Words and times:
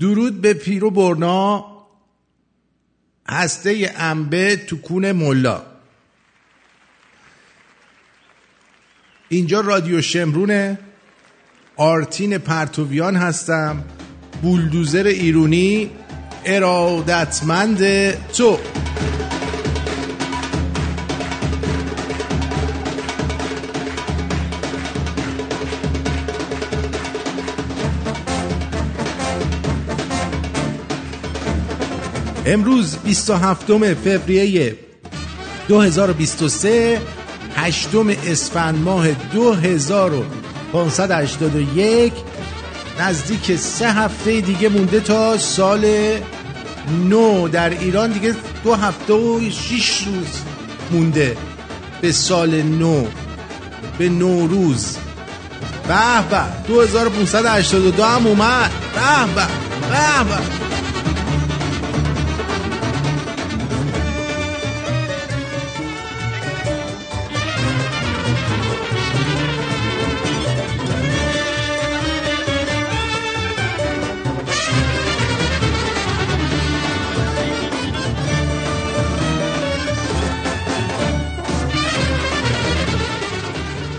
درود 0.00 0.40
به 0.40 0.54
پیرو 0.54 0.90
برنا. 0.90 1.64
هسته 3.28 3.94
انبه 3.96 4.56
تو 4.56 4.76
کون 4.76 5.12
ملا. 5.12 5.62
اینجا 9.28 9.60
رادیو 9.60 10.00
شمرونه 10.00 10.78
آرتین 11.76 12.38
پرتویان 12.38 13.16
هستم. 13.16 13.84
بولدوزر 14.42 15.06
ایرونی 15.06 15.90
ارادتمند 16.44 18.10
تو. 18.32 18.58
امروز 32.46 32.96
27 32.96 33.94
فوریه 33.94 34.76
2023 35.68 37.00
هشتم 37.56 38.08
اسفند 38.08 38.78
ماه 38.78 39.12
2581 39.12 42.12
نزدیک 43.00 43.56
سه 43.56 43.92
هفته 43.92 44.40
دیگه 44.40 44.68
مونده 44.68 45.00
تا 45.00 45.38
سال 45.38 45.86
نو. 47.08 47.48
در 47.48 47.70
ایران 47.70 48.12
دیگه 48.12 48.34
دو 48.64 48.74
هفته 48.74 49.12
و 49.12 49.50
شیش 49.50 50.04
روز 50.06 50.40
مونده 50.90 51.36
به 52.00 52.12
سال 52.12 52.62
نو 52.62 53.06
به 53.98 54.08
نوروز 54.08 54.96
به 55.88 56.22
به 56.30 56.42
2582 56.68 58.04
هم 58.04 58.26
اومد. 58.26 58.70
به 58.94 59.26
به 59.34 59.46
به 59.88 60.24
به. 60.24 60.63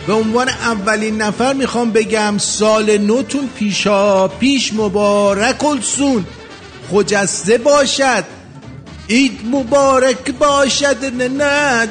به 0.07 0.13
عنوان 0.13 0.49
اولین 0.49 1.21
نفر 1.21 1.53
می‌خوام 1.53 1.91
بگم 1.91 2.37
سال 2.37 2.97
نوتون 2.97 3.49
پیشا 3.55 4.27
پیش 4.27 4.73
مبارک 4.73 5.65
السون 5.65 6.25
خجسته 6.91 7.57
باشد 7.57 8.23
عید 9.09 9.39
مبارک 9.51 10.31
باشد 10.31 11.05
نه 11.05 11.27
نه 11.27 11.87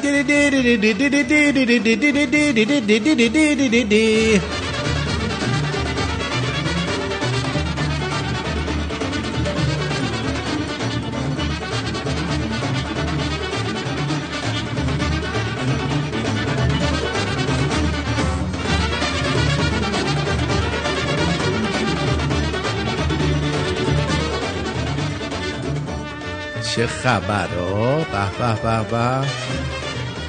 چه 27.04 27.10
خبر 27.10 27.48
ها 27.48 27.96
به 27.96 28.62
به 28.62 28.90
به 28.90 29.26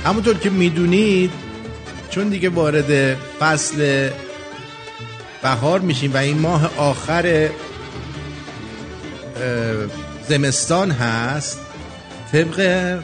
همونطور 0.06 0.38
که 0.38 0.50
می‌دونید 0.50 1.32
چون 2.10 2.30
دیگه 2.30 2.50
وارد 2.50 3.16
فصل 3.40 4.10
بهار 5.44 5.80
میشیم 5.80 6.14
و 6.14 6.18
این 6.18 6.40
ماه 6.40 6.78
آخر 6.78 7.50
زمستان 10.28 10.92
هست 10.92 11.60
طبق 12.32 12.60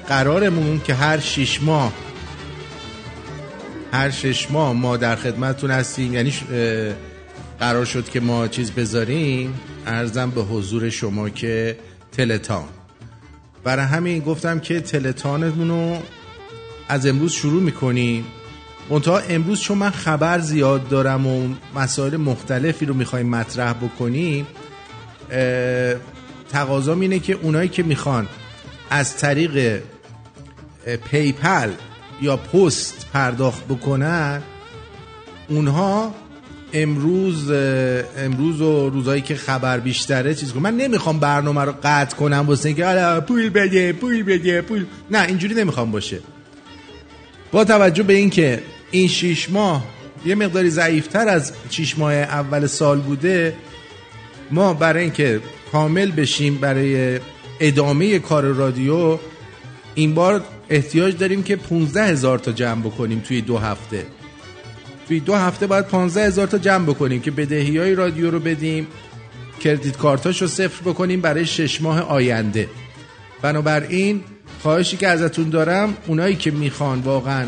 قرارمون 0.08 0.82
که 0.82 0.94
هر 0.94 1.20
شیش 1.20 1.62
ماه 1.62 1.94
هر 3.92 4.10
شش 4.10 4.52
ماه 4.52 4.74
ما 4.74 4.98
در 4.98 5.16
خدمتتون 5.16 5.72
هستیم. 5.72 6.14
یعنی 6.14 6.34
قرار 7.60 7.86
شد 7.86 8.10
که 8.10 8.20
ما 8.20 8.48
چیز 8.48 8.72
بذاریم. 8.72 9.60
ارزم 9.88 10.30
به 10.30 10.42
حضور 10.42 10.90
شما 10.90 11.30
که 11.30 11.78
تلتان. 12.12 12.81
برای 13.64 13.86
همین 13.86 14.20
گفتم 14.20 14.60
که 14.60 14.82
تلتانمون 14.82 15.70
رو 15.70 15.98
از 16.90 17.06
امروز 17.06 17.32
شروع 17.32 17.62
می‌کنیم. 17.62 18.26
منتها 18.90 19.20
امروز 19.20 19.62
چون 19.62 19.78
من 19.78 19.90
خبر 19.90 20.40
زیاد 20.40 20.88
دارم 20.88 21.28
و 21.28 21.48
مسائل 21.76 22.18
مختلفی 22.18 22.86
رو 22.86 22.94
می‌خوایم 22.94 23.30
مطرح 23.30 23.74
بکنیم 23.74 24.48
تقاضام 26.50 27.00
اینه 27.00 27.20
که 27.20 27.34
اونایی 27.34 27.70
که 27.70 27.84
می‌خوان 27.84 28.28
از 28.90 29.18
طریق 29.18 29.82
پیپل 31.12 31.72
یا 32.22 32.38
پست 32.38 33.08
پرداخت 33.14 33.68
بکنن 33.68 34.42
اونها 35.50 36.16
امروز 36.74 37.52
امروز 38.18 38.62
و 38.62 38.90
روزایی 38.90 39.22
که 39.22 39.36
خبر 39.36 39.80
بیشتره 39.80 40.36
چیز 40.36 40.54
کنم. 40.54 40.62
من 40.62 40.78
نمی‌خوام 40.78 41.20
برنامه 41.20 41.62
رو 41.62 41.74
قطع 41.84 42.16
کنم 42.18 42.46
واسه 42.48 42.66
اینکه 42.66 42.86
حالا 42.86 43.22
پول 43.22 43.50
بده 43.50 43.94
پول 43.94 44.24
بده 44.24 44.62
پول. 44.62 44.86
نه 45.12 45.26
اینجوری 45.28 45.56
نمی‌خوام 45.56 45.92
باشه. 45.92 46.20
با 47.52 47.64
توجه 47.64 48.04
به 48.04 48.14
اینکه 48.14 48.64
این 48.92 49.08
شیش 49.08 49.50
ماه 49.50 49.84
یه 50.26 50.36
مقداری 50.36 50.70
ضعیفتر 50.70 51.28
از 51.28 51.54
شیش 51.70 51.98
ماه 51.98 52.14
اول 52.14 52.68
سال 52.68 53.00
بوده 53.00 53.54
ما 54.52 54.74
برای 54.74 55.04
اینکه 55.04 55.40
کامل 55.72 56.12
بشیم 56.12 56.56
برای 56.56 57.20
ادامه 57.60 58.20
کار 58.20 58.44
رادیو 58.44 59.20
این 59.96 60.14
بار 60.14 60.44
احتیاج 60.70 61.18
داریم 61.18 61.44
که 61.44 61.56
15 61.56 62.04
هزار 62.04 62.40
تا 62.40 62.52
جمع 62.52 62.82
بکنیم 62.82 63.20
توی 63.20 63.42
دو 63.42 63.58
هفته. 63.58 64.06
توی 65.12 65.20
دو 65.20 65.36
هفته 65.36 65.68
باید 65.68 65.86
15 65.86 66.26
هزار 66.26 66.48
تا 66.48 66.58
جمع 66.58 66.86
بکنیم 66.86 67.22
که 67.22 67.32
بدهی 67.32 67.78
های 67.78 67.96
رادیو 67.96 68.32
رو 68.32 68.40
بدیم 68.40 68.88
credit 69.60 69.98
card 69.98 70.27
اش 70.27 70.42
رو 70.42 70.48
صفر 70.48 70.90
بکنیم 70.90 71.22
برای 71.22 71.46
شش 71.46 71.82
ماه 71.82 72.02
آینده. 72.02 72.70
بنابراین 73.42 74.24
خواهشی 74.62 74.98
که 74.98 75.08
ازتون 75.08 75.50
دارم 75.50 75.98
اونایی 76.08 76.36
که 76.36 76.52
می‌خوان 76.52 77.00
واقعا 77.00 77.46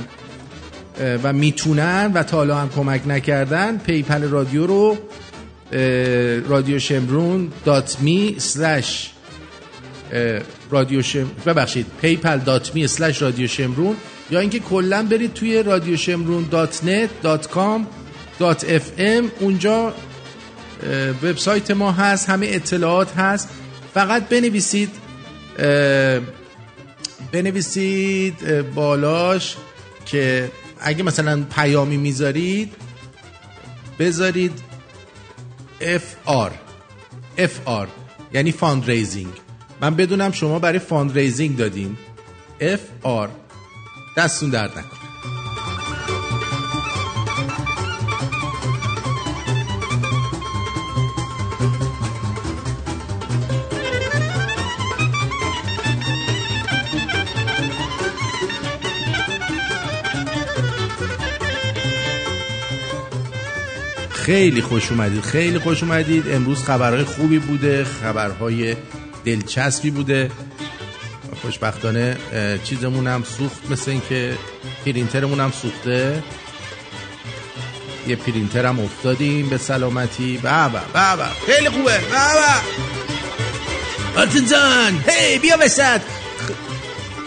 و 1.23 1.33
می‌تونن 1.33 2.11
و 2.13 2.23
تا 2.23 2.37
حالا 2.37 2.57
هم 2.57 2.69
کمک 2.69 3.01
نکردن 3.07 3.77
PayPal 3.77 4.23
رادیو 4.23 4.67
رو 4.67 4.97
رادیو 6.47 6.79
شمرون 6.79 7.51
dot 7.65 7.97
me 8.01 8.35
slash 8.37 9.12
رادیو 10.69 11.01
شم 11.01 11.31
ببخشید 11.45 11.85
PayPal 12.01 12.37
dot 12.37 12.75
me 12.75 12.87
رادیو 13.19 13.47
شمرون 13.47 13.95
یا 14.31 14.39
اینکه 14.39 14.59
کلا 14.59 15.03
برید 15.03 15.33
توی 15.33 15.63
رادیو 15.63 15.97
شمرون 15.97 16.47
dot 16.51 16.83
net 16.83 17.09
dot 17.21 17.49
com 17.49 17.87
dot 18.39 18.65
FM 18.69 19.31
اونجا 19.39 19.93
وبسایت 21.23 21.71
ما 21.71 21.91
هست 21.91 22.29
همه 22.29 22.47
اطلاعات 22.49 23.17
هست. 23.17 23.49
فقط 23.93 24.29
بنویسید 24.29 24.89
بنویسید 27.31 28.61
بالاش 28.75 29.55
که 30.05 30.51
اگه 30.79 31.03
مثلا 31.03 31.43
پیامی 31.55 31.97
می‌ذارید 31.97 32.73
بذارید 33.99 34.51
FR 35.81 36.51
FR 37.37 37.87
یعنی 38.33 38.51
fund 38.51 38.89
raising 38.89 39.42
من 39.83 39.95
بدونم 39.95 40.31
شما 40.31 40.59
برای 40.59 40.79
fund 40.79 41.17
raising 41.17 41.57
دادین 41.57 41.97
FR 42.61 43.29
دستون 44.17 44.49
درد 44.49 44.77
نکن 44.77 44.97
خیلی 64.09 64.61
خوش 64.61 64.91
اومدید 64.91 65.21
خیلی 65.21 65.59
خوش 65.59 65.83
اومدید. 65.83 66.23
امروز 66.29 66.63
خبرهای 66.63 67.03
خوبی 67.03 67.39
بوده 67.39 67.83
خبرهای 67.83 68.75
دلچسبی 69.25 69.91
بوده. 69.91 70.31
خوشبختانه 71.41 72.17
چیزمون 72.63 73.07
هم 73.07 73.23
سوخت 73.37 73.71
مثل 73.71 73.91
اینکه 73.91 74.37
پرینترمون 74.85 75.39
هم 75.39 75.51
سوخته. 75.51 76.23
یه 78.07 78.15
پرینتر 78.15 78.65
هم 78.65 78.79
افتادیم 78.79 79.49
به 79.49 79.57
سلامتی. 79.57 80.37
بابا 80.37 80.79
بابا 80.93 81.25
خیلی 81.45 81.69
خوبه. 81.69 81.99
بابا 81.99 82.53
آلتون 84.17 84.45
جان 84.45 85.03
هی 85.07 85.39
بیا 85.39 85.57
وسط 85.61 86.01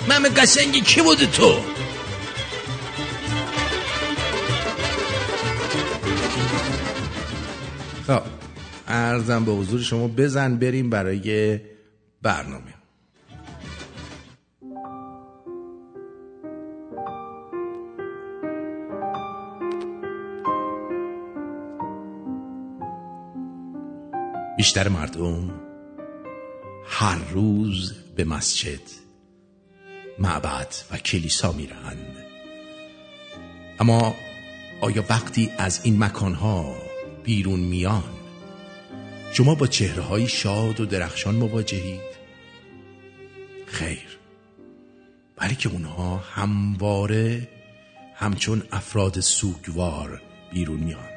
من 0.08 0.22
قشنگی 0.36 0.80
کی 0.80 1.02
بودی 1.02 1.26
تو؟ 1.26 1.60
خب 8.06 8.22
ارزم 8.88 9.44
به 9.44 9.52
حضور 9.52 9.80
شما 9.80 10.08
بزن 10.08 10.56
بریم 10.56 10.90
برای 10.90 11.60
برنامه. 12.26 12.74
بیشتر 24.56 24.88
مردم 24.88 25.50
هر 26.86 27.18
روز 27.30 27.94
به 28.16 28.24
مسجد 28.24 28.80
معبد 30.18 30.74
و 30.90 30.96
کلیسا 30.96 31.52
میرند. 31.52 32.16
اما 33.80 34.14
آیا 34.80 35.04
وقتی 35.10 35.50
از 35.58 35.80
این 35.84 36.04
مکانها 36.04 36.76
بیرون 37.24 37.60
میان 37.60 38.16
شما 39.32 39.54
با 39.54 39.66
چهره 39.66 40.02
های 40.02 40.28
شاد 40.28 40.80
و 40.80 40.86
درخشان 40.86 41.34
مواجهید؟ 41.34 42.15
خیر. 43.66 44.18
ولی 45.38 45.54
که 45.54 45.68
اونها 45.68 46.16
همواره 46.16 47.48
همچون 48.14 48.62
افراد 48.72 49.20
سوگوار 49.20 50.22
بیرون 50.52 50.80
میان. 50.80 51.08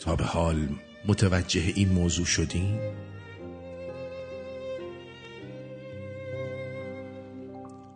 تا 0.00 0.16
به 0.16 0.24
حال 0.24 0.68
متوجه 1.06 1.72
این 1.74 1.88
موضوع 1.88 2.26
شدیم؟ 2.26 2.78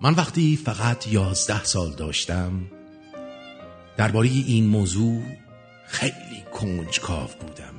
من 0.01 0.15
وقتی 0.15 0.57
فقط 0.65 1.07
یازده 1.07 1.65
سال 1.65 1.91
داشتم 1.91 2.67
درباره 3.97 4.29
این 4.29 4.67
موضوع 4.67 5.23
خیلی 5.87 6.45
کنجکاو 6.53 7.29
بودم. 7.41 7.75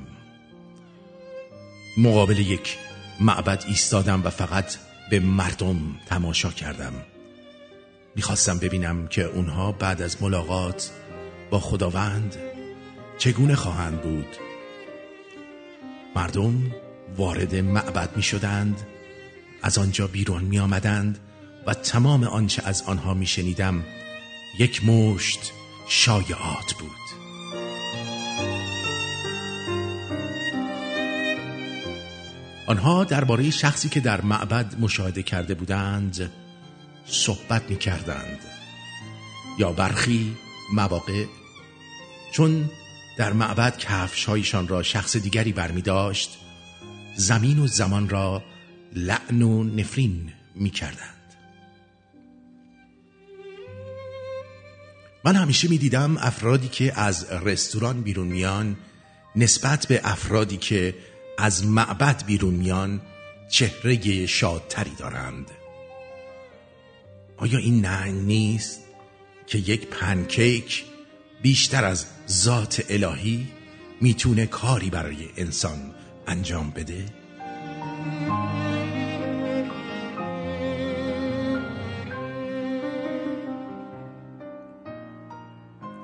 مقابل 1.98 2.38
یک 2.38 2.78
معبد 3.20 3.64
ایستادم 3.68 4.24
و 4.24 4.30
فقط 4.30 4.76
به 5.10 5.20
مردم 5.20 5.78
تماشا 6.06 6.50
کردم. 6.50 6.92
می‌خواستم 8.16 8.58
ببینم 8.58 9.06
که 9.08 9.24
اونها 9.24 9.72
بعد 9.72 10.02
از 10.02 10.22
ملاقات 10.22 10.90
با 11.50 11.60
خداوند 11.60 12.36
چگونه 13.18 13.54
خواهند 13.54 14.00
بود. 14.02 14.36
مردم 16.16 16.74
وارد 17.16 17.54
معبد 17.54 18.16
می 18.16 18.22
شدند 18.22 18.86
از 19.62 19.78
آنجا 19.78 20.06
بیرون 20.06 20.44
می 20.44 20.58
آمدند 20.58 21.18
و 21.66 21.74
تمام 21.74 22.24
آنچه 22.24 22.62
از 22.64 22.82
آنها 22.82 23.14
می 23.14 23.26
شنیدم 23.26 23.84
یک 24.58 24.84
مشت 24.84 25.52
شایعات 25.88 26.74
بود. 26.80 27.17
آنها 32.68 33.04
درباره 33.04 33.50
شخصی 33.50 33.88
که 33.88 34.00
در 34.00 34.20
معبد 34.20 34.74
مشاهده 34.80 35.22
کرده 35.22 35.54
بودند 35.54 36.30
صحبت 37.06 37.70
می 37.70 37.76
کردند 37.76 38.38
یا 39.58 39.72
برخی 39.72 40.36
مواقع 40.74 41.24
چون 42.32 42.70
در 43.18 43.32
معبد 43.32 43.78
کفشهایشان 43.78 44.68
را 44.68 44.82
شخص 44.82 45.16
دیگری 45.16 45.52
برمی 45.52 45.82
داشت 45.82 46.38
زمین 47.16 47.58
و 47.58 47.66
زمان 47.66 48.08
را 48.08 48.42
لعن 48.92 49.42
و 49.42 49.64
نفرین 49.64 50.32
می 50.54 50.70
کردند 50.70 51.34
من 55.24 55.36
همیشه 55.36 55.68
می 55.68 55.78
دیدم 55.78 56.16
افرادی 56.16 56.68
که 56.68 57.00
از 57.00 57.32
رستوران 57.32 58.02
بیرون 58.02 58.26
میان 58.26 58.76
نسبت 59.36 59.86
به 59.86 60.00
افرادی 60.04 60.56
که 60.56 60.94
از 61.40 61.66
معبد 61.66 62.24
بیرون 62.26 62.54
میان 62.54 63.00
چهره 63.48 64.26
شادتری 64.26 64.94
دارند 64.98 65.50
آیا 67.36 67.58
این 67.58 67.80
نه 67.80 68.04
نیست 68.04 68.80
که 69.46 69.58
یک 69.58 69.86
پنکیک 69.86 70.84
بیشتر 71.42 71.84
از 71.84 72.06
ذات 72.30 72.84
الهی 72.88 73.48
می‌تونه 74.00 74.46
کاری 74.46 74.90
برای 74.90 75.28
انسان 75.36 75.94
انجام 76.26 76.70
بده؟ 76.70 77.04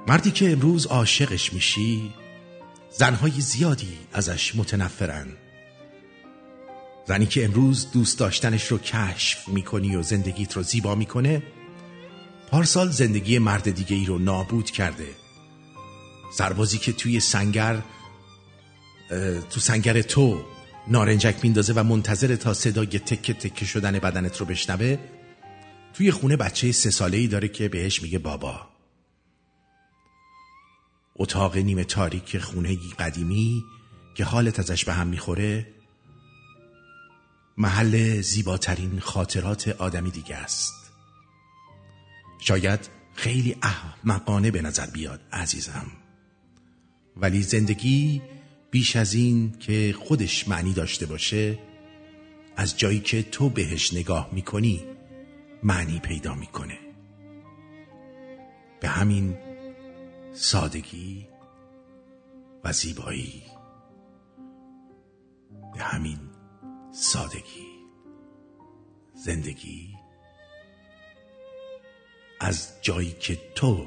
مردی 0.08 0.30
که 0.30 0.52
امروز 0.52 0.86
عاشقش 0.86 1.52
میشی 1.52 2.14
زنهای 2.96 3.40
زیادی 3.40 3.98
ازش 4.12 4.54
متنفرن. 4.56 5.26
زنی 7.08 7.26
که 7.26 7.44
امروز 7.44 7.90
دوست 7.90 8.18
داشتنش 8.18 8.66
رو 8.66 8.78
کشف 8.78 9.48
می‌کنی 9.48 9.96
و 9.96 10.02
زندگیت 10.02 10.52
رو 10.52 10.62
زیبا 10.62 10.94
می‌کنه 10.94 11.42
پارسال 12.50 12.90
زندگی 12.90 13.38
مرد 13.38 13.70
دیگه 13.70 13.96
ای 13.96 14.04
رو 14.04 14.18
نابود 14.18 14.70
کرده. 14.70 15.06
سربازی 16.32 16.78
که 16.78 16.92
توی 16.92 17.20
سنگر 17.20 17.82
تو 19.50 19.60
سنگر 19.60 20.02
تو 20.02 20.44
نارنجک 20.88 21.36
میندازه 21.42 21.72
و 21.72 21.82
منتظر 21.82 22.36
تا 22.36 22.54
صدای 22.54 22.86
تکه 22.86 23.34
تکه 23.34 23.64
شدن 23.64 23.98
بدنت 23.98 24.36
رو 24.36 24.46
بشنوه 24.46 24.98
توی 25.94 26.10
خونه 26.10 26.36
بچه 26.36 26.72
سه 26.72 26.90
ساله 26.90 27.16
ای 27.16 27.26
داره 27.26 27.48
که 27.48 27.68
بهش 27.68 28.02
میگه 28.02 28.18
بابا. 28.18 28.73
اتاق 31.16 31.56
نیمه 31.56 31.84
تاریک 31.84 32.38
خونه 32.38 32.78
قدیمی 32.98 33.64
که 34.14 34.24
حالت 34.24 34.58
ازش 34.58 34.84
به 34.84 34.92
هم 34.92 35.06
می‌خوره 35.06 35.66
محل 37.56 38.20
زیباترین 38.20 39.00
خاطرات 39.00 39.68
آدمی 39.68 40.10
دیگه 40.10 40.36
است. 40.36 40.92
شاید 42.38 42.88
خیلی 43.14 43.56
احمقانه 43.62 44.50
به 44.50 44.62
نظر 44.62 44.86
بیاد 44.86 45.20
عزیزم. 45.32 45.86
ولی 47.16 47.42
زندگی 47.42 48.22
بیش 48.70 48.96
از 48.96 49.14
این 49.14 49.58
که 49.58 49.94
خودش 49.98 50.48
معنی 50.48 50.72
داشته 50.72 51.06
باشه 51.06 51.58
از 52.56 52.78
جایی 52.78 53.00
که 53.00 53.22
تو 53.22 53.48
بهش 53.48 53.94
نگاه 53.94 54.28
می‌کنی 54.32 54.84
معنی 55.62 55.98
پیدا 55.98 56.34
می‌کنه. 56.34 56.78
به 58.80 58.88
همین 58.88 59.36
سادگی 60.34 61.28
و 62.64 62.72
زیبایی. 62.72 63.42
به 65.74 65.80
همین 65.80 66.18
سادگی. 66.92 67.84
زندگی 69.14 69.94
از 72.40 72.72
جایی 72.82 73.12
که 73.12 73.38
تو 73.54 73.86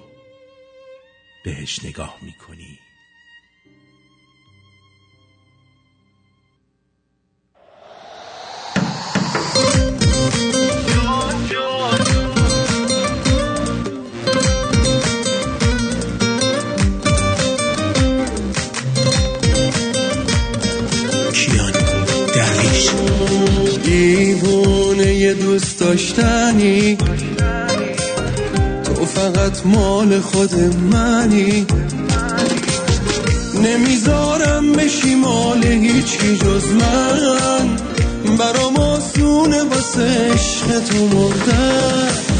بهش 1.43 1.85
نگاه 1.85 2.17
می‌کنی. 2.21 2.79
دیوونه 23.87 25.33
دوست 25.33 25.79
داشتنی؟ 25.79 26.97
تو 28.83 29.05
فقط 29.05 29.65
مال 29.65 30.19
خود 30.19 30.55
منی. 30.93 31.65
نمی‌ذارم 33.63 34.71
بشی 34.71 35.15
مال 35.15 35.63
هیچی 35.63 36.37
جز 36.37 36.71
من. 36.71 37.69
برام 38.37 38.75
آسونه 38.75 39.63
واسه 39.63 40.31
عشق 40.33 40.79
تو 40.79 41.07
مردن. 41.07 42.36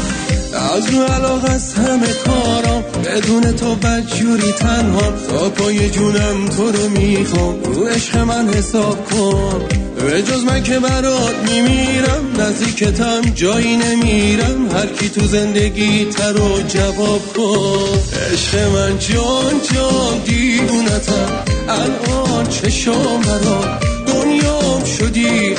از 0.54 0.90
رو 0.90 1.02
علاق 1.02 1.44
از 1.44 1.74
همه 1.74 2.12
کارام 2.26 2.84
بدون 3.04 3.52
تو 3.52 3.74
بدجوری 3.74 4.52
تنها 4.52 5.12
تا 5.28 5.48
پای 5.48 5.90
جونم 5.90 6.48
تو 6.48 6.72
رو 6.72 6.88
می‌خوام 6.88 7.62
رو 7.62 7.84
عشق 7.84 8.18
من 8.18 8.48
حساب 8.48 9.10
کن. 9.10 9.60
به 9.96 10.22
جز 10.22 10.44
من 10.44 10.62
که 10.62 10.78
برات 10.78 11.34
میمیرم 11.50 12.40
نزدیکتم 12.40 13.20
جایی 13.34 13.76
نمیرم 13.76 14.70
هر 14.74 14.86
کی 14.86 15.08
تو 15.08 15.26
زندگی 15.26 16.04
تر 16.04 16.32
رو 16.32 16.62
جواب 16.68 17.32
کن. 17.36 17.98
عشق 18.32 18.58
من 18.58 18.98
جان 18.98 19.60
جان 19.74 20.18
دیوونتم. 20.24 21.44
الان 21.68 22.46
چشام 22.46 23.20
برام 23.20 23.78
دنیام 24.06 24.84
شدی 24.84 25.54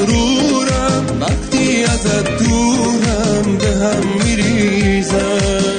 مغرورم 0.00 1.20
وقتی 1.20 1.84
از 1.84 2.02
دورم 2.38 3.56
به 3.58 3.66
هم 3.66 4.24
میریزم. 4.24 5.74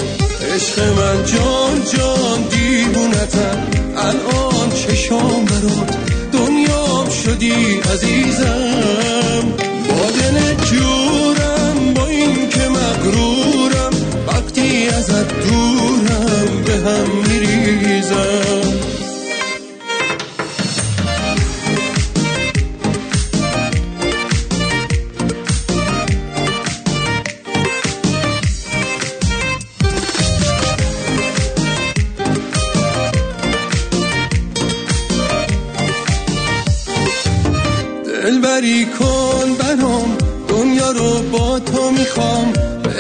عشق 0.56 0.80
من 0.80 1.26
جان 1.26 1.82
جان 1.94 2.42
دیوونتم. 2.50 3.68
الان 3.98 4.70
چشام 4.70 5.46
برات 5.46 5.98
دنیام 6.34 7.10
شدی 7.10 7.80
عزیزم. 7.94 9.54
با 9.90 10.12
دل 10.12 10.54
جورم 10.66 11.94
با 11.96 12.08
این 12.08 12.50
که 12.50 12.68
مغرورم 12.70 13.94
وقتی 14.28 14.88
از 14.88 15.08
دورم 15.08 16.64
به 16.66 16.74
هم 16.74 17.08
میریزم. 17.28 18.81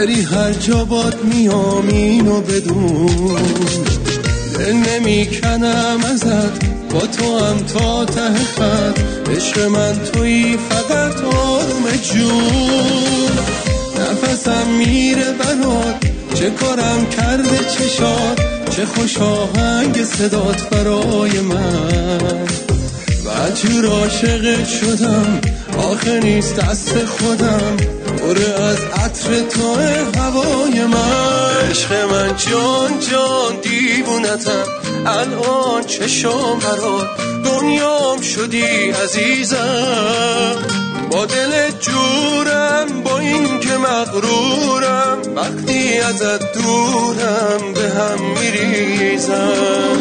بری 0.02 0.22
هر 0.22 0.54
جا 0.54 0.86
باد 0.86 1.24
میام 1.24 1.88
اینو 1.88 2.42
بدون. 2.42 3.42
دل 4.60 4.74
نمی‌کنم 4.74 6.00
ازت 6.14 6.66
با 6.94 7.00
تو 7.00 7.40
هم 7.40 7.58
تا 7.58 8.06
ته 8.06 8.34
خط. 8.56 9.00
عشق 9.36 9.60
من 9.60 10.00
توی 10.14 10.58
فقط 10.70 11.24
آروم 11.24 11.84
جون. 12.04 13.30
نفسم 14.00 14.68
میره 14.78 15.32
برات 15.32 15.96
چه 16.34 16.50
کارم 16.50 17.06
کرده 17.18 17.58
چشات 17.58 18.42
چه 18.76 18.86
خوش 18.86 19.18
آهنگ 19.18 20.04
صدات 20.04 20.70
برای 20.70 21.40
من. 21.40 22.48
وجور 23.26 23.86
عاشقت 23.86 24.68
شدم 24.68 25.42
آخه 25.78 26.20
نیست 26.20 26.56
دست 26.56 27.06
خودم. 27.06 27.78
بره 28.18 28.64
از 28.64 28.78
عطر 28.84 29.42
تو 29.50 29.76
هوای 30.20 30.86
من. 30.86 31.70
عشق 31.70 31.94
من 31.94 32.36
جان 32.38 33.00
جان 33.12 33.60
دیوونتم. 33.62 34.64
الان 35.06 35.84
چشام 35.84 36.60
برات 36.60 37.08
دنیام 37.46 38.22
شدی 38.22 38.92
عزیزم. 39.04 40.56
با 41.12 41.26
دل 41.26 41.72
جورم 41.80 43.02
با 43.04 43.20
این 43.20 43.60
که 43.60 43.78
مغرورم. 43.78 45.18
وقتی 45.36 45.98
ازت 45.98 46.54
دورم 46.54 47.74
به 47.74 47.90
هم 47.90 48.20
میریزم. 48.40 49.98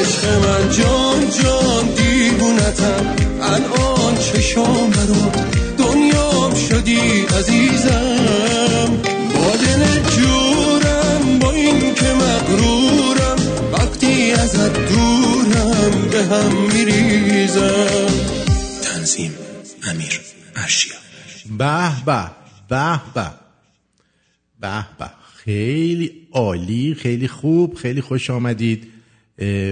عشق 0.00 0.24
من 0.26 0.70
جان 0.70 1.30
جان 1.42 1.86
دیوونتم. 1.94 3.21
الان 3.52 4.14
چشام 4.16 4.90
برات 4.90 5.46
دنیام 5.78 6.54
شدی 6.54 7.26
عزیزم. 7.38 9.00
با 9.34 9.56
دل 9.56 10.02
جورم 10.16 11.38
با 11.38 11.50
این 11.50 11.94
که 11.94 12.12
مغرورم 12.12 13.36
وقتی 13.72 14.32
ازت 14.32 14.88
دورم 14.88 16.08
به 16.10 16.24
هم 16.24 16.52
میریزم. 16.72 18.06
تنظیم 18.82 19.34
امیر 19.90 20.20
ارشیا. 20.56 20.94
به 21.58 22.04
به 22.06 22.30
به 22.68 23.00
به. 23.14 23.30
به 24.60 24.86
به. 24.98 25.10
خیلی 25.36 26.28
عالی 26.32 26.94
خیلی 26.94 27.28
خوب 27.28 27.74
خیلی 27.74 28.00
خوش 28.00 28.30
آمدید. 28.30 28.91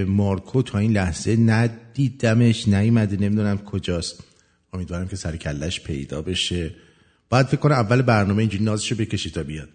مارکو 0.08 0.62
تا 0.62 0.78
این 0.78 0.92
لحظه 0.92 1.36
ندیدمش 1.36 2.68
نیومده 2.68 3.16
نمی‌دونم 3.16 3.58
کجاست. 3.58 4.24
امیدوارم 4.72 5.08
که 5.08 5.16
سر 5.16 5.36
کلش 5.36 5.80
پیدا 5.80 6.22
بشه. 6.22 6.74
باید 7.28 7.46
فکر 7.46 7.56
کنم 7.56 7.74
اول 7.74 8.02
برنامه 8.02 8.40
اینجوری 8.40 8.64
نازشو 8.64 8.94
بکشی 8.94 9.30
تا 9.30 9.42
بیاد. 9.42 9.68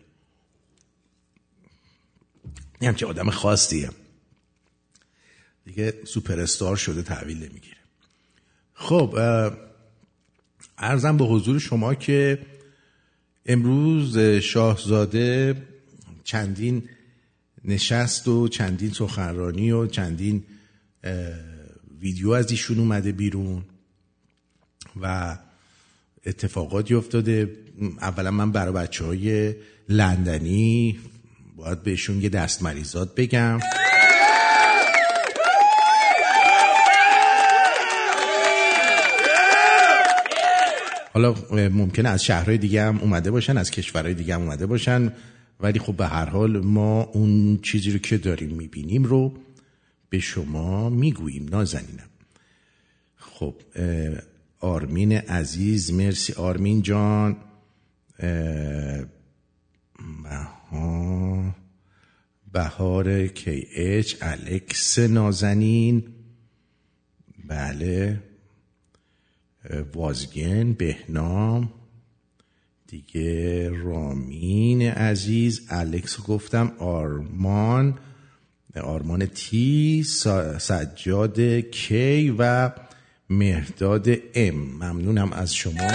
این 2.79 2.89
همچه 2.89 3.05
آدم 3.05 3.29
خاصیه. 3.29 3.89
دیگه 5.65 5.93
سوپر 6.05 6.39
استار 6.39 6.75
شده 6.75 7.01
تحویل 7.01 7.37
نمی‌گیره. 7.37 7.77
خب 8.73 9.19
ارزم 10.77 11.17
به 11.17 11.25
حضور 11.25 11.59
شما 11.59 11.95
که 11.95 12.45
امروز 13.45 14.17
شاهزاده 14.19 15.61
چندین 16.23 16.89
نشست 17.67 18.27
و 18.27 18.47
چندین 18.47 18.91
سخنرانی 18.91 19.71
و 19.71 19.87
چندین 19.87 20.43
ویدیو 21.99 22.31
از 22.31 22.51
ایشون 22.51 22.79
اومده 22.79 23.11
بیرون 23.11 23.63
و 25.01 25.37
اتفاقاتی 26.25 26.93
افتاده. 26.93 27.57
اولا 28.01 28.31
من 28.31 28.51
برای 28.51 28.73
بچه 28.73 29.05
های 29.05 29.55
لندنی 29.89 30.99
باید 31.55 31.83
بهشون 31.83 32.21
یه 32.21 32.29
دست 32.29 32.63
مریضات 32.63 33.15
بگم. 33.15 33.59
حالا 41.13 41.35
ممکنه 41.51 42.09
از 42.09 42.23
شهرهای 42.23 42.57
دیگه 42.57 42.83
هم 42.83 42.99
اومده 42.99 43.31
باشن 43.31 43.57
از 43.57 43.71
کشورهای 43.71 44.13
دیگه 44.13 44.35
هم 44.35 44.41
اومده 44.41 44.65
باشن. 44.65 45.13
ولی 45.59 45.79
خب 45.79 45.95
به 45.95 46.07
هر 46.07 46.25
حال 46.25 46.59
ما 46.59 47.01
اون 47.01 47.57
چیزی 47.57 47.91
رو 47.91 47.97
که 47.97 48.17
داریم 48.17 48.49
می‌بینیم 48.49 49.03
رو 49.03 49.33
به 50.09 50.19
شما 50.19 50.89
می‌گوییم 50.89 51.49
نازنینم. 51.49 52.09
خب 53.15 53.55
آرمین 54.59 55.11
عزیز 55.11 55.93
مرسی. 55.93 56.33
آرمین 56.33 56.81
جان 56.81 57.37
بهار 62.53 63.27
کی 63.27 63.67
اچ 63.75 64.15
الکس 64.21 64.99
نازنین. 64.99 66.03
بله. 67.47 68.23
وازگن 69.93 70.73
بهنام. 70.73 71.73
دیگه 72.95 73.69
رامین 73.69 74.81
عزیز 74.81 75.61
الکس 75.69 76.21
گفتم 76.21 76.71
آرمان 76.79 77.97
آرمان 78.83 79.25
تی 79.25 80.03
سجاد 80.59 81.41
کی 81.59 82.35
و 82.39 82.71
مهداد 83.29 84.07
ام. 84.33 84.55
ممنونم 84.55 85.33
از 85.33 85.55
شما. 85.55 85.87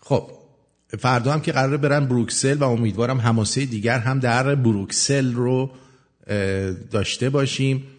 خب 0.00 0.30
فردا 0.98 1.32
هم 1.32 1.40
که 1.40 1.52
قراره 1.52 1.76
برن 1.76 2.06
بروکسل 2.06 2.58
و 2.58 2.64
امیدوارم 2.64 3.20
هماسه 3.20 3.66
دیگر 3.66 3.98
هم 3.98 4.18
در 4.18 4.54
بروکسل 4.54 5.32
رو 5.32 5.70
داشته 6.90 7.30
باشیم. 7.30 7.97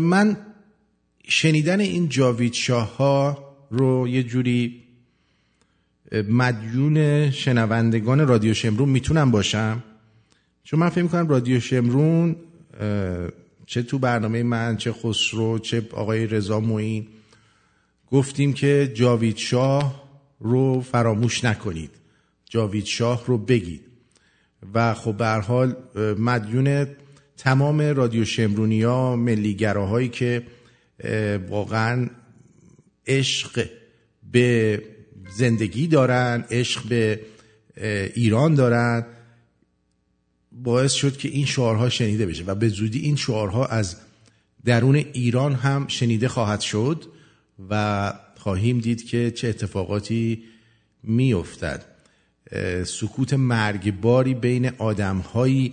من 0.00 0.36
شنیدن 1.28 1.80
این 1.80 2.08
جاوید 2.08 2.52
شاه 2.52 2.96
ها 2.96 3.54
رو 3.70 4.08
یه 4.08 4.22
جوری 4.22 4.82
مدیون 6.28 7.30
شنوندگان 7.30 8.28
رادیو 8.28 8.54
شمرون 8.54 8.88
می‌تونم 8.88 9.30
باشم؟ 9.30 9.82
چون 10.64 10.80
من 10.80 10.88
فکر 10.88 11.02
می‌کنم 11.02 11.28
رادیو 11.28 11.60
شمرون 11.60 12.36
چه 13.66 13.82
تو 13.82 13.98
برنامه 13.98 14.42
من 14.42 14.76
چه 14.76 14.92
خسرو 14.92 15.58
چه 15.58 15.88
آقای 15.92 16.26
رضا 16.26 16.60
معین 16.60 17.06
گفتیم 18.10 18.52
که 18.52 18.92
جاوید 18.94 19.36
شاه 19.36 20.02
رو 20.40 20.80
فراموش 20.80 21.44
نکنید. 21.44 21.90
جاوید 22.50 22.84
شاه 22.84 23.24
رو 23.26 23.38
بگید. 23.38 23.80
و 24.74 24.94
خب 24.94 25.16
به 25.16 25.26
حال 25.26 25.76
مدیون 26.18 26.86
تمام 27.36 27.80
رادیو 27.80 28.24
شمرونیا 28.24 29.16
ملیگراهایی 29.16 30.08
که 30.08 30.42
واقعا 31.48 32.08
عشق 33.06 33.68
به 34.32 34.82
زندگی 35.36 35.86
دارن 35.86 36.44
عشق 36.50 36.88
به 36.88 37.20
ایران 38.14 38.54
دارن 38.54 39.06
باعث 40.52 40.92
شد 40.92 41.16
که 41.16 41.28
این 41.28 41.46
شعارها 41.46 41.88
شنیده 41.88 42.26
بشه 42.26 42.44
و 42.44 42.54
به 42.54 42.68
زودی 42.68 42.98
این 42.98 43.16
شعارها 43.16 43.66
از 43.66 43.96
درون 44.64 44.96
ایران 44.96 45.54
هم 45.54 45.88
شنیده 45.88 46.28
خواهد 46.28 46.60
شد 46.60 47.04
و 47.70 48.12
خواهیم 48.36 48.78
دید 48.78 49.06
که 49.06 49.30
چه 49.30 49.48
اتفاقاتی 49.48 50.42
میافتد. 51.02 51.84
اه، 52.50 52.84
سکوت 52.84 53.34
مرگباری 53.34 54.34
بین 54.34 54.68
آدمهایی 54.78 55.72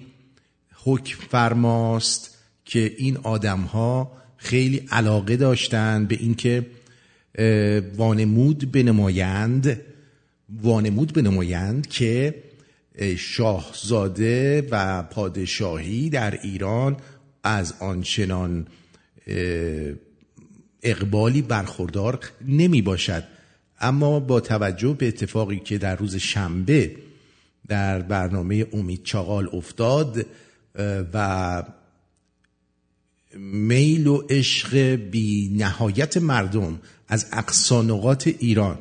حکم 0.84 1.18
فرماست 1.30 2.38
که 2.66 2.96
این 2.98 3.18
آدمها 3.18 4.12
خیلی 4.38 4.88
علاقه 4.92 5.38
داشتند 5.38 6.08
به 6.08 6.18
اینکه 6.20 6.66
وانمود 7.96 8.72
بنمایند 8.72 9.82
وانمود 10.62 11.14
بنمایند 11.14 11.88
که 11.88 12.44
شاهزاده 13.18 14.68
و 14.72 15.04
پادشاهی 15.04 16.10
در 16.10 16.40
ایران 16.44 16.98
از 17.44 17.74
آنچنان 17.80 18.68
اقبالی 20.84 21.42
برخوردار 21.42 22.20
نمی 22.48 22.82
باشد 22.82 23.24
اما 23.82 24.20
با 24.20 24.40
توجه 24.40 24.94
به 24.94 25.08
اتفاقی 25.08 25.60
که 25.60 25.78
در 25.78 25.96
روز 25.96 26.16
شنبه 26.16 26.96
در 27.68 28.02
برنامه 28.02 28.66
امید 28.74 29.04
چاقال 29.04 29.50
افتاد 29.54 30.26
و 31.14 31.64
میل 33.38 34.08
و 34.08 34.18
عشق 34.30 34.78
بی 34.96 35.50
نهایت 35.58 36.18
مردم 36.18 36.80
از 37.08 37.28
اقصانقات 37.32 38.28
ایران 38.28 38.80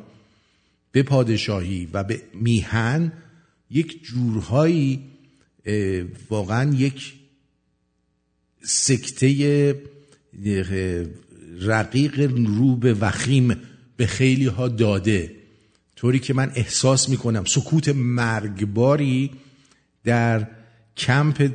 به 0.91 1.03
پادشاهی 1.03 1.87
و 1.93 2.03
به 2.03 2.21
میهن 2.33 3.13
یک 3.71 4.03
جورهایی 4.03 5.03
واقعا 6.29 6.73
یک 6.73 7.13
سکته 8.61 9.75
رقیق 11.61 12.31
رو 12.35 12.75
به 12.75 12.93
وخیم 12.93 13.55
به 13.97 14.07
خیلی 14.07 14.45
ها 14.45 14.67
داده. 14.67 15.35
طوری 15.95 16.19
که 16.19 16.33
من 16.33 16.51
احساس 16.55 17.09
می‌کنم 17.09 17.45
سکوت 17.45 17.89
مرگباری 17.89 19.31
در 20.03 20.47
کمپ 20.97 21.51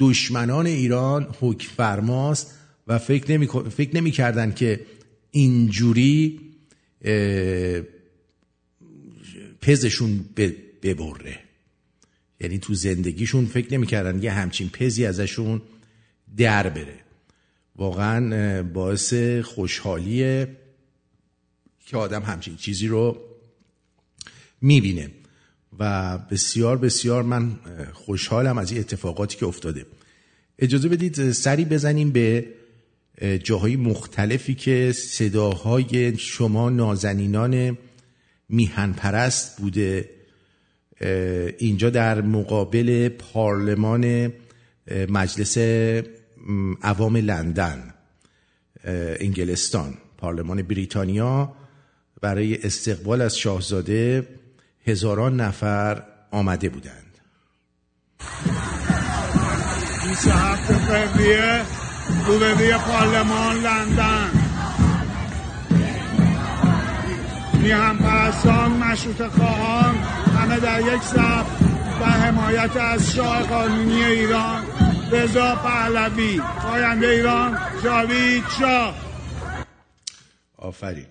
دشمنان 0.00 0.66
ایران 0.66 1.34
حکم 1.40 1.68
فرماست 1.68 2.54
و 2.86 2.98
فکر 2.98 3.32
نمی, 3.32 3.46
فکر 3.76 3.96
نمی 3.96 4.10
کردن 4.10 4.52
که 4.52 4.80
اینجوری 5.30 6.40
پزشون 9.60 10.24
ببره. 10.82 11.38
یعنی 12.40 12.58
تو 12.58 12.74
زندگیشون 12.74 13.46
فکر 13.46 13.72
نمی‌کردن 13.74 14.22
یه 14.22 14.32
همچین 14.32 14.68
پزی 14.68 15.06
ازشون 15.06 15.62
در 16.36 16.68
بره. 16.68 16.98
واقعا 17.76 18.62
باعث 18.62 19.14
خوشحالیه 19.42 20.56
که 21.86 21.96
آدم 21.96 22.22
همچین 22.22 22.56
چیزی 22.56 22.86
رو 22.86 23.20
می‌بینه. 24.60 25.10
و 25.78 26.18
بسیار 26.18 26.78
بسیار 26.78 27.22
من 27.22 27.58
خوشحالم 27.92 28.58
از 28.58 28.70
این 28.70 28.80
اتفاقاتی 28.80 29.38
که 29.38 29.46
افتاده. 29.46 29.86
اجازه 30.58 30.88
بدید 30.88 31.32
سری 31.32 31.64
بزنیم 31.64 32.10
به 32.10 32.46
جاهای 33.42 33.76
مختلفی 33.76 34.54
که 34.54 34.92
صداهای 34.92 36.18
شما 36.18 36.70
نازنینان 36.70 37.78
میهن 38.48 38.92
پرست 38.92 39.58
بوده 39.60 40.10
اینجا 41.58 41.90
در 41.90 42.20
مقابل 42.20 43.08
پارلمان 43.08 44.32
مجلس 45.08 45.58
عوام 46.82 47.16
لندن 47.16 47.94
انگلستان 49.20 49.94
پارلمان 50.18 50.62
بریتانیا. 50.62 51.52
برای 52.20 52.62
استقبال 52.62 53.20
از 53.20 53.38
شاهزاده 53.38 54.28
هزاران 54.86 55.36
نفر 55.36 56.02
آمده 56.30 56.68
بودند. 56.68 57.18
27 60.08 60.72
فوریه 62.26 62.78
پارلمان 62.78 63.56
لندن. 63.56 64.30
میهم 67.62 67.98
پرستان 67.98 68.72
مشروط 68.72 69.22
خواهان 69.22 69.94
همه 70.38 70.60
در 70.60 70.80
یک 70.80 71.02
صف 71.02 71.46
و 72.00 72.04
حمایت 72.04 72.76
از 72.76 73.12
شاه 73.12 73.42
قانونی 73.42 74.04
ایران. 74.04 74.62
رضا 75.12 75.54
پهلوی 75.54 76.40
پاینده 76.62 77.06
ایران 77.06 77.58
جاوید 77.84 78.44
شاه. 78.58 78.94
آفرین. 80.58 81.06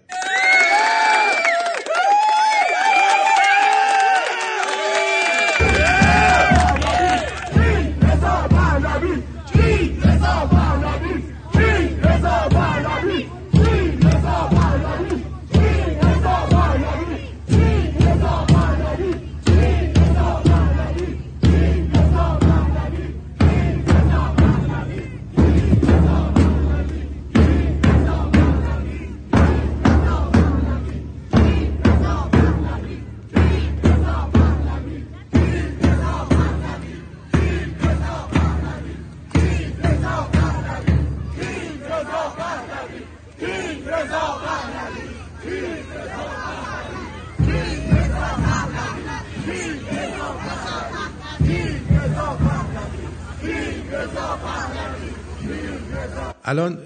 الان 56.43 56.77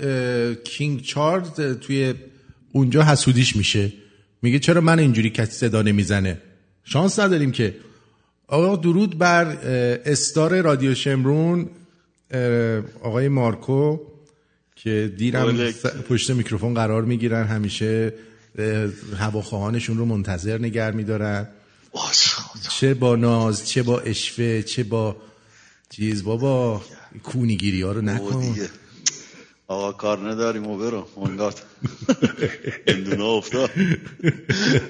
کینگ 0.64 1.02
چارلز 1.02 1.52
توی 1.82 2.14
اونجا 2.72 3.04
حسودیش 3.04 3.56
میشه. 3.56 3.94
میگه 4.42 4.60
چرا 4.60 4.82
من 4.82 5.00
اینجوری 5.00 5.30
کسی 5.30 5.52
صدا 5.52 5.82
نمی‌زنه؟ 5.82 6.42
شانس 6.84 7.20
نداریم 7.20 7.52
که. 7.52 7.76
آقا 8.48 8.76
درود 8.76 9.18
بر 9.18 9.46
استار 10.06 10.62
رادیو 10.62 10.96
شمرون 10.96 11.70
آقای 13.02 13.28
مارکو 13.28 14.00
که 14.76 15.14
دیرم 15.18 15.72
پشت 16.10 16.32
میکروفون 16.32 16.74
قرار 16.74 17.06
می‌گیرن 17.06 17.48
همیشه. 17.48 18.14
هواخواهانشون 19.18 19.98
رو 19.98 20.06
منتظر 20.06 20.58
نگر 20.58 20.92
میدارن. 20.92 21.48
چه 22.70 22.94
با 22.94 23.16
ناز 23.16 23.70
چه 23.70 23.84
با 23.84 24.00
اشفه 24.00 24.64
چه 24.64 24.84
با 24.84 25.18
چیز. 25.90 26.24
بابا 26.24 26.82
کونیگیری 27.24 27.82
ها 27.82 27.92
رو 27.92 28.02
نکن. 28.02 28.56
آقا 29.68 29.92
کار 29.92 30.32
نداریم 30.32 30.68
و 30.68 30.78
برو. 30.78 31.08
منگات. 31.18 31.62
اندونه 32.88 33.24
افتاد. 33.24 33.70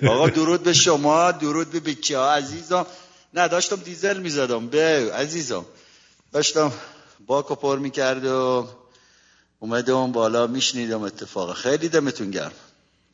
آقا 0.07 0.29
درود 0.29 0.63
به 0.63 0.73
شما 0.73 1.31
درود 1.31 1.71
به 1.71 1.79
بچه 1.79 2.17
ها 2.17 2.33
عزیزم 2.33 2.85
نه 3.33 3.47
داشتم 3.47 3.75
دیزل 3.75 4.19
می‌زدم. 4.19 4.67
به 4.67 5.11
عزیزم. 5.15 5.65
داشتم 6.31 6.71
باکو 7.27 7.55
پر 7.55 7.79
می‌کرد 7.79 8.25
و 8.25 8.67
اومدم 9.59 10.11
بالا 10.11 10.47
میشنیدم 10.47 11.01
اتفاق. 11.01 11.55
خیلی 11.55 11.89
دمتون 11.89 12.31
گرم. 12.31 12.51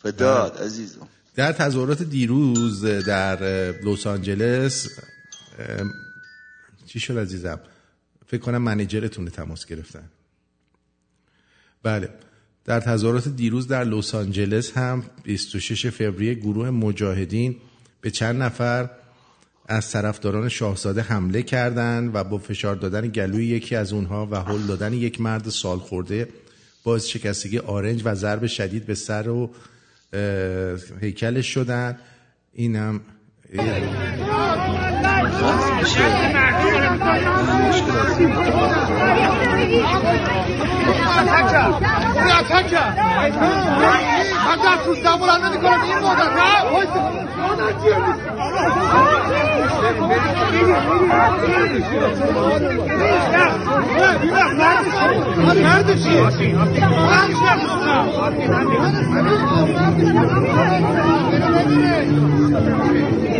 فداد 0.03 0.53
بله. 0.53 0.65
عزیزم. 0.65 1.07
در 1.35 1.51
تظاهرات 1.51 2.03
دیروز 2.03 2.85
در 2.85 3.41
لس 3.83 4.07
آنجلس 4.07 4.87
چی 6.87 6.99
شد 6.99 7.17
عزیزم؟ 7.17 7.59
فکر 8.27 8.41
کنم 8.41 8.61
منیجرتون 8.61 9.29
تماس 9.29 9.65
گرفتن. 9.65 10.09
بله. 11.83 12.09
در 12.65 12.79
تظاهرات 12.79 13.27
دیروز 13.27 13.67
در 13.67 13.83
لس 13.83 14.15
آنجلس 14.15 14.77
هم 14.77 15.03
26 15.23 15.89
فوریه 15.89 16.33
گروه 16.33 16.69
مجاهدین 16.69 17.55
به 18.01 18.11
چند 18.11 18.41
نفر 18.41 18.89
از 19.67 19.91
طرفداران 19.91 20.49
شاهزاده 20.49 21.01
حمله 21.01 21.43
کردند 21.43 22.15
و 22.15 22.23
با 22.23 22.37
فشار 22.37 22.75
دادن 22.75 23.07
گلوی 23.07 23.45
یکی 23.45 23.75
از 23.75 23.93
اونها 23.93 24.27
و 24.31 24.35
هل 24.35 24.61
دادن 24.67 24.93
یک 24.93 25.21
مرد 25.21 25.49
سال 25.49 25.77
خورده 25.77 26.27
باز 26.83 27.09
شکستگی 27.09 27.57
آرنج 27.57 28.01
و 28.05 28.15
ضرب 28.15 28.47
شدید 28.47 28.85
به 28.85 28.95
سر 28.95 29.29
و 29.29 29.49
هیکلش 31.01 31.47
شدن 31.53 31.97
اینم 32.53 33.01
ارزان 35.31 35.79
میشه 35.79 36.01
مشکل 37.69 37.97
از 37.97 38.19
این 38.19 38.31
مگر 44.47 44.77
تو 44.85 44.95
زبون 44.95 45.29
هم 45.29 45.45
نمی 45.45 45.57
کنم 45.57 45.81
این 45.83 45.99
مادر 45.99 46.33
نه 46.33 46.61
Thank 62.93 63.25
you. 63.25 63.30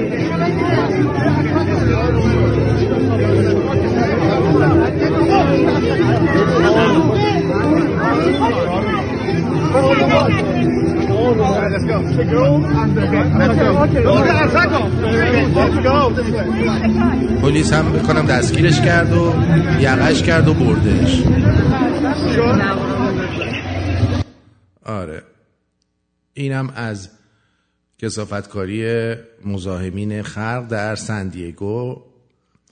پلیس 17.41 17.73
هم 17.73 17.91
بکنم 17.91 18.25
دستگیرش 18.25 18.81
کرد 18.81 19.13
و 19.13 19.33
یقش 19.79 20.23
کرد 20.23 20.47
و 20.47 20.53
بردش. 20.53 21.23
آره. 24.85 25.23
اینم 26.33 26.69
از 26.75 27.09
کسافتکاری 28.01 29.13
مزاحمین 29.45 30.23
خلق 30.23 30.67
در 30.67 30.95
سندیگو 30.95 32.01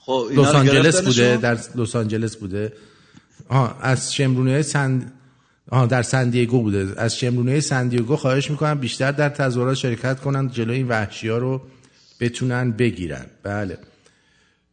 خب 0.00 0.26
لس 0.36 0.54
آنجلس؟ 0.54 1.00
بوده 1.00 1.36
در 1.36 1.58
لس 1.76 1.96
آنجلس 1.96 2.36
بوده. 2.36 2.72
آه 3.48 3.78
از 3.80 4.14
شمرونه 4.14 4.62
سند 4.62 5.12
آه 5.70 5.86
در 5.86 6.02
سندیگو 6.02 6.62
بوده. 6.62 6.94
از 6.96 7.18
شمرونه 7.18 7.60
سندیگو 7.60 8.16
خواهش 8.16 8.50
می‌کنم 8.50 8.78
بیشتر 8.78 9.12
در 9.12 9.28
تظاهرات 9.28 9.76
شرکت 9.76 10.20
کنن 10.20 10.48
جلوی 10.48 10.76
این 10.76 10.88
وحشی 10.88 11.28
ها 11.28 11.38
رو 11.38 11.60
بتونن 12.20 12.70
بگیرن. 12.70 13.26
بله. 13.42 13.78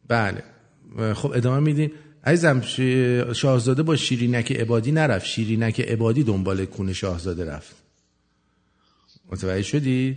بله. 0.08 0.42
خب 1.14 1.32
ادامه 1.34 1.60
میدیم 1.60 1.90
عزیزم 2.24 2.60
شاهزاده 3.32 3.82
با 3.82 3.96
شیرینک 3.96 4.52
عبادی 4.52 4.92
نرفت. 4.92 5.26
شیرینک 5.26 5.80
عبادی 5.80 6.22
دنبال 6.22 6.64
کون 6.64 6.92
شاهزاده 6.92 7.44
رفت. 7.44 7.76
متوجه 9.32 9.62
شدی؟ 9.62 10.16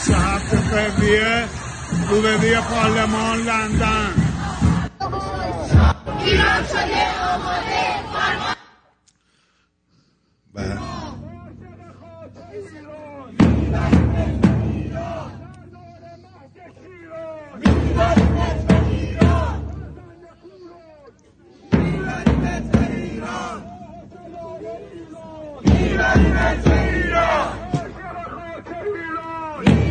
بیست 0.00 0.10
و 0.10 0.14
هفت 0.14 0.56
فوریه 0.56 1.44
روبروی 2.08 2.56
پارلمان 2.60 3.38
لندن 3.38 4.30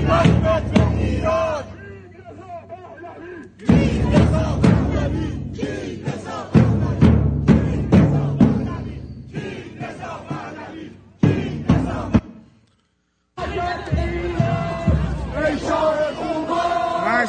بله 0.09 0.49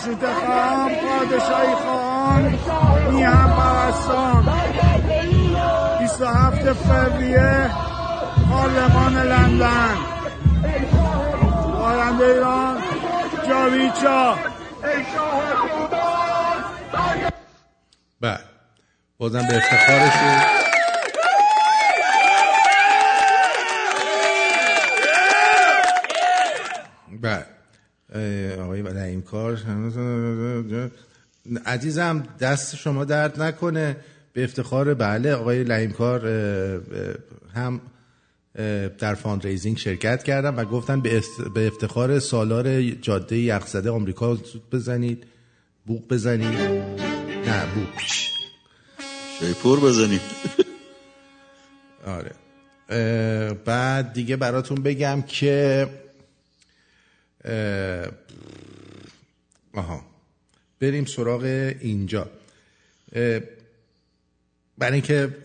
مشروط 0.00 0.24
خواهان 0.24 0.90
پادشاهی 0.94 1.74
خواهان 1.74 2.42
میهم 3.10 3.50
پرستان. 3.56 4.48
27 5.98 6.72
فوریه 6.72 7.70
پارلمان 8.50 9.14
لندن. 9.14 9.96
آینده 12.00 12.24
ایران 12.24 12.82
جاویچا 13.48 14.38
بله. 18.20 18.38
بازم 19.18 19.48
به 19.48 19.56
افتخارشون 19.56 20.40
بله. 27.22 27.46
آقای 28.62 28.98
این 28.98 29.22
کار. 29.22 29.58
عزیزم 31.66 32.22
دست 32.40 32.76
شما 32.76 33.04
درد 33.04 33.42
نکنه. 33.42 33.96
به 34.32 34.44
افتخار 34.44 34.94
بله 34.94 35.34
آقای 35.34 35.64
لعیمکار 35.64 36.26
هم 37.54 37.80
در 38.98 39.14
fund 39.14 39.46
raising 39.46 39.76
شرکت 39.76 40.22
کردم 40.22 40.56
و 40.56 40.64
گفتن 40.64 41.00
به 41.54 41.66
افتخار 41.66 42.18
سالار 42.18 42.82
جاده 42.90 43.38
یخزده 43.38 43.90
آمریکا 43.90 44.36
سود 44.36 44.70
بزنید 44.70 45.24
بوق 45.86 46.08
بزنید. 46.08 46.58
نه 47.46 47.66
بوق. 47.74 47.88
شیپور 49.40 49.80
بزنیم 49.80 50.20
آره. 52.06 52.34
بعد 53.64 54.12
دیگه 54.12 54.36
براتون 54.36 54.82
بگم 54.82 55.22
که 55.22 55.88
اه، 57.44 58.06
آها. 59.74 60.04
بریم 60.80 61.04
سراغ 61.04 61.42
اینجا. 61.80 62.30
اه، 63.12 63.40
برای 64.78 64.92
اینکه 64.92 65.36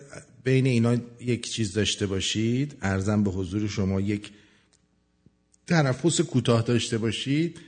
بین 0.46 0.66
اینا 0.66 0.96
یک 1.20 1.52
چیز 1.52 1.74
داشته 1.74 2.08
باشید 2.08 2.78
ارزم 2.82 3.24
به 3.24 3.32
حضور 3.32 3.68
شما 3.68 4.02
یک 4.02 4.32
تنفس 5.68 6.22
کوتاه 6.22 6.62
داشته 6.62 6.98
باشید. 6.98 7.60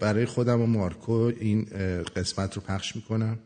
برای 0.00 0.26
خودم 0.26 0.60
و 0.60 0.66
مارکو 0.66 1.32
این 1.40 1.66
قسمت 2.16 2.54
رو 2.54 2.62
پخش 2.62 2.96
می‌کنم. 2.96 3.38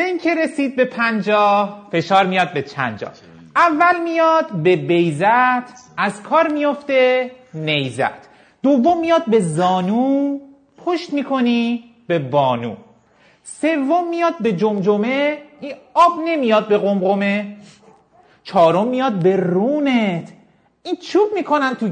این 0.00 0.18
که 0.18 0.34
رسید 0.34 0.76
به 0.76 0.84
پنجاه 0.84 1.88
فشار 1.92 2.26
میاد 2.26 2.52
به 2.52 2.62
چند 2.62 2.98
جا 2.98 3.12
اول 3.56 4.02
میاد 4.04 4.62
به 4.62 4.76
بیزت 4.76 5.92
از 5.96 6.22
کار 6.22 6.52
میفته 6.52 7.30
نیزت. 7.54 8.26
دوم 8.62 9.00
میاد 9.00 9.30
به 9.30 9.40
زانو 9.40 10.38
پشت 10.76 11.12
می‌کنی 11.12 11.84
به 12.06 12.18
بانو. 12.18 12.76
سوم 13.44 14.08
میاد 14.10 14.42
به 14.42 14.52
جمجمه 14.52 15.38
این 15.60 15.74
آب 15.94 16.12
نمیاد 16.24 16.68
به 16.68 16.78
قمقمه. 16.78 17.56
چهارم 18.44 18.88
میاد 18.88 19.12
به 19.12 19.36
رونت. 19.36 20.32
این 20.82 20.96
چوب 20.96 21.28
می‌کنن 21.34 21.74
تو 21.74 21.90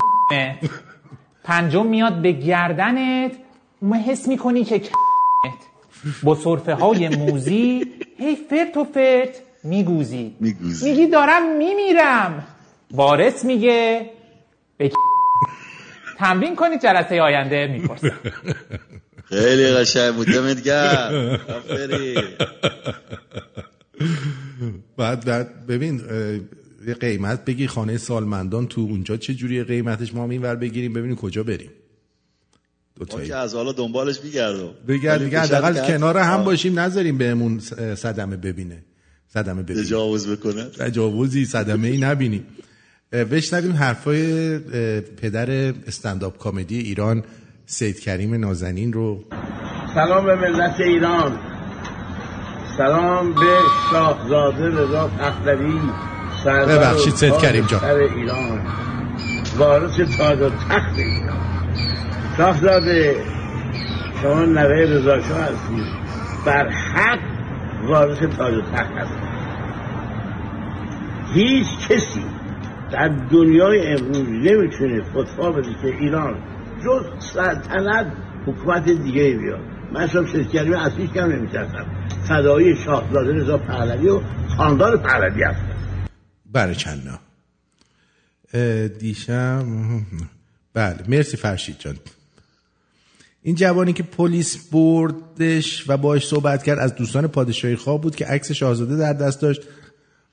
پنجم 1.44 1.86
میاد 1.86 2.22
به 2.22 2.32
گردنت. 2.32 3.32
اون 3.80 3.92
حس 3.92 4.28
می‌کنی 4.28 4.64
که 4.64 4.82
با 6.22 6.34
صرفه 6.34 6.74
های 6.74 7.08
موزی 7.08 7.92
هی 8.18 8.36
فرت 8.36 8.76
و 8.76 8.84
فرت 8.84 9.40
میگوزی. 9.64 10.36
میگوزی. 10.40 10.90
میگی 10.90 11.06
دارم 11.06 11.56
میمیرم. 11.56 12.46
وارث 12.90 13.44
میگه 13.44 14.10
به 14.76 14.90
تمرین 16.18 16.56
کنید 16.56 16.80
جلسه 16.80 17.22
آینده 17.22 17.66
می‌پرسم. 17.66 18.12
خیلی 19.40 19.66
قشنگ 19.66 20.14
بود. 20.14 20.26
دمت 20.26 20.62
گرم. 20.62 21.38
بعد, 24.96 25.24
بعد 25.24 25.66
ببین 25.66 26.02
یه 26.86 26.94
قیمت 26.94 27.44
بگی 27.44 27.66
خانه 27.66 27.98
سالمندان 27.98 28.66
تو 28.66 28.80
اونجا 28.80 29.16
چه 29.16 29.34
جوری 29.34 29.64
قیمتش 29.64 30.14
ما 30.14 30.30
اینور 30.30 30.56
بگیریم 30.56 30.92
ببینیم 30.92 31.16
کجا 31.16 31.42
بریم. 31.42 31.70
دو 32.98 33.20
که 33.20 33.34
از 33.36 33.54
حالا 33.54 33.72
دنبالش 33.72 34.20
میگردم. 34.24 34.70
بگرد 34.88 35.24
دیگه 35.24 35.40
حداقل 35.40 35.86
کنار 35.86 36.18
هم 36.18 36.44
باشیم 36.44 36.78
نذاریم 36.78 37.18
بهمون 37.18 37.60
صدمه 37.96 38.36
ببینه. 38.36 38.84
صدمه 39.28 39.62
ببینه. 39.62 39.82
تجاوز 39.82 40.28
بکنه. 40.28 40.64
تجاوزی 40.64 41.44
صدمه 41.44 41.88
ای 41.88 41.98
نبینیم. 41.98 42.46
بشنویم 43.12 43.72
حرفای 43.72 44.58
پدر 44.98 45.50
استنداپ 45.86 46.38
کمدی 46.38 46.78
ایران 46.78 47.24
سید 47.66 48.00
کریم 48.00 48.34
نازنین 48.34 48.92
رو 48.92 49.20
سلام 49.94 50.24
به 50.24 50.36
ملت 50.36 50.80
ایران. 50.80 51.38
سلام 52.76 53.32
به 53.32 53.58
شاهزاده 53.90 54.68
رضا 54.68 55.08
پهلوی. 55.08 55.80
ببخشید، 56.46 57.14
سید 57.14 57.36
کریم 57.36 57.66
جان. 57.66 57.84
ایران. 57.84 58.60
وارث 59.58 60.00
تاج 60.18 60.40
و 60.40 60.48
تخت 60.48 60.98
ایران. 60.98 61.36
شاهزاده 62.36 63.16
شما 64.22 64.44
نوه 64.44 64.76
رضا 64.76 65.20
شاه 65.20 65.38
هستید 65.38 65.86
بر 66.46 66.68
حق 66.68 67.18
وارث 67.88 68.18
تاج 68.18 68.54
و 68.54 68.62
تخت 68.62 68.92
هستید 68.92 69.24
هیچ 71.34 71.66
کسی 71.88 72.24
در 72.92 73.08
دنیای 73.08 73.86
امروز 73.86 74.28
نمی‌تونه 74.28 75.02
فتوا 75.02 75.52
بده 75.52 75.74
که 75.82 75.88
ایران 75.88 76.53
جز 76.84 77.24
سلطنت 77.34 78.12
حکومت 78.46 78.84
دیگه 78.84 79.36
بیاد. 79.38 79.60
من 79.92 80.06
شب 80.08 80.26
شرکرمی 80.26 80.74
اصلیش 80.74 81.10
کم 81.10 81.24
نمیترسم 81.24 81.86
فدایی 82.28 82.76
شاهزاده 82.76 83.32
رضا 83.32 83.58
پهلوی 83.58 84.08
و 84.08 84.20
خاندان 84.56 85.02
پهلوی 85.02 85.42
هستم 85.42 85.76
برچنا 86.52 87.18
دیشب 88.98 89.64
بله 90.74 90.96
مرسی 91.08 91.36
فرشید 91.36 91.76
جان. 91.78 91.96
این 93.42 93.54
جوانی 93.54 93.92
که 93.92 94.02
پلیس 94.02 94.68
بردش 94.72 95.90
و 95.90 95.96
باش 95.96 96.26
صحبت 96.26 96.62
کرد 96.62 96.78
از 96.78 96.94
دوستان 96.94 97.26
پادشاهی 97.26 97.76
خواه 97.76 98.00
بود 98.00 98.16
که 98.16 98.26
عکس 98.26 98.52
شاهزاده 98.52 98.96
در 98.96 99.12
دست 99.12 99.40
داشت 99.40 99.62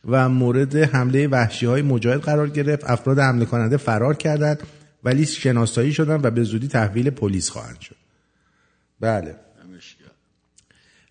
و 0.06 0.30
مورد 0.30 0.76
حمله 0.76 1.28
وحشی 1.28 1.66
های 1.66 1.82
مجاهد 1.82 2.22
قرار 2.22 2.50
گرفت 2.50 2.90
افراد 2.90 3.20
حمله 3.20 3.46
کننده 3.46 3.78
فرار 3.78 4.16
کردند. 4.16 4.60
ولی 5.04 5.26
شناسایی 5.26 5.94
شدن 5.94 6.20
و 6.24 6.32
به 6.32 6.44
زودی 6.44 6.68
تحویل 6.68 7.10
پلیس 7.10 7.50
خواهند 7.50 7.80
شد. 7.80 7.96
بله. 9.00 9.36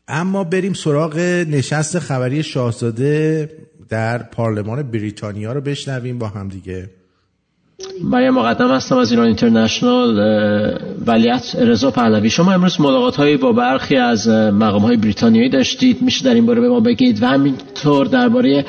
اما 0.09 0.45
بریم 0.45 0.73
سراغ 0.73 1.19
نشست 1.49 1.99
خبری 1.99 2.43
شاهزاده 2.43 3.51
در 3.89 4.19
پارلمان 4.19 4.83
بریتانیا 4.83 5.53
رو 5.53 5.61
بشنویم 5.61 6.19
با 6.19 6.29
هم 6.29 6.49
دیگه. 6.49 6.91
مریم 8.05 8.35
مقدم 8.35 8.71
هستم 8.71 8.97
از 8.97 9.11
ایران 9.11 9.27
اینترنشنال 9.27 10.21
اه، 10.21 10.79
ولیعت 11.07 11.57
رضا 11.57 11.91
پهلوی. 11.91 12.31
شما 12.31 12.53
امروز 12.53 12.81
ملاقات 12.81 13.17
هایی 13.17 13.37
با 13.37 13.53
برخی 13.53 13.97
از 13.97 14.29
مقام 14.29 14.83
های 14.83 14.97
بریتانیایی 14.97 15.49
داشتید. 15.49 16.03
میشه 16.03 16.25
در 16.25 16.35
این 16.35 16.47
باره 16.47 16.61
به 16.61 16.69
ما 16.69 16.81
بگید 16.81 17.23
و 17.23 17.27
همینطور 17.27 18.07
درباره 18.07 18.65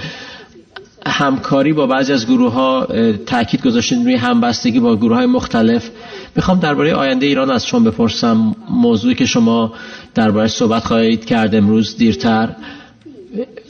همکاری 1.06 1.74
با 1.74 1.88
بعضی 1.88 2.14
از 2.14 2.28
گروه 2.28 2.54
ها 2.54 2.88
تاکید 3.26 3.62
گذاشتید 3.62 4.04
روی 4.04 4.16
همبستگی 4.16 4.80
با 4.80 4.96
گروه 4.96 5.18
های 5.18 5.26
مختلف. 5.26 5.90
می‌خوام 6.36 6.60
درباره 6.60 6.94
آینده 6.94 7.26
ایران 7.26 7.52
از 7.52 7.68
شما 7.68 7.80
بپرسم. 7.80 8.56
موضوعی 8.70 9.16
که 9.16 9.26
شما 9.26 9.74
درباره 10.16 10.48
صحبت 10.48 10.84
خواهید 10.84 11.26
کرد 11.26 11.56
امروز 11.56 11.98
دیرتر. 11.98 12.56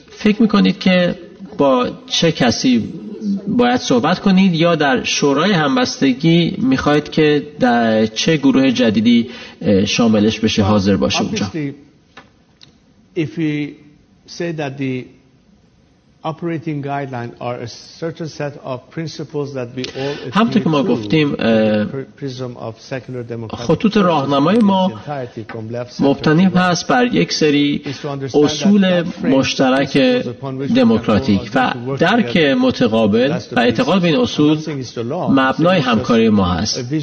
فکر 0.09 0.41
می‌کنید 0.41 0.79
که 0.79 1.15
با 1.57 1.89
چه 2.07 2.31
کسی 2.31 2.93
باید 3.47 3.79
صحبت 3.79 4.19
کنید 4.19 4.53
یا 4.53 4.75
در 4.75 5.03
شورای 5.03 5.51
همبستگی 5.51 6.55
می‌خواید 6.57 7.09
که 7.09 7.47
در 7.59 8.05
چه 8.05 8.37
گروه 8.37 8.71
جدیدی 8.71 9.29
شاملش 9.85 10.39
بشه 10.39 10.63
حاضر 10.63 10.95
باشه 10.95 11.21
اونجا؟ 11.21 11.51
operating 16.23 16.83
guideline 16.83 17.35
are 17.41 17.55
a 17.55 17.67
certain 17.67 18.27
set 18.27 18.57
of 18.57 18.89
principles 18.91 19.53
that 19.53 19.69
we 19.75 19.83
all 19.95 20.51
که 20.53 20.69
ما 20.69 20.83
گفتیم 20.83 21.35
خطوط 23.47 23.97
راهنمای 23.97 24.59
ما 24.59 24.91
مبتنی 25.99 26.49
بر 26.89 27.05
یک 27.11 27.33
سری 27.33 27.81
اصول 28.33 29.03
مشترک 29.23 29.97
دموکراتیک 30.75 31.51
و 31.55 31.73
درک 31.99 32.37
متقابل 32.37 33.37
و 33.51 33.59
اعتقاد 33.59 34.01
به 34.01 34.07
این 34.07 34.17
اصول 34.17 34.57
مبنای 35.29 35.79
همکاری 35.79 36.29
ما 36.29 36.53
است 36.53 36.93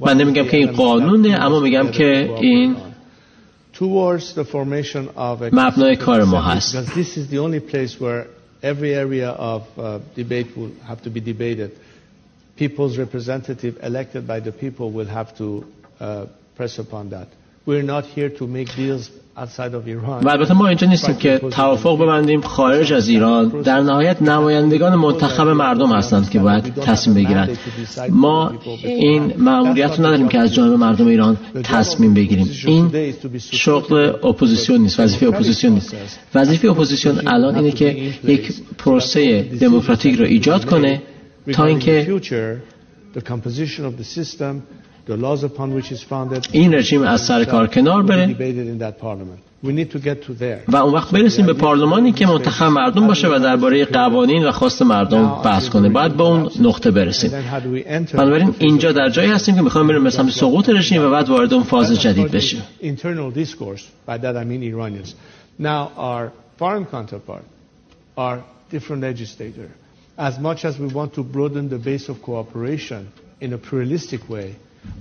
من 0.00 0.16
نمیگم 0.16 0.44
که 0.44 0.56
این 0.56 0.72
قانونه، 0.72 1.44
اما 1.44 1.60
میگم 1.60 1.88
که 1.88 2.30
این 2.40 2.76
towards 3.73 4.33
the 4.35 4.43
formation 4.45 5.09
of 5.15 5.41
a 5.41 5.49
مبنای 5.51 5.95
کار 5.97 6.25
ما 6.25 6.39
Assembly, 6.39 6.57
هست. 6.57 6.75
because 6.75 6.95
this 6.95 7.17
is 7.17 7.29
the 7.29 7.37
only 7.39 7.59
place 7.59 7.99
where 7.99 8.27
every 8.61 8.93
area 8.93 9.29
of 9.29 9.63
uh, 9.77 9.99
debate 10.15 10.47
will 10.57 10.71
have 10.85 11.01
to 11.03 11.09
be 11.09 11.19
debated. 11.21 11.71
People's 12.57 12.97
representative 12.97 13.77
elected 13.81 14.27
by 14.27 14.39
the 14.41 14.51
people 14.51 14.91
will 14.91 15.05
have 15.07 15.35
to 15.37 15.65
uh, 15.99 16.25
press 16.57 16.77
upon 16.79 17.09
that. 17.11 17.27
We're 17.65 17.83
not 17.83 18.03
here 18.05 18.29
to 18.39 18.47
make 18.47 18.67
deals 18.75 19.09
outside 19.09 19.13
of 19.13 19.22
Iran. 19.22 19.22
و 20.22 20.28
البته 20.28 20.54
ما 20.54 20.68
اینجا 20.68 20.86
نیستیم 20.86 21.14
که 21.14 21.38
توافق 21.50 22.02
ببندیم 22.02 22.40
خارج 22.40 22.92
از 22.92 23.08
ایران. 23.08 23.48
در 23.48 23.80
نهایت 23.80 24.22
نمایندگان 24.22 24.94
منتخب 24.94 25.48
مردم 25.48 25.92
هستند 25.92 26.30
که 26.30 26.38
باید 26.38 26.74
تصمیم 26.74 27.14
بگیرند. 27.14 27.58
ما 28.10 28.52
این 28.82 29.32
مأموریت 29.38 29.90
رو 29.90 30.06
نداریم 30.06 30.28
که 30.28 30.38
از 30.38 30.54
جانب 30.54 30.72
مردم 30.72 31.06
ایران 31.06 31.36
تصمیم 31.64 32.14
بگیریم. 32.14 32.50
این 32.66 33.14
شغل 33.38 33.94
اپوزیسیون 34.24 34.80
نیست 34.80 35.00
وظیفه 35.00 35.26
اپوزیسیون 35.26 35.72
نیست. 35.72 35.94
وظیفه 36.34 36.68
اپوزیسیون 36.68 37.28
الان 37.28 37.54
اینه 37.54 37.70
که 37.70 38.12
یک 38.24 38.52
پروسه 38.78 39.42
دموکراتیک 39.42 40.18
رو 40.18 40.24
ایجاد 40.24 40.64
کنه 40.64 41.02
تا 41.52 41.64
اینکه 41.64 42.20
the 45.06 45.16
composition 45.16 45.16
of 45.16 45.16
the 45.16 45.16
system, 45.16 45.16
the 45.16 45.16
laws 45.16 45.44
upon 45.44 45.74
which 45.74 45.92
it's 45.92 46.02
founded, 46.02 46.48
این 46.52 46.74
رژیم 46.74 47.02
از 47.02 47.20
سر 47.20 47.44
کار 47.44 47.66
کنار 47.66 48.02
will 48.02 48.06
be 48.06 48.08
بره 48.08 48.26
debated 48.26 48.66
in 48.66 48.78
that 48.78 48.98
parliament. 49.00 49.40
We 49.64 49.72
need 49.72 49.90
to 49.92 49.98
get 49.98 50.22
to 50.26 50.34
there. 50.34 50.64
و 50.68 50.76
اون 50.76 50.94
وقت 50.94 51.10
برسیم 51.10 51.46
به 51.46 51.52
پارلمانی 51.52 52.12
که 52.12 52.26
منتخب 52.26 52.64
مردم 52.64 53.06
باشه 53.06 53.28
و 53.28 53.38
درباره 53.38 53.84
قوانین 53.84 54.44
و 54.44 54.52
خواست 54.52 54.82
مردم 54.82 55.40
بحث 55.44 55.68
کنه 55.68 55.88
باید 55.88 56.12
به 56.16 56.22
اون 56.22 56.50
نقطه 56.60 56.90
And 56.90 56.94
برسیم 56.94 57.30
then 57.30 57.54
how 57.54 57.60
do 57.60 57.68
we 57.68 57.88
enter 57.88 58.16
بنابراین 58.16 58.48
the 58.48 58.54
phase 58.54 58.62
اینجا 58.62 58.90
of 58.92 58.94
در 58.94 59.08
جایی 59.08 59.30
هستیم 59.30 59.54
که 59.54 59.62
می‌خوایم 59.62 59.88
بریم 59.88 60.04
به 60.04 60.10
سمت 60.10 60.30
سقوط 60.30 60.68
رژیم 60.68 61.02
و 61.06 61.10
بعد 61.10 61.28
وارد 61.28 61.54
اون 61.54 61.62
فاز 61.62 61.92
That's 61.98 62.00
جدید 62.02 62.26
according 62.26 62.30
to 62.30 62.34
بشیم 62.34 62.62
Internal 62.82 63.36
discourse. 63.36 63.82
By 64.08 64.18
that 64.18 64.36
I 64.36 64.44
mean 64.44 64.62
Iranians. 64.62 65.14
Now 65.58 65.92
our 65.96 66.32
foreign 66.58 66.86
counterpart, 66.86 67.44
our 68.16 68.36
different 68.70 69.02
legislator, 69.02 69.68
as 70.16 70.38
much 70.38 70.64
as 70.64 70.78
we 70.78 70.88
want 70.98 71.14
to 71.14 71.22
broaden 71.22 71.68
the 71.68 71.78
base 71.90 72.08
of 72.08 72.16
cooperation 72.22 73.00
in 73.40 73.52
a 73.52 73.58
pluralistic 73.58 74.22
way, 74.28 74.48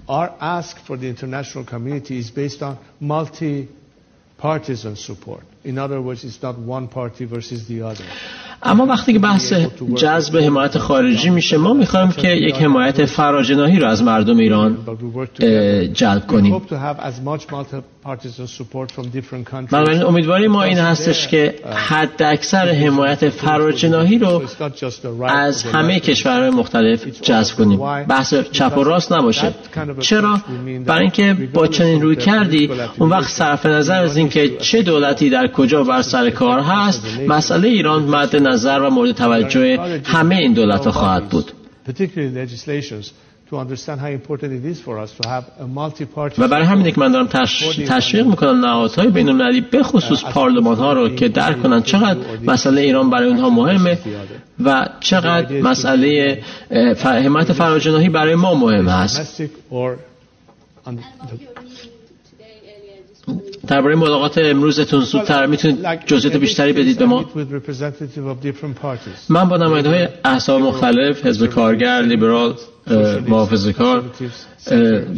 our 0.08 0.30
ask 0.39 0.78
for 0.86 0.98
the 0.98 1.08
international 1.08 1.63
community 1.65 2.17
is 2.19 2.32
based 2.32 2.62
on 2.62 2.78
multi-partisan 3.00 4.96
support. 4.96 5.43
In 5.63 5.78
other 5.78 6.02
words, 6.02 6.24
it's 6.24 6.41
not 6.41 6.58
one 6.60 6.88
party 6.88 7.26
versus 7.26 7.67
the 7.67 7.82
other. 7.82 8.06
اما 8.65 8.86
وقتی 8.86 9.13
که 9.13 9.19
بحث 9.19 9.54
جذب 9.96 10.38
حمایت 10.38 10.78
خارجی 10.78 11.30
میشه 11.30 11.58
ما 11.58 11.74
می‌خوایم 11.74 12.12
که 12.12 12.28
یک 12.28 12.56
حمایت 12.56 13.06
فراجناهی 13.06 13.80
رو 13.80 13.88
از 13.88 14.04
مردم 14.04 14.38
ایران. 14.38 14.78
جلب 15.93 16.28
کنیم 16.28 16.62
بنابراین 19.72 20.04
امیدواری 20.04 20.48
ما 20.48 20.63
این 20.63 20.78
هستش 20.78 21.28
که 21.28 21.56
حد 21.74 22.24
اکثر 22.24 22.70
حمایت 22.70 23.30
فراجناهی 23.30 24.18
رو 24.18 24.44
از 25.28 25.63
همه 25.63 26.00
کشورهای 26.00 26.50
مختلف 26.50 27.08
جذب 27.22 27.56
کنیم. 27.56 28.06
بحث 28.06 28.34
چپ 28.52 28.78
و 28.78 28.84
راست 28.84 29.12
نباشه. 29.12 29.54
چرا؟ 30.00 30.42
برای 30.86 31.02
اینکه 31.02 31.34
با 31.54 31.68
چنین 31.68 32.02
روی 32.02 32.16
کردی 32.16 32.70
اون 33.00 33.10
وقت 33.10 33.30
صرف 33.30 33.66
نظر 33.66 34.04
از 34.04 34.18
اینکه 34.18 34.50
چه 34.58 34.82
دولتی 34.82 35.30
در 35.30 35.48
کجا 35.48 35.84
بر 35.84 36.02
سر 36.02 36.30
کار 36.30 36.60
هست 36.60 37.08
مسئله 37.28 37.68
ایران 37.68 38.04
مد 38.04 38.36
نظر 38.36 38.80
و 38.80 38.89
مورد 38.89 39.12
توجه 39.12 39.80
همه 40.04 40.36
این 40.36 40.54
دولت 40.54 40.89
خواهد 40.89 41.30
بود. 41.30 41.52
To 43.54 43.60
understand 43.66 43.98
how 44.02 44.12
important 44.20 44.50
it 44.60 44.66
is 44.66 44.78
for 44.82 44.96
us 45.04 45.12
to 45.20 45.24
have 45.30 45.46
a 45.60 45.68
multi-party 45.68 46.42
و 46.42 46.48
برای 46.48 46.66
همینه 46.66 46.92
که 46.92 47.00
من 47.00 47.12
دارم 47.12 47.28
تش... 47.28 47.80
تشویق 47.88 48.28
می‌کنم 48.28 48.66
نهادهای 48.66 49.08
بین 49.08 49.30
المللی 49.30 49.62
به 49.62 49.84
خصوص 49.84 50.24
پارلمان 50.24 50.78
ها 50.78 50.94
رو 50.94 51.10
که 51.10 51.28
درک 51.30 51.63
کنن 51.63 51.82
چقدر 51.82 52.20
مسئله 52.46 52.82
ایران 52.82 53.10
برای 53.10 53.28
اونها 53.28 53.50
مهمه 53.50 53.98
و 54.63 54.89
چقدر 55.00 55.62
مسئله 55.62 56.39
حمایت 57.04 57.54
فراجناهی 57.54 58.10
برای 58.10 58.36
ما 58.36 58.56
مهم 58.56 58.88
هست 58.88 59.44
درباره 63.67 63.95
ملاقات 63.95 64.38
امروزتون 64.38 65.02
زودتر 65.02 65.45
می‌تونید 65.45 66.06
جزئیات 66.06 66.36
بیشتری 66.36 66.73
بدید 66.73 66.99
به 66.99 67.06
ما. 67.06 67.26
من 69.30 69.49
با 69.49 69.58
نماینده 69.58 69.89
های 69.89 70.08
احزاب 70.23 70.62
مختلف 70.62 71.26
حزب 71.26 71.45
کارگر 71.45 72.02
لیبرال 72.02 72.54
محافظه 73.28 73.73
کار 73.73 74.04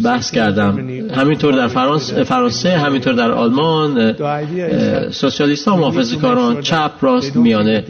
بحث 0.03 0.31
کردم. 0.31 0.77
همینطور 1.15 1.53
در 1.53 1.67
فرانسه, 1.67 2.23
فرانسه 2.23 2.77
همینطور 2.77 3.13
در 3.13 3.31
آلمان 3.31 4.15
سوسیالیست 5.11 5.67
ها 5.67 5.77
محافظه 5.77 6.15
کاران 6.15 6.61
چپ 6.61 6.91
راست 7.01 7.35
میانه. 7.35 7.83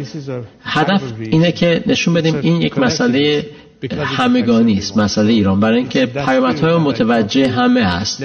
هدف 0.61 1.01
اینه 1.19 1.51
که 1.51 1.83
نشون 1.87 2.13
بدیم 2.13 2.35
این 2.41 2.61
یک 2.61 2.77
مسئله 2.77 3.45
همگانی 3.91 4.77
است 4.77 4.97
مسئله 4.97 5.33
ایران. 5.33 5.59
برای 5.59 5.77
اینکه 5.77 6.05
پیامدهای 6.05 6.77
متوجه 6.77 7.47
همه 7.47 7.83
هست. 7.83 8.23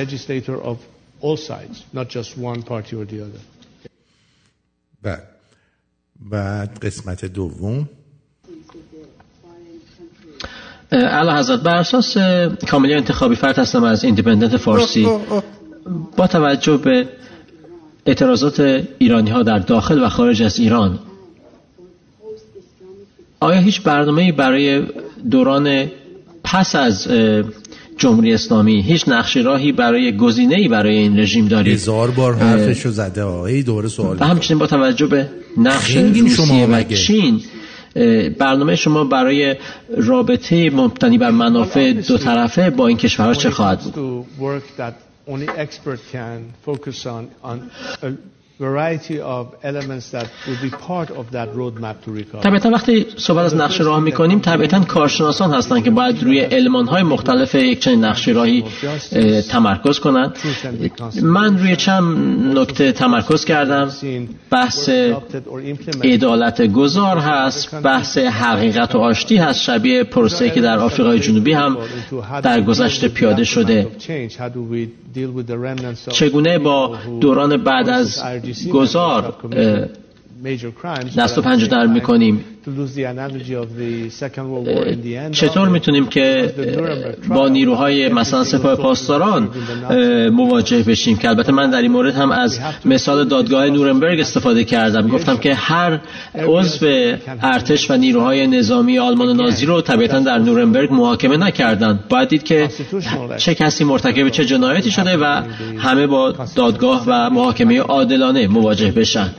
بعد 5.02 5.22
بعد 6.30 6.78
قسمت 6.84 7.24
دوم. 7.24 7.88
اعلی 10.92 11.30
حضرت 11.30 11.60
بر 11.60 11.76
اساس 11.76 12.16
کاملی 12.70 12.94
انتخابی 12.94 13.34
فرد 13.34 13.58
هستم 13.58 13.84
از 13.84 14.04
ایندیپندنت 14.04 14.56
فارسی 14.56 15.08
با 16.16 16.26
توجه 16.26 16.76
به 16.76 17.08
اعتراضات 18.06 18.60
ایرانی 18.98 19.30
ها 19.30 19.42
در 19.42 19.58
داخل 19.58 20.04
و 20.04 20.08
خارج 20.08 20.42
از 20.42 20.58
ایران 20.58 20.98
آیا 23.40 23.60
هیچ 23.60 23.82
برنامه 23.82 24.32
برای 24.32 24.82
دوران 25.30 25.90
پس 26.44 26.74
از 26.74 27.08
جمهوری 28.00 28.34
اسلامی 28.34 28.82
هیچ 28.82 29.08
نقش 29.08 29.36
راهی 29.36 29.72
برای 29.72 30.16
گزینه 30.16 30.56
ای 30.56 30.68
برای 30.68 30.96
این 30.96 31.18
رژیم 31.18 31.48
دارید؟ 31.48 31.74
هزار 31.74 32.10
بار 32.10 32.34
حرفشو 32.34 32.90
زده. 32.90 33.26
ای 33.26 33.62
دوره 33.62 33.88
سوال 33.88 34.16
و 34.20 34.24
همچنین 34.24 34.58
با 34.58 34.66
توجه 34.66 35.06
به 35.06 35.28
نقش 35.56 35.96
روسیه 35.96 36.66
و 36.66 36.82
چین 36.82 37.40
برنامه 38.38 38.76
شما 38.76 39.04
برای 39.04 39.56
رابطه 39.96 40.70
مبتنی 40.70 41.18
بر 41.18 41.30
منافع 41.30 41.92
دو 41.92 42.18
طرفه 42.18 42.70
با 42.70 42.86
این 42.86 42.96
کشورها 42.96 43.34
چه 43.34 43.50
خواهد 43.50 43.80
بود؟ 43.80 44.26
طبیعتا 52.40 52.70
وقتی 52.70 53.06
صحبت 53.16 53.44
از 53.44 53.54
نقشه 53.54 53.84
راه 53.84 54.00
می‌کنیم 54.00 54.38
طبیعتا 54.38 54.80
کارشناسان 54.80 55.54
هستند 55.54 55.84
که 55.84 55.90
باید 55.90 56.22
روی 56.22 56.40
علمان 56.40 56.86
های 56.86 57.02
مختلف 57.02 57.54
یک 57.54 57.80
چنین 57.80 58.04
نقشه 58.04 58.32
راهی 58.32 58.64
تمرکز 59.50 59.98
کنند. 59.98 60.36
من 61.22 61.58
روی 61.58 61.76
چند 61.76 62.04
نکته 62.58 62.92
تمرکز 62.92 63.44
کردم. 63.44 63.90
بحث 64.50 64.88
عدالت 66.04 66.62
گذار 66.62 67.18
هست 67.18 67.74
بحث 67.74 68.18
حقیقت 68.18 68.94
و 68.94 68.98
آشتی 68.98 69.36
هست. 69.36 69.62
شبیه 69.62 70.04
پروسه 70.04 70.50
که 70.50 70.60
در 70.60 70.78
آفریقای 70.78 71.18
جنوبی 71.20 71.52
هم 71.52 71.76
در 72.42 72.60
گذشته 72.60 73.08
پیاده 73.08 73.44
شده. 73.44 73.86
چگونه 76.12 76.58
با 76.58 76.96
دوران 77.20 77.64
بعد 77.64 77.88
از 77.88 78.22
گذار 78.72 79.34
دست 81.16 81.38
و 81.38 81.42
پنجه 81.42 81.66
در 81.66 81.86
می‌کنیم. 81.86 82.44
چطور 85.32 85.68
می‌تونیم 85.68 86.06
که 86.06 86.54
با 87.28 87.48
نیروهای 87.48 88.08
مثلا 88.08 88.44
سپاه 88.44 88.76
پاسداران 88.76 89.48
مواجه 90.32 90.82
بشیم. 90.82 91.16
که 91.16 91.28
البته 91.28 91.52
من 91.52 91.70
در 91.70 91.82
این 91.82 91.92
مورد 91.92 92.14
هم 92.14 92.30
از 92.30 92.60
مثال 92.84 93.28
دادگاه 93.28 93.66
نورنبرگ 93.66 94.20
استفاده 94.20 94.64
کردم. 94.64 95.08
گفتم 95.08 95.36
که 95.36 95.54
هر 95.54 96.00
عضو 96.46 96.86
ارتش 97.42 97.90
و 97.90 97.96
نیروهای 97.96 98.46
نظامی 98.46 98.98
آلمان 98.98 99.36
نازی 99.36 99.66
رو 99.66 99.80
طبیعتا 99.80 100.20
در 100.20 100.38
نورنبرگ 100.38 100.92
محاکمه 100.92 101.36
نکردند 101.36 102.08
باید 102.08 102.28
دید 102.28 102.42
که 102.42 102.68
چه 103.36 103.54
کسی 103.54 103.84
مرتکب 103.84 104.28
چه 104.28 104.44
جنایتی 104.44 104.90
شده 104.90 105.16
و 105.16 105.42
همه 105.78 106.06
با 106.06 106.34
دادگاه 106.56 107.04
و 107.06 107.30
محاکمه 107.30 107.80
عادلانه 107.80 108.48
مواجه 108.48 108.90
بشن. 108.90 109.30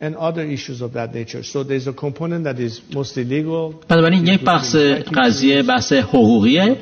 And 0.00 0.16
other 0.16 0.42
issues 0.42 0.80
of 0.80 0.92
that 0.94 1.14
nature. 1.14 1.42
So 1.42 1.62
there's 1.62 1.86
a 1.86 1.92
component 1.92 2.44
that 2.44 2.58
is 2.58 2.80
mostly 2.92 3.24
legal. 3.24 3.74
بنابراین 3.88 4.26
یک 4.26 4.40
بحث 4.44 4.76
قضیه 5.14 5.62
بحث 5.62 5.92
حقوقیه 5.92 6.76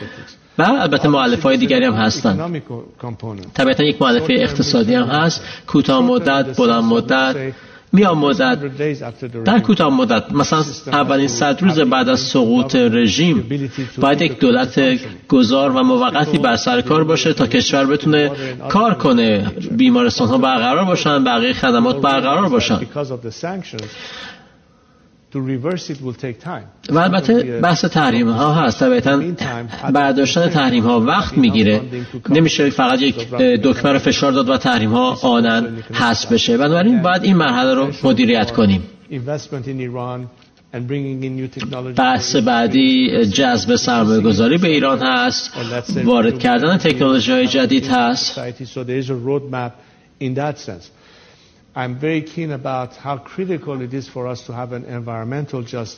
و 0.58 0.62
البته 0.62 1.08
معلف 1.08 1.42
های 1.42 1.56
دیگری 1.56 1.84
هم 1.84 1.92
هستن. 1.92 2.62
طبیعتا 3.54 3.84
یک 3.84 4.02
معلفه 4.02 4.34
اقتصادی 4.38 4.94
هم 4.94 5.06
هست. 5.06 5.42
کوتاه 5.66 6.02
مدت 6.02 6.56
بلند 6.56 6.84
مدت. 6.84 7.36
مدت 7.92 8.58
در 9.44 9.58
کوتاه 9.58 9.94
مدت. 9.94 10.32
مثلا 10.32 10.64
اولین 10.86 11.28
صد 11.28 11.62
روز 11.62 11.80
بعد 11.80 12.08
از 12.08 12.20
سقوط 12.20 12.76
رژیم 12.76 13.44
باید 13.98 14.22
یک 14.22 14.38
دولت 14.38 14.80
گذار 15.28 15.70
و 15.70 15.82
موقتی 15.82 16.38
بر 16.38 16.56
سر 16.56 16.80
کار 16.80 17.04
باشه 17.04 17.32
تا 17.32 17.46
کشور 17.46 17.86
بتونه 17.86 18.30
کار 18.68 18.94
کنه. 18.94 19.52
بیمارستان 19.70 20.28
ها 20.28 20.38
برقرار 20.38 20.84
باشن 20.84 21.24
بقیه 21.24 21.52
خدمات 21.52 22.00
برقرار 22.00 22.48
باشن. 22.48 22.80
و 26.90 26.98
البته 26.98 27.60
بحث 27.60 27.84
تحریم 27.84 28.28
ها 28.28 28.54
هست. 28.54 28.80
طبیعتا 28.80 29.22
برداشتن 29.92 30.48
تحریم 30.48 30.84
ها 30.84 31.00
وقت 31.00 31.38
می‌گیره. 31.38 31.80
نمیشه 32.28 32.70
فقط 32.70 33.02
یک 33.02 33.30
دکمه 33.34 33.92
رو 33.92 33.98
فشار 33.98 34.32
داد 34.32 34.48
و 34.48 34.56
تحریم 34.56 34.90
ها 34.90 35.18
آنن 35.22 35.76
حذف 35.92 36.32
بشه. 36.32 36.56
بنابراین 36.56 37.02
باید 37.02 37.24
این 37.24 37.36
مرحله 37.36 37.74
رو 37.74 37.88
مدیریت 38.02 38.50
کنیم. 38.50 38.82
بحث 41.96 42.36
بعدی 42.36 43.24
جذب 43.24 43.76
سرمایه 43.76 44.20
گذاری 44.20 44.58
به 44.58 44.68
ایران 44.68 44.98
هست. 45.02 45.50
وارد 46.04 46.38
کردن 46.38 46.76
تکنولوژی 46.76 47.32
های 47.32 47.46
جدید 47.46 47.86
هست. 47.86 48.40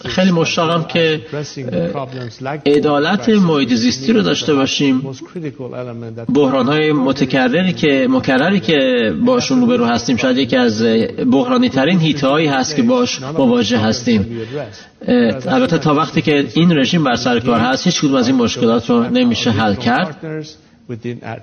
خیلی 0.09 0.31
مشتاقم 0.31 0.85
که 0.85 1.21
عدالت 2.67 3.29
محیط 3.29 3.75
زیستی 3.75 4.13
رو 4.13 4.23
داشته 4.23 4.55
باشیم. 4.55 5.03
بحران 6.35 6.67
های 6.67 6.93
متکرری 6.93 7.73
که 7.73 8.07
مکرری 8.11 8.61
که 8.61 8.79
باشون 9.25 9.61
روبرو 9.61 9.85
هستیم 9.85 10.17
شاید 10.17 10.39
یکی 10.39 10.57
از 10.57 10.83
بحرانی 11.33 11.69
ترین 11.69 11.99
هیته 11.99 12.27
هایی 12.29 12.47
هست 12.47 12.77
که 12.77 12.83
باش 12.83 13.23
مواجه 13.23 13.79
هستیم. 13.79 14.41
البته 15.47 15.79
تا 15.79 15.95
وقتی 15.95 16.23
که 16.23 16.47
این 16.55 16.79
رژیم 16.79 17.05
بر 17.05 17.17
سر 17.17 17.41
کار 17.41 17.61
هست 17.61 17.87
هیچ 17.87 18.01
کدوم 18.01 18.15
از 18.15 18.29
این 18.29 18.37
مشکلات 18.37 18.91
رو 18.91 19.11
نمیشه 19.11 19.51
حل 19.51 19.75
کرد. 19.75 20.17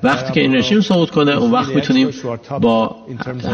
وقتی 0.04 0.34
که 0.34 0.42
این 0.42 0.56
رژیم 0.56 0.82
سقوط 0.82 1.10
کنه 1.10 1.32
اون 1.32 1.52
وقت 1.52 1.76
می‌تونیم 1.76 2.10
با 2.62 2.96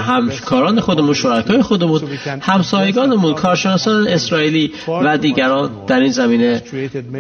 همکاران 0.06 0.80
خودمون 0.80 1.14
شرکای 1.14 1.62
خودمون 1.62 2.02
همسایگانمون 2.42 3.34
کارشناسان 3.34 4.08
اسرائیلی 4.08 4.72
و 4.88 5.18
دیگران 5.18 5.72
در 5.88 6.00
این 6.00 6.12
زمینه 6.12 6.62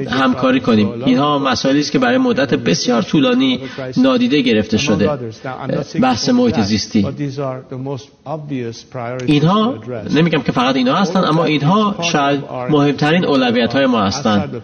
همکاری 0.10 0.60
کنیم. 0.60 1.04
اینها 1.06 1.40
مسائلی 1.40 1.80
است 1.80 1.92
که 1.92 2.00
برای 2.00 2.18
مدت 2.18 2.54
بسیار 2.54 3.02
طولانی 3.02 3.60
نادیده 3.98 4.42
گرفته 4.42 4.78
شده. 4.78 5.10
بحث 6.02 6.30
محیط 6.30 6.60
زیستی. 6.60 7.08
اینها 9.26 9.76
نمیگم 10.16 10.42
که 10.42 10.52
فقط 10.52 10.76
اینها 10.76 10.96
هستند 10.96 11.24
اما 11.24 11.44
اینها 11.46 11.96
شاید 12.02 12.44
مهمترین 12.70 13.26
اولویت 13.26 13.74
های 13.74 13.86
ما 13.86 14.02
هستند 14.02 14.62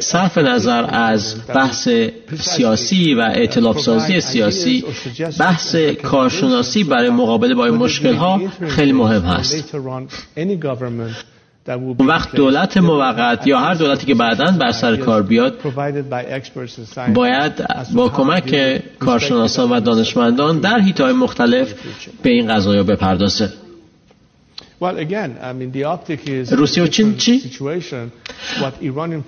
صرف 0.00 0.38
نظر 0.38 0.84
از 0.88 1.36
بحث 1.54 1.88
سیاسی 2.40 3.14
و 3.14 3.20
اعتلاف 3.20 3.78
سازی 3.78 4.20
سیاسی 4.20 4.84
بحث 5.40 5.76
کارشناسی 6.02 6.84
برای 6.84 7.10
مقابله 7.10 7.54
با 7.54 7.66
این 7.66 7.74
مشکل 7.74 8.14
ها 8.14 8.40
خیلی 8.68 8.92
مهم 8.92 9.22
هست. 9.22 9.74
اون 11.68 12.06
وقت 12.06 12.36
دولت 12.36 12.76
موقت 12.76 13.46
یا 13.46 13.58
هر 13.58 13.74
دولتی 13.74 14.06
که 14.06 14.14
بعدا 14.14 14.52
بر 14.60 14.72
سر 14.72 14.96
کار 14.96 15.22
بیاد 15.22 15.58
باید 17.14 17.52
با 17.94 18.08
کمک 18.08 18.80
کارشناسان 18.98 19.70
و 19.70 19.80
دانشمندان 19.80 20.58
در 20.60 20.78
حیطهای 20.78 21.12
مختلف 21.12 21.74
به 22.22 22.30
این 22.30 22.54
قضایا 22.54 22.82
بپردازه. 22.82 23.63
روسیه 26.50 26.84
و 26.84 26.86
چین 26.86 27.16
چی؟ 27.16 27.42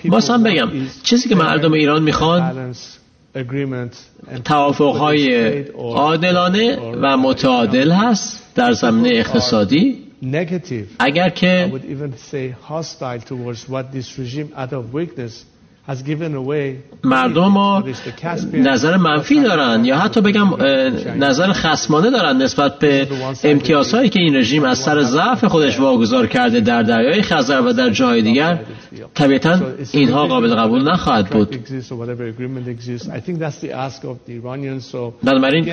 باز 0.08 0.30
هم 0.30 0.42
بگم 0.42 0.68
چیزی 1.02 1.28
که 1.28 1.34
مردم 1.34 1.72
ایران 1.72 2.02
می‌خوان 2.02 2.74
توافقهای 4.44 5.62
عادلانه 5.68 6.76
و 6.76 7.16
متعادل 7.16 7.92
هست 7.92 8.54
در 8.54 8.72
زمینه 8.72 9.08
اقتصادی 9.08 10.06
اگر 10.98 11.28
که 11.28 11.72
has 12.68 12.98
given 13.00 14.52
away 14.72 15.06
مردم 17.04 17.48
ما 17.48 17.84
نظر 18.52 18.96
منفی 18.96 19.40
دارن 19.40 19.84
یا 19.84 19.98
حتی 19.98 20.20
بگم 20.20 20.50
نظر 21.18 21.52
خصمانه 21.52 22.10
دارن 22.10 22.42
نسبت 22.42 22.78
به 22.78 23.08
امتیازهایی 23.44 24.08
که 24.08 24.20
این 24.20 24.36
رژیم 24.36 24.64
از 24.64 24.78
سر 24.78 25.02
ضعف 25.02 25.44
خودش 25.44 25.80
واگذار 25.80 26.26
کرده 26.26 26.60
در 26.60 26.82
دریای 26.82 27.22
خزر 27.22 27.60
و 27.60 27.72
در 27.72 27.90
جای 27.90 28.22
دیگر 28.22 28.60
طبیعتا 29.14 29.58
اینها 29.92 30.26
قابل 30.26 30.54
قبول 30.54 30.92
نخواهد 30.92 31.26
بود. 31.30 31.56
بنابراین 35.22 35.70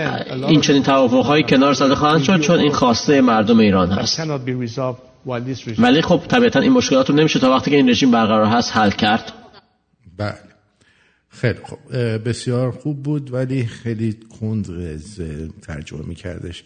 این 0.48 0.62
چنین 0.62 0.84
توافقهایی 0.84 1.44
کنار 1.44 1.74
زده 1.74 1.96
خواهند 1.96 2.24
شد 2.24 2.40
چون 2.40 2.60
این 2.60 2.72
خواسته 2.72 3.22
مردم 3.22 3.60
ایران 3.60 3.90
هست 3.90 4.22
ولی 5.80 6.02
خب 6.02 6.22
طبیعتا 6.28 6.60
این 6.60 6.72
مشکلات 6.72 7.10
رو 7.10 7.16
نمیشه 7.16 7.40
تا 7.40 7.52
وقتی 7.52 7.72
که 7.72 7.78
این 7.78 7.90
رژیم 7.90 8.12
برقرار 8.12 8.46
هست 8.46 8.78
حل 8.78 8.90
کرد. 8.90 9.34
بله. 10.18 10.38
خیلی 11.30 11.60
خوب 11.64 11.98
بسیار 12.18 12.72
خوب 12.72 13.04
بود 13.04 13.34
ولی 13.34 13.66
خیلی 13.66 14.14
کند 14.40 14.68
ترجمه 15.62 16.06
میکردش. 16.06 16.64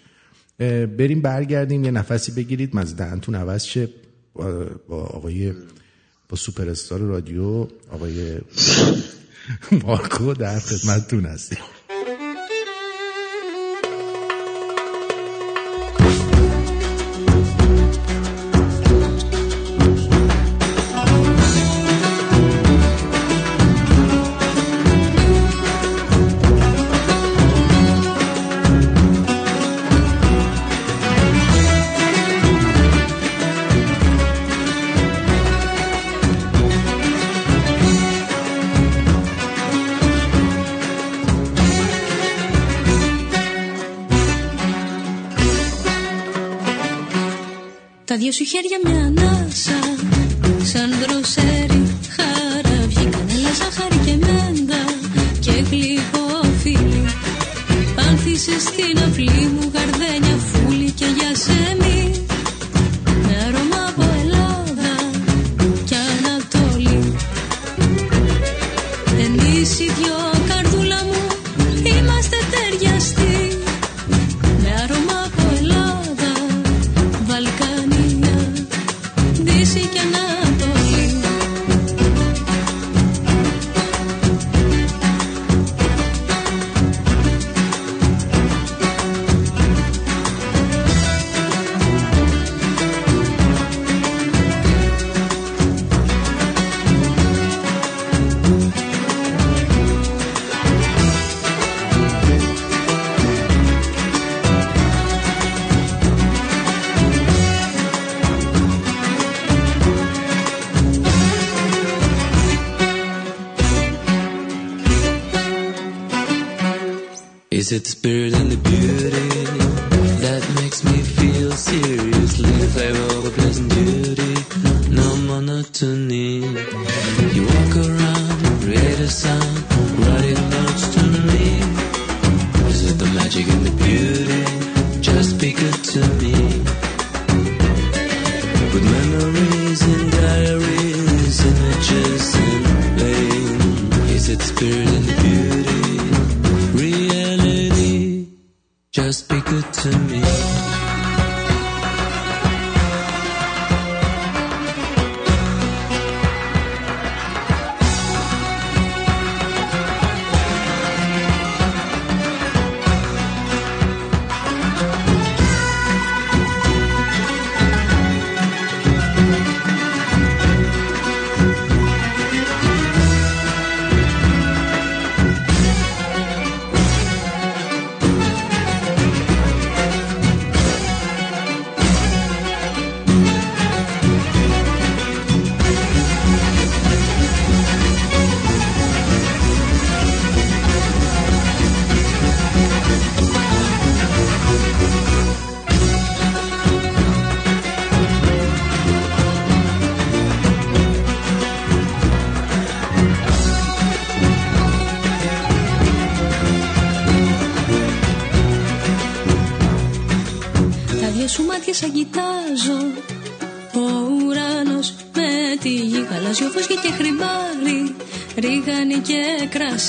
بریم 0.97 1.21
برگردیم 1.21 1.83
یه 1.83 1.91
نفسی 1.91 2.31
بگیرید. 2.31 2.75
مزدهنتون 2.75 3.35
عوض 3.35 3.63
شه. 3.63 3.89
با 4.87 5.03
آقای 5.03 5.53
با 6.29 6.37
سوپر 6.37 6.69
استار 6.69 6.99
رادیو 6.99 7.67
آقای 7.91 8.39
مارکو 9.83 10.33
در 10.33 10.59
خدمتتون 10.59 11.25
هستیم. 11.25 11.59
Δυο 48.29 48.35
σου 48.35 48.45
χέρια 48.45 48.79
μια 48.83 49.05
ανάσα 49.05 49.79
Σαν 50.63 50.89
δροσέρι 51.01 51.81
χαραβιή 52.15 53.05
Κανέλα, 53.11 53.51
ζάχαρη 53.59 53.97
και 54.05 54.15
μέντα 54.25 54.83
Και 55.39 55.51
γλυκό 55.51 56.43
φίλι. 56.61 57.05
Άνθησες 58.09 58.61
στην 58.61 58.97
αυλή 59.07 59.49
μου 59.53 59.71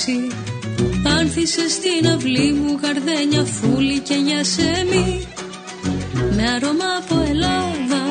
κράσι 0.08 0.28
Άνθησε 1.18 1.68
στην 1.68 2.08
αυλή 2.14 2.52
μου 2.52 2.78
Γαρδένια 2.82 3.44
φούλη 3.44 3.98
και 3.98 4.14
γιασέμι 4.14 5.26
Με 6.36 6.42
αρώμα 6.56 6.90
από 7.00 7.24
Ελλάδα 7.28 8.02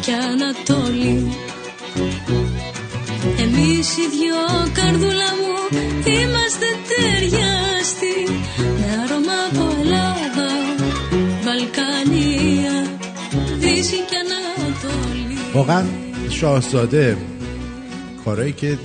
και 0.00 0.12
Ανατολή 0.12 1.32
Εμείς 3.38 3.96
οι 3.96 4.06
δυο 4.16 4.72
καρδούλα 4.72 5.30
μου 5.40 5.78
Είμαστε 6.04 6.66
ταιριαστοί 6.88 8.18
Με 8.58 9.02
αρώμα 9.02 9.36
από 9.50 9.80
Ελλάδα 9.80 10.50
Βαλκανία 11.44 12.76
Δύση 13.62 14.00
και 14.10 14.16
Ανατολή 14.24 15.38
واقعا 15.54 15.84
شاهزاده 16.30 17.16
کارهایی 18.24 18.52
که 18.52 18.78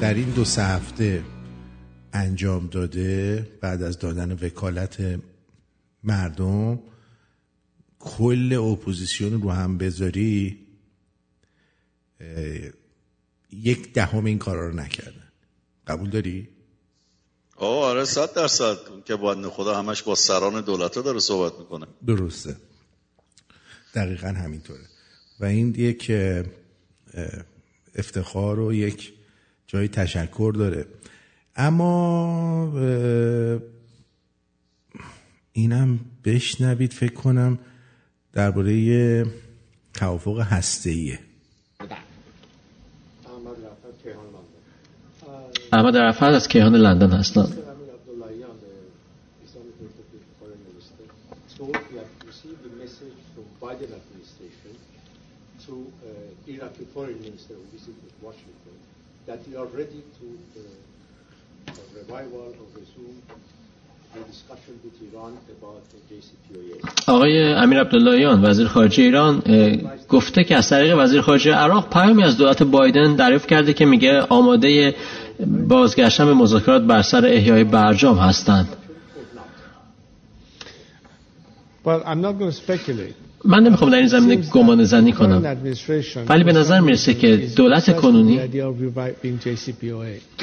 در 0.00 0.14
این 0.14 0.30
دو 0.30 0.44
سه 0.44 0.62
هفته 0.62 1.22
انجام 2.31 2.67
داده 2.67 3.47
بعد 3.61 3.83
از 3.83 3.99
دادن 3.99 4.31
وکالت 4.31 5.19
مردم 6.03 6.79
کل 7.99 8.53
اپوزیسیون 8.53 9.41
رو 9.41 9.51
هم 9.51 9.77
بذاری 9.77 10.67
یک 13.51 13.93
دهم 13.93 14.25
این 14.25 14.37
کارا 14.37 14.69
رو 14.69 14.75
نکردن. 14.75 15.27
قبول 15.87 16.09
داری؟ 16.09 16.47
آه 17.55 17.85
آره 17.85 18.05
صد 18.05 18.33
درصد. 18.33 18.77
که 19.05 19.15
باید 19.15 19.47
خدا 19.47 19.77
همش 19.77 20.03
با 20.03 20.15
سران 20.15 20.61
دولت 20.61 20.95
داره 20.95 21.19
صحبت 21.19 21.59
می‌کنه. 21.59 21.87
درسته. 22.07 22.55
دقیقا 23.95 24.27
همینطوره. 24.27 24.85
و 25.39 25.45
این 25.45 25.75
یک 25.77 26.11
افتخار 27.95 28.59
و 28.59 28.73
یک 28.73 29.13
جای 29.67 29.87
تشکر 29.87 30.53
داره. 30.57 30.85
اما 31.55 32.73
اینم 35.53 35.99
بشنوید 36.25 36.93
فکر 36.93 37.13
کنم 37.13 37.59
درباره 38.33 39.25
توافق 39.93 40.39
هسته 40.39 40.89
ایه 40.89 41.19
اما 45.73 45.91
در 45.91 46.05
افراد 46.05 46.33
از 46.33 46.47
کیهان 46.47 46.75
لندن 46.75 47.11
هستن 47.11 47.47
Iraqi 56.47 56.85
foreign 56.93 57.19
minister 57.21 57.53
who 57.53 57.65
visited 57.71 58.11
Washington 58.21 58.75
that 59.25 59.39
we 59.47 59.55
are 59.55 59.65
ready 59.65 60.03
to 60.19 60.25
uh 60.59 60.80
for 61.75 61.85
revival 61.99 62.45
resume 62.77 63.15
the 64.13 64.21
discussion 64.33 64.73
with 64.83 64.95
Iran 65.07 65.31
about 65.57 65.81
the 65.91 65.99
JCPOA. 66.09 66.91
آقای 67.07 67.53
امیر 67.53 67.79
عبداللهیان 67.81 68.45
وزیر 68.45 68.67
خارجه 68.67 69.03
ایران 69.03 69.41
گفته 70.09 70.43
که 70.43 70.55
از 70.55 70.69
طریق 70.69 70.97
وزیر 70.99 71.21
خارجه 71.21 71.53
عراق 71.53 71.89
پیامی 71.89 72.23
از 72.23 72.37
دولت 72.37 72.63
بایدن 72.63 73.15
دریافت 73.15 73.47
کرده 73.47 73.73
که 73.73 73.85
میگه 73.85 74.21
آماده 74.21 74.95
بازگشتن 75.67 76.25
به 76.25 76.33
مذاکرات 76.33 76.81
بر 76.81 77.01
سر 77.01 77.25
احیای 77.25 77.63
برجام 77.63 78.17
هستند 78.17 78.67
Well, 81.83 82.03
I'm 82.05 82.21
not 82.21 82.33
going 82.37 82.51
to 82.51 82.57
speculate. 82.65 83.15
من 83.45 83.63
نمی‌خوام 83.63 83.91
در 83.91 83.97
این 83.97 84.07
زمینه 84.07 84.35
گمان 84.35 84.83
زنی 84.83 85.11
کنم 85.11 85.57
ولی 86.29 86.43
به 86.43 86.53
نظر 86.53 86.79
می‌رسه 86.79 87.13
که 87.13 87.37
دولت 87.55 87.95
کنونی. 87.95 88.39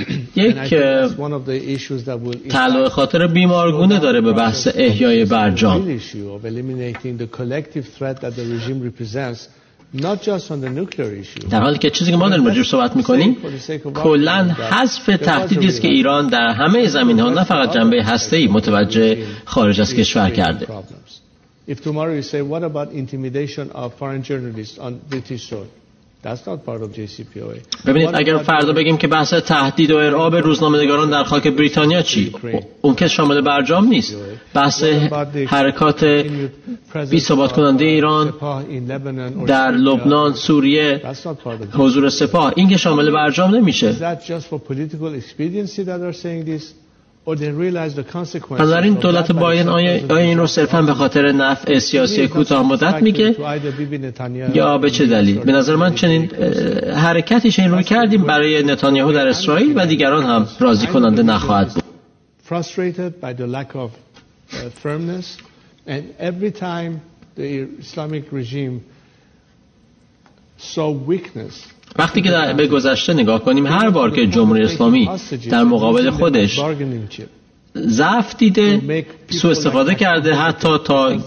یک 0.36 0.57
تعلق 2.49 2.88
خاطر 2.88 3.26
بیمارگونه 3.26 3.99
داره 3.99 4.20
به 4.20 4.32
بحث 4.32 4.68
احیای 4.74 5.24
برجام. 5.24 6.01
در 11.51 11.61
حالی 11.61 11.78
که 11.78 11.90
چیزی 11.90 12.11
که 12.11 12.16
ما 12.16 12.28
داریم 12.28 12.46
راجعش 12.46 12.68
صحبت 12.68 12.96
می‌کنیم 12.96 13.36
کلا 13.94 14.44
حذف 14.70 15.07
تهدیدی 15.07 15.68
است 15.68 15.80
که 15.80 15.88
ایران 15.88 16.28
در 16.28 16.49
همه 16.49 16.88
زمین 16.88 17.20
ها 17.20 17.30
نه 17.30 17.44
فقط 17.44 17.74
جنبه 17.74 18.05
هسته 18.05 18.49
متوجه 18.49 19.18
خارج 19.44 19.80
از 19.80 19.94
کشور 19.94 20.30
کرده. 20.30 20.66
If 21.69 21.83
tomorrow 21.83 22.14
you 22.14 22.23
say, 22.23 22.41
what 22.41 22.62
about 22.62 22.93
intimidation 22.93 23.71
of 23.73 23.87
foreign 23.99 24.23
journalists 24.23 24.79
on 24.79 24.93
British 25.11 25.43
soil? 25.51 25.69
That's 26.23 26.45
not 26.47 26.64
part 26.64 26.83
of 26.83 26.91
JCPOA. 26.93 27.59
ببینید 27.87 28.11
اگر 28.14 28.37
فردا 28.39 28.73
بگیم 28.73 28.97
که 28.97 29.07
بحث 29.07 29.35
تهدید 29.35 29.91
و 29.91 29.97
ارعاب 29.97 30.37
روزنامه‌نگاران 30.37 31.11
در 31.11 31.25
خاک 31.25 31.49
بریتانیا 31.49 32.03
چی؟ 32.03 32.33
اون 32.81 32.95
که 32.95 33.09
شامل 33.09 33.41
برجام 33.41 33.87
نیست. 33.87 34.16
بحث 34.55 34.85
حرکات 35.47 36.05
بی 37.11 37.21
ثبات 37.21 37.53
کننده 37.53 37.85
ایران 37.85 38.35
در? 39.47 39.71
لبنان 39.71 40.33
سوریه 40.33 41.01
That's 41.05 41.27
not 41.27 41.45
part 41.45 41.75
of 41.75 41.77
حضور 41.77 42.09
سپاه. 42.09 42.53
این 42.57 42.69
که 42.69 42.77
شامل 42.77 43.11
برجام 43.11 43.55
نمیشه. 43.55 43.97
بنابراین 48.59 48.95
دولت 48.95 49.33
بایدن 49.33 49.68
the 49.68 49.72
آیا, 49.72 50.01
آیا 50.09 50.24
این 50.24 50.39
رو? 50.39 50.47
صرفا 50.47 50.83
به 50.83 50.95
خاطر 50.95 51.33
نفع 51.33 51.79
سیاسی 51.79 52.29
کوتاه 52.29 52.66
مدت 52.66 53.03
میگه 53.03 53.37
یا 54.55 54.79
به 54.79 54.91
چه 54.91 55.07
دلیل 55.07 55.39
به 55.39 55.53
نظر 55.53 55.76
من 55.76 55.95
چنین 55.95 56.31
حرکتی 56.95 57.51
چنین 57.51 57.70
روی 57.70 57.85
کردیم 57.85 58.22
برای 58.22 58.62
نتانیاهو 58.62 59.12
در 59.12 59.29
اسرائیل 59.29 59.72
و 59.76 59.87
دیگران 59.87 60.24
هم 60.24 60.47
راضی 60.61 60.87
کننده 60.87 61.22
نخواهد 61.22 61.68
بود 61.68 61.85
وقتی 71.97 72.22
که 72.22 72.55
به 72.57 72.66
گذشته 72.66 73.14
نگاه 73.14 73.45
کنیم 73.45 73.66
هر 73.66 73.91
بار 73.91 74.11
که 74.11 74.26
جمهوری 74.26 74.62
اسلامی 74.62 75.11
در 75.51 75.64
مقابل 75.64 76.11
خودش. 76.11 76.61
ضعف 77.76 78.36
دیده 78.36 78.80
سوء 79.30 79.51
استفاده 79.51 79.95
کرده 79.95 80.34
حتی 80.34 80.68
تا. 80.84 81.18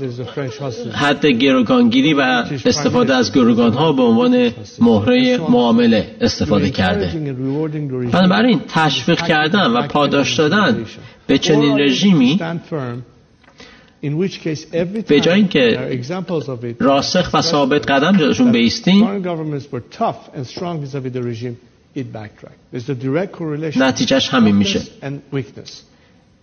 حد 0.94 1.26
گروگانگیری 1.26 2.14
و 2.14 2.22
استفاده 2.66 3.16
از 3.16 3.34
گروگان 3.34 3.74
ها 3.74 3.92
به 3.92 4.02
عنوان 4.02 4.52
مهره 4.82 5.38
معامله 5.38 6.16
استفاده 6.22 6.70
کرده. 6.70 7.36
بنابراین 8.12 8.62
تشویق 8.68 9.22
کردن 9.22 9.72
و 9.72 9.88
پاداش 9.88 10.36
دادن 10.36 10.86
به 11.28 11.38
چنین 11.38 11.80
رژیمی 11.80 12.40
به 15.08 15.20
جای 15.20 15.36
اینکه 15.36 15.60
there 15.60 15.94
are 15.94 16.04
examples 16.04 16.44
of 16.44 16.64
it, 16.64 16.76
راسخ 16.80 17.30
و 17.34 17.42
ثابت 17.42 17.92
قدم 17.92 18.18
جلوشون 18.18 18.52
بیستیم 18.52 19.04
نتیجهش 23.78 24.30
همین 24.30 24.56
میشه. 24.56 24.82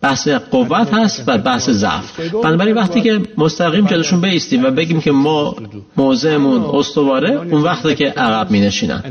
بحث 0.01 0.29
قوت 0.29 0.95
هست 0.95 1.25
و 1.27 1.39
بحث 1.39 1.71
ضعف. 1.71 2.21
بنابراین 2.21 2.75
وقتی 2.75 3.01
که 3.01 3.21
مستقیم 3.37 3.87
جلوشون 3.87 4.21
بیستیم 4.21 4.65
و 4.65 4.71
بگیم 4.71 5.01
که 5.01 5.13
ما 5.13 5.57
موضعمون 5.97 6.63
استواره 6.63 7.31
اون 7.31 7.63
وقته 7.63 7.95
که 7.95 8.09
عقب 8.09 8.51
می 8.51 8.61
نشینن 8.61 9.03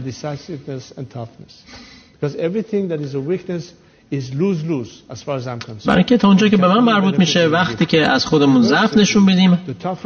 I'm 4.11 5.59
concerned. 5.59 5.85
برای 5.85 6.03
که 6.03 6.17
تا 6.17 6.27
اونجا 6.27 6.47
که 6.47 6.57
به 6.57 6.67
من 6.67 6.79
مربوط 6.79 7.19
میشه 7.19 7.47
وقتی 7.47 7.85
که 7.85 8.07
از 8.07 8.25
خودمون 8.25 8.61
ضعف 8.61 8.97
نشون 8.97 9.25
بدیم 9.25 9.57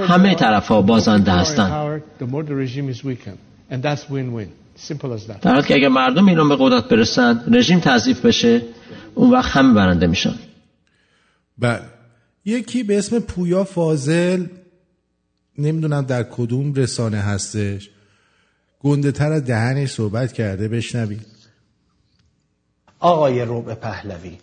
همه 0.07 0.35
طرف 0.35 0.67
ها 0.67 0.81
بازنده 0.81 1.31
هستن 1.31 1.69
empowered, 1.69 2.23
the 2.23 2.27
more 2.27 2.43
the 2.43 2.55
regime 2.55 2.89
is 2.89 3.03
weakened. 3.03 3.37
And 3.71 3.83
that's 3.83 4.09
win-win. 4.09 4.49
Simple 4.75 5.13
as 5.13 5.27
that. 5.27 5.41
در 5.41 5.51
حالی 5.51 5.67
که 5.67 5.75
اگر 5.75 5.87
مردم 5.87 6.27
ایران 6.27 6.49
به 6.49 6.55
قدرت 6.59 6.89
برسن 6.89 7.43
رژیم 7.53 7.79
تضعیف 7.79 8.25
بشه 8.25 8.61
اون 9.15 9.31
وقت 9.31 9.51
همه 9.51 9.73
برنده 9.73 10.07
میشن 10.07 10.35
بله 11.57 11.81
یکی 12.45 12.83
به 12.83 12.97
اسم 12.97 13.19
پویا 13.19 13.63
فاضل 13.63 14.45
نمی‌دونم 15.57 16.01
در 16.01 16.23
کدوم 16.23 16.73
رسانه 16.73 17.17
هستش 17.17 17.89
گنده 18.79 19.11
تر 19.11 19.31
از 19.31 19.45
دهنش 19.45 19.89
صحبت 19.89 20.33
کرده 20.33 20.67
بشنوید 20.67 21.25
آقای 23.01 23.45
ربع 23.45 23.73
پهلوی 23.73 24.37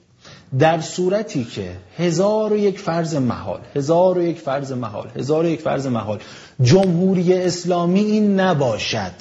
در 0.59 0.81
صورتی 0.81 1.45
که 1.45 1.77
هزار 1.99 2.53
و 2.53 2.57
یک 2.57 2.79
فرض 2.79 3.15
محال 3.15 3.61
هزار 3.75 4.19
و 4.19 4.23
یک 4.23 4.39
فرض 4.39 4.73
محال 4.73 5.09
هزار 5.17 5.45
و 5.45 5.49
یک 5.49 5.61
فرض 5.61 5.87
محال 5.87 6.19
جمهوری 6.63 7.35
اسلامی 7.35 8.01
این 8.01 8.41
نباشد 8.41 9.13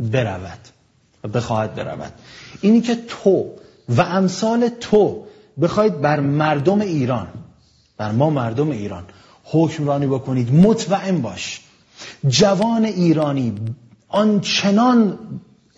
برود 0.00 0.58
بخواهد 1.34 1.74
برود. 1.74 2.12
اینی 2.60 2.80
که 2.80 2.94
تو 3.08 3.50
و 3.88 4.00
امثال 4.00 4.68
تو 4.68 5.24
بخواید 5.62 6.00
بر 6.00 6.20
مردم 6.20 6.80
ایران 6.80 7.28
بر 7.96 8.12
ما 8.12 8.30
مردم 8.30 8.70
ایران 8.70 9.04
حکمرانی 9.44 10.06
بکنید 10.06 10.54
مطمئن 10.54 11.22
باش. 11.22 11.60
جوان 12.28 12.84
ایرانی 12.84 13.54
آنچنان 14.08 15.18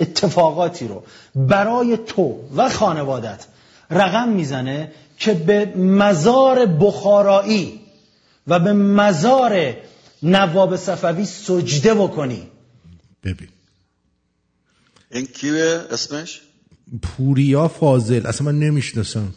اتفاقاتی 0.00 0.88
رو 0.88 1.02
برای 1.34 1.96
تو 1.96 2.48
و 2.56 2.68
خانوادت 2.68 3.46
رقم 3.90 4.28
می‌زنه 4.28 4.92
که 5.18 5.34
به 5.34 5.66
مزار 5.76 6.66
بخارایی 6.66 7.80
و 8.46 8.58
به 8.58 8.72
مزار 8.72 9.76
نواب 10.22 10.76
صفوی 10.76 11.24
سجده 11.24 11.94
بکنی. 11.94 12.46
ببین. 13.24 13.48
این 15.10 15.26
کیه 15.26 15.86
اسمش؟ 15.90 16.40
پوریا 17.02 17.68
فاضل. 17.68 18.26
اصلا 18.26 18.52
من 18.52 18.58
نمی‌شناسم. 18.58 19.34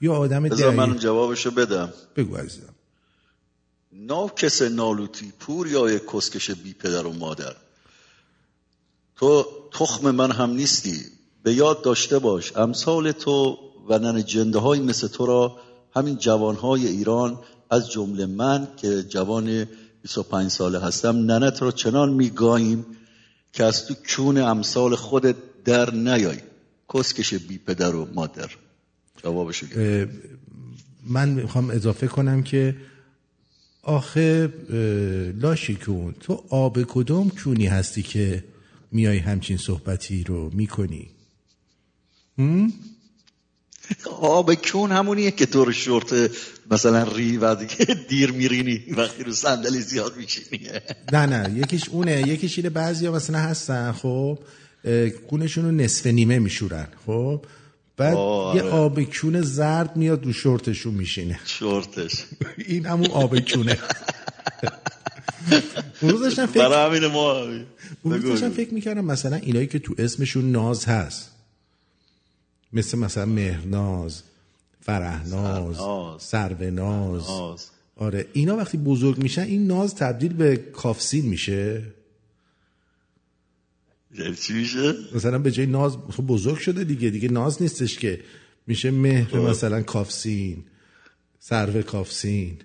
یه 0.00 0.10
آدم 0.10 0.42
بذار 0.42 0.74
من 0.74 0.86
دقیق 0.86 1.02
جوابشو 1.02 1.50
بدم. 1.50 1.92
بگو 2.16 2.36
عزیزم. 2.36 2.74
ناکس 3.92 4.62
نالوتی 4.62 5.32
پور 5.40 5.66
یا 5.66 5.90
یک 5.90 6.02
کسکش 6.12 6.50
بی 6.50 6.72
پدر 6.74 7.06
و 7.06 7.12
مادر. 7.12 7.54
تو 9.18 9.46
تخم 9.72 10.10
من 10.10 10.32
هم 10.32 10.50
نیستی. 10.50 11.00
به 11.42 11.54
یاد 11.54 11.82
داشته 11.82 12.18
باش 12.18 12.56
امثال 12.56 13.12
تو 13.12 13.58
و 13.88 13.98
نن 13.98 14.24
جنده 14.24 14.58
های 14.58 14.80
مثل 14.80 15.08
تو 15.08 15.26
را 15.26 15.56
همین 15.96 16.16
جوان 16.16 16.54
های 16.54 16.86
ایران 16.86 17.38
از 17.70 17.90
جمله 17.90 18.26
من 18.26 18.68
که 18.76 19.02
جوان 19.02 19.66
25 20.02 20.50
ساله 20.50 20.80
هستم 20.80 21.16
ننت 21.16 21.62
را 21.62 21.70
چنان 21.70 22.12
میگاییم 22.12 22.86
که 23.52 23.64
از 23.64 23.86
تو 23.86 23.94
کون 24.16 24.38
امثال 24.38 24.94
خود 24.94 25.36
در 25.64 25.94
نیای 25.94 26.38
کسکش 26.94 27.34
بی 27.34 27.58
پدر 27.58 27.94
و 27.94 28.08
مادر. 28.14 28.50
جوابشو 29.24 29.66
من 31.06 31.28
می‌خوام 31.28 31.70
اضافه 31.70 32.06
کنم 32.06 32.42
که 32.42 32.76
آخه 33.82 34.52
لاشی 35.40 35.76
کن. 35.76 36.14
تو 36.20 36.44
آب 36.48 36.82
کدوم 36.82 37.30
کونی 37.30 37.66
هستی 37.66 38.02
که 38.02 38.44
میای 38.92 39.18
همچین 39.18 39.56
صحبتی 39.56 40.24
رو 40.24 40.50
می‌کنی؟ 40.54 41.10
آب 44.20 44.54
کون 44.54 44.92
همونیه 44.92 45.30
که 45.30 45.46
تو 45.46 45.64
رو 45.64 45.72
شورت 45.72 46.30
مثلا 46.70 47.02
ری 47.02 47.36
و 47.36 47.54
دیگه 47.54 47.94
دیر 48.08 48.32
میرینی 48.32 48.84
وقتی 48.96 49.24
رو 49.24 49.32
صندلی 49.32 49.80
زیاد 49.80 50.16
میشینی 50.16 50.68
نه 51.12 51.26
نه 51.26 51.58
یکیش 51.58 51.88
اونه 51.88 52.28
یکیش 52.28 52.58
اینه 52.58 52.70
بعضی 52.70 53.08
مثلا 53.08 53.38
هستن 53.38 53.92
خب 53.92 54.38
کونشون 55.30 55.64
رو 55.64 55.70
نصف 55.70 56.06
نیمه 56.06 56.38
میشورن 56.38 56.86
خب 57.06 57.44
بعد 57.96 58.14
آه، 58.14 58.56
یه 58.56 58.62
آره. 58.62 58.72
آب 58.72 59.02
کون 59.02 59.40
زرد 59.40 59.96
میاد 59.96 60.24
رو 60.24 60.32
شورتشون 60.32 60.94
میشینه. 60.94 61.40
شورتش. 61.44 62.24
این 62.68 62.86
همون 62.86 63.10
آب 63.10 63.38
کونه. 63.38 63.78
اون 66.00 66.10
روز 66.10 66.20
داشتم 66.20 66.46
فکر 66.46 66.68
برای 66.68 66.98
همین 66.98 67.10
ما 67.10 67.42
اون 68.02 68.12
روز 68.14 68.24
داشتم. 68.24 68.50
فکر 68.50 68.74
می‌کردم 68.74 69.04
مثلا 69.04 69.36
اینایی 69.36 69.66
که 69.66 69.78
تو 69.78 69.94
اسمشون 69.98 70.52
ناز 70.52 70.84
هست 70.84 71.30
مثل 72.72 72.98
مثلا 72.98 73.26
مهرناز 73.26 74.22
فرهناز. 74.80 75.76
سروناز 76.22 77.28
ناز. 77.28 77.66
آره 77.96 78.26
اینا 78.32 78.56
وقتی 78.56 78.78
بزرگ 78.78 79.18
میشن 79.18 79.42
این 79.42 79.66
ناز 79.66 79.94
تبدیل 79.94 80.32
به 80.32 80.56
کافسین 80.56 81.26
میشه 81.26 81.82
یعنی 84.14 84.34
چی 84.36 84.52
میشه 84.52 84.94
مثلا 85.14 85.38
به 85.38 85.50
جای 85.50 85.66
ناز 85.66 85.96
خب 86.10 86.22
بزرگ 86.22 86.58
شده 86.58 86.84
دیگه 86.84 87.10
دیگه 87.10 87.28
ناز 87.28 87.62
نیستش 87.62 87.98
که 87.98 88.20
میشه 88.66 88.90
مهر 88.90 89.38
مثلا 89.38 89.82
کافسین 89.82 90.64
سرو 91.38 91.82
کافسین 91.82 92.56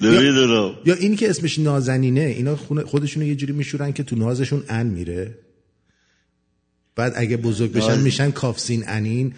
نمی‌دونم 0.00 0.74
یا 0.84 0.94
اینی 0.94 1.16
که 1.16 1.30
اسمش 1.30 1.58
نازنینه 1.58 2.20
اینا 2.20 2.56
خودشونو 2.86 3.26
یه 3.26 3.34
جوری 3.34 3.52
میشورن 3.52 3.92
که 3.92 4.02
تو 4.02 4.16
نازشون 4.16 4.64
ان 4.68 4.86
میره. 4.86 5.38
بعد 6.96 7.12
اگه 7.16 7.36
بزرگ 7.36 7.72
بشن 7.72 7.88
ناز- 7.88 8.02
میشن 8.02 8.30
کافسین 8.30 8.84
انین. 8.86 9.34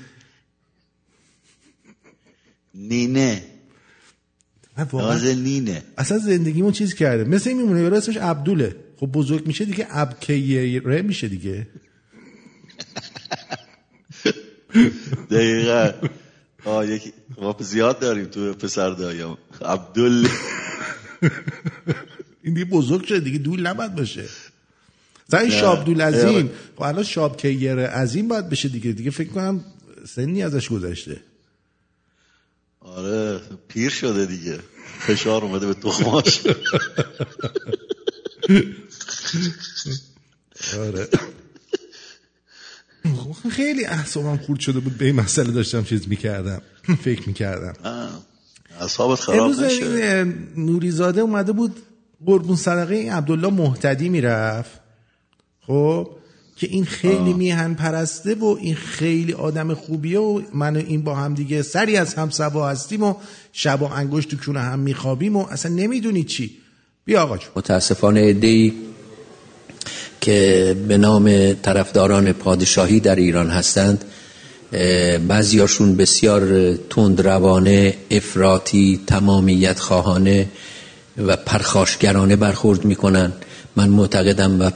نینه. 2.75 3.43
من 4.79 4.85
واقعا. 4.93 5.13
ناز 5.13 5.25
نینه. 5.25 5.83
اصلا 5.99 6.19
زندگیمون 6.19 6.73
چیز 6.73 6.95
کرده. 6.95 7.25
مثل 7.25 7.51
این 7.51 7.59
میمونه 7.59 7.81
یارو 7.81 7.97
اسمش 7.97 8.17
عبدوله. 8.17 8.77
خب 8.97 9.07
بزرگ 9.07 9.47
میشه 9.47 9.65
دیگه 9.65 9.87
ابکیره 9.91 11.03
میشه 11.03 11.29
دیگه. 11.29 11.67
دقیقا. 15.31 15.93
آه 16.67 16.87
یکی 16.91 17.13
ما 17.39 17.57
زیاد 17.61 17.99
داریم 17.99 18.25
تو 18.25 18.53
پسر 18.55 18.91
دایم 18.91 19.37
عبدال. 19.63 20.29
این 22.43 22.55
دیگه 22.55 22.65
بزرگ 22.65 23.05
شده 23.05 23.21
دیگه 23.21 23.39
دول 23.39 23.67
نباید 23.67 23.95
باشه. 23.95 24.25
این 25.33 25.43
نه. 25.43 25.51
شابدول 25.51 26.01
عظیم. 26.01 26.51
خب 26.77 26.83
الان 26.83 27.05
شاب 27.05 27.37
کیر 27.37 27.87
عظیم 27.87 28.29
باید 28.29 28.49
بشه 28.49 28.69
دیگه. 28.69 28.93
دیگه 28.93 29.11
فکر 29.11 29.29
کنم 29.29 29.65
سنی 30.09 30.43
ازش 30.43 30.69
گذشته. 30.69 31.21
آره 32.81 33.41
پیر 33.69 33.91
شده 33.91 34.27
دیگه. 34.27 34.59
فشار 35.01 35.45
اومده 35.45 35.67
به 35.67 35.75
تخماش. 35.75 36.41
آره. 40.79 41.09
خیلی 43.51 43.85
احسابم 43.85 44.37
خورد 44.37 44.61
شده 44.61 44.81
بود. 44.81 44.99
به 44.99 45.05
این 45.05 45.17
مسئله 45.17 45.51
داشتم 45.51 45.85
چیز 45.85 46.09
می‌کردم. 46.09 46.63
فکر 47.05 47.29
می‌کردم. 47.29 47.75
اصابت 48.81 49.21
خراب 49.21 49.41
امروز 49.41 49.63
نشه. 49.63 49.87
این 49.87 50.35
نوریزاده 50.57 51.21
اومده 51.21 51.53
بود 51.53 51.77
قربون 52.27 52.57
صدقه 52.57 52.95
این 52.95 53.13
عبدالله 53.13 53.51
محتدی 53.51 54.09
می‌رفت. 54.09 54.81
خب 55.67 56.11
که 56.57 56.67
این 56.67 56.85
خیلی 56.85 57.33
میهن 57.33 57.75
پرسته 57.75 58.35
و 58.35 58.57
این 58.61 58.75
خیلی 58.75 59.33
آدم 59.33 59.75
خوبیه 59.75 60.19
و 60.19 60.43
من 60.55 60.77
و 60.77 60.79
این 60.79 61.03
با 61.03 61.15
هم 61.15 61.35
دیگه 61.35 61.63
سری 61.63 61.97
از 61.97 62.15
هم 62.15 62.31
سبا 62.31 62.69
هستیم 62.69 63.03
و 63.03 63.15
شب 63.53 63.83
و 63.83 63.85
انگشت 63.85 64.31
تو 64.31 64.37
کونه 64.37 64.61
هم 64.61 64.79
میخوابیم 64.79 65.37
و 65.37 65.47
اصلا 65.51 65.73
نمی‌دونی 65.73 66.25
چی. 66.25 66.57
بیا 67.05 67.23
آقا 67.23 67.37
جون. 67.39 67.51
متاسفانه 67.57 68.21
ادهی 68.21 68.73
که 70.21 70.77
به 70.89 70.99
نام 70.99 71.53
طرفداران 71.53 72.33
پادشاهی 72.33 73.01
در 73.01 73.17
ایران 73.17 73.51
هستند 73.51 74.05
بعضیاشون 75.29 75.97
بسیار 75.97 76.75
تندروانه 76.75 77.95
افراطی 78.11 79.01
تمامیت 79.07 79.79
خواهانه 79.79 80.49
و 81.19 81.37
پرخاشگرانه 81.37 82.37
برخورد 82.37 82.85
می‌کنن. 82.85 83.33
من 83.77 83.89
معتقدم 83.89 84.61
و 84.61 84.71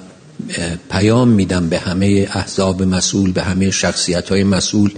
پیام 0.90 1.28
میدم 1.28 1.68
به 1.68 1.78
همه 1.78 2.28
احزاب 2.34 2.82
مسئول 2.82 3.32
به 3.32 3.42
همه 3.42 3.70
شخصیت 3.70 4.28
های 4.28 4.44
مسئول 4.44 4.90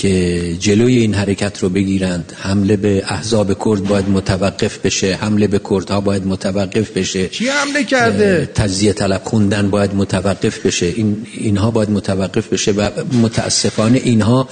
که 0.00 0.56
جلوی 0.60 0.98
این 0.98 1.14
حرکت 1.14 1.58
رو 1.62 1.68
بگیرند. 1.68 2.32
حمله 2.36 2.76
به 2.76 3.04
احزاب 3.08 3.64
کرد 3.64 3.84
باید 3.84 4.08
متوقف 4.08 4.78
بشه. 4.78 5.14
حمله 5.14 5.46
به 5.46 5.60
کردها 5.70 6.00
باید 6.00 6.26
متوقف 6.26 6.90
بشه. 6.90 7.28
کی 7.28 7.48
حمله 7.48 7.84
کرده؟ 7.84 8.50
تجزیه 8.54 8.92
طلب 8.92 9.22
خوندن 9.24 9.70
باید 9.70 9.94
متوقف 9.94 10.66
بشه. 10.66 10.86
این 10.86 11.26
اینها 11.34 11.70
باید 11.70 11.90
متوقف 11.90 12.48
بشه 12.48 12.72
و 12.72 12.90
متاسفانه 13.22 14.00
اینها 14.04 14.48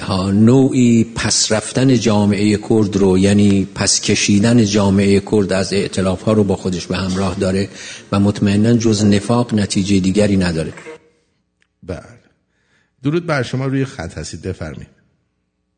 ها، 0.00 0.30
نوعی 0.30 1.06
پس 1.14 1.52
رفتن 1.52 1.98
جامعه 1.98 2.56
کرد 2.68 2.96
رو 2.96 3.18
یعنی 3.18 3.66
پس 3.74 4.00
کشیدن 4.00 4.64
جامعه 4.64 5.20
کرد 5.20 5.52
از 5.52 5.72
ائتلاف 5.72 6.22
ها 6.22 6.32
رو 6.32 6.44
با 6.44 6.56
خودش 6.56 6.86
به 6.86 6.96
همراه 6.96 7.36
داره 7.40 7.68
و 8.12 8.20
مطمئنا 8.20 8.72
جز 8.72 9.04
نفاق 9.04 9.54
نتیجه 9.54 10.00
دیگری 10.00 10.36
نداره. 10.36 10.72
بله. 11.82 12.13
درود 13.04 13.26
بر 13.26 13.42
شما 13.42 13.66
روی 13.66 13.84
خط 13.84 14.18
هستید 14.18 14.42
بفرمایید. 14.42 14.88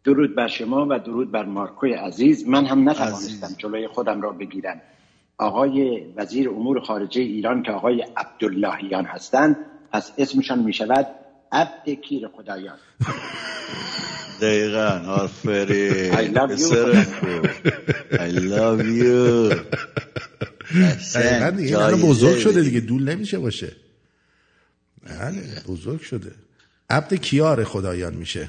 درود 0.04 0.34
بر 0.34 0.48
شما 0.48 0.86
و 0.90 0.98
درود 0.98 1.32
بر 1.32 1.44
مارکوی 1.44 1.92
عزیز. 1.92 2.48
من 2.48 2.66
هم 2.66 2.88
نتوانستم 2.88 3.54
جلوی 3.58 3.88
خودم 3.88 4.22
را 4.22 4.32
بگیرم. 4.32 4.80
آقای 5.38 6.02
وزیر 6.16 6.48
امور 6.48 6.80
خارجه 6.80 7.20
ایران 7.20 7.62
که 7.62 7.72
آقای 7.72 8.04
عبداللهیان 8.16 9.04
هستند 9.04 9.56
پس 9.92 10.12
اسمشان 10.18 10.58
می 10.58 10.72
شود 10.72 11.06
عبد 11.52 11.88
کیر 11.88 12.28
خدایان. 12.28 12.76
دقیقا 14.40 14.88
آفرین. 15.06 16.12
I 16.12 16.26
love 16.36 16.50
you. 16.58 16.74
I 18.12 18.30
love 18.54 18.82
you. 18.84 19.54
دقیقا 21.14 21.50
دیگه 21.50 21.96
بزرگ 21.96 22.38
شده 22.38 22.62
دیگه 22.62 22.80
دول 22.80 23.14
نمیشه 23.14 23.38
باشه. 23.38 23.72
بله 25.02 25.42
بزرگ 25.68 26.00
شده. 26.00 26.32
عبد 26.90 27.14
کیار 27.14 27.64
خدایان 27.64 28.14
میشه. 28.14 28.48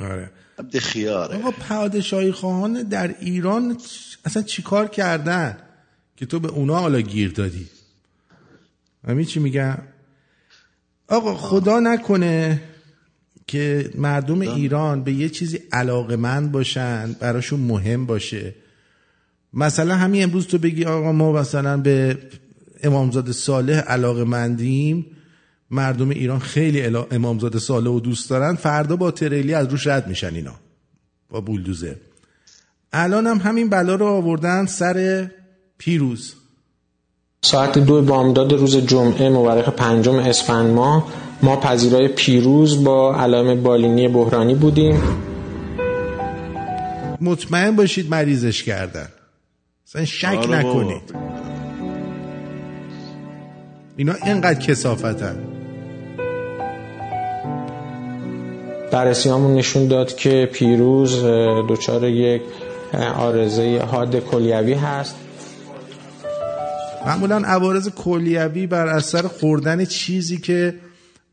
آره. 0.00 0.30
عبد 0.58 0.78
خیاره. 0.78 1.36
آقا 1.36 1.50
پادشاهی 1.50 2.32
خواهان 2.32 2.82
در 2.82 3.14
ایران 3.20 3.78
اصلا 4.24 4.42
چیکار 4.42 4.88
کردن 4.88 5.58
که 6.16 6.26
تو 6.26 6.40
به 6.40 6.48
اونا 6.48 6.78
حالا 6.78 7.00
گیر 7.00 7.30
دادی؟ 7.30 7.66
همین 9.08 9.24
چی 9.24 9.40
میگم؟ 9.40 9.78
آقا 11.08 11.34
خدا 11.34 11.80
نکنه 11.80 12.62
که 13.46 13.90
مردم 13.94 14.40
ایران 14.40 15.04
به 15.04 15.12
یه 15.12 15.28
چیزی 15.28 15.60
علاقمند 15.72 16.52
باشن 16.52 17.12
براشون 17.12 17.60
مهم 17.60 18.06
باشه. 18.06 18.54
مثلا 19.52 19.96
همین 19.96 20.22
امروز 20.22 20.46
تو 20.46 20.58
بگی 20.58 20.84
آقا 20.84 21.12
ما 21.12 21.32
مثلا 21.32 21.76
به 21.76 22.18
امامزاده 22.82 23.32
صالح 23.32 23.78
علاقه 23.78 24.24
مندیم 24.24 25.15
مردم 25.70 26.10
ایران 26.10 26.38
خیلی 26.38 26.96
امامزاده 27.10 27.58
صالح 27.58 27.90
و 27.90 28.00
دوست 28.00 28.30
دارن. 28.30 28.54
فردا 28.54 28.96
با 28.96 29.10
تریلی 29.10 29.54
از 29.54 29.68
روش 29.68 29.86
رد 29.86 30.08
میشن 30.08 30.34
اینا. 30.34 30.54
با 31.30 31.40
بولدوزه. 31.40 31.96
الان 32.92 33.26
هم 33.26 33.38
همین 33.38 33.68
بلا 33.68 33.94
رو 33.94 34.06
آوردن 34.06 34.66
سر 34.66 35.30
پیروز. 35.78 36.34
ساعت 37.42 37.78
دو 37.78 38.02
بامداد 38.02 38.52
روز 38.52 38.76
جمعه 38.76 39.28
مورخ 39.28 39.68
پنجم 39.68 40.14
اسفند 40.14 40.74
ماه 40.74 41.12
ما 41.42 41.56
پذیرای 41.56 42.08
پیروز 42.08 42.84
با 42.84 43.16
علائم 43.16 43.62
بالینی 43.62 44.08
بحرانی 44.08 44.54
بودیم. 44.54 45.02
مطمئن 47.20 47.76
باشید 47.76 48.10
مریضش 48.10 48.62
کردن. 48.62 49.08
اصلا 49.86 50.04
شک 50.04 50.24
آره. 50.24 50.58
نکنید. 50.58 51.14
اینا 53.96 54.14
اینقدر 54.24 54.60
کسافتن. 54.60 55.55
بررسیامون 58.96 59.54
نشون 59.54 59.88
داد 59.88 60.16
که 60.16 60.50
پیروز 60.52 61.24
دچار 61.68 62.04
یک 62.04 62.42
آرزه 63.16 63.78
حاد 63.78 64.16
کلیوی 64.16 64.74
هست. 64.74 65.14
معمولا 67.06 67.36
عوارض 67.36 67.88
کلیوی 67.88 68.66
بر 68.66 68.86
اثر 68.86 69.22
خوردن 69.22 69.84
چیزی 69.84 70.38
که 70.38 70.74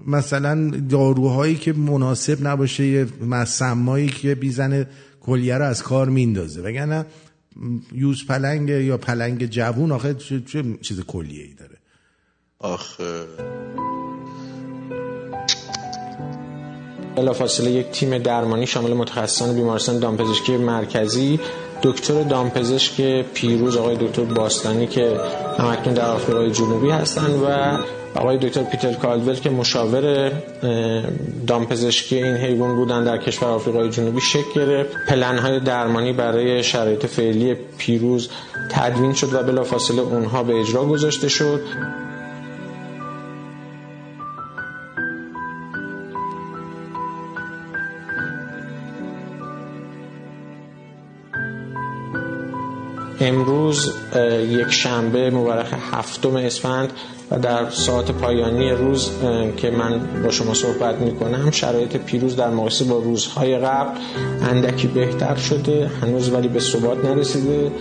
مثلا 0.08 0.72
داروهایی 0.90 1.56
که 1.56 1.74
مناسب 1.74 2.48
نباشه 2.48 2.86
یه 2.86 3.08
سمایی 3.46 4.08
که 4.08 4.36
بیزن 4.36 4.86
کلیه 5.22 5.58
رو 5.58 5.66
از 5.66 5.84
کار 5.84 6.10
میندازه 6.10 6.62
وگرنه 6.62 7.06
یوز 7.92 8.28
پلنگ 8.28 8.70
یا 8.70 8.98
پلنگ 8.98 9.46
جوون 9.46 9.92
آخه 9.92 10.14
چه, 10.14 10.42
چه 10.42 10.64
چیز 10.82 11.02
کلیه 11.02 11.44
ای 11.44 11.54
داره؟ 11.54 11.78
آخه 12.60 13.26
بلافاصله 17.16 17.72
یک 17.72 17.92
تیم 17.92 18.18
درمانی 18.18 18.68
شامل 18.68 18.94
متخصصان 18.94 19.56
بیمارستان 19.56 20.00
دامپزشکی 20.00 20.58
مرکزی 20.58 21.40
دکتر 21.84 22.24
دامپزشک 22.24 23.22
پیروز 23.34 23.78
آقای 23.78 23.96
دکتر 23.96 24.24
باستانی 24.24 24.88
که 24.88 25.20
همکنون 25.58 25.96
در 25.96 26.10
آفریقای 26.10 26.52
جنوبی 26.52 26.90
هستند 26.90 27.44
و 27.44 27.78
آقای 28.20 28.38
دکتر 28.38 28.64
پیتر 28.64 28.94
کالول 28.94 29.36
که 29.36 29.50
مشاور 29.50 30.32
دامپزشکی 31.48 32.24
این 32.24 32.36
حیوان 32.36 32.76
بودن 32.76 33.04
در 33.04 33.18
کشور 33.18 33.50
آفریقای 33.50 33.90
جنوبی 33.90 34.22
شکل 34.22 34.44
گرفت. 34.56 34.98
پلنهای 35.08 35.60
درمانی 35.60 36.14
برای 36.14 36.64
شرایط 36.64 37.06
فعلی 37.06 37.56
پیروز 37.78 38.30
تدوین 38.70 39.14
شد 39.14 39.34
و 39.34 39.44
بلافاصله 39.44 40.02
اونها 40.02 40.44
به 40.44 40.60
اجرا 40.60 40.86
گذاشته 40.86 41.30
شد. 41.30 41.62
امروز 53.24 53.94
یک 54.50 54.72
شنبه 54.72 55.30
مورخ 55.30 55.74
هفتم 55.92 56.36
اسفند 56.36 56.94
و 57.32 57.40
در 57.40 57.70
ساعت 57.70 58.12
پایانی 58.12 58.72
روز 58.72 59.12
که 59.58 59.72
من 59.72 60.24
با 60.24 60.32
شما 60.32 60.54
صحبت 60.54 60.96
می 60.96 61.16
کنم 61.16 61.52
شرایط 61.52 61.98
پیروز 61.98 62.36
در 62.36 62.50
مقایسه 62.50 62.86
با 62.86 63.00
روزهای 63.00 63.58
قبل 63.58 64.00
اندکی 64.42 64.88
بهتر 64.88 65.36
شده 65.36 65.92
هنوز 66.02 66.30
ولی 66.30 66.48
به 66.48 66.60
ثبات 66.60 67.06
نرسیده. 67.06 67.72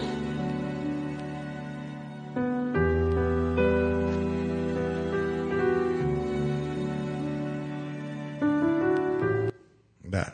بله. 10.11 10.27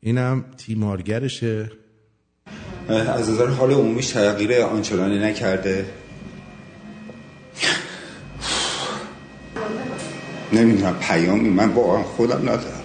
اینم 0.00 0.44
تیمارگرشه 0.56 1.70
از 2.88 3.30
نظر 3.30 3.46
حال 3.46 3.72
عمومیش 3.72 4.10
تغییر 4.10 4.62
آنچنانی 4.62 5.18
نکرده. 5.18 5.86
نمی‌دونم 10.52 10.96
پیامی 11.00 11.48
من 11.48 11.68
واقعا 11.68 12.02
خودم 12.02 12.38
ندارم. 12.38 12.82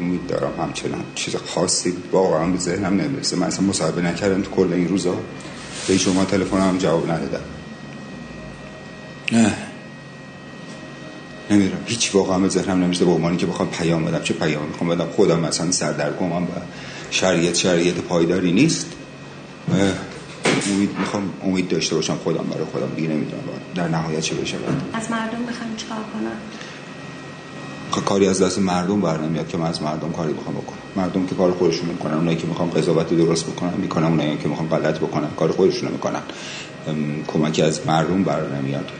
امید 0.00 0.26
دارم 0.26 0.52
همچنان 0.60 1.04
چیز 1.14 1.36
خاصی 1.36 1.92
واقعا 2.12 2.46
به 2.46 2.58
ذهنم 2.58 3.00
نمی‌رسه. 3.00 3.36
من 3.36 3.46
اصلا 3.46 3.66
مصاحبه 3.66 4.02
نکردم 4.02 4.42
تو 4.42 4.50
کل 4.50 4.72
این 4.72 4.88
روزا. 4.88 5.14
به 5.88 5.98
شما 5.98 6.24
تلفن 6.24 6.60
هم 6.60 6.78
جواب 6.78 7.10
ندادم. 7.10 7.44
نه. 9.32 9.54
نمی‌دونم 11.50 11.82
هیچ 11.86 12.14
واقعا 12.14 12.38
به 12.38 12.48
ذهنم 12.48 12.82
نمی‌رسه. 12.82 13.04
به 13.04 13.10
عنوانی 13.10 13.36
که 13.36 13.46
بخوام 13.46 13.70
پیام 13.70 14.04
بدم 14.04 14.22
چه 14.22 14.34
پیام 14.34 14.66
می‌خوام 14.66 14.90
بدم؟ 14.90 15.06
خودم 15.10 15.40
مثلا 15.40 15.70
سردرگمم 15.70 16.42
و 16.42 16.46
شرایط 17.10 17.56
شرایط 17.56 17.94
پایداری 17.94 18.52
نیست. 18.52 18.86
امید 20.66 20.90
می‌خوام 20.98 21.32
امید 21.44 21.68
داشته 21.68 21.94
باشم 21.94 22.14
خودم 22.14 22.44
برای 22.44 22.64
خودم. 22.64 22.92
دیگه 22.96 23.08
نمی‌دونم 23.08 23.42
در 23.74 23.88
نهایت 23.88 24.20
چه 24.20 24.34
بشه. 24.34 24.56
از 24.92 25.10
مردم 25.10 25.46
بخوام 25.46 25.76
چیکار 25.76 25.96
کنم؟ 25.96 26.32
کاری 28.04 28.26
از 28.26 28.42
دست 28.42 28.58
مردم 28.58 29.00
بر 29.00 29.18
نمیاد 29.18 29.48
که 29.48 29.56
من 29.56 29.66
از 29.66 29.82
مردم 29.82 30.12
کاری 30.12 30.32
بخوام 30.32 30.54
بکنم. 30.54 30.78
مردم 30.96 31.26
که 31.26 31.34
کار 31.34 31.52
خودشون 31.52 31.88
می‌کنن 31.88 32.14
اونایی 32.14 32.36
که 32.36 32.46
می‌خوام 32.46 32.70
قضاوت 32.70 33.14
درست 33.14 33.46
بکنن 33.46 33.74
می‌کنن 33.74 34.06
اونایی 34.06 34.36
که 34.36 34.48
می‌خوام 34.48 34.68
غلط 34.68 34.98
بکنن 34.98 35.28
کار 35.36 35.52
خودشون 35.52 35.92
می‌کنن. 35.92 36.22
کمکی 37.28 37.62
از 37.62 37.86
مردم 37.86 38.22
بر 38.22 38.46
نمیاد. 38.46 38.90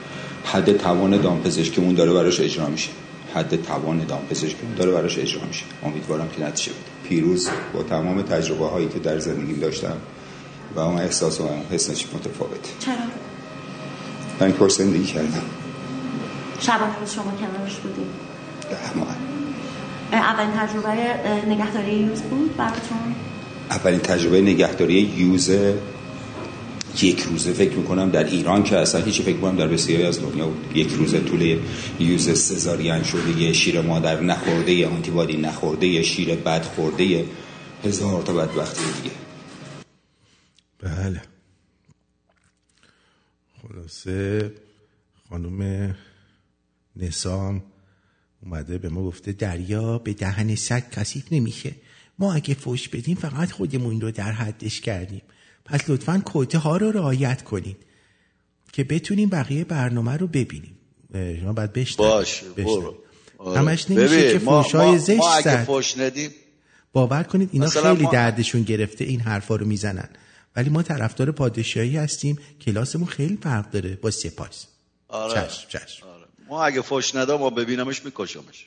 حد 0.45 0.77
توان 0.77 1.17
دامپزشکمون 1.17 1.95
داره 1.95 2.13
براش 2.13 2.41
اجرا 2.41 2.67
میشه. 2.67 2.91
حد 3.35 3.63
توان 3.63 4.05
دامپزشکمون 4.05 4.75
داره 4.75 4.91
براش 4.91 5.19
اجرا 5.19 5.43
میشه. 5.49 5.65
امیدوارم 5.85 6.29
که 6.37 6.45
نتیجه 6.45 6.73
بده. 6.73 7.00
پیروز 7.11 7.51
با 7.75 7.83
تمام 7.83 8.23
تجربه 8.23 8.67
هایی 8.67 8.89
که 8.89 8.99
در 8.99 9.19
زندگیم 9.19 9.61
داشتم 9.61 9.97
و 10.75 10.81
اون 10.81 10.99
احساس 10.99 11.41
و 11.41 11.43
اون 11.43 11.63
حسش 11.71 12.07
متفاوت. 12.15 12.65
چرا؟ 12.81 12.95
من 14.41 14.53
کار 14.53 14.69
زندگی 14.69 15.05
کردم. 15.05 15.43
شبانه 16.61 16.99
روز 17.01 17.13
شما 17.13 17.33
کنارش 17.41 17.77
بودیم 17.77 18.07
ده 18.71 18.99
ماه 18.99 19.17
اولین 20.13 20.51
تجربه 20.53 20.89
نگهداری 21.47 21.93
یوز 21.93 22.21
بود 22.23 22.57
براتون؟ 22.57 23.15
اولین 23.71 24.01
تجربه 24.01 24.41
نگهداری 24.41 24.95
یوز 24.95 25.51
یک 27.03 27.21
روزه 27.21 27.53
فکر 27.53 27.77
می‌کنم 27.77 28.11
در 28.11 28.25
ایران 28.25 28.63
که 28.63 28.77
اصلا 28.77 29.05
هیچ 29.05 29.21
فکر 29.21 29.35
می‌کنم 29.35 29.57
در 29.57 29.69
بسیاری 29.69 30.03
از 30.03 30.21
دنیا 30.21 30.53
یک 30.75 30.89
روزه 30.89 31.21
طول 31.21 31.61
یوز 32.01 32.39
سزارین 32.39 33.03
شده 33.03 33.41
یه 33.41 33.53
شیر 33.53 33.81
مادر 33.81 34.21
نخورده 34.21 34.73
یه 34.73 34.87
آنتیبادی 34.87 35.37
نخورده 35.37 35.87
یه 35.87 36.03
شیر 36.03 36.35
بد 36.35 36.63
خورده 36.63 37.25
هزار 37.85 38.23
تا 38.23 38.33
بدبختی 38.33 38.85
دیگه. 39.03 39.15
بله. 40.79 41.23
خلاصه 43.63 44.53
خانم 45.29 45.95
نسام 46.97 47.63
اومده 48.43 48.79
به 48.79 48.89
ما 48.89 49.03
گفته 49.03 49.33
دریا 49.33 49.99
به 49.99 50.13
دهن 50.13 50.55
سگ 50.55 50.91
کسیف 50.91 51.33
نمیشه. 51.33 51.75
ما 52.19 52.35
اگه 52.35 52.55
فوش 52.55 52.89
بدیم 52.89 53.17
فقط 53.17 53.51
خودمون 53.51 54.01
رو 54.01 54.11
در 54.11 54.33
حدش 54.33 54.81
کردیم. 54.81 55.23
پس 55.71 55.91
لطفا 55.91 56.23
کوته 56.25 56.59
ها 56.59 56.77
رو 56.77 56.93
رعایت 56.93 57.43
کنین 57.45 57.77
که 58.73 58.85
بتونیم 58.85 59.29
بقیه 59.29 59.65
برنامه 59.65 60.17
رو 60.17 60.27
ببینیم. 60.27 60.77
شما 61.41 61.53
باید 61.53 61.73
بشنوید. 61.73 62.11
باش 62.13 62.43
برو. 62.57 62.95
آره. 63.39 63.59
همش 63.61 63.91
نمیشه 63.91 64.33
که 64.33 64.39
فوش 64.39 64.75
های 64.75 64.99
زشت 64.99 65.19
ما 65.19 65.35
اگه. 65.35 65.65
فوش 65.65 65.99
ندیم 65.99 66.31
باور 66.93 67.23
کنید 67.23 67.49
اینا 67.53 67.67
خیلی 67.67 68.03
ما- 68.03 68.11
دردشون 68.13 68.63
گرفته 68.63 69.05
این 69.05 69.21
حرفا 69.21 69.57
رو 69.57 69.67
می‌زنن. 69.67 70.09
ولی 70.57 70.71
ما 70.71 70.83
طرفدار 70.83 71.31
پادشاهی 71.33 71.97
هستیم. 71.97 72.39
کلاسمون 72.61 73.07
خیلی 73.07 73.39
فرق 73.43 73.71
داره. 73.71 73.97
با 73.97 74.11
سپاس. 74.11 74.67
آره. 75.09 75.49
چشم 75.49 75.69
چشم. 75.69 76.07
آره. 76.07 76.25
ما 76.49 76.65
اگه 76.65 76.83
فوش 76.83 77.15
ندام 77.15 77.41
ما 77.41 77.51
ببینمش 77.51 78.05
میکشمش. 78.05 78.67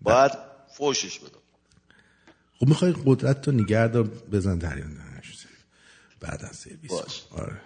باید 0.00 0.32
فوشش 0.76 1.18
بدم. 1.18 1.38
خب 2.58 2.68
می‌خوای 2.68 2.94
قدرت 3.06 3.48
رو 3.48 3.54
نگه 3.54 3.88
دار 3.88 4.02
بزن 4.32 4.58
دریان 4.58 4.90
بعد 6.22 6.44
از 6.44 6.56
سرویس. 6.56 6.90
باش. 6.90 7.22
آره. 7.30 7.60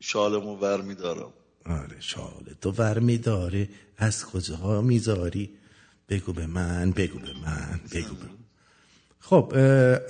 شالمو 0.00 0.56
ور 0.56 0.80
میدارم. 0.80 1.32
آره 1.66 1.96
شال 2.00 2.44
تو 2.60 2.70
ور 2.70 2.98
میداره 2.98 3.68
از 3.96 4.24
کجاها 4.24 4.80
می‌ذاری؟ 4.80 5.50
بگو 6.08 6.32
به 6.32 6.46
من 6.46 6.90
بگو 6.90 7.18
به 7.18 7.32
من 7.44 7.80
بگو 7.92 8.14
به 8.14 8.24
من. 8.24 8.38
خب 9.20 9.52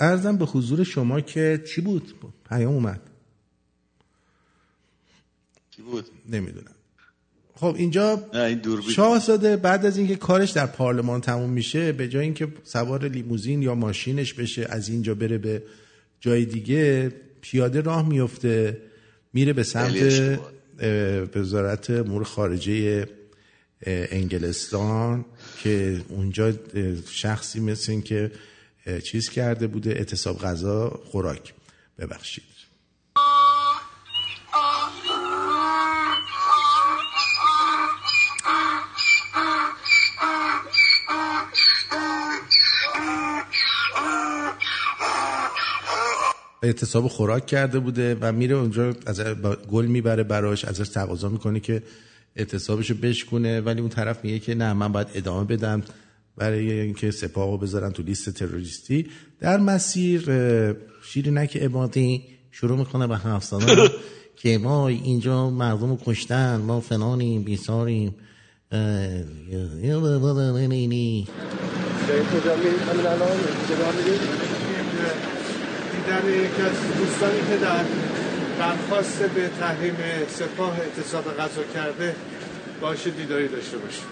ارزم 0.00 0.36
به 0.36 0.44
حضور 0.44 0.84
شما 0.84 1.20
که 1.20 1.64
چی 1.74 1.80
بود؟ 1.80 2.14
پیام 2.48 2.74
اومد. 2.74 3.00
کی 5.70 5.82
بود؟ 5.82 6.04
نمی‌دونم. 6.28 6.74
خب 7.54 7.74
اینجا 7.78 8.28
شاهزاده 8.94 9.56
بعد 9.56 9.86
از 9.86 9.96
اینکه 9.96 10.16
کارش 10.16 10.50
در 10.50 10.66
پارلمان 10.66 11.20
تموم 11.20 11.50
میشه 11.50 11.92
به 11.92 12.08
جای 12.08 12.24
اینکه 12.24 12.48
سوار 12.64 13.08
لیموزین 13.08 13.62
یا 13.62 13.74
ماشینش 13.74 14.34
بشه 14.34 14.66
از 14.70 14.88
اینجا 14.88 15.14
بره 15.14 15.38
به 15.38 15.62
جای 16.20 16.44
دیگه 16.44 17.12
پیاده 17.40 17.80
راه 17.80 18.08
میفته 18.08 18.78
میره 19.32 19.52
به 19.52 19.62
سمت 19.62 20.38
وزارت 21.36 21.90
امور 21.90 22.24
خارجه 22.24 23.06
انگلستان 23.86 25.24
که 25.62 26.00
اونجا 26.08 26.52
شخصی 27.10 27.60
مثل 27.60 27.92
این 27.92 28.02
که 28.02 28.30
چیز 29.04 29.28
کرده 29.28 29.66
بوده 29.66 29.90
اعتصاب 29.90 30.38
غذا 30.38 31.00
خوراک. 31.04 31.54
ببخشید. 31.98 32.59
اعتصاب 46.62 47.08
خوراک 47.08 47.46
کرده 47.46 47.78
بوده 47.78 48.16
و 48.20 48.32
میره 48.32 48.56
اونجا 48.56 48.94
از 49.06 49.20
گل 49.70 49.86
می‌بره 49.86 50.22
براش 50.22 50.64
ازش 50.64 50.88
تقاضا 50.88 51.28
می‌کنه 51.28 51.60
که 51.60 51.82
اعتصابشو 52.36 52.94
بشکونه 52.94 53.60
ولی 53.60 53.80
اون 53.80 53.90
طرف 53.90 54.24
میگه 54.24 54.38
که 54.38 54.54
نه 54.54 54.72
من 54.72 54.92
باید 54.92 55.08
ادامه 55.14 55.44
بدم 55.44 55.82
برای 56.36 56.80
اینکه 56.80 57.10
سپاهو 57.10 57.56
بذارن 57.56 57.90
تو 57.90 58.02
لیست 58.02 58.30
تروریستی 58.30 59.06
در 59.40 59.58
مسیر 59.58 60.22
شیرینک 61.02 61.56
عبادی 61.56 62.22
شروع 62.50 62.78
می‌کنه 62.78 63.06
به 63.06 63.16
حرف 63.16 63.44
زدن 63.44 63.88
که 64.36 64.58
ما 64.58 64.88
اینجا 64.88 65.50
مردم 65.50 65.90
رو 65.90 65.98
کشتن 66.06 66.56
ما 66.56 66.80
فلانیم 66.80 67.42
بیساریم. 67.42 68.14
کجا 72.30 72.56
دیدن 76.10 76.28
یکی 76.28 76.62
از 76.62 76.96
دوستانی 76.98 77.40
که 77.50 77.56
در 77.56 77.84
درخواست 78.58 79.22
به 79.22 79.50
تحریم 79.60 79.96
سپاه 80.28 80.76
اعتصاب 80.80 81.36
غذا 81.36 81.62
کرده 81.74 82.16
باش 82.80 83.06
دیداری 83.06 83.48
داشته 83.48 83.78
باشیم. 83.78 84.04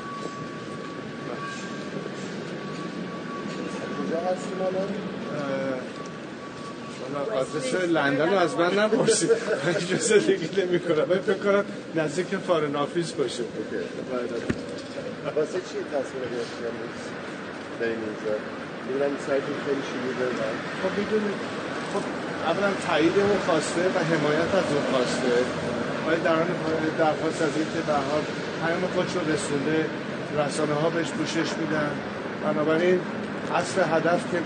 الان؟ 4.60 4.88
حالا 7.14 7.40
آدرس 7.40 7.74
لندن 7.74 8.30
رو 8.30 8.38
از 8.38 8.56
من 8.56 8.78
نپرسید. 8.78 9.30
من 9.30 9.76
اینجا 9.76 9.96
زندگی 9.96 10.62
نمی 10.62 10.80
کنم. 10.80 11.04
من 11.08 11.18
فکر 11.18 11.34
کنم 11.34 11.64
نزدیک 11.96 12.26
فارن 12.26 12.76
آفیس 12.76 13.12
باشه. 13.12 13.42
واسه 15.36 15.52
چی 15.52 15.78
تصویر 15.92 16.24
گرفتی 16.32 16.64
امروز 16.70 17.00
بریم 17.80 17.90
اینجا 17.90 18.34
می‌دونم 18.86 19.10
این 19.10 19.16
سایتون 19.26 19.54
خیلی 19.66 19.82
شلوغه 19.90 20.26
و 20.26 20.42
خب 20.82 20.98
می‌دونید. 20.98 21.77
خب 21.92 22.04
اولا 22.50 22.70
تایید 22.86 23.18
اون 23.18 23.38
خواسته 23.46 23.84
و 23.94 23.98
حمایت 24.10 24.54
از 24.60 24.68
اون 24.74 24.84
خواسته. 24.92 25.34
ولی 26.06 26.20
در 26.20 26.34
حال 26.34 26.46
درخواست 26.98 27.42
از 27.42 27.54
اینکه 27.56 27.80
به 27.86 27.92
حال 27.92 28.22
پیام 28.62 28.80
خودش 28.94 29.12
رو 29.12 29.20
رسونده 29.32 29.86
رسانه 30.38 30.74
ها 30.74 30.90
بهش 30.90 31.10
پوشش 31.10 31.50
میدن. 31.60 31.90
بنابراین 32.44 32.98
اصل 33.54 33.80
هدف 33.80 34.32
که 34.32 34.38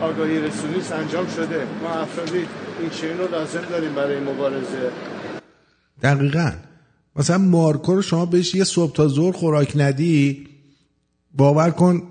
آگاهی 0.00 0.38
رسونی 0.40 0.82
انجام 0.92 1.26
شده. 1.36 1.66
ما 1.82 1.90
افرادی 1.90 2.46
این 2.80 2.90
چین 2.90 3.18
رو 3.18 3.30
لازم 3.30 3.60
داریم 3.70 3.94
برای 3.94 4.20
مبارزه. 4.20 4.90
دقیقا. 6.02 6.52
مثلا 7.16 7.38
مارکو 7.38 7.94
رو 7.94 8.02
شما 8.02 8.26
بهش 8.26 8.54
یه 8.54 8.64
صبح 8.64 8.92
تا 8.92 9.08
ظهر 9.08 9.32
خوراک 9.32 9.72
ندی 9.76 10.48
باور 11.34 11.70
کن 11.70 12.02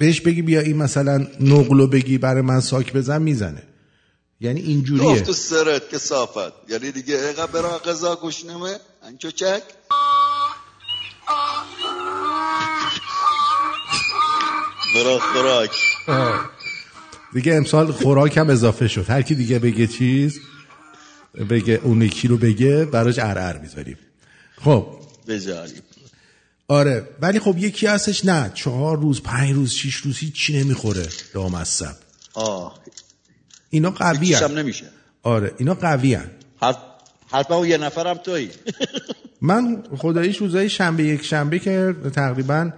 بهش 0.00 0.20
بگی 0.20 0.42
بیا 0.42 0.60
این 0.60 0.76
مثلا 0.76 1.26
نقلو 1.40 1.86
بگی 1.86 2.18
برای 2.18 2.42
من 2.42 2.60
ساک 2.60 2.92
بزن 2.92 3.22
می‌زنه. 3.22 3.62
یعنی 4.40 4.60
اینجوریه. 4.60 5.04
گفت 5.04 5.24
تو 5.24 5.32
سرت 5.32 5.88
که 5.88 5.98
صافت. 5.98 6.52
یعنی 6.68 6.92
دیگه 6.92 7.16
اقا 7.18 7.46
برا 7.46 7.78
قضا 7.78 8.16
گوش 8.16 8.44
نمه. 8.44 8.76
انچو 9.02 9.30
چک. 9.30 9.62
برا 14.94 15.18
خوراک. 15.18 15.70
دیگه 17.32 17.54
امسال 17.54 17.92
خوراک 17.92 18.36
هم 18.36 18.50
اضافه 18.50 18.88
شد. 18.88 19.10
هر 19.10 19.22
کی 19.22 19.34
دیگه 19.34 19.58
بگه 19.58 19.86
چیز 19.86 20.40
بگه 21.50 21.80
اون 21.82 22.02
یکی 22.02 22.28
رو 22.28 22.36
بگه 22.36 22.84
براش 22.84 23.18
ارعر 23.18 23.58
می‌ذاریم. 23.58 23.98
خب. 24.64 24.86
بجاریم 25.28 25.82
آره 26.70 27.08
ولی 27.20 27.38
خب 27.38 27.58
یکی 27.58 27.86
هستش 27.86 28.24
نه 28.24 28.50
چهار 28.54 28.98
روز 28.98 29.22
پنج 29.22 29.52
روز 29.52 29.70
شیش 29.70 29.96
روز 29.96 30.18
هیچی 30.18 30.60
نمی‌خوره 30.60 31.08
لامصب 31.34 31.94
آه. 32.34 32.80
اینا 33.70 33.90
قوی 33.90 34.18
هیچیشم 34.18 34.46
نمیشه. 34.58 34.86
آره 35.22 35.54
اینا 35.58 35.74
قوی 35.74 36.14
حت- 36.62 36.76
حتما 37.32 37.56
اون 37.56 37.68
یه 37.68 37.78
نفرم 37.78 38.14
تویی. 38.18 38.50
من 39.42 39.82
خداییش 39.98 40.36
روزای 40.36 40.68
شنبه 40.68 41.04
یک 41.04 41.22
شنبه 41.24 41.58
که 41.58 41.94
تقریبا 42.14 42.70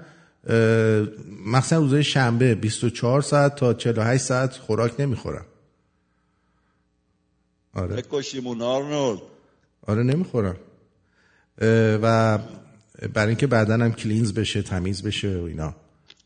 مثلا 1.47 1.79
روزای 1.79 2.05
شنبه 2.05 2.55
24 2.55 3.23
ساعت 3.23 3.57
تا 3.57 3.75
48 3.75 4.25
ساعت 4.25 4.57
خوراک 4.57 5.01
نمی‌خورم. 5.01 5.47
آره. 7.75 7.97
بکشیمون 7.97 8.63
آرنولد 8.63 9.23
آره 9.87 10.03
نمی‌خورم. 10.03 10.57
و 12.03 12.39
برای 13.15 13.29
اینکه 13.29 13.47
بدنم 13.47 13.93
کلینز 13.93 14.35
بشه 14.35 14.63
تمیز 14.63 15.03
بشه 15.03 15.37
و 15.39 15.45
اینا. 15.45 15.75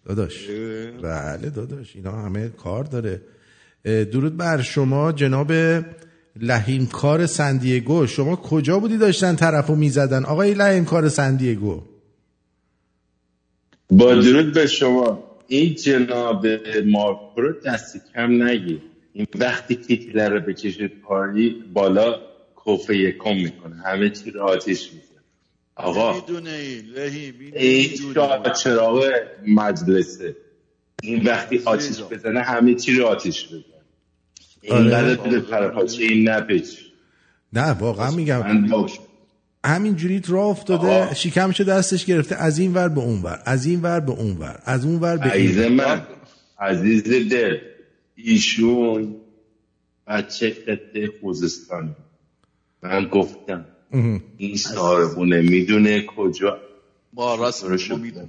داداش. 0.04 0.46
بله. 1.02 1.50
داداش. 1.50 1.96
اینا 1.96 2.12
همه 2.12 2.48
کار 2.48 2.84
داره. 2.84 3.20
درود 3.84 4.36
بر 4.36 4.62
شما 4.62 5.12
جناب 5.12 5.52
لحیمکار 6.40 7.26
سندیگو. 7.26 8.06
شما 8.06 8.36
کجا 8.36 8.78
بودی 8.78 8.96
داشتن 8.98 9.36
طرفو 9.36 9.74
می‌زدن؟ 9.74 10.24
آقای 10.24 10.54
لحیمکار 10.54 11.08
سندیگو. 11.08 11.82
با 13.90 14.14
درود 14.14 14.54
به 14.54 14.66
شما. 14.66 15.22
این 15.46 15.74
جناب 15.74 16.46
مارکو 16.86 17.40
رو 17.40 17.52
دست 17.66 18.12
کم 18.14 18.42
نگیر 18.42 18.82
این 19.12 19.26
وقتی 19.34 19.76
تیتلر 19.76 20.28
رو 20.28 20.40
بکشه 20.40 20.88
پاری 20.88 21.64
بالا 21.72 22.20
کوفه 22.56 22.96
یکم 22.96 23.34
می‌کنه. 23.34 23.76
همه 23.76 24.10
چی 24.10 24.30
رو 24.30 24.42
آتیش 24.42 24.90
میزن 24.92 25.15
آقا. 25.76 26.12
این 26.12 26.46
این 26.46 27.34
این. 27.54 28.14
شاه 28.14 28.52
چراغ 28.52 29.12
مجلسه. 29.46 30.36
این 31.02 31.24
وقتی 31.24 31.62
آتیش 31.64 32.02
بزنه 32.02 32.40
همه 32.40 32.74
چی 32.74 32.96
رو 32.96 33.06
آتیش 33.06 33.46
بزن 33.46 33.62
اینقدر 34.62 35.14
دل 35.14 35.40
پرپاچه 35.40 36.02
این 36.02 36.28
نپیچ 36.28 36.78
نه 37.52 37.70
واقعا 37.70 38.10
میگم 38.10 38.66
همینجوری 39.64 40.22
راه 40.28 40.46
افتاده 40.46 41.14
شکمشو 41.14 41.64
دستش 41.64 42.04
گرفته 42.04 42.36
از 42.36 42.58
این 42.58 42.74
ور 42.74 42.88
به 42.88 43.00
اون 43.00 43.22
ور 43.22 43.42
از 43.44 43.66
این 43.66 43.82
ور 43.82 44.00
به 44.00 44.12
اون 44.12 44.36
ور 44.36 44.60
از 44.64 44.84
اون 44.84 45.00
ور 45.00 45.16
به 45.16 45.24
عزیز 45.24 45.58
این. 45.58 45.72
من 45.72 46.02
عزیز 46.58 47.02
دل 47.02 47.58
ایشون 48.16 49.16
بچه 50.06 50.56
خطه 50.66 51.10
خوزستان 51.20 51.96
من 52.82 53.08
گفتم. 53.08 53.64
این 54.36 54.56
صاحبونه 54.56 55.40
می‌دونه 55.40 56.06
کجا 56.06 56.58
ما 57.12 57.34
راست 57.34 57.64
ما 57.64 57.96
می‌دونه 57.96 58.26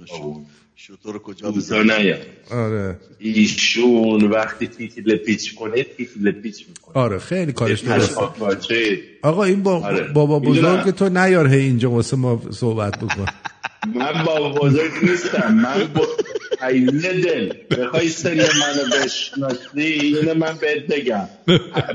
شطور 0.76 1.18
کجا 1.18 1.82
نیاد 1.82 2.20
آره. 2.50 2.96
ایشون 3.18 4.24
وقتی 4.24 4.66
تیتیل 4.66 5.16
پیچ 5.16 5.54
کنه 5.54 5.82
تیتیل 5.82 6.30
پیچ 6.30 6.68
می‌کنه. 6.68 7.02
آره 7.02 7.18
خیلی 7.18 7.52
کارش 7.52 7.80
درست 7.80 8.18
درسته. 8.18 8.98
آقا 9.22 9.44
این 9.44 9.62
با 9.62 9.86
آره. 9.86 10.12
بابا. 10.12 10.38
بزرگ 10.40 10.90
تو 10.90 11.08
نیار 11.08 11.48
هی 11.48 11.60
اینجا 11.60 11.90
واسه 11.90 12.16
ما 12.16 12.42
صحبت 12.50 12.98
بکن. 12.98 13.26
من 13.94 14.24
با 14.26 14.52
بزرگ 14.52 14.92
نیستم. 15.02 15.54
من 15.54 15.90
با 15.94 16.06
عیزه 16.62 17.20
دل 17.20 17.52
بخوای 17.70 18.08
سری 18.08 18.38
منو 18.38 19.04
بشناسی 19.04 19.80
اینو 19.80 20.34
من 20.34 20.54
بهت 20.60 20.86
بگم. 20.86 21.28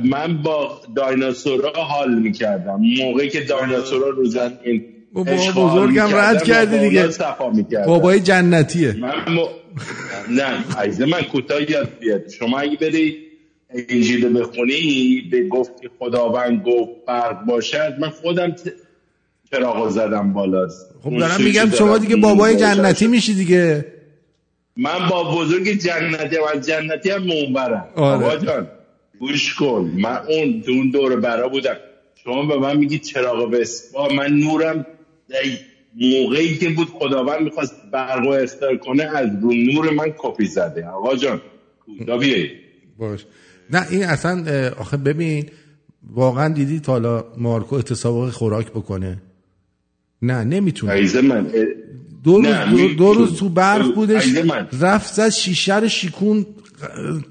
من 0.03 0.41
با 0.41 0.81
دایناسورها 0.95 1.83
حال 1.83 2.15
می‌کردم. 2.19 2.79
موقعی 2.99 3.29
که 3.29 3.41
دایناسورها 3.41 4.09
رو 4.09 4.25
زن 4.25 4.59
این 4.63 4.83
بابا 5.13 5.31
بزرگم 5.31 6.09
رد 6.15 6.43
کردی 6.43 6.79
دیگه. 6.79 7.09
بابای 7.87 8.19
جنتیه. 8.19 8.95
من 8.99 9.09
م... 9.09 9.39
نه 10.29 10.65
عیزه 10.79 11.05
من 11.05 11.21
کوتاه 11.21 11.71
یاد 11.71 11.89
بیاد 11.99 12.29
شما 12.29 12.59
اگه 12.59 12.77
بری 12.77 13.17
انجیل 13.89 14.39
بخونی 14.39 15.21
به 15.31 15.47
گفت 15.47 15.81
که 15.81 15.89
خداوند 15.99 16.63
گفت 16.65 16.91
برق 17.07 17.45
باشد 17.45 17.95
من 17.99 18.09
خودم. 18.09 18.55
چراغ 19.51 19.89
زدم 19.89 20.33
بالا 20.33 20.67
خب 21.03 21.19
دارم 21.19 21.41
میگم 21.41 21.69
شما 21.77 21.97
دیگه 21.97 22.15
بابای 22.15 22.55
جنتی 22.55 23.07
میشی 23.07 23.33
دیگه. 23.33 23.85
من 24.77 25.09
با 25.09 25.35
بزرگ 25.35 25.69
جنتی 25.69 26.35
و 26.37 26.59
جنتی 26.59 27.09
هم 27.09 27.23
منبرم. 27.23 27.87
آره. 27.95 28.25
آقا 28.25 28.37
جان 28.37 28.67
گوش 29.19 29.55
کن. 29.55 29.91
من 29.97 30.17
اون 30.27 30.61
تو 30.61 30.71
اون 30.71 30.89
دور 30.89 31.15
برا 31.15 31.49
بودم. 31.49 31.75
شما 32.23 32.45
به 32.45 32.57
من 32.57 32.77
میگی 32.77 32.99
چراغ 32.99 33.51
بسپا 33.51 34.07
من 34.07 34.33
نورم 34.33 34.85
دی 35.27 35.57
موقعی 35.95 36.57
که 36.57 36.69
بود 36.69 36.87
خداوند 36.87 37.41
می‌خواست 37.41 37.75
برق 37.91 38.27
و 38.27 38.29
اختار 38.29 38.77
کنه 38.77 39.03
از 39.03 39.29
رو 39.41 39.53
نور 39.53 39.89
من 39.89 40.13
کپی 40.17 40.45
زده. 40.45 40.87
آقا 40.87 41.15
جان 41.15 41.41
بیایی 42.05 42.51
باش. 42.97 43.25
نه 43.69 43.87
این 43.91 44.03
اصلا 44.03 44.71
آخه 44.77 44.97
ببین 44.97 45.45
واقعا 46.11 46.53
دیدی 46.53 46.79
تا 46.79 46.91
حالا 46.91 47.23
مارکو 47.37 47.75
اتصاب 47.75 48.29
خوراک 48.29 48.71
بکنه؟ 48.71 49.21
نه 50.21 50.43
نمی‌تونه. 50.43 51.21
من 51.21 51.51
دو 52.23 52.41
روز, 52.41 52.55
دو, 52.71 52.93
دو 52.93 53.13
روز 53.13 53.39
تو 53.39 53.49
برف 53.49 53.87
بودش. 53.87 54.25
رفت 54.81 55.13
زد 55.13 55.29
شیشه 55.29 55.79
رو 55.79 55.87
شیکون 55.87 56.45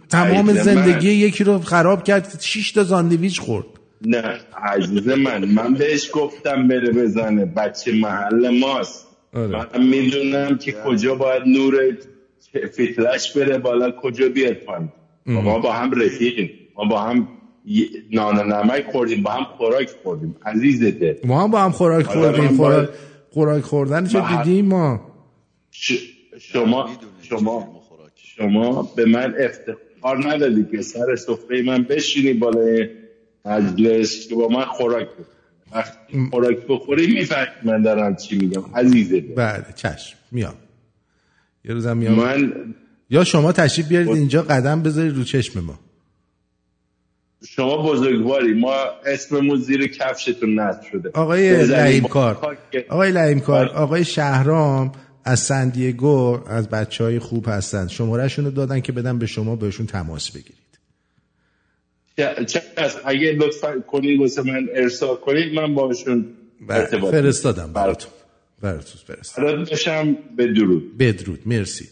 تمام 0.09 0.53
زندگی 0.53 1.09
من. 1.09 1.15
یکی 1.15 1.45
رو 1.45 1.59
خراب 1.59 2.05
کرد 2.05 2.41
شیش 2.41 2.73
تا 2.73 2.85
زاندویچ 2.85 3.41
خورد. 3.41 3.67
نه 4.07 4.23
عزیز 4.63 5.09
من 5.09 5.45
من 5.45 5.75
بهش 5.75 6.11
گفتم 6.13 6.69
بره 6.69 6.93
بزنه 6.93 7.45
بچه 7.45 7.93
محل 7.93 8.59
ماست. 8.61 9.07
آره. 9.35 9.49
من 9.49 9.87
می‌دونم 9.87 10.59
که 10.59 10.75
کجا 10.87 11.15
باید 11.15 11.43
نور 11.47 11.75
فیتلش 12.73 13.33
بره 13.37 13.59
بالا 13.59 13.91
کجا 14.03 14.29
بیاد 14.29 14.55
پایین. 14.55 14.89
ما 15.27 15.59
با 15.59 15.73
هم 15.73 15.91
رفیقیم. 16.03 16.51
ما 16.77 16.85
با 16.85 17.01
هم 17.03 17.29
نان 18.13 18.39
و 18.39 18.43
نمک 18.43 18.85
خوردیم 18.93 19.23
با 19.23 19.31
هم 19.31 19.45
خوراک 19.45 19.91
خوردیم. 20.03 20.37
عزیز 20.47 20.83
دل 20.85 21.15
ما 21.25 21.43
هم 21.43 21.51
با 21.51 21.61
هم 21.61 21.71
خوراک 21.71 22.07
خوردیم 22.07 22.57
خوراک, 22.57 22.89
خوراک 23.33 23.63
خوردن 23.63 24.07
چه 24.07 24.23
دیدیم 24.29 24.67
ما؟ 24.67 25.01
ش- 25.71 25.93
شما 26.41 26.91
شما 27.23 27.83
شما 28.37 28.83
به 28.97 29.05
من 29.05 29.35
افتخار 29.41 30.29
ندادی 30.29 30.67
که 30.71 30.83
سر 30.83 31.17
سفره 31.17 31.63
من 31.63 31.83
بشینی 31.83 32.33
بالای 32.33 32.89
مجلس 33.45 34.29
که 34.29 34.35
با 34.35 34.49
من 34.49 34.65
خوراک. 34.65 35.09
وقتی 35.73 36.29
خوراک 36.31 36.57
بخوری 36.69 37.07
می‌فهمی 37.07 37.47
من 37.63 37.83
دارم 37.83 38.17
چی 38.17 38.39
میگم. 38.39 38.65
عزیزه. 38.75 39.21
بله 39.21 39.65
چشم. 39.77 40.17
میام. 40.33 40.55
یه 41.65 41.75
روزم 41.75 41.97
میام. 41.97 42.15
من 42.15 42.53
یا 43.11 43.25
شما 43.25 43.53
تشریف 43.53 43.89
بیارید 43.89 44.09
اینجا 44.09 44.43
قدم 44.43 44.83
بذارید 44.83 45.17
رو 45.17 45.25
چشم 45.25 45.61
ما. 45.61 45.79
شما 47.49 47.93
بزرگواری 47.93 48.55
ما 48.55 48.75
اسممون 49.07 49.61
زیر 49.61 49.87
کفشتون 49.87 50.61
نصب 50.61 50.83
شده. 50.93 51.11
آقای 51.15 51.67
لعیم 51.67 52.05
کار. 52.05 52.59
آقای 52.89 53.13
لعیم 53.13 53.41
کار 53.41 53.69
بله. 53.69 53.75
آقای 53.75 54.05
شهرام 54.05 54.93
از 55.25 55.41
سندیگو 55.41 56.41
از 56.47 56.69
بچه 56.69 57.05
های 57.05 57.19
خوب 57.19 57.45
هستن. 57.49 57.89
شمارهشون 57.89 58.45
رو 58.45 58.51
دادن 58.51 58.81
که 58.81 58.93
بدن 58.93 59.19
به 59.19 59.27
شما 59.27 59.57
بهشون 59.57 59.87
تماس 59.87 60.31
بگیرید. 60.31 60.63
چه 62.47 62.63
اگه 63.05 63.33
لطفا 63.33 63.81
کنید 63.81 64.21
واسه 64.21 64.43
من 64.43 64.69
ارسال 64.75 65.17
کنید 65.17 65.55
من 65.55 65.75
باشون 65.75 66.27
بله، 66.69 66.79
ارتباط 66.79 67.11
فرستادم 67.11 67.73
براتون. 67.73 68.13
براتون 68.61 69.01
فرستادم. 69.07 69.65
بشم 69.65 70.17
به 70.37 70.47
درود 70.47 70.99
بدرود. 70.99 71.41
مرسی. 71.47 71.89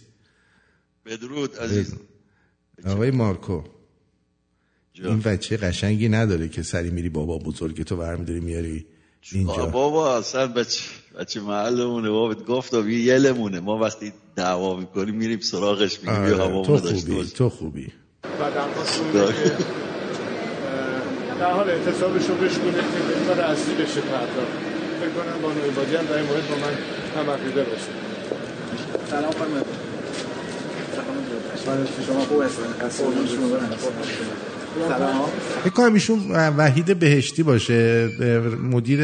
بدرود 1.06 1.56
عزیز 1.56 1.94
آقای 2.86 3.10
مارکو. 3.10 3.62
این 4.94 5.20
بچه 5.20 5.56
قشنگی 5.56 6.08
نداره 6.08 6.48
که 6.48 6.62
سری 6.62 6.90
میری 6.90 7.08
بابا 7.08 7.38
بزرگ 7.38 7.82
تو 7.82 7.96
برمیداری 7.96 8.40
میاری 8.40 8.86
اینجا. 9.32 9.66
بابا 9.66 10.16
اصلا 10.18 10.46
بچه 10.46 10.82
بچه 11.18 11.40
محلمونه 11.40 12.10
بابا. 12.10 12.34
گفتم 12.34 12.90
یه 12.90 12.98
یلمونه. 12.98 13.60
ما 13.60 13.78
وقتی 13.78 14.12
دعوا 14.36 14.76
می‌کنیم 14.76 15.14
میریم 15.14 15.40
سراغش 15.40 15.98
میگیم 15.98 16.14
آره، 16.14 16.34
بیا 16.34 16.46
هوا 16.46 16.64
تو 16.64 16.80
داشته 16.80 17.12
خوبی 17.12 17.30
تو 17.30 17.48
خوبی. 17.48 17.92
در 21.40 21.52
حال 21.52 21.70
اعتصابش 21.70 22.26
رو 22.26 22.34
بشکنه 22.34 22.72
که 22.72 22.80
به 23.08 23.26
کار 23.26 23.40
اصلی 23.40 23.74
بشه 23.74 24.00
پرداخت 24.00 24.52
فکر 25.00 25.10
کنم 25.10 25.42
بانو 25.42 25.60
عبادی 25.60 25.96
هم 25.96 26.04
در 26.04 26.16
این 26.16 26.26
مورد 26.26 26.48
با 26.48 26.56
من 26.56 26.74
هم 27.16 27.30
عقیده 27.30 27.62
باشه. 27.62 27.92
سلام 29.10 29.32
خانم. 29.32 29.64
شما 32.06 32.20
خوب 32.20 32.42
سلام 34.88 35.30
می‌کنم 35.64 35.94
ایشون 35.94 36.30
وحید 36.30 36.98
بهشتی 36.98 37.42
باشه 37.42 38.08
مدیر 38.62 39.00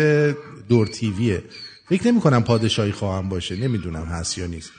دور 0.69 0.87
تیویه 0.87 1.43
فکر 1.89 2.07
نمی 2.07 2.21
کنم 2.21 2.45
پادشاهی 2.45 2.93
خواهم 2.93 3.29
باشه 3.29 3.57
نمی‌دونم 3.57 4.05
هست 4.05 4.39
یا 4.39 4.47
نیست 4.47 4.71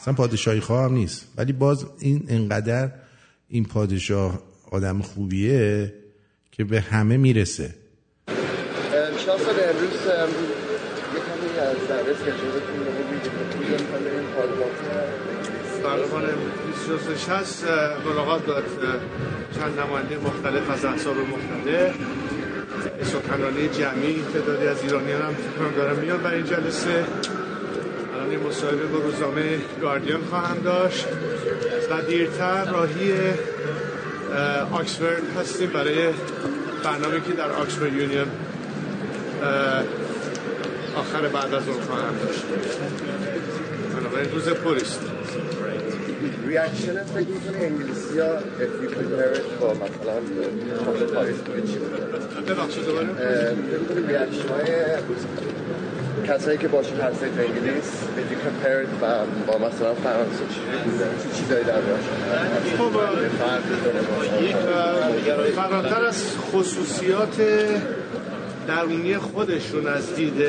اصلا 0.00 0.14
پادشاهی 0.14 0.60
خواهم 0.60 0.94
نیست 0.94 1.26
ولی 1.36 1.52
باز 1.52 1.86
این 1.98 2.24
انقدر 2.28 2.90
این 3.48 3.64
پادشاه 3.64 4.42
آدم 4.70 5.02
خوبیه 5.02 5.94
که 6.52 6.64
به 6.64 6.80
همه 6.80 7.16
می‌رسه 7.16 7.74
شاستاد 9.26 9.56
امروز 9.60 10.06
یه 11.14 11.62
از 11.62 11.88
درس 11.88 12.24
که 12.24 12.30
شده 12.30 12.60
کنیم 16.10 16.59
360 16.98 17.64
ملاقات 18.06 18.46
داد 18.46 18.64
چند 19.54 19.80
نماینده 19.80 20.18
مختلف 20.18 20.70
از 20.70 20.84
احساب 20.84 21.16
مختلف. 21.16 21.94
سخنرانی 23.02 23.68
جمعی 23.68 24.24
تعدادی 24.34 24.66
از 24.66 24.82
ایرانیان 24.82 25.22
هم 25.22 25.34
فکرم 25.34 25.74
دارم 25.76 25.96
میان. 25.96 26.18
برای 26.18 26.36
این 26.36 26.46
جلسه 26.46 27.04
الان 28.14 28.46
مصاحبه 28.48 28.86
با 28.86 28.98
روزنامه 28.98 29.58
گاردین 29.80 30.16
خواهم 30.30 30.58
داشت. 30.64 31.06
و 31.90 32.02
دیرتر 32.02 32.64
راهی 32.64 33.14
آکسفورد 34.72 35.22
هستیم 35.40 35.70
برای 35.70 36.08
برنامه 36.84 37.20
که 37.20 37.32
در 37.32 37.50
Oxford 37.50 37.92
Union 37.92 38.26
آخر 40.96 41.28
بعد 41.28 41.54
از 41.54 41.68
اون 41.68 41.80
خواهم 41.80 42.14
داشت. 42.26 42.44
بنابراین 43.96 44.30
روز 44.32 44.48
پریست 44.48 45.00
reaction 46.50 47.02
فکر 47.02 47.28
می‌کنی 47.28 47.64
انگلیسی 47.64 48.18
ها 48.18 48.38
if 48.38 48.72
you 48.82 48.88
compare 48.94 49.34
it 49.36 49.60
با 49.60 49.68
مثلا 49.68 50.16
پاریس 51.14 51.36
چی 51.72 51.78
بوده 51.78 52.54
ببخشید 52.54 52.84
کسایی 56.26 56.58
که 56.58 56.68
باشون 56.68 57.00
هستید 57.00 57.34
تو 57.34 57.40
انگلیس 57.40 57.84
if 58.16 58.32
you 58.32 58.36
compare 58.46 58.84
it 58.84 59.00
با, 59.00 59.26
با 59.46 59.66
مثلا 59.66 59.94
فرانسه 59.94 60.44
چی 60.54 60.60
بوده 60.90 61.04
چی 61.22 61.40
چیزایی 61.40 61.64
در 61.64 61.74
خب، 62.78 62.92
فراتر 65.56 66.04
از 66.04 66.36
خصوصیات 66.52 67.36
درونی 68.68 69.18
خودشون 69.18 69.88
از 69.88 70.14
دید 70.14 70.42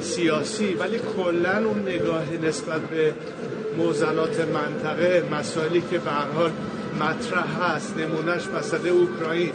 سیاسی 0.00 0.74
ولی 0.74 0.98
کلا 1.16 1.68
اون 1.68 1.82
نگاه 1.82 2.24
نسبت 2.42 2.80
به 2.80 3.12
موزلات 3.78 4.40
منطقه 4.40 5.22
مسائلی 5.32 5.82
که 5.90 5.98
به 5.98 6.10
هر 6.10 6.30
حال 6.34 6.50
مطرح 7.00 7.62
هست 7.62 7.96
نمونهش 7.96 8.46
مسئله 8.58 8.90
اوکراین 8.90 9.52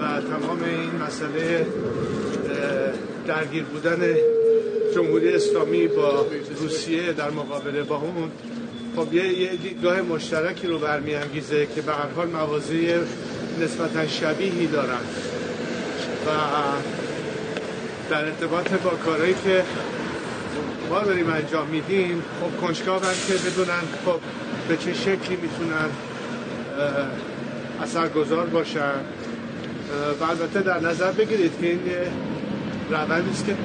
و 0.00 0.20
تمام 0.20 0.64
این 0.64 1.02
مسئله 1.06 1.66
درگیر 3.26 3.62
بودن 3.62 4.14
جمهوری 4.94 5.34
اسلامی 5.34 5.86
با 5.86 6.26
روسیه 6.60 7.12
در 7.12 7.30
مقابله 7.30 7.82
با 7.82 7.96
اون. 7.96 8.30
خب 8.96 9.14
یه, 9.14 9.32
یه 9.82 10.02
مشترکی 10.02 10.66
رو 10.66 10.78
برمیانگیزه 10.78 11.66
که 11.74 11.82
به 11.82 11.92
هر 11.92 12.08
حال 12.16 12.28
موازی 12.28 12.88
نسبتا 13.60 14.06
شبیهی 14.06 14.66
دارن. 14.66 15.04
و 16.26 16.30
در 18.10 18.24
ارتباط 18.24 18.68
با 18.68 18.90
کارهایی 18.90 19.34
که 19.44 19.64
ما 20.92 21.00
داریم 21.00 21.30
انجام 21.30 21.68
میدیم. 21.68 22.22
خب 22.40 22.66
کنجکاون 22.66 23.00
که 23.00 23.34
بدونن 23.34 23.80
خب 24.04 24.20
به 24.68 24.76
چه 24.76 24.94
شکلی 24.94 25.36
می‌تونن 25.36 25.90
اثرگذار 27.82 28.46
باشن. 28.46 29.00
و 30.20 30.24
البته 30.24 30.60
در 30.60 30.80
نظر 30.80 31.12
بگیرید 31.12 31.52
که 31.60 31.66
این 31.66 31.80
روندی 32.90 33.30
است 33.30 33.46
که 33.46 33.56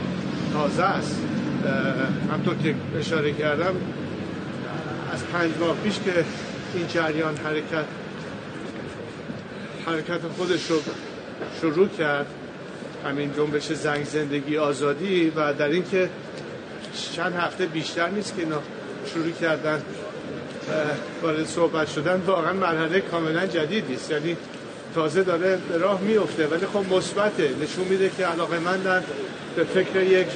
تازه 0.53 0.83
است. 0.83 1.17
همطور 2.31 2.55
که 2.63 2.75
اشاره 2.99 3.33
کردم 3.33 3.75
از 5.13 5.23
پنج 5.25 5.51
ماه 5.59 5.75
پیش 5.83 5.99
که 5.99 6.25
این 6.73 6.87
جریان 6.87 7.37
حرکت 7.37 7.85
حرکت 9.85 10.21
خودش 10.37 10.71
رو 10.71 10.77
شروع 11.61 11.87
کرد 11.87 12.25
همین 13.05 13.33
جنبش 13.33 13.73
زنگ 13.73 14.05
زندگی 14.05 14.57
آزادی 14.57 15.31
و 15.35 15.53
در 15.53 15.67
اینکه 15.67 16.09
چند 17.15 17.35
هفته 17.35 17.65
بیشتر 17.65 18.09
نیست 18.09 18.35
که 18.35 18.41
اینا 18.41 18.61
شروع 19.13 19.31
کردن 19.31 19.81
وارد 21.21 21.45
صحبت 21.45 21.89
شدن. 21.89 22.21
واقعا 22.25 22.53
مرحله 22.53 22.99
کاملا 22.99 23.45
جدیدی 23.45 23.95
است 23.95 24.11
یعنی 24.11 24.37
تازه 24.95 25.23
داره 25.23 25.57
به 25.69 25.77
راه 25.77 26.01
میفته 26.01 26.47
ولی 26.47 26.65
خب 26.65 26.93
مثبته. 26.93 27.49
نشون 27.61 27.85
میده 27.87 28.11
که 28.17 28.25
علاقه 28.25 28.59
مندن 28.59 29.03
به 29.55 29.63
فکر 29.63 30.03
یک 30.03 30.27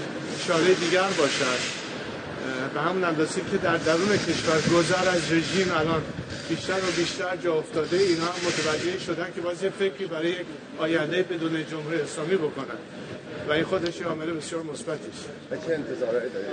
شاره 0.48 0.74
دیگر 0.74 1.08
باشن. 1.18 1.46
اه، 1.46 2.70
به 2.74 2.82
همون 2.82 3.04
اندازه 3.04 3.42
که 3.52 3.58
در 3.58 3.78
درون 3.78 4.18
کشور 4.18 4.78
گذر 4.78 5.10
از 5.10 5.32
رژیم 5.32 5.72
الان 5.80 6.02
بیشتر 6.50 6.78
و 6.78 6.92
بیشتر 6.98 7.36
جا 7.44 7.54
افتاده 7.54 7.98
اینا 7.98 8.26
هم 8.26 8.48
متوجه 8.48 9.00
شدن 9.06 9.28
که 9.36 9.42
باز 9.42 9.64
یه 9.64 9.70
فکری 9.70 10.06
برای 10.06 10.30
یک 10.30 10.46
آینده 10.80 11.24
بدون 11.24 11.66
جمهوری 11.72 12.02
اسلامی 12.02 12.36
بکنن. 12.36 12.78
و 13.48 13.52
این 13.52 13.64
خودش 13.64 14.00
یه 14.00 14.06
عامل 14.06 14.26
بسیار 14.26 14.64
مثبتی 14.64 15.10
است 15.10 15.30
و 15.52 15.56
چه 15.56 15.74
انتظارهایی 15.74 16.30
دارید 16.30 16.48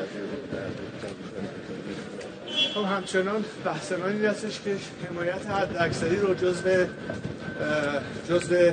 خب 2.74 2.84
همچنان 2.84 3.44
بحثمان 3.64 4.12
این 4.12 4.24
هستش 4.24 4.60
که 4.64 4.76
حمایت 5.10 5.46
حد 5.46 5.76
اکثری 5.80 6.16
رو 6.16 6.34
جزء 6.34 6.84
جزء 8.28 8.70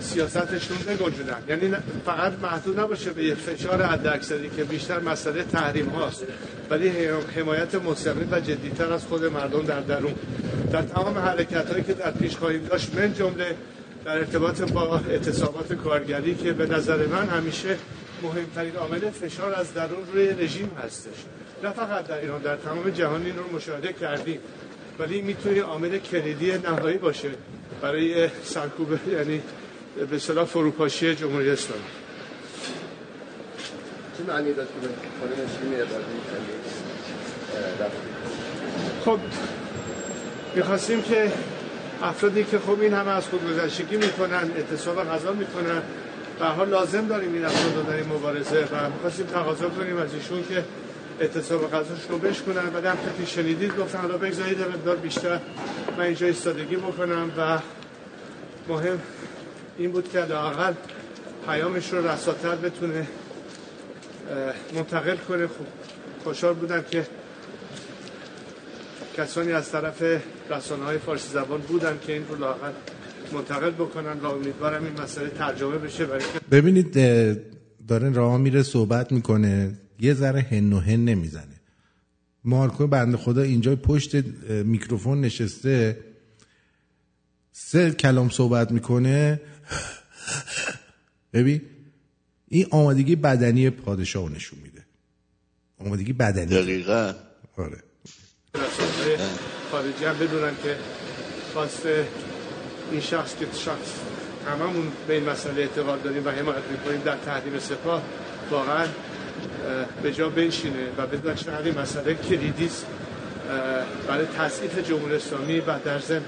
سیاستشون 0.00 0.76
بگنجونن. 0.86 1.36
یعنی 1.48 1.76
فقط 2.06 2.32
محدود 2.42 2.80
نباشه 2.80 3.10
به 3.10 3.24
یه 3.24 3.34
فشار 3.34 3.82
حد 3.82 4.06
اکثری 4.06 4.50
که 4.56 4.64
بیشتر 4.64 5.00
مسئله 5.00 5.42
تحریم 5.42 5.88
هاست 5.88 6.24
ولی 6.70 6.88
حمایت 7.36 7.74
مستقیم 7.74 8.28
و 8.30 8.40
جدیتر 8.40 8.92
از 8.92 9.04
خود 9.04 9.24
مردم 9.24 9.62
در 9.62 9.80
درون. 9.80 10.14
در 10.72 10.82
تمام 10.82 11.18
حرکت 11.18 11.70
هایی 11.70 11.84
که 11.84 11.94
در 11.94 12.10
پیش 12.10 12.36
خواهیم 12.36 12.64
داشت 12.64 12.94
من 12.94 13.14
جمله 13.14 13.54
در 14.04 14.18
ارتباط 14.18 14.62
با 14.62 14.98
اعتصابات 14.98 15.72
کارگری 15.72 16.34
که 16.34 16.52
به 16.52 16.66
نظر 16.66 17.06
من 17.06 17.28
همیشه 17.28 17.76
مهمترین 18.22 18.76
عامل 18.76 19.10
فشار 19.10 19.54
از 19.54 19.74
درون 19.74 20.06
روی 20.12 20.28
رژیم 20.28 20.70
هستش. 20.84 21.24
نه 21.64 21.70
فقط 21.70 22.06
در 22.06 22.18
ایران 22.18 22.42
در 22.42 22.56
تمام 22.56 22.90
جهان 22.90 23.26
این 23.26 23.36
رو 23.36 23.56
مشاهده 23.56 23.92
کردیم. 23.92 24.40
ولی 24.98 25.22
می‌تونه 25.22 25.62
عامل 25.62 25.98
کلیدی 25.98 26.52
نهایی 26.52 26.98
باشه 26.98 27.30
برای 27.82 28.28
سرکوب 28.44 29.08
یعنی 29.12 29.42
به 30.10 30.16
اصطلاح 30.16 30.44
فروپاشی 30.44 31.14
جمهوری 31.14 31.50
اسلامی. 31.50 31.82
چه 34.18 34.32
معنی 34.32 34.52
داشت 34.52 34.70
که 34.70 34.88
خب 39.04 39.18
می‌خواستیم 40.54 41.02
که 41.02 41.32
افرادی 42.02 42.44
که 42.44 42.58
خب 42.58 42.80
این 42.80 42.92
همه 42.92 43.10
از 43.10 43.26
خودگذشتگی 43.28 43.96
می‌کنن 43.96 44.50
اعتصاب 44.56 45.04
غذا 45.04 45.32
می‌کنن. 45.32 45.82
هر 46.40 46.46
حال 46.46 46.68
لازم 46.68 47.06
داریم 47.06 47.32
این 47.32 47.44
افراد 47.44 47.76
رو 47.76 47.82
در 47.82 47.96
این 47.96 48.08
مبارزه 48.08 48.60
و 48.60 48.90
می‌خواستیم 48.90 49.26
تقاضا 49.26 49.68
کنیم 49.68 49.96
از 49.96 50.14
ایشون 50.14 50.44
که 50.48 50.64
اعتصاب 51.20 51.70
غذاش 51.70 51.98
رو 52.08 52.18
بشکنن 52.18 52.66
و 52.74 52.76
همطور 52.76 53.12
که 53.18 53.26
شنیدید 53.26 53.76
گفتن 53.76 53.98
حالا 53.98 54.18
بگذارید 54.18 54.60
مقدار 54.60 54.96
بیشتر 54.96 55.40
من 55.98 56.04
اینجا 56.04 56.26
ایستادگی 56.26 56.76
بکنم 56.76 57.32
و 57.38 57.58
مهم 58.68 58.98
این 59.78 59.92
بود 59.92 60.12
که 60.12 60.24
لااقل 60.24 60.72
پیامش 61.46 61.92
رو 61.92 62.08
رساتر 62.08 62.54
بتونه 62.54 63.06
منتقل 64.74 65.16
کنه. 65.16 65.46
خب 65.46 65.66
خوشحال 66.24 66.54
بودم 66.54 66.84
که 66.90 67.06
کسانی 69.20 69.52
از 69.52 69.70
طرف 69.72 70.02
رسانه 70.50 70.84
های 70.84 70.98
فارسی 70.98 71.28
زبان 71.32 71.60
بودن 71.60 71.98
که 72.06 72.12
این 72.12 72.28
رو 72.28 72.38
لااقل 72.38 72.72
منتقل 73.32 73.70
بکنن 73.70 74.20
و 74.20 74.26
امیدوارم 74.26 74.84
این 74.84 75.00
مسئله 75.00 75.28
ترجمه 75.28 75.78
بشه 75.78 76.06
برای 76.06 76.20
که 76.20 76.40
ببینید 76.50 76.92
داره 77.88 78.10
راه 78.10 78.38
میره 78.38 78.62
صحبت 78.62 79.12
می‌کنه 79.12 79.78
یه 80.00 80.14
ذره 80.14 80.40
هن 80.40 80.72
و 80.72 80.78
هن 80.78 81.04
نمی‌زنه. 81.04 81.60
مارکو 82.44 82.86
بنده 82.86 83.16
خدا 83.16 83.42
اینجا 83.42 83.76
پشت 83.76 84.14
میکروفون 84.64 85.20
نشسته 85.20 85.98
سه 87.52 87.90
کلام 87.90 88.28
صحبت 88.28 88.72
می‌کنه. 88.72 89.40
ببین 91.32 91.62
این 92.48 92.66
آمادگی 92.70 93.16
بدنی 93.16 93.70
پادشاه 93.70 94.30
نشون 94.30 94.58
میده. 94.62 94.84
آمادگی 95.78 96.12
بدنی. 96.12 96.46
دقیقا. 96.46 97.14
آره. 97.56 97.82
خارجی 99.70 100.04
هم 100.04 100.18
بدونن 100.18 100.52
که 100.62 100.76
خواست 101.52 101.86
این 102.90 103.00
شخص 103.00 103.34
که 103.36 103.46
شخص 103.54 103.90
هممون 104.46 104.92
به 105.08 105.14
این 105.14 105.30
مسئله 105.30 105.60
اعتقاد 105.60 106.02
داریم 106.02 106.26
و 106.26 106.30
حمایت 106.30 106.62
می‌کنیم 106.70 107.02
در 107.04 107.16
تحریم 107.16 107.58
سپاه 107.58 108.02
واقعا 108.50 108.86
به 110.02 110.12
جا 110.12 110.28
بنشینه 110.28 110.88
و 110.98 111.06
بدون 111.06 111.34
چقدر 111.34 111.62
این 111.62 111.78
مسئله 111.78 112.14
کلیدی 112.14 112.66
است. 112.66 112.86
اه، 113.50 113.56
برای 114.08 114.26
تضعیف 114.38 114.88
جمهوری 114.88 115.14
اسلامی 115.14 115.60
و 115.60 115.78
در 115.84 115.98
ضمن 115.98 116.22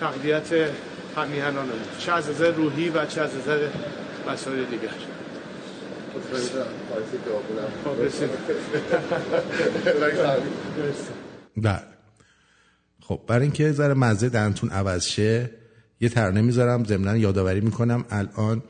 تقویت 0.00 0.48
همیهنان. 1.16 1.68
چه 1.98 2.12
از 2.12 2.30
نظر 2.30 2.50
روحی 2.50 2.88
و 2.88 3.06
چه 3.06 3.20
از 3.20 3.30
نظر 3.36 3.68
مسائل 4.32 4.64
دیگر. 4.64 4.88
خب،. 7.84 7.96
بله. 11.62 11.95
خب 13.08 13.20
برای 13.26 13.42
اینکه 13.42 13.72
ذره 13.72 13.94
مزه 13.94 14.28
دهنتون 14.28 14.70
عوض 14.70 15.04
شه 15.04 15.50
یه 16.00 16.08
ترانه 16.08 16.40
می‌ذارم 16.40 16.84
ضمنا 16.84 17.16
یادآوری 17.16 17.60
می‌کنم 17.60 18.04
الان 18.10 18.62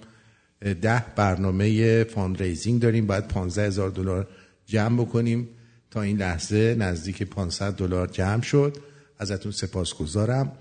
ده 0.82 1.04
برنامه 1.16 2.04
fundraising 2.04 2.82
داریم 2.82 3.06
باید 3.06 3.28
15 3.28 3.66
هزار 3.66 3.90
دلار 3.90 4.28
جمع 4.66 5.00
بکنیم. 5.00 5.48
تا 5.90 6.02
این 6.02 6.16
لحظه 6.16 6.76
نزدیک 6.78 7.22
500 7.22 7.72
دلار 7.72 8.06
جمع 8.06 8.42
شد. 8.42 8.76
ازتون 9.18 9.52
سپاسگزارم 9.52 10.52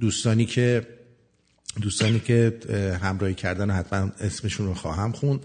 دوستانی 0.00 0.44
که 0.44 0.86
دوستانی 1.82 2.20
که 2.20 2.58
اه، 2.68 2.92
همراهی 2.92 3.34
کردن 3.34 3.70
حتما 3.70 4.12
اسمشون 4.20 4.66
رو 4.66 4.74
خواهم 4.74 5.12
خوند. 5.12 5.40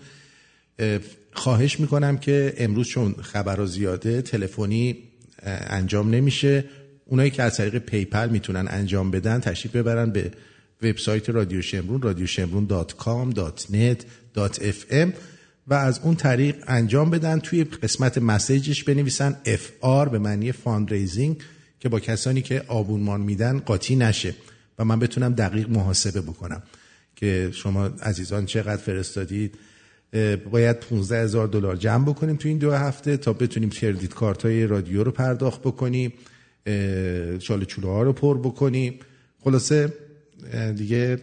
اه، 0.79 0.99
خواهش 1.33 1.79
می‌کنم 1.79 2.17
که 2.17 2.53
امروز 2.57 2.87
چون 2.87 3.15
خبرها 3.21 3.65
زیاده 3.65 4.21
تلفنی 4.21 5.03
انجام 5.45 6.09
نمیشه. 6.09 6.65
اونایی 7.05 7.29
که 7.31 7.43
از 7.43 7.57
طریق 7.57 7.77
PayPal 7.77 8.29
می‌تونن 8.29 8.67
انجام 8.69 9.11
بدن 9.11 9.39
تشریف 9.39 9.75
ببرن 9.75 10.11
به 10.11 10.31
وبسایت 10.81 11.29
رادیو 11.29 11.61
شمرون 11.61 12.01
رادیو 12.01 12.27
شمرون 12.27 12.65
dot 12.65 12.95
com 12.95 13.29
dot 13.29 13.67
net 13.69 14.05
dot 14.33 14.61
FM 14.61 15.13
و 15.67 15.73
از 15.73 15.99
اون 16.03 16.15
طریق 16.15 16.55
انجام 16.67 17.09
بدن. 17.09 17.39
توی 17.39 17.63
قسمت 17.63 18.17
message 18.17 18.69
ش 18.69 18.83
بنویسن 18.83 19.37
FR 19.45 20.09
به 20.09 20.19
معنی 20.19 20.51
fundraising 20.51 21.37
که 21.79 21.89
با 21.89 21.99
کسانی 21.99 22.41
که 22.41 22.63
آبونمان 22.67 23.21
میدن 23.21 23.59
قاطی 23.59 23.95
نشه 23.95 24.35
و 24.79 24.85
من 24.85 24.99
بتونم 24.99 25.33
دقیق 25.33 25.69
محاسبه 25.69 26.21
بکنم. 26.21 26.63
که 27.15 27.49
شما 27.53 27.85
عزیزان 27.85 28.45
چقدر 28.45 28.81
فرستادید؟ 28.81 29.57
باید 30.51 30.79
15 30.79 31.23
هزار 31.23 31.47
دلار 31.47 31.75
جمع 31.75 32.05
بکنیم 32.05 32.35
تو 32.35 32.47
این 32.47 32.57
دو 32.57 32.71
هفته 32.71 33.17
تا 33.17 33.33
بتونیم 33.33 33.69
کردیت 33.69 34.13
کارت 34.13 34.45
های 34.45 34.67
رادیو 34.67 35.03
رو 35.03 35.11
پرداخت 35.11 35.61
بکنیم 35.61 36.13
چاله 37.39 37.65
چوله 37.65 37.87
ها 37.87 38.03
رو 38.03 38.13
پر 38.13 38.37
بکنیم. 38.37 38.99
خلاصه 39.43 39.93
دیگه 40.75 41.19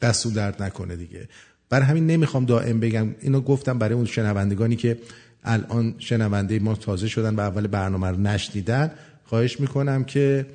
دستون 0.00 0.32
درد 0.32 0.62
نکنه 0.62 0.96
دیگه. 0.96 1.28
بر 1.70 1.82
همین 1.82 2.06
نمی‌خوام 2.06 2.44
دائم 2.44 2.80
بگم 2.80 3.14
اینو 3.20 3.40
گفتم 3.40 3.78
برای 3.78 3.94
اون 3.94 4.04
شنوندگانی 4.04 4.76
که 4.76 4.98
الان 5.44 5.94
شنونده 5.98 6.58
ما 6.58 6.74
تازه 6.74 7.08
شدن 7.08 7.34
و 7.34 7.40
اول 7.40 7.66
برنامه 7.66 8.06
رو 8.06 8.16
نشنیدن. 8.16 8.90
خواهش 9.24 9.60
می‌کنم 9.60 10.04
که 10.04 10.46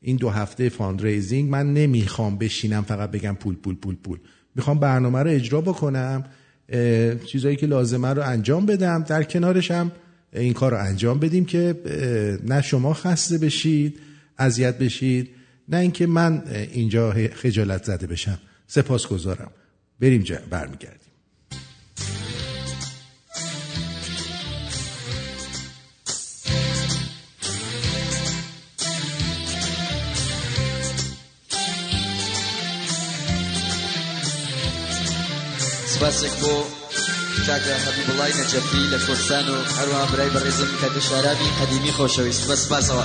این 0.00 0.16
دو 0.16 0.30
هفته 0.30 0.68
fundraising 0.68 1.50
من 1.50 1.74
نمی‌خوام 1.74 2.38
بشینم 2.38 2.82
فقط 2.82 3.10
بگم 3.10 3.36
پول 3.40 3.54
پول 3.54 3.74
پول 3.74 3.94
پول. 3.94 4.18
می‌خوام 4.54 4.78
برنامه 4.78 5.18
رو 5.18 5.30
اجرا 5.30 5.60
بکنم. 5.60 6.24
چیزایی 7.26 7.56
که 7.56 7.66
لازمه 7.66 8.08
رو 8.08 8.22
انجام 8.22 8.66
بدم. 8.66 9.02
در 9.08 9.22
کنارش 9.22 9.70
هم 9.70 9.92
این 10.32 10.52
کار 10.52 10.70
رو 10.70 10.78
انجام 10.78 11.18
بدیم 11.18 11.44
که 11.44 11.74
نه 12.44 12.62
شما 12.62 12.94
خسته 12.94 13.38
بشید 13.38 13.98
اذیت 14.38 14.78
بشید 14.78 15.30
نه 15.68 15.76
اینکه 15.76 16.06
من 16.06 16.42
اینجا 16.72 17.14
خجالت 17.34 17.84
زده 17.84 18.06
بشم. 18.06 18.38
سپاسگزارم. 18.66 19.50
بریم 20.00 20.22
جا 20.22 20.38
سپاسێک 36.02 36.34
بۆ 36.42 36.54
کاکە 37.46 37.74
هەبی 37.84 38.02
بڵای 38.08 38.32
نەجەفی 38.38 38.90
لە 38.92 38.98
کورسان 39.06 39.46
و 39.54 39.56
هەروە 39.76 40.02
برای 40.10 40.32
بەڕێزم 40.34 40.70
کە 40.80 40.88
دشارابی 40.96 41.54
قەدیمی 41.58 41.92
خۆشەویست. 41.96 42.42
بە 42.48 42.56
سپاسەوە 42.62 43.04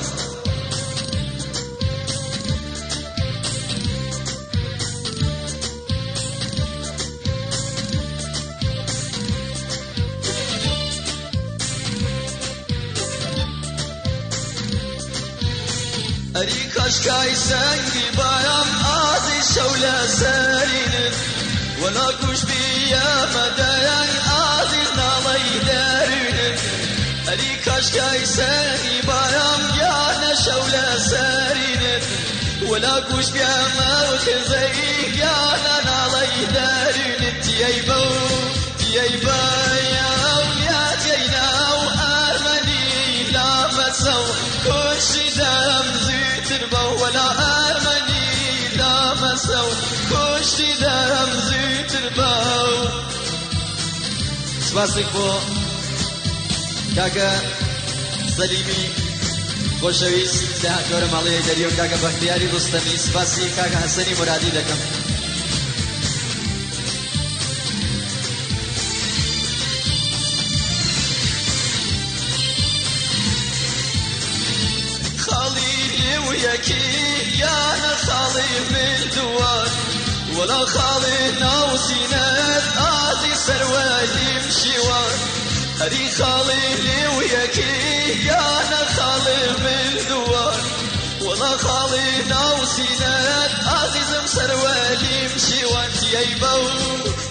ئەری 16.36 16.64
کاشکای 16.76 17.34
سەنگی 17.48 18.08
بایم 18.18 18.70
ئازی 18.86 19.42
شەو 19.54 19.72
لە 19.84 19.96
سەرینم 20.20 21.37
ولا 21.82 22.12
كوش 22.22 22.42
بيا 22.44 23.26
مدى 23.36 23.72
يعني 23.84 24.18
عزيزنا 24.30 25.18
الله 25.18 25.36
يدارينا 25.36 26.56
ألي 27.34 27.56
كاش 27.66 27.92
كايساني 27.92 29.02
بايام 29.02 29.62
يا 29.80 30.32
نشولة 30.32 30.98
سارينا 31.00 32.00
ولا 32.68 33.00
كوش 33.00 33.30
بيا 33.30 33.68
موت 33.78 34.30
زيك 34.50 35.18
يا 35.18 35.38
نانا 35.64 36.06
الله 36.06 36.24
يدارينا 36.24 37.42
تيايبو 37.44 38.06
تيايبا 38.80 39.42
يا 39.94 40.12
يا 40.70 40.96
تينا 41.04 41.48
وأرمني 41.74 43.24
لا 43.32 43.68
فتسو 43.68 44.24
كوش 44.66 45.36
دام 45.38 45.86
زيتن 46.06 46.66
بو 46.72 47.04
ولا 47.04 47.28
أرمني 47.32 48.28
لا 48.78 49.16
فتسو 49.16 49.68
سپاسێک 54.78 55.10
بۆ 55.16 55.28
کاکە 56.98 57.30
سەلیمی 58.36 58.84
خۆشەویست 59.82 60.42
داهاتۆرە 60.64 61.08
ماڵەیە 61.14 61.42
دەری 61.48 61.66
و 61.68 61.76
کاکە 61.78 61.98
بەختیاری 62.04 62.52
ڕستەمی 62.54 62.98
سپاسی 63.06 63.46
کاکە 63.58 63.78
حەسەنی 63.84 64.18
مرادی 64.20 64.52
دەکەم 64.58 64.82
خاڵی 75.24 75.78
ویەکی 76.28 76.86
یانە 77.42 77.94
خاڵی 78.06 78.54
من 78.72 79.00
دووار 79.16 79.70
ولا 80.38 80.66
خالينا 80.66 81.64
وسينات 81.74 82.64
هذه 82.78 83.34
سروال 83.34 84.10
يمشي 84.28 84.80
وان 84.80 85.18
هذه 85.82 86.10
خالي 86.18 86.76
لي 86.84 87.08
وياكي 87.18 88.26
يا 88.28 88.40
أنا 88.40 88.82
خالي 88.98 89.48
من 89.64 90.08
دوار. 90.10 90.56
ولا 91.22 91.58
خالينا 91.58 92.54
وسينات 92.62 93.52
عزيزم 93.68 94.26
سروا 94.26 94.70
يمشي 95.02 95.66
وان 95.66 95.90
تيايبو 96.00 96.70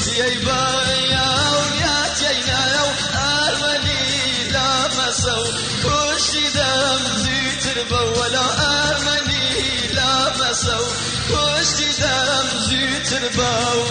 تيايبو 0.05 0.51
يا 1.11 1.29
يا 1.81 2.15
تياينا 2.19 2.61
يا 2.75 2.85
أرمني 3.49 4.49
لا 4.53 4.89
مسو 4.89 5.45
شي 6.33 6.41
دم 6.51 7.03
زيتر 7.17 7.95
ولا 7.95 8.45
أرمني 8.91 9.89
لا 9.95 10.33
مسو 10.37 10.85
سلام 11.99 12.47
جيت 12.69 13.13
الباو 13.13 13.83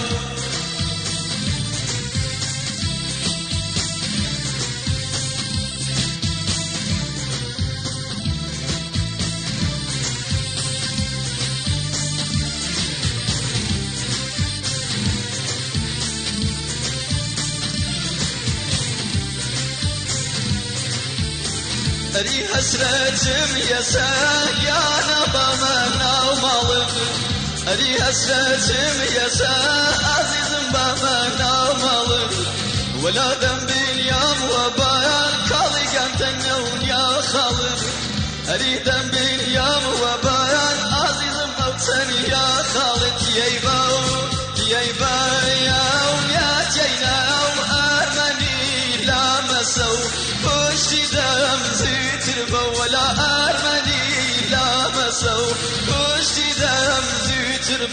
ريح 22.15 22.55
يا 23.71 23.81
سايا 23.81 24.79
نبا 25.09 25.47
منا 25.55 26.21
ومالك 26.21 27.14
مالم 27.66 27.76
ری 27.76 27.92
حسرتم 28.02 28.96
یسا 29.16 29.54
عزیزم 30.14 30.66
بامنا 30.72 31.70
و 31.70 31.74
مالم 31.82 32.30
ولا 33.02 33.28
ذنب 33.34 33.70
اليوم 33.92 34.38
وبيان 34.50 35.32
كالي 35.50 35.84
قمت 35.98 36.22
يا 36.88 37.22
خالد 37.32 37.80
اري 38.48 38.74
ذنب 38.74 39.14
اليوم 39.14 39.84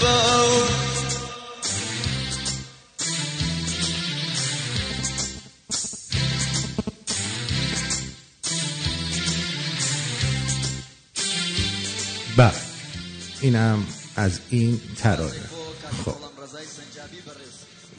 باو 0.01 0.63
بله 12.37 12.53
اینم 13.41 13.87
از 14.17 14.41
این 14.51 14.81
ترانه 14.97 15.31
خب. 16.05 16.15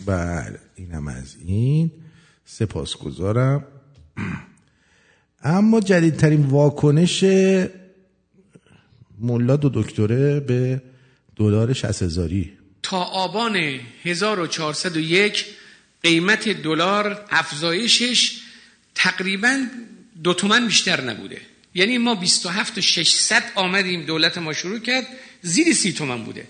بله 0.05 0.59
اینم 0.75 1.07
از 1.07 1.35
این. 1.45 1.91
سپاسگزارم. 2.45 3.67
اما 5.43 5.79
جدیدترین 5.79 6.45
واکنش 6.45 7.23
ملا 9.19 9.55
دو 9.55 9.69
دکتره 9.73 10.39
به 10.39 10.81
دلار 11.35 11.73
60 11.73 12.01
هزاری. 12.03 12.53
تا 12.83 12.97
آبان 12.97 13.79
1401 14.03 15.45
قیمت 16.03 16.49
دلار 16.49 17.25
افزایشش 17.29 18.31
تقریبا 18.95 19.67
دو 20.23 20.33
تومن 20.33 20.67
بیشتر 20.67 21.01
نبوده. 21.01 21.41
یعنی 21.75 21.97
ما 21.97 22.15
27 22.15 22.77
و 22.77 22.81
600 22.81 23.43
آمدیم 23.55 24.05
دولت 24.05 24.37
ما 24.37 24.53
شروع 24.53 24.79
کرد 24.79 25.07
زیر 25.41 25.73
سی 25.73 25.93
تومن 25.93 26.23
بوده. 26.23 26.47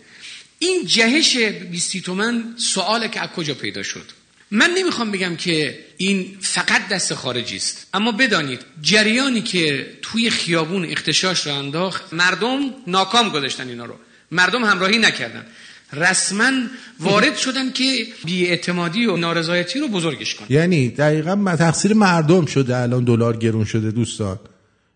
این 0.59 0.85
جهش 0.85 1.37
20 1.37 1.97
تومن 1.97 2.53
سواله 2.57 3.07
که 3.07 3.21
از 3.21 3.29
کجا 3.29 3.53
پیدا 3.53 3.83
شد؟ 3.83 4.05
من 4.51 4.69
نمی‌خوام 4.77 5.11
بگم 5.11 5.35
که 5.35 5.79
این 5.97 6.37
فقط 6.41 6.87
دست 6.87 7.13
خارجی 7.13 7.55
است. 7.55 7.87
اما 7.93 8.11
بدانید 8.11 8.59
جریانی 8.81 9.41
که 9.41 9.97
توی 10.01 10.29
خیابون 10.29 10.85
اختشاش 10.85 11.47
رو 11.47 11.53
انداخت 11.53 12.13
مردم 12.13 12.59
ناکام 12.87 13.29
گذاشتن 13.29 13.69
اینا 13.69 13.85
رو. 13.85 13.95
مردم 14.33 14.63
همراهی 14.63 14.97
نکردن. 14.97 15.45
رسما 15.93 16.51
وارد 16.99 17.35
شدن 17.35 17.71
که 17.71 17.83
بیاعتمادی 18.25 19.05
و 19.05 19.17
نارضایتی 19.17 19.79
رو 19.79 19.87
بزرگش 19.87 20.35
کنن. 20.35 20.47
یعنی 20.49 20.89
دقیقا 20.89 21.55
تقصیر 21.55 21.93
مردم 21.93 22.45
شده 22.45 22.77
الان 22.77 23.03
دلار 23.03 23.37
گرون 23.37 23.65
شده 23.65 23.91
دوستان. 23.91 24.39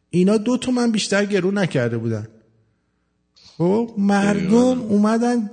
اینا 0.09 0.37
دو 0.37 0.57
تومن 0.57 0.91
بیشتر 0.91 1.25
گرون 1.25 1.57
نکرده 1.57 1.97
بودن. 1.97 2.27
خب 3.57 3.95
مردم 3.97 4.81
اومدن 4.81 5.49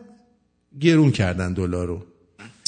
گرون 0.80 1.10
کردن 1.10 1.52
دلار 1.52 1.86
رو. 1.86 2.06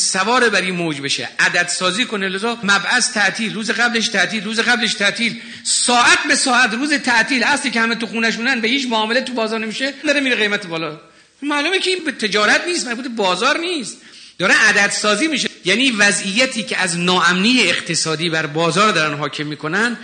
سوار 0.01 0.49
بر 0.49 0.61
این 0.61 0.75
موج 0.75 1.01
بشه. 1.01 1.29
عدد 1.39 1.69
سازی 1.69 2.05
کنه 2.05 2.29
لذا 2.29 2.59
مبعث 2.63 3.13
تعطیل 3.13 3.55
روز 3.55 3.71
قبلش 3.71 4.09
تعطیل 4.09 4.45
روز 4.45 4.61
قبلش 4.61 4.95
تعطیل. 4.95 5.41
ساعت 5.65 6.19
به 6.29 6.35
ساعت 6.35 6.75
روز 6.75 6.93
تعطیل. 6.93 7.45
اصلی 7.45 7.71
که 7.71 7.81
همه 7.81 7.95
تو 7.95 8.07
خونش 8.07 8.35
مونن 8.37 8.61
به 8.61 8.69
هیچ 8.69 8.87
معامله 8.87 9.21
تو 9.21 9.33
بازار 9.33 9.61
نمیشه 9.61 9.95
داره 10.07 10.21
میره 10.21 10.37
قیمت 10.37 10.67
بالا. 10.67 11.01
معلومه 11.43 11.79
که 11.79 11.91
این 11.91 12.05
به 12.05 12.13
تجارت 12.13 12.67
نیست 12.67 12.87
مربوط 12.87 13.07
بازار 13.17 13.59
نیست. 13.59 13.97
داره 14.39 14.55
عدد 14.55 14.91
سازی 14.91 15.29
میشه. 15.29 15.49
یعنی 15.65 15.91
وضعیتی 15.91 16.63
که 16.63 16.79
از 16.79 16.99
ناامنی 16.99 17.61
اقتصادی 17.61 18.31
بر 18.31 18.47
بازار 18.47 18.93
دارن 18.93 19.19
حاکم 19.19 19.47
می‌کنن 19.47 19.97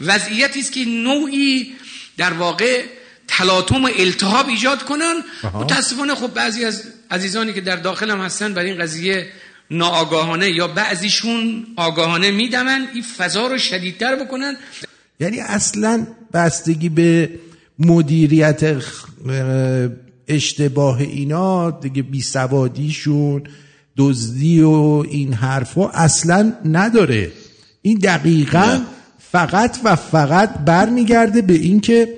وضعیتی 0.00 0.60
است 0.60 0.72
که 0.72 0.84
نوعی 0.84 1.72
در 2.16 2.32
واقع 2.32 2.84
تلاطم 3.28 3.84
و 3.84 3.90
التهاب 3.98 4.48
ایجاد 4.48 4.84
کنن. 4.84 5.24
متاسفانه 5.54 6.14
خب 6.14 6.34
بعضی 6.34 6.64
از 6.64 6.82
عزیزانی 7.10 7.52
که 7.52 7.60
در 7.60 7.76
داخل 7.76 8.10
هم 8.10 8.20
هستن 8.20 8.54
بر 8.54 8.62
این 8.62 8.78
قضیه 8.78 9.26
ناآگاهانه 9.70 10.50
یا 10.50 10.68
بعضیشون 10.68 11.66
آگاهانه 11.76 12.30
میدمن 12.30 12.88
این 12.94 13.02
فضا 13.02 13.46
رو 13.46 13.58
شدیدتر 13.58 14.16
بکنن. 14.16 14.56
یعنی 15.20 15.40
اصلا 15.40 16.06
بستگی 16.32 16.88
به 16.88 17.30
مدیریت 17.78 18.82
اشتباه 20.28 21.00
اینا 21.00 21.70
دیگه 21.70 22.02
بیسوادیشون 22.02 23.42
دزدی 23.96 24.60
و 24.60 25.04
این 25.10 25.32
حرفا 25.32 25.88
اصلا 25.88 26.52
نداره. 26.64 27.32
این 27.82 27.98
دقیقا 27.98 28.80
فقط 29.18 29.78
و 29.84 29.96
فقط 29.96 30.54
برمیگرده 30.54 31.42
به 31.42 31.52
اینکه 31.52 32.08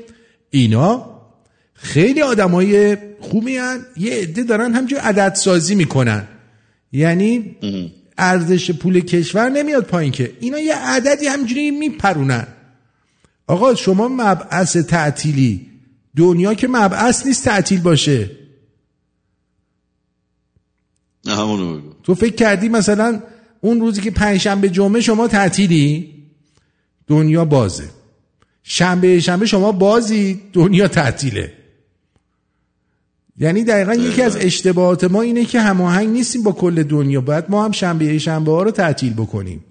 اینا 0.50 1.11
خیلی 1.82 2.22
آدمای 2.22 2.96
خوبی 3.20 3.56
هن. 3.56 3.86
یه 3.96 4.14
عده 4.14 4.42
دارن 4.42 4.74
همجور 4.74 4.98
عدد 4.98 5.34
سازی 5.34 5.74
می‌کنن. 5.74 6.28
یعنی 6.92 7.56
ارزش 8.18 8.70
پول 8.70 9.00
کشور 9.00 9.48
نمیاد 9.48 9.84
پایین 9.84 10.12
که. 10.12 10.32
اینا 10.40 10.58
یه 10.58 10.74
عددی 10.74 11.26
همجوری 11.26 11.70
میپرونن. 11.70 12.46
آقا 13.46 13.74
شما 13.74 14.08
مبعث 14.08 14.76
تعطیلی. 14.76 15.66
دنیا 16.16 16.54
که 16.54 16.68
مبعث 16.68 17.26
نیست 17.26 17.44
تعطیل 17.44 17.80
باشه. 17.80 18.30
نه 21.24 21.36
همونو 21.36 21.78
بگو. 21.78 21.92
تو 22.02 22.14
فکر 22.14 22.34
کردی 22.34 22.68
مثلا 22.68 23.22
اون 23.60 23.80
روزی 23.80 24.00
که 24.00 24.10
پنجشنبه 24.10 24.68
جمعه 24.68 25.00
شما 25.00 25.28
تعطیلی؟ 25.28 26.14
دنیا 27.06 27.44
بازه. 27.44 27.84
شنبه 28.62 29.20
شنبه 29.20 29.46
شما 29.46 29.72
بازی 29.72 30.40
دنیا 30.52 30.88
تعطیله. 30.88 31.52
یعنی 33.42 33.64
دقیقا 33.64 33.94
یکی 33.94 34.22
از 34.22 34.36
اشتباهات 34.36 35.04
ما 35.04 35.22
اینه 35.22 35.44
که 35.44 35.60
هماهنگ 35.60 36.08
نیستیم 36.08 36.42
با 36.42 36.52
کل 36.52 36.82
دنیا. 36.82 37.20
باید 37.20 37.44
ما 37.48 37.64
هم 37.64 37.72
شنبه 37.72 38.18
شنبه 38.18 38.52
ها 38.52 38.62
رو 38.62 38.70
تعطیل 38.70 39.12
بکنیم. 39.12 39.64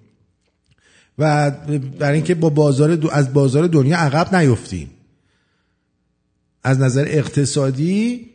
و 1.17 1.51
برای 1.99 2.15
اینکه 2.15 2.35
با 2.35 2.49
بازار 2.49 2.95
دو 2.95 3.09
از 3.11 3.33
بازار 3.33 3.67
دنیا 3.67 3.97
عقب 3.97 4.35
نیفتیم. 4.35 4.91
از 6.63 6.79
نظر 6.79 7.05
اقتصادی 7.07 8.27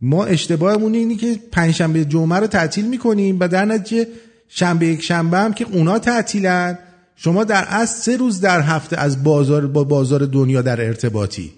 ما 0.00 0.24
اشتباهمون 0.24 0.94
اینه 0.94 1.14
که 1.14 1.38
پنجشنبه 1.52 2.04
جمعه 2.04 2.38
رو 2.38 2.46
تعطیل 2.46 2.88
می‌کنیم 2.88 3.36
و 3.40 3.48
در 3.48 3.64
نتیجه 3.64 4.06
شنبه 4.48 4.86
یک 4.86 5.02
شنبه 5.02 5.38
هم 5.38 5.52
که 5.52 5.66
اونا 5.72 5.98
تعطیلن 5.98 6.78
شما 7.16 7.44
در 7.44 7.64
اصل 7.68 8.00
سه 8.00 8.16
روز 8.16 8.40
در 8.40 8.60
هفته 8.60 8.96
از 8.96 9.24
بازار 9.24 9.66
با 9.66 9.84
بازار 9.84 10.26
دنیا 10.26 10.62
در 10.62 10.80
ارتباطی. 10.80 11.52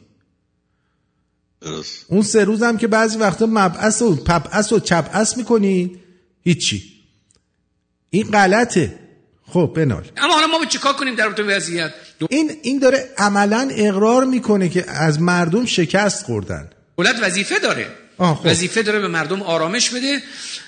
درست. 1.67 2.05
اون 2.09 2.23
سه 2.23 2.45
روز 2.45 2.63
هم 2.63 2.79
که 2.79 2.87
بعضی 2.87 3.19
وقتا 3.19 3.47
مبعث 3.47 4.03
و 4.03 4.17
پبعث 4.17 4.73
و 4.73 4.81
چپعث 4.81 5.37
می‌کنی 5.37 5.97
هیچی. 6.43 6.83
این 8.11 8.31
غلطه. 8.31 8.99
خب 9.47 9.73
بنال. 9.77 10.05
اما 10.17 10.35
حالا 10.35 10.47
ما 10.47 10.65
چیکار 10.65 10.93
کنیم 10.93 11.15
در 11.15 11.25
رابطه 11.25 11.43
وضعیت؟ 11.43 11.93
این 12.31 12.53
این 12.63 12.79
داره 12.79 13.11
عملا 13.19 13.69
اقرار 13.71 14.25
می‌کنه 14.25 14.69
که 14.69 14.91
از 14.91 15.21
مردم 15.21 15.67
شکست 15.67 16.25
خوردن. 16.25 16.71
دولت 16.97 17.17
وظیفه 17.23 17.59
داره. 17.59 17.87
خب. 18.19 18.39
وظیفه 18.45 18.83
داره 18.83 18.99
به 18.99 19.09
مردم 19.09 19.43
آرامش 19.43 19.91
بده 19.91 20.23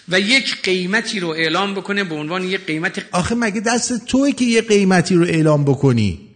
و 0.09 0.21
یک 0.21 0.63
قیمتی 0.63 1.21
رو 1.21 1.29
اعلام 1.29 1.75
بکنه 1.75 2.05
به 2.05 2.15
عنوان 2.15 2.45
یک 2.45 2.67
قیمت 2.67 3.03
آخه 3.13 3.35
مگه 3.35 3.61
دست 3.61 4.07
توی 4.07 4.33
که 4.33 4.45
یه 4.45 4.63
قیمتی 4.63 5.15
رو 5.15 5.25
اعلام 5.25 5.65
بکنی؟ 5.65 6.28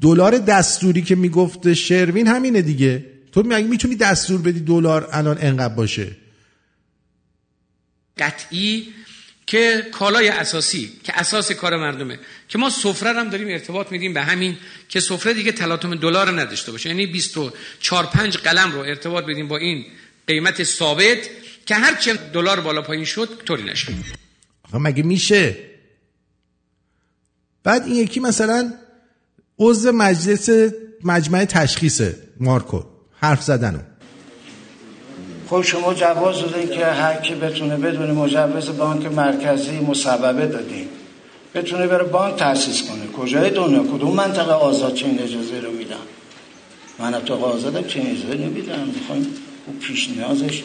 دلار 0.00 0.38
دستوری 0.38 1.02
که 1.02 1.14
می‌گفت 1.14 1.72
شروین 1.72 2.26
همینه 2.26 2.62
دیگه. 2.62 3.04
تو 3.32 3.42
می‌تونی 3.42 3.96
دستور 3.96 4.40
بدی 4.40 4.60
دلار 4.60 5.08
الان 5.12 5.38
انقدر 5.40 5.74
باشه؟ 5.74 6.16
قطعی 8.18 8.88
که 9.46 9.86
کالای 9.92 10.28
اساسی 10.28 10.92
که 11.02 11.20
اساس 11.20 11.52
کار 11.52 11.76
مردمه. 11.76 12.18
که 12.48 12.58
ما 12.58 12.70
سفره 12.70 13.12
هم 13.12 13.28
داریم 13.28 13.48
ارتباط 13.48 13.92
میدیم 13.92 14.14
به 14.14 14.22
همین 14.22 14.56
که 14.88 15.00
سفره 15.00 15.34
دیگه 15.34 15.52
تلاطم 15.52 15.94
دلار 15.94 16.40
نداشته 16.40 16.72
باشه. 16.72 16.88
یعنی 16.88 17.06
24 17.06 18.06
5 18.06 18.36
قلم 18.36 18.72
رو 18.72 18.78
ارتباط 18.78 19.24
بدیم 19.24 19.48
با 19.48 19.56
این 19.56 19.84
قیمت 20.26 20.64
ثابت 20.64 21.18
که 21.66 21.74
هر 21.74 21.94
چه 21.94 22.14
دلار 22.14 22.60
بالا 22.60 22.82
پایین 22.82 23.04
شد 23.04 23.42
طوری 23.44 23.62
نشه. 23.62 23.92
آخه 24.62 24.78
مگه 24.78 25.02
میشه؟ 25.02 25.56
بعد 27.64 27.82
این 27.82 27.96
یکی 27.96 28.20
مثلا 28.20 28.72
عضو 29.58 29.92
مجلس 29.92 30.50
مجمع 31.04 31.44
تشخیصه 31.44 32.16
مارکو 32.40 32.80
حرف 33.20 33.42
زدنو 33.42 33.78
خب 35.50 35.62
شما 35.62 35.94
جواز 35.94 36.40
دادین 36.40 36.68
که 36.68 36.86
هر 36.86 37.14
کی 37.14 37.34
بتونه 37.34 37.76
بدون 37.76 38.10
مجوز 38.10 38.68
بانک 38.68 39.06
مرکزی 39.06 39.80
مصوبه 39.80 40.46
دادین. 40.46 40.88
بتونه 41.54 41.86
بره 41.86 42.04
بانک 42.04 42.36
تأسیس 42.36 42.82
کنه. 42.82 43.06
کجای 43.06 43.50
دنیا؟ 43.50 43.82
کدوم 43.82 44.14
منطقه 44.14 44.52
آزاد 44.52 44.94
چنین 44.94 45.22
اجازه 45.22 45.60
رو 45.60 45.72
میدن؟ 45.72 45.96
من 46.98 47.12
تو 47.12 47.34
آزادم 47.44 47.82
چنین 47.82 48.10
اجازه 48.10 48.34
نمیدم 48.34 48.88
می‌خوایم 48.94 49.26
او 49.66 49.72
پیش 49.72 50.10
نیازش 50.10 50.62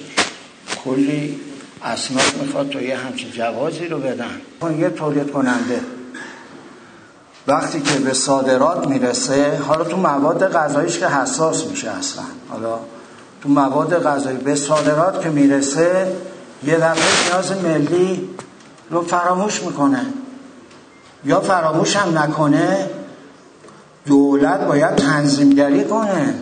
کلی 0.85 1.35
اسناد 1.83 2.33
می‌خواد 2.41 2.69
تا 2.69 2.81
یه 2.81 2.97
همچین 2.97 3.31
جوازی 3.31 3.87
رو 3.87 3.99
بدن. 3.99 4.41
یه 4.79 4.89
تولید 4.89 5.31
کننده. 5.31 5.79
وقتی 7.47 7.81
که 7.81 7.99
به 7.99 8.13
صادرات 8.13 8.87
می‌رسه 8.87 9.57
حالا 9.67 9.83
تو 9.83 9.97
مواد 9.97 10.51
غذاییش 10.51 10.99
که 10.99 11.07
حساس 11.07 11.65
میشه 11.65 11.89
اصلا. 11.89 12.23
حالا 12.49 12.79
تو 13.41 13.49
مواد 13.49 14.03
غذایی 14.03 14.37
به 14.37 14.55
صادرات 14.55 15.21
که 15.21 15.29
می‌رسه 15.29 16.15
یه 16.63 16.77
دفعه 16.77 17.29
نیاز 17.29 17.51
ملی 17.51 18.29
رو 18.89 19.01
فراموش 19.01 19.63
می‌کنه. 19.63 20.05
یا 21.25 21.39
فراموش 21.39 21.95
هم 21.95 22.17
نکنه 22.17 22.89
دولت 24.05 24.67
باید 24.67 24.95
تنظیمگری 24.95 25.85
کنه. 25.85 26.33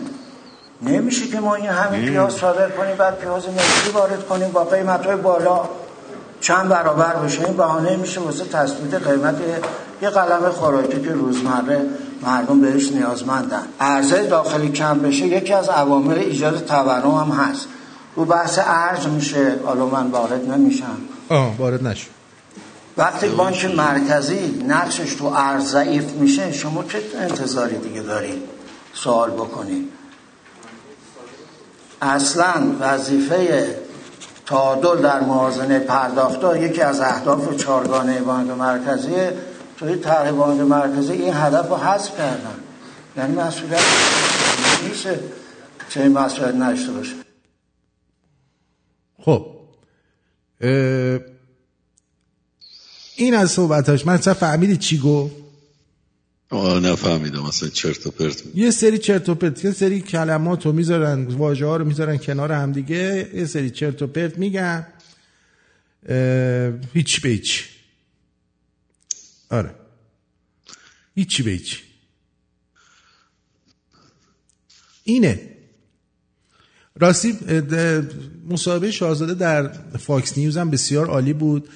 نمیشه 0.82 1.26
که 1.26 1.40
ما 1.40 1.54
این 1.54 1.66
همین 1.66 2.08
پیاز 2.08 2.32
صادر 2.32 2.70
کنیم 2.70 2.96
بعد 2.96 3.18
پیاز 3.18 3.46
ملی 3.46 3.92
وارد 3.94 4.26
کنیم 4.26 4.48
با 4.48 4.64
قیمت 4.64 5.06
های 5.06 5.16
بالا. 5.16 5.60
چند 6.40 6.68
برابر 6.68 7.16
بشه؟ 7.16 7.44
این 7.44 7.56
بهانه 7.56 7.96
میشه 7.96 8.20
واسه 8.20 8.44
تثبیت 8.44 9.06
قیمت 9.08 9.34
یه 10.02 10.10
قلم 10.10 10.50
خوراکی 10.50 11.00
که 11.02 11.12
روزمره 11.12 11.86
مردم 12.22 12.60
بهش 12.60 12.92
نیازمندن. 12.92 13.62
ارزه 13.80 14.26
داخلی 14.26 14.72
کم 14.72 14.98
بشه 14.98 15.26
یکی 15.26 15.52
از 15.52 15.68
عوامل 15.68 16.18
ایجاد 16.18 16.64
تورم 16.64 17.10
هم 17.10 17.44
هست. 17.44 17.68
رو 18.16 18.24
بحث 18.24 18.58
ارز 18.62 19.06
میشه. 19.06 19.54
حالا 19.64 19.86
من 19.86 20.10
وارد 20.10 20.50
نمیشم. 20.50 20.96
آه 21.28 21.56
وارد 21.58 21.86
نشو. 21.86 22.08
وقتی 22.96 23.28
بانک 23.28 23.64
مرکزی 23.64 24.64
نقشش 24.68 25.14
تو 25.14 25.24
ارز 25.24 25.64
ضعیف 25.64 26.10
میشه 26.10 26.52
شما 26.52 26.84
چه 26.84 27.02
انتظاری 27.20 27.78
دیگه 27.78 28.02
دارید 28.02 28.42
سوال 28.94 29.30
بکنید 29.30 29.88
اصلا 32.02 32.54
وظیفه 32.80 33.66
تعادل 34.46 35.02
در 35.02 35.20
موازنه 35.20 35.78
پرداختها 35.78 36.56
یکی 36.56 36.80
از 36.80 37.00
اهداف 37.00 37.56
چارگانه 37.56 38.20
بانک 38.20 38.50
مرکزی 38.50 39.14
توی 39.82 39.96
طرح 39.96 40.30
بانک 40.30 40.60
مرکزی 40.60 41.12
این 41.12 41.34
هدف 41.34 41.68
رو 41.68 41.76
حذف 41.76 42.18
کردن. 42.18 42.54
یعنی 43.16 43.34
مسئولیت 43.34 43.80
نیست 44.88 45.08
چه 45.88 46.00
این 46.00 46.12
مسئولیت 46.12 46.54
نشته 46.54 46.92
باشه. 46.92 47.14
خب. 49.18 49.46
این 53.16 53.34
از 53.34 53.50
صحبتاش. 53.50 54.06
من 54.06 54.14
اصلا 54.14 54.34
فهمیدی 54.34 54.76
چی 54.76 54.98
گفت؟ 54.98 55.34
آه 56.50 56.80
نفهمیدم. 56.80 57.44
اصلا 57.44 57.68
چرت 57.68 58.06
و 58.06 58.10
پرت 58.10 58.42
یه 58.54 58.70
سری 58.70 58.98
چرت 58.98 59.28
و 59.28 59.34
پرت 59.34 59.64
یه 59.64 59.70
سری 59.70 60.00
کلمات 60.00 60.66
رو 60.66 60.72
می‌ذارن 60.72 61.24
واژه 61.24 61.66
ها 61.66 61.76
رو 61.76 61.84
می‌ذارن 61.84 62.16
کنار 62.16 62.52
همدیگه. 62.52 63.30
یه 63.34 63.44
سری 63.44 63.70
چرت 63.70 64.02
و 64.02 64.06
پرت 64.06 64.38
میگن. 64.38 64.86
هیچ 66.94 67.20
به 67.20 67.28
هیچ 67.28 67.71
آره. 69.52 69.74
هیچی 71.14 71.42
به 71.42 71.50
هیچ 71.50 71.82
اینه. 75.04 75.48
راستی 76.96 77.38
مصاحبه 78.48 78.90
شاهزاده 78.90 79.34
در 79.34 79.68
Fox 79.98 80.38
News 80.38 80.56
هم 80.56 80.70
بسیار 80.70 81.06
عالی 81.06 81.32
بود. 81.32 81.68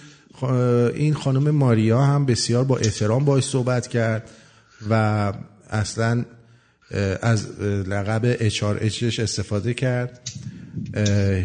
این 0.94 1.15
خانم 1.15 1.51
ماریا 1.51 2.03
هم 2.03 2.27
بسیار 2.27 2.65
با 2.65 2.77
احترام 2.77 3.24
باش 3.24 3.44
صحبت 3.44 3.86
کرد 3.86 4.31
و 4.90 5.32
اصلا 5.70 6.24
از 7.23 7.61
لقب 7.61 8.20
اچش 8.24 9.20
استفاده 9.20 9.74
کرد. 9.74 10.31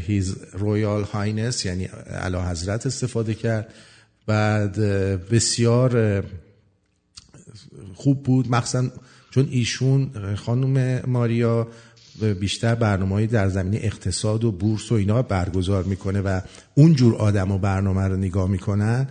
His 0.07 0.35
Royal 0.53 1.03
Highness 1.03 1.65
یعنی 1.65 1.85
اعلاحضرت 2.09 2.85
استفاده 2.85 3.33
کرد. 3.33 3.73
بعد 4.25 4.79
بسیار 5.29 6.23
خوب 7.93 8.23
بود. 8.23 8.51
مخصوصا 8.51 8.89
چون 9.31 9.47
ایشون 9.51 10.35
خانم 10.35 11.01
ماریا 11.09 11.67
بیشتر 12.39 12.75
برنامه 12.75 13.27
در 13.27 13.49
زمینه 13.49 13.79
اقتصاد 13.81 14.43
و 14.43 14.51
بورس 14.51 14.91
و 14.91 14.95
اینا 14.95 15.21
برگزار 15.21 15.83
می‌کنه 15.83 16.21
و 16.21 16.41
اونجور 16.75 17.15
آدم 17.15 17.51
و 17.51 17.57
برنامه 17.57 18.01
رو 18.01 18.17
نگاه 18.17 18.49
می‌کنن. 18.49 19.07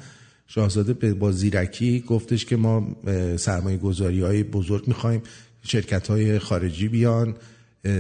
شاهزاده 0.47 1.15
با 1.15 1.33
زیرکی 1.33 2.01
گفتش 2.01 2.45
که 2.45 2.57
ما 2.57 2.97
سرمایه 3.37 3.77
گذاری 3.77 4.21
های 4.21 4.43
بزرگ 4.43 4.89
می‌خوایم 4.89 5.23
شرکت 5.63 6.09
های 6.09 6.39
خارجی 6.39 6.89
بیان 6.89 7.37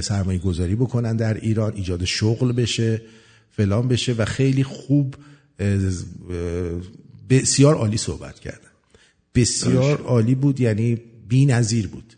سرمایه 0.00 0.38
گذاری 0.38 0.74
بکنن 0.74 1.16
در 1.16 1.34
ایران 1.34 1.72
ایجاد 1.74 2.04
شغل 2.04 2.52
بشه 2.52 3.02
فلان 3.50 3.88
بشه 3.88 4.12
و 4.12 4.24
خیلی 4.24 4.64
خوب 4.64 5.14
بسیار 7.30 7.74
عالی 7.74 7.96
صحبت 7.96 8.40
کردن 8.40 8.70
بسیار 9.34 10.00
عالی 10.00 10.34
بود 10.34 10.60
یعنی 10.60 10.94
بی 11.28 11.46
نظیر 11.46 11.88
بود. 11.88 12.16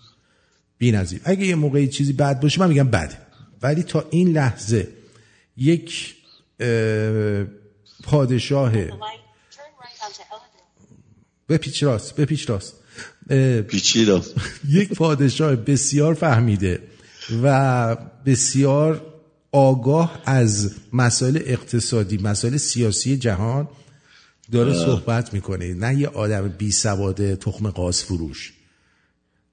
بی 0.79 0.93
نظیر 0.93 1.21
اگه 1.25 1.47
یه 1.47 1.55
موقعی 1.55 1.89
چیزی 1.89 2.13
بد 2.13 2.41
باشه 2.41 2.61
من 2.61 2.69
میگم 2.69 2.89
بده. 2.89 3.19
ولی 3.63 3.83
تا 3.83 4.07
این 4.11 4.33
لحظه 4.33 4.89
یک 5.57 6.15
پادشاه 8.03 8.73
بپیچ 11.49 11.83
راست 11.83 12.17
بپیچ 12.17 12.51
راست. 12.51 12.75
پیچی 13.69 14.05
راست 14.05 14.35
یک 14.69 14.95
پادشاه 14.95 15.57
بسیار 15.57 16.15
فهمیده 16.15 16.83
و 17.43 17.97
بسیار 18.27 19.07
آگاه 19.53 20.23
از 20.27 20.75
مسائل 20.93 21.39
اقتصادی 21.47 22.19
مسائل 22.19 22.57
سیاسی 22.57 23.17
جهان 23.17 23.69
داره 24.51 24.75
صحبت 24.75 25.35
می‌کنه. 25.35 25.75
نه 25.75 26.01
یه 26.01 26.09
آدم 26.09 26.49
بی 26.49 26.73
سواد 26.73 27.35
تخم 27.35 27.71
قاس 27.71 28.05
فروش. 28.05 28.53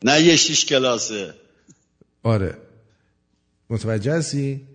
نه 0.03 0.21
یه 0.21 0.35
شیش 0.35 0.65
کلاسه. 0.65 1.33
آره. 2.23 2.57
متوجه 3.69 4.13
هستی؟ 4.13 4.67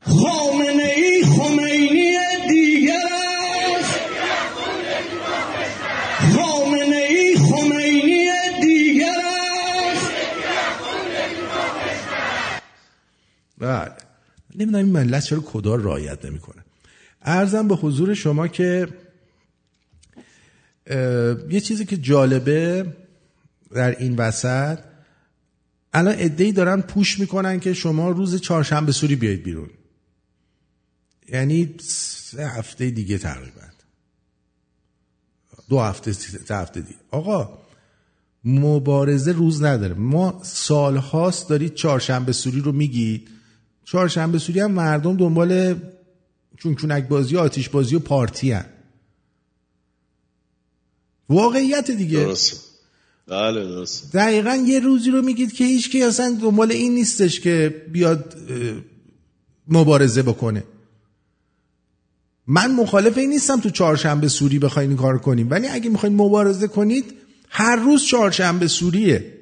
خامنه 0.00 0.92
ای 0.96 1.24
خمینی 1.24 2.12
دیگر. 2.48 2.92
است 3.80 3.98
خامنه 6.36 6.96
ای 6.96 7.36
خمینی 7.36 8.28
دیگر. 8.62 9.14
است 9.92 10.10
بله. 13.58 13.92
نمی‌دونم 14.56 14.84
این 14.84 14.92
ملت 14.92 15.24
چرا 15.24 15.40
کدار 15.46 15.80
رایت 15.80 16.24
نمی‌کنه. 16.24 16.63
ارزم 17.24 17.68
به 17.68 17.74
حضور 17.74 18.14
شما 18.14 18.48
که 18.48 18.88
یه 21.50 21.60
چیزی 21.60 21.84
که 21.84 21.96
جالبه 21.96 22.86
در 23.72 23.98
این 23.98 24.16
وسط 24.16 24.78
الان 25.92 26.14
ادهی 26.18 26.52
دارن 26.52 26.80
پوش 26.80 27.20
می‌کنن 27.20 27.60
که 27.60 27.74
شما 27.74 28.10
روز 28.10 28.40
چهارشنبه 28.40 28.92
سوری 28.92 29.16
بیاید 29.16 29.42
بیرون. 29.42 29.70
یعنی 31.28 31.74
سه 31.80 32.46
هفته 32.46 32.90
دیگه 32.90 33.18
تقریبا. 33.18 33.60
دو 35.68 35.80
هفته 35.80 36.12
سه 36.12 36.56
هفته 36.56 36.80
دیگه. 36.80 36.98
آقا 37.10 37.58
مبارزه 38.44 39.32
روز 39.32 39.62
نداره. 39.62 39.94
ما 39.94 40.40
سالهاست 40.42 41.48
دارید 41.48 41.74
چهارشنبه 41.74 42.32
سوری 42.32 42.60
رو 42.60 42.72
میگید. 42.72 43.28
چهارشنبه 43.84 44.38
سوری 44.38 44.60
هم 44.60 44.72
مردم 44.72 45.16
دنبال 45.16 45.74
چونچونک 46.56 47.08
بازی 47.08 47.36
و 47.36 47.38
آتیش 47.38 47.68
بازی 47.68 47.96
و 47.96 47.98
پارتی 47.98 48.52
هن. 48.52 48.66
واقعیت 51.28 51.90
دیگه. 51.90 52.20
درست. 52.20 52.70
بله 53.26 53.64
درست 53.64 54.12
دقیقا 54.12 54.54
یه 54.54 54.80
روزی 54.80 55.10
رو 55.10 55.22
میگید 55.22 55.52
که 55.52 55.64
هیچ 55.64 55.90
کی 55.90 56.02
اصلا 56.02 56.38
دنبال 56.42 56.72
این 56.72 56.94
نیستش 56.94 57.40
که 57.40 57.84
بیاد 57.92 58.36
مبارزه 59.68 60.22
بکنه. 60.22 60.64
من 62.46 62.74
مخالف 62.74 63.18
این 63.18 63.30
نیستم 63.30 63.60
تو 63.60 63.70
چهارشنبه 63.70 64.28
سوری 64.28 64.58
بخواین 64.58 64.90
این 64.90 64.98
کار 64.98 65.18
کنیم. 65.18 65.50
ولی 65.50 65.68
اگه 65.68 65.90
می‌خواین 65.90 66.14
مبارزه 66.16 66.68
کنید 66.68 67.14
هر 67.48 67.76
روز 67.76 68.04
چهارشنبه 68.04 68.68
سوریه. 68.68 69.38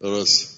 درست 0.00 0.53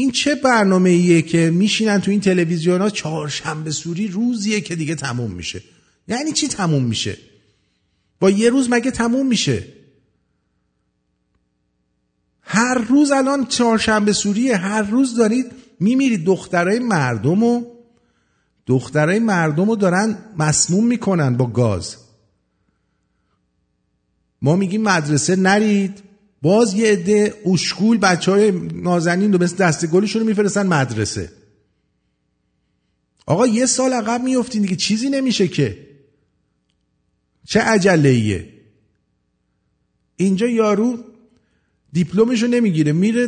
این 0.00 0.10
چه 0.10 0.34
برنامه 0.34 0.90
ایه 0.90 1.22
که 1.22 1.50
میشینن 1.50 2.00
تو 2.00 2.10
این 2.10 2.20
تلویزیون 2.20 2.80
ها 2.80 2.90
چهارشنبه 2.90 3.70
سوری 3.70 4.08
روزیه 4.08 4.60
که 4.60 4.76
دیگه 4.76 4.94
تموم 4.94 5.30
میشه؟ 5.30 5.62
یعنی 6.08 6.32
چی 6.32 6.48
تموم 6.48 6.84
میشه؟ 6.84 7.18
با 8.20 8.30
یه 8.30 8.50
روز 8.50 8.70
مگه 8.70 8.90
تموم 8.90 9.26
میشه؟ 9.26 9.64
هر 12.42 12.74
روز 12.74 13.10
الان 13.10 13.46
چهارشنبه 13.46 14.12
سوریه 14.12 14.56
هر 14.56 14.82
روز 14.82 15.16
دارید 15.16 15.46
میمیرید. 15.80 16.24
دخترای 16.24 16.78
مردم 16.78 17.42
و 17.42 17.64
دخترای 18.66 19.18
مردم 19.18 19.68
رو 19.68 19.76
دارن 19.76 20.18
مسموم 20.38 20.86
می‌کنن 20.86 21.36
با 21.36 21.46
گاز. 21.46 21.96
ما 24.42 24.56
میگیم 24.56 24.82
مدرسه 24.82 25.36
نرید. 25.36 26.02
باز 26.42 26.74
یه 26.74 26.92
عده 26.92 27.34
اشکول 27.46 27.98
بچه 27.98 28.32
های 28.32 28.50
نازنین 28.74 29.32
رو 29.32 29.42
مثل 29.42 29.56
دسته 29.56 29.86
گلشون 29.86 30.22
رو 30.22 30.28
میفرستن 30.28 30.66
مدرسه. 30.66 31.32
آقا 33.26 33.46
یه 33.46 33.66
سال 33.66 33.92
عقب 33.92 34.22
میفتین 34.24 34.62
دیگه 34.62 34.76
چیزی 34.76 35.10
نمیشه 35.10 35.48
که. 35.48 35.86
چه 37.46 37.60
عجله 37.60 38.08
ایه 38.08 38.52
اینجا 40.16 40.46
یارو 40.46 41.04
دیپلمشو 41.92 42.46
نمی‌گیره 42.46 42.92
میره 42.92 43.26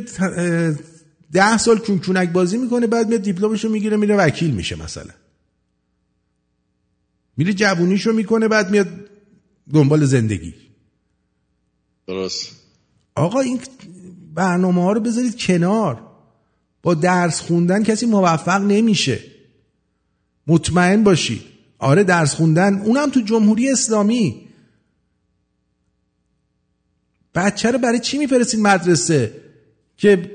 ده 1.32 1.58
سال 1.58 1.78
کونک 1.78 2.30
بازی 2.32 2.58
می‌کنه 2.58 2.86
بعد 2.86 3.08
میاد 3.08 3.22
دیپلمشو 3.22 3.68
می‌گیره 3.68 3.96
میره 3.96 4.16
وکیل 4.16 4.50
میشه 4.50 4.76
مثلا. 4.76 5.14
میره 7.36 7.52
جوونیشو 7.52 8.12
می‌کنه 8.12 8.48
بعد 8.48 8.70
میاد 8.70 8.88
دنبال 9.72 10.04
زندگی. 10.04 10.54
درست. 12.06 12.61
آقا 13.14 13.40
این 13.40 13.60
برنامه 14.34 14.82
ها 14.82 14.92
رو 14.92 15.00
بذارید 15.00 15.40
کنار. 15.40 16.02
با 16.82 16.94
درس 16.94 17.40
خوندن 17.40 17.82
کسی 17.82 18.06
موفق 18.06 18.60
نمیشه. 18.60 19.20
مطمئن 20.46 21.04
باشید. 21.04 21.42
آره 21.78 22.04
درس 22.04 22.34
خوندن. 22.34 22.78
اونم 22.78 23.10
تو 23.10 23.20
جمهوری 23.20 23.70
اسلامی. 23.70 24.48
بچه 27.34 27.70
رو 27.70 27.78
برای 27.78 27.98
چی 27.98 28.18
میفرستین 28.18 28.62
مدرسه 28.62 29.42
که 29.96 30.30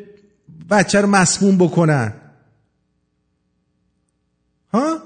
بچه 0.69 1.01
رو 1.01 1.07
مسموم 1.07 1.57
بکنن؟ 1.57 2.13
ها؟ 4.73 5.01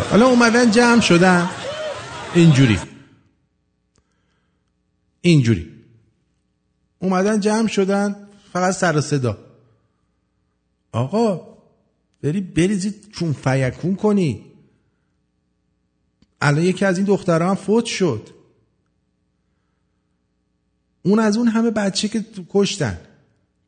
حالا 0.00 0.26
اومدن 0.26 0.70
جمع 0.70 1.00
شدن. 1.00 1.50
اینجوری. 2.34 2.78
اینجوری. 5.20 5.72
اومدن 6.98 7.40
جمع 7.40 7.68
شدن 7.68 8.16
فقط 8.52 8.74
سر 8.74 9.00
صدا. 9.00 9.38
آقا 10.92 11.56
بری 12.22 12.40
بریزید 12.40 13.10
چون 13.12 13.32
فیکون 13.32 13.96
کنی. 13.96 14.44
الان 16.40 16.62
یکی 16.62 16.84
از 16.84 16.98
این 16.98 17.06
دخترها 17.06 17.48
هم 17.48 17.54
فوت 17.54 17.84
شد. 17.84 18.28
اون 21.02 21.18
از 21.18 21.36
اون 21.36 21.48
همه 21.48 21.70
بچه 21.70 22.08
که 22.08 22.24
کشتن 22.48 22.98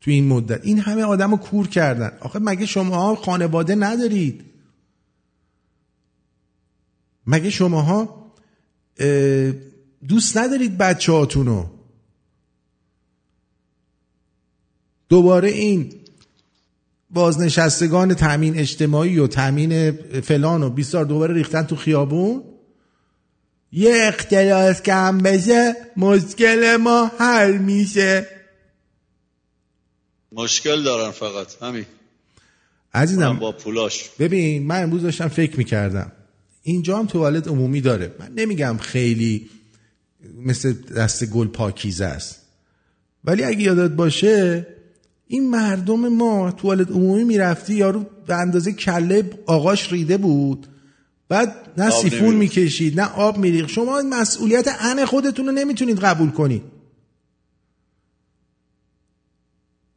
تو 0.00 0.10
این 0.10 0.28
مدت. 0.28 0.64
این 0.64 0.78
همه 0.78 1.02
آدم 1.02 1.30
رو 1.30 1.36
کور 1.36 1.68
کردن. 1.68 2.18
آخه 2.20 2.38
مگه 2.38 2.66
شما 2.66 3.14
خانواده 3.14 3.74
ندارید؟ 3.74 4.44
مگه 7.28 7.50
شماها 7.50 8.32
اه، 8.98 9.52
دوست 10.09 10.36
ندارید 10.36 10.78
بچه 10.78 11.12
هاتونو 11.12 11.66
دوباره 15.09 15.48
این 15.48 15.94
بازنشستگان 17.10 18.14
تامین 18.14 18.59
اجتماعی 18.59 19.18
و 19.18 19.26
تامین 19.26 19.92
فلان 20.20 20.62
و 20.62 20.70
بیستار 20.70 21.05
دوباره 21.05 21.34
ریختن 21.34 21.62
تو 21.62 21.76
خیابون؟ 21.76 22.42
یه 23.72 23.94
اختلاس 24.09 24.82
کم 24.82 25.18
بشه 25.18 25.76
مشکل 25.96 26.76
ما 26.76 27.10
حل 27.18 27.59
میشه. 27.59 28.26
مشکل 30.32 30.82
دارن 30.82 31.10
فقط 31.10 31.62
همین. 31.62 31.86
عزیزم 32.94 33.38
با 33.38 33.52
پولاش. 33.52 34.10
ببین 34.18 34.66
من 34.66 34.82
امروز 34.82 35.02
داشتم 35.02 35.28
فکر 35.28 35.59
می‌کردم. 35.59 36.12
اینجا 36.68 36.98
هم 36.98 37.06
توالت 37.06 37.48
عمومی 37.48 37.80
داره. 37.80 38.14
من 38.20 38.32
نمیگم 38.36 38.76
خیلی 38.80 39.50
مثل 40.42 40.72
دست 40.72 41.24
گل 41.24 41.46
پاکیزه 41.46 42.04
است. 42.04 42.36
ولی 43.24 43.44
اگه 43.44 43.62
یادت 43.62 43.90
باشه 43.90 44.66
این 45.26 45.50
مردم 45.50 46.08
ما 46.08 46.50
توالت 46.52 46.90
عمومی 46.90 47.24
می‌رفتی 47.24 47.74
یارو 47.74 48.06
به 48.26 48.34
اندازه 48.34 48.72
کله 48.72 49.30
آقاش 49.46 49.92
ریده 49.92 50.16
بود. 50.16 50.66
بعد 51.28 51.54
نه 51.76 51.90
سیفون. 51.90 52.34
می‌کشید 52.34 53.00
نه 53.00 53.06
آب 53.06 53.38
میریخت. 53.38 53.70
شما 53.70 54.02
مسئولیت 54.02 54.68
ان 54.80 55.04
خودتون 55.04 55.46
رو 55.46 55.52
نمی‌تونید 55.52 55.98
قبول 56.00 56.30
کنید. 56.30 56.62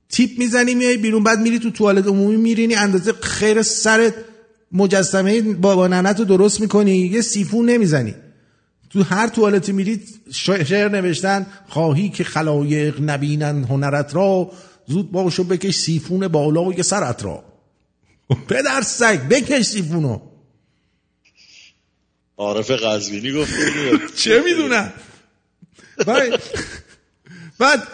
تیپ 0.09 0.39
می‌زنی 0.39 0.75
میای 0.75 0.97
بیرون 0.97 1.23
بعد 1.23 1.39
میری 1.39 1.59
تو 1.59 1.71
توالت 1.71 2.07
عمومی 2.07 2.37
میرینی 2.37 2.75
اندازه 2.75 3.13
خیر 3.13 3.61
سرت 3.61 4.13
مجسمه 4.73 5.41
بابا 5.41 5.87
ننت 5.87 6.19
رو 6.19 6.25
درست 6.25 6.61
می‌کنی؟ 6.61 6.97
یه 6.97 7.21
سیفون 7.21 7.69
نمی‌زنی. 7.69 8.15
تو 8.89 9.03
هر 9.03 9.27
توالتی 9.27 9.71
میری 9.71 10.01
شعر 10.33 10.89
نوشتن 10.89 11.45
خواهی 11.69 12.09
که 12.09 12.23
خلایق 12.23 13.01
نبینن 13.01 13.63
هنرت 13.63 14.15
را 14.15 14.51
زود 14.87 15.11
باش 15.11 15.39
و 15.39 15.43
بکش 15.43 15.75
سیفون 15.75 16.27
بالای 16.27 16.83
سرت 16.83 17.23
را. 17.25 17.43
پدر 18.47 18.81
سگ 18.81 19.19
بکش 19.29 19.65
سیفونو. 19.65 20.19
عارف 22.37 22.71
قزوینی 22.71 23.31
گفت. 23.31 23.53
چه 24.23 24.43
می‌دونم؟ 24.45 24.93
بعد 27.59 27.87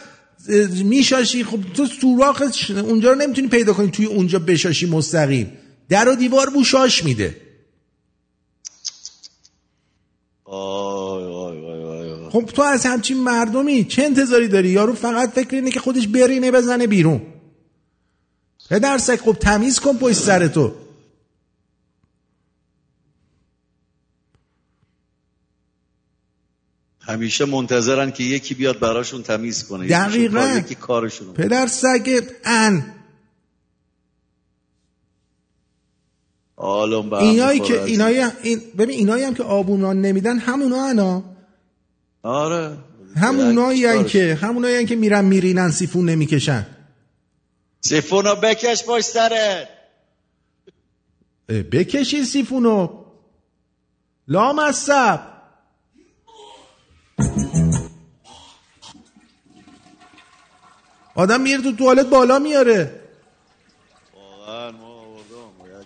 میشاشی 0.83 1.43
خب 1.43 1.59
تو 1.73 1.85
سوراخ 1.85 2.43
اونجا 2.69 3.11
رو 3.11 3.17
نمی‌تونی 3.17 3.47
پیدا 3.47 3.73
کنی 3.73 3.91
توی 3.91 4.05
اونجا 4.05 4.39
بشاشی 4.39 4.85
مستقیم. 4.85 5.51
در 5.89 6.09
و 6.09 6.15
دیوار 6.15 6.49
بوی 6.49 6.72
شاش 6.72 7.03
میده. 7.03 7.41
آی 10.43 11.23
آی 11.23 11.65
آی 11.65 11.83
آی 11.83 12.11
آی. 12.11 12.29
خب 12.29 12.45
تو 12.45 12.61
از 12.61 12.85
همچین 12.85 13.23
مردمی 13.23 13.85
چه 13.85 14.03
انتظاری 14.03 14.47
داری؟ 14.47 14.69
یارو 14.69 14.93
فقط 14.93 15.33
فکر 15.33 15.55
اینه 15.55 15.71
که 15.71 15.79
خودش 15.79 16.07
برینه 16.07 16.51
بزنه 16.51 16.87
بیرون. 16.87 17.21
پدر 18.69 18.97
سگ 18.97 19.15
خب 19.15 19.33
تمیز 19.33 19.79
کن 19.79 19.97
پشت 19.97 20.17
سرتو. 20.17 20.73
همیشه 26.99 27.45
منتظرن 27.45 28.11
که 28.11 28.23
یکی 28.23 28.53
بیاد 28.53 28.79
براشون 28.79 29.23
تمیز 29.23 29.63
کنه 29.63 29.87
دقیقاً. 29.87 30.61
یکی 30.65 30.75
کارشون 30.75 31.33
پدر 31.33 31.67
سگ 31.67 32.21
ان. 32.43 32.96
آلم 36.57 37.13
اینایی 37.13 37.59
که 37.59 37.79
از 37.79 37.87
اینایی 37.87 38.21
این 38.41 38.61
ببین 38.77 38.97
اینایی 38.97 39.23
هم 39.23 39.33
که 39.33 39.43
آبونان 39.43 40.01
نمیدن 40.01 40.37
همونا 40.37 40.85
انا. 40.85 41.23
آره. 42.23 42.77
همونایی؟ 43.15 44.03
که 44.03 44.37
همونایی 44.41 44.77
هم 44.77 44.85
که 44.85 44.95
میرن 44.95 45.25
میرینن 45.25 45.71
سیفون 45.71 46.09
نمی‌کشن. 46.09 46.65
سیفونو 47.81 48.35
بکش 48.35 48.83
پشت 48.83 49.05
سرت. 49.05 49.69
اه، 51.49 51.61
بکشی 51.61 52.25
سیفونو 52.25 53.03
لامصب. 54.27 55.19
آدم 61.15 61.41
میره 61.41 61.61
تو 61.61 61.71
توالت 61.75 62.05
بالا 62.05 62.39
میاره 62.39 63.01
واقعا 64.15 64.71
ما 64.71 64.87
آوردم 64.87 65.57
باید. 65.59 65.85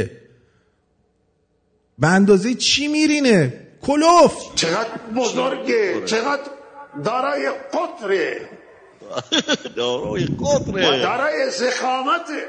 اه. 0.00 0.06
به 1.98 2.06
اندازه 2.06 2.54
چی 2.54 2.88
میرینه؟ 2.88 3.66
کلوف! 3.82 4.54
چقدر 4.54 4.98
بزرگه؟ 5.16 6.02
چقدر 6.06 6.42
دارای 7.04 7.50
قطره؟ 7.72 8.48
داروی 9.76 10.24
و 10.24 10.44
قطره 10.44 11.02
دارای 11.02 11.50
زخامته 11.50 12.48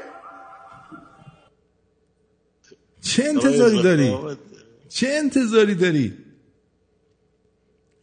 چه 3.00 3.24
انتظاری 3.24 3.82
داری؟ 3.82 4.16
چه 4.88 5.08
انتظاری 5.08 5.74
داری؟ 5.74 6.18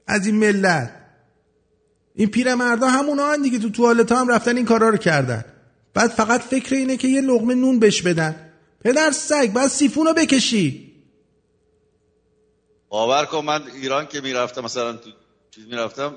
از 0.08 0.26
این 0.26 0.36
ملت. 0.36 0.94
این 2.16 2.30
پیرمردا 2.30 2.88
همونا 2.88 3.28
هن 3.28 3.42
دیگه 3.42 3.60
تو 3.60 3.70
توالت 3.70 4.12
هم 4.12 4.28
رفتن 4.28 4.58
این 4.58 4.66
کارا 4.66 4.90
رو 4.90 4.98
کردن. 4.98 5.46
بعد 5.94 6.10
فقط 6.10 6.42
فکر 6.42 6.76
اینه 6.76 6.98
که 6.98 7.08
یه 7.08 7.22
لقمه 7.22 7.56
نون 7.56 7.80
بش 7.80 8.02
بدن. 8.02 8.43
پدر 8.84 9.12
سگ 9.12 9.52
بعد 9.54 9.68
سیفون 9.68 10.06
رو 10.08 10.14
بکشی. 10.14 10.94
باور 12.90 13.26
کن 13.26 13.46
من 13.46 13.64
ایران 13.68 14.08
که 14.08 14.22
می‌رفتم 14.22 14.62
مثلا 14.62 14.94
تو 14.94 15.10
چیز 15.52 15.66
می‌رفتم 15.68 16.16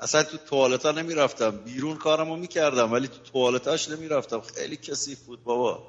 اصلا 0.00 0.22
تو 0.22 0.36
توالت 0.36 0.86
ها 0.86 0.92
نمی‌رفتم. 0.92 1.50
بیرون 1.50 1.96
کارمو 1.96 2.36
می‌کردم 2.36 2.92
ولی 2.92 3.08
تو 3.08 3.18
توالتاش 3.32 3.88
نمی‌رفتم. 3.88 4.40
خیلی 4.40 4.76
کثیف 4.76 5.18
بود 5.18 5.44
بابا. 5.44 5.82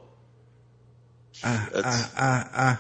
اه 1.44 1.70
اه 1.74 2.10
اه 2.18 2.46
اه. 2.54 2.80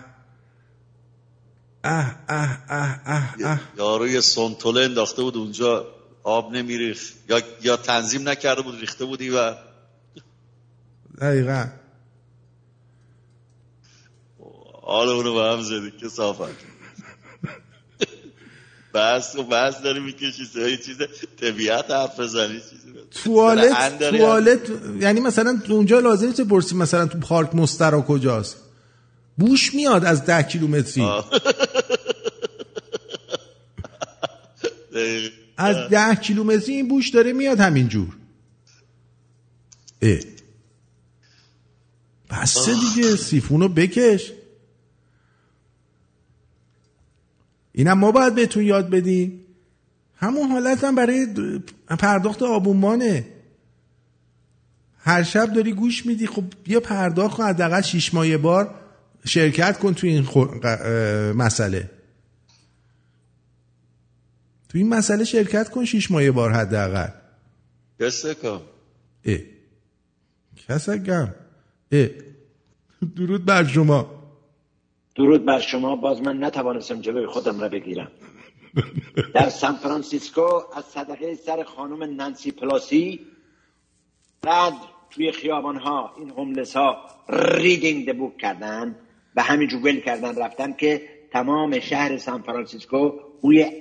اه 1.84 2.15
اه 2.30 2.57
اه 2.69 2.99
اه 3.05 3.35
اه. 3.45 3.59
یارو 3.77 4.07
یه 4.07 4.22
سنتوله 4.22 4.81
انداخته 4.81 5.22
بود 5.22 5.38
اونجا 5.38 5.85
آب 6.23 6.51
نمیریخ 6.51 7.13
یا 7.30 7.41
یا 7.61 7.77
تنظیم 7.77 8.30
نکرده 8.30 8.61
بود 8.61 8.80
ریخته 8.80 9.05
بودی 9.05 9.30
و 9.30 9.55
دقیقا. 11.22 11.67
حال 14.85 15.09
اونو 15.09 15.33
به 15.33 15.41
هم 15.41 15.61
زدی. 15.61 15.91
که 15.91 16.09
صافت 16.09 16.55
بس 18.93 19.35
و 19.35 19.43
بس 19.43 19.81
داری 19.81 19.99
می‌کشی 19.99 20.43
یه 20.55 20.77
چیز. 20.77 20.97
طبیعت 21.41 21.91
حرف 21.91 22.19
بزنی 22.19 22.53
چیزی 22.53 22.93
توالت 23.23 23.99
توالت 23.99 24.59
یعنی 24.99 25.19
مثلا 25.19 25.61
اونجا 25.69 25.99
لازمه 25.99 26.33
چه 26.33 26.43
پرسی؟ 26.43 26.75
مثلا 26.75 27.05
تو 27.05 27.17
پارک 27.19 27.55
مسترا 27.55 28.01
کجاست؟ 28.01 28.57
بوش 29.37 29.73
میاد 29.73 30.05
از 30.05 30.25
ده 30.25 30.43
کیلومتری. 30.43 31.09
از 35.57 35.89
ده 35.89 36.15
کیلومتری 36.15 36.73
این 36.73 36.87
بوش 36.87 37.09
داره 37.09 37.33
میاد 37.33 37.59
همینجور. 37.59 38.07
اه. 40.01 40.19
بسته 42.29 42.73
دیگه 42.73 43.15
سیفونو 43.15 43.67
بکش. 43.67 44.31
اینم 47.77 47.99
ما 47.99 48.11
باید 48.11 48.35
بهتون 48.35 48.64
یاد 48.64 48.89
بدیم. 48.89 49.41
همون 50.15 50.49
حالت 50.52 50.84
هم 50.84 50.95
برای 50.95 51.27
پرداخت 51.99 52.43
آبونمانه. 52.43 53.27
هر 54.97 55.23
شب 55.23 55.53
داری 55.53 55.73
گوش 55.73 56.06
میدی. 56.06 56.27
خب 56.27 56.43
بیا 56.64 56.80
پرداخت 56.80 57.38
کن 57.38 57.43
حداقل 57.43 57.81
شیش 57.81 58.14
ماه 58.14 58.27
یه 58.27 58.38
بار 58.38 58.76
شرکت 59.26 59.80
کن 59.80 59.93
تو 59.93 60.07
این 60.07 60.23
خو- 60.23 60.45
مسئله. 61.35 61.89
تو 64.69 64.77
این 64.77 64.89
مسئله 64.89 65.23
شرکت 65.23 65.69
کن 65.69 65.85
شیش 65.85 66.11
ماه 66.11 66.23
یه 66.23 66.31
بار 66.31 66.52
حداقل. 66.53 67.10
دسته 67.99 68.34
کن 68.34 68.61
اه. 69.26 69.38
کسگم 70.68 71.30
اه. 71.91 72.07
درود 73.15 73.45
بر 73.45 73.64
شما. 73.68 74.24
درود 75.15 75.45
بر 75.45 75.59
شما. 75.59 75.95
باز 75.95 76.21
من 76.21 76.43
نتوانستم 76.43 77.01
جلوی 77.01 77.25
خودم 77.25 77.59
را 77.59 77.69
بگیرم. 77.69 78.11
در 79.33 79.49
سان 79.49 79.75
فرانسیسکو 79.75 80.61
از 80.75 80.85
صدقه 80.85 81.35
سر 81.35 81.63
خانم 81.63 82.03
نانسی 82.03 82.51
پلوسی 82.51 83.19
بعد 84.41 84.73
توی 85.09 85.31
خیابان 85.31 85.77
ها 85.77 86.15
این 86.17 86.29
homeless 86.30 86.76
ها 86.75 86.97
ریدینگ 87.29 88.17
بوک 88.17 88.37
کردن 88.37 88.95
و 89.35 89.43
همینجور 89.43 89.81
ول 89.81 89.99
کردن 89.99 90.35
رفتن 90.35 90.73
که 90.73 91.01
تمام 91.31 91.79
شهر 91.79 92.17
سان 92.17 92.41
فرانسیسکو 92.41 93.11
بوی 93.41 93.71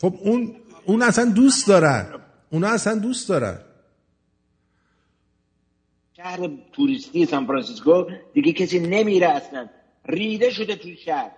خب 0.00 0.14
اون 0.20 0.56
اون 0.84 1.02
اصلا 1.02 1.24
دوست 1.24 1.68
دارن. 1.68 2.20
اونا 2.50 2.68
اصلا 2.68 2.94
دوست 2.94 3.28
دارن. 3.28 3.58
شهر 6.22 6.48
توریستی 6.72 7.26
سان 7.26 7.46
فرانسیسکو 7.46 8.04
دیگه 8.34 8.52
کسی 8.52 8.78
نمیره 8.78 9.26
اصلا. 9.28 9.68
ریده 10.04 10.50
شده 10.50 10.76
توی 10.76 10.96
شهر. 10.96 11.30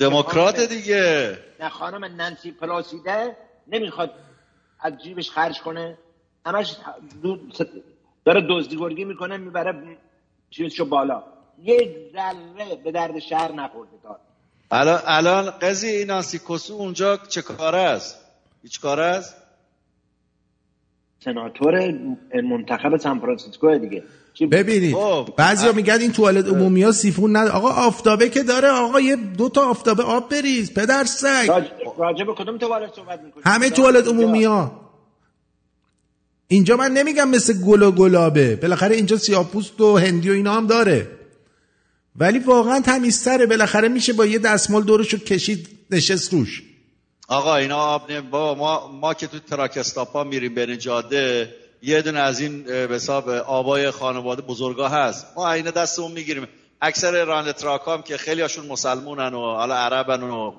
دموکرات 0.00 0.60
دیگه. 0.60 1.38
نه 1.60 1.68
خانم 1.68 2.04
نانسی 2.04 2.52
پلاسیده 2.52 3.36
نمی‌خواد 3.66 4.10
از 4.80 4.92
جیبش 5.02 5.30
خرج 5.30 5.60
کنه. 5.60 5.98
همش 6.46 6.76
دو- 7.22 7.38
داره 8.24 8.46
دزدیگرگی 8.50 9.04
می‌کنه 9.04 9.36
می‌بره 9.36 9.96
چیزشو 10.50 10.84
بالا. 10.84 11.22
یک 11.62 11.88
ذره 12.12 12.76
به 12.84 12.92
درد 12.92 13.18
شهر 13.18 13.52
نخورده 13.52 13.92
تا. 14.02 14.18
الان 14.70 15.00
الان 15.06 15.52
این 15.84 16.06
نانسی 16.06 16.40
کسو 16.48 16.74
اونجا 16.74 17.16
چه 17.16 17.42
کاره 17.42 17.78
است؟ 17.78 18.24
هیچ 18.62 18.80
کاره 18.80 19.04
است؟ 19.04 19.37
سناتور 21.24 21.94
منتخب 22.50 22.96
سان 22.96 23.20
فرانسیسکو 23.20 23.78
دیگه. 23.78 24.02
ببینید 24.50 24.94
خب، 24.94 25.28
بعضیا 25.36 25.72
میگن 25.72 26.00
این 26.00 26.12
توالت 26.12 26.46
عمومی 26.46 26.82
ها 26.82 26.92
سیفون 26.92 27.36
نداره. 27.36 27.54
آقا 27.56 27.68
آفتابه 27.68 28.28
که 28.28 28.42
داره. 28.42 28.68
آقا 28.68 29.00
یه 29.00 29.16
دو 29.16 29.48
تا 29.48 29.70
آفتابه 29.70 30.02
آب 30.02 30.30
بریز 30.30 30.74
پدر 30.74 31.04
سگ. 31.04 31.46
راج- 31.48 31.98
راجع 31.98 32.24
به 32.24 32.34
کدوم 32.34 32.58
توالت 32.58 32.94
صحبت 32.96 33.20
می‌کنی؟ 33.22 33.42
همه 33.46 33.70
توالت 33.70 34.08
عمومی 34.08 34.44
ها. 34.44 34.80
اینجا 36.48 36.76
من 36.76 36.92
نمیگم 36.92 37.28
مثل 37.28 37.52
گل 37.66 37.82
و 37.82 37.90
گلابه. 37.90 38.56
بالاخره 38.56 38.96
اینجا 38.96 39.16
سیاپوست 39.16 39.80
و 39.80 39.96
هندی 39.96 40.30
و 40.30 40.32
اینا 40.32 40.54
هم 40.54 40.66
داره. 40.66 41.08
ولی 42.16 42.38
واقعا 42.38 42.80
تمیزتره. 42.80 43.46
بالاخره 43.46 43.88
میشه 43.88 44.12
با 44.12 44.26
یه 44.26 44.38
دستمال 44.38 44.82
دورشو 44.82 45.18
کشید 45.18 45.68
نشست 45.90 46.32
روش. 46.32 46.62
آقا 47.30 47.56
اینا 47.56 47.78
آب 47.78 48.20
بابا 48.20 48.54
ما 48.54 48.88
ما 48.88 49.14
که 49.14 49.26
تو 49.26 49.38
truck 49.38 49.81
stop 49.81 50.15
ا 50.15 50.24
میریم 50.24 50.54
بین 50.54 50.78
جاده 50.78 51.54
یه 51.82 52.02
دونه 52.02 52.20
از 52.20 52.40
این 52.40 52.62
به 52.62 52.88
حساب 52.94 53.28
آبای 53.28 53.90
خانواده 53.90 54.42
بزرگا 54.42 54.88
هست. 54.88 55.26
ما 55.36 55.52
اینا 55.52 55.70
دستمون 55.70 56.12
می‌گیریم. 56.12 56.48
اکثر 56.80 57.24
راننده 57.24 57.52
truck 57.52 57.80
هم 57.86 58.02
که 58.02 58.16
خیلی 58.16 58.40
هاشون 58.40 58.66
مسلمونن 58.66 59.34
و 59.34 59.40
حالا 59.40 59.74
عربن 59.74 60.22
و 60.22 60.52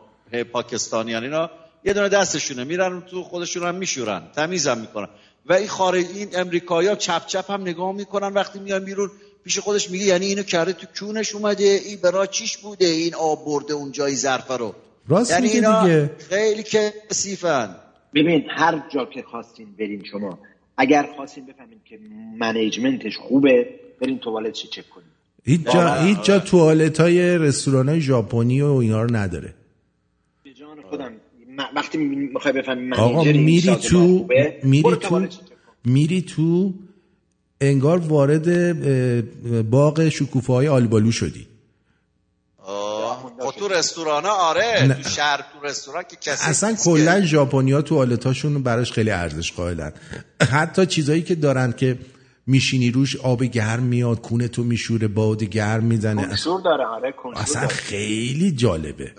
پاکستانیان 0.51 1.23
اینا 1.23 1.49
یه 1.83 1.93
دونه 1.93 2.09
دستشونه 2.09 2.63
میرن 2.63 3.01
تو 3.01 3.23
خودشون 3.23 3.67
هم 3.67 3.75
میشورن. 3.75 4.23
تمیزم 4.35 4.77
می‌کنن. 4.77 5.07
و 5.45 5.53
این 5.53 5.67
خارج 5.67 6.05
این 6.15 6.29
امریکایی 6.33 6.87
ها 6.87 6.95
چپ 6.95 7.25
چپ 7.25 7.51
هم 7.51 7.61
نگاه 7.61 7.91
می‌کنن 7.91 8.33
وقتی 8.33 8.59
میان 8.59 8.85
بیرون. 8.85 9.11
پیش 9.43 9.59
خودش 9.59 9.89
میگه 9.89 10.05
یعنی 10.05 10.25
اینو 10.25 10.43
کرده 10.43 10.73
تو 10.73 10.87
کونش 10.99 11.35
اومده. 11.35 11.63
این 11.63 11.99
برای 12.01 12.27
چیش 12.27 12.57
بوده؟ 12.57 12.85
این 12.85 13.15
آب 13.15 13.45
برده 13.45 13.73
اون 13.73 13.91
جای 13.91 14.15
ظرفه 14.15 14.57
رو. 14.57 14.75
راست 15.09 15.31
یعنی 15.31 15.47
اینا 15.47 15.83
دیگه. 15.83 16.11
خیلی 16.29 16.63
کثیفن 16.63 17.75
ببین 18.13 18.43
هر 18.49 18.83
جا 18.93 19.05
که 19.05 19.21
خواستین 19.21 19.67
برین 19.79 20.03
شما 20.11 20.39
اگر 20.77 21.09
خواستین 21.15 21.45
بفهمین 21.45 21.79
که 21.85 21.99
منیجمنتش 22.37 23.17
خوبه 23.17 23.67
برین 24.01 24.19
توالتش 24.19 24.69
چک 24.69 24.89
کنین 24.89 25.07
هیچ 25.45 25.61
جا. 25.73 25.93
هیچ 25.93 26.21
جا 26.23 26.39
توالت 26.39 26.99
های 26.99 27.37
رستوران 27.37 27.89
های 27.89 28.01
ژاپنی 28.01 28.61
و 28.61 28.73
اینا 28.73 29.03
رو 29.03 29.15
نداره 29.15 29.53
به 30.43 30.53
جان 30.53 30.81
خودم 30.89 31.11
وقتی 31.75 31.97
می‌خوای 31.97 32.53
بفهمی 32.53 32.93
آقا 32.93 33.23
میری 33.23 33.75
تو 33.75 34.27
میری 34.63 34.95
تو. 34.95 35.27
میری 35.85 36.21
تو 36.21 36.73
انگار 37.61 37.97
وارد 37.97 38.49
باغ 39.69 40.09
شکوفه 40.09 40.53
های 40.53 40.67
آلبالو 40.67 41.11
شدی 41.11 41.47
خب 43.39 43.59
تو 43.59 43.67
رستوران 43.67 44.25
آره 44.25 44.85
نه. 44.87 44.93
تو 44.93 45.09
شهر 45.09 45.37
تو 45.37 45.67
رستوران 45.67 46.03
که 46.03 46.15
کسی 46.15 46.49
اصلا 46.49 46.75
کلا 46.85 47.21
ژاپنیا 47.21 47.81
توالتاشون 47.81 48.63
براش 48.63 48.91
خیلی 48.91 49.11
ارزش 49.11 49.51
قائلن 49.53 49.93
حتی 50.51 50.85
چیزایی 50.85 51.21
که 51.21 51.35
دارن 51.35 51.71
که 51.71 51.97
میشینی 52.47 52.91
روش 52.91 53.15
آب 53.15 53.43
گرم 53.43 53.83
میاد 53.83 54.21
کونه 54.21 54.47
تو 54.47 54.63
میشوره 54.63 55.07
باد 55.07 55.43
گرم 55.43 55.83
می‌زنه 55.83 56.27
کنسور 56.27 56.61
داره 56.61 56.85
آره 56.85 57.11
کنسور 57.11 57.43
اصلا 57.43 57.61
داره. 57.61 57.73
خیلی 57.73 58.51
جالبه 58.51 59.11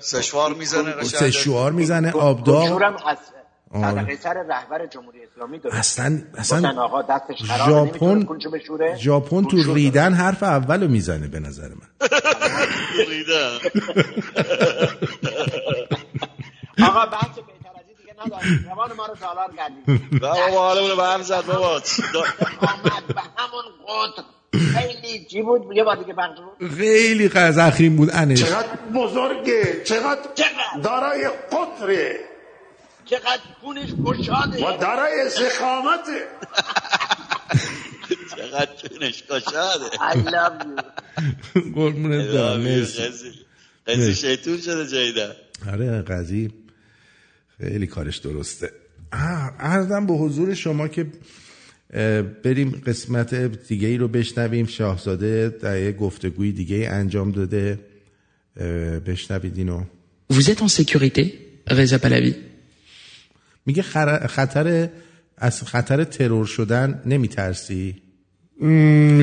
سشوار 0.00 0.54
می‌زنه. 0.54 1.04
سشوار 1.04 1.72
می‌زنه 1.72 2.10
آبداغ 2.10 2.62
کنسورم 2.62 2.96
از. 3.06 3.16
صدقه 3.72 4.16
سر 4.16 4.42
رهبر 4.48 4.86
جمهوری 4.86 5.18
اسلامی 5.32 5.58
داره 5.58 5.78
اصلا 5.78 6.22
اصلا 6.34 6.82
آقا 6.82 7.02
دستش 7.02 7.36
ژاپن 7.66 8.26
ژاپن 8.96 9.44
تو 9.44 9.74
ریدن 9.74 10.12
حرف 10.12 10.42
اولو 10.42 10.88
می‌زنه 10.88 11.28
به 11.28 11.40
نظر 11.40 11.68
من. 11.68 12.08
ریدن. 13.08 13.58
آقا 16.84 17.06
بحث 17.06 17.34
بهتر 17.34 17.70
از 17.74 17.84
این 17.88 17.96
دیگه 17.98 18.14
نداریم. 18.26 18.66
روان 18.70 18.92
ما 18.92 19.06
رو 19.06 19.14
سالار 19.14 19.50
کردیم. 19.56 20.18
بابا 20.20 20.68
حالمون 20.68 20.96
به 20.96 21.04
هم 21.04 21.22
زد 21.22 21.46
بابا. 21.46 21.68
آمد 21.68 21.82
به 23.08 23.20
همون 23.36 23.64
قطر 23.88 24.22
خیلی 24.58 25.24
چی 25.24 25.42
بود؟ 25.42 25.76
یه 25.76 25.84
بار 25.84 25.96
دیگه 25.96 26.14
بود. 26.14 26.70
خیلی 26.78 27.28
قزخیم 27.28 27.96
بود 27.96 28.10
انش 28.12 28.42
چقدر 28.42 28.66
بزرگه. 28.94 29.82
چقدر 29.84 30.20
دارای 30.82 31.28
قطره 31.52 32.16
چقدر 33.10 33.40
خونش 33.60 33.88
گشاده 34.04 34.66
و 34.66 34.78
دارای 34.80 35.30
زخامته. 35.30 36.20
چقدر 38.36 38.70
چونش 38.76 39.22
کشاده. 39.22 39.84
I 39.90 40.16
love 40.16 40.62
you. 40.62 41.76
برم 41.76 42.60
مرسی. 42.60 43.02
قضی 43.86 44.14
شیطون 44.14 44.58
شده 44.58 44.86
جیده 44.86 45.36
آره 45.72 46.02
قضی 46.02 46.50
خیلی 47.58 47.86
کارش 47.86 48.16
درسته. 48.16 48.72
آه، 49.12 49.56
عرضم 49.58 50.06
به 50.06 50.12
حضور 50.12 50.54
شما 50.54 50.88
که 50.88 51.06
بریم 52.44 52.82
قسمت 52.86 53.34
دیگه 53.34 53.88
ای 53.88 53.96
رو 53.96 54.08
بشنویم. 54.08 54.66
شاهزاده 54.66 55.48
در 55.48 55.82
یه 55.82 55.92
گفتگوی 55.92 56.52
دیگه 56.52 56.76
ای 56.76 56.86
انجام 56.86 57.30
داده. 57.30 57.78
بشنوید 59.06 59.58
اینو. 59.58 59.84
Vous 60.30 60.50
êtes 60.50 60.62
en 60.62 60.68
sécurité, 60.68 61.22
Reza 61.66 61.98
Pahlavi? 61.98 62.47
میگه 63.68 63.82
خر- 63.82 64.26
خطر 64.26 64.88
از 65.38 65.62
خطر 65.62 66.04
ترور 66.04 66.46
شدن 66.46 67.02
نمیترسی 67.06 67.94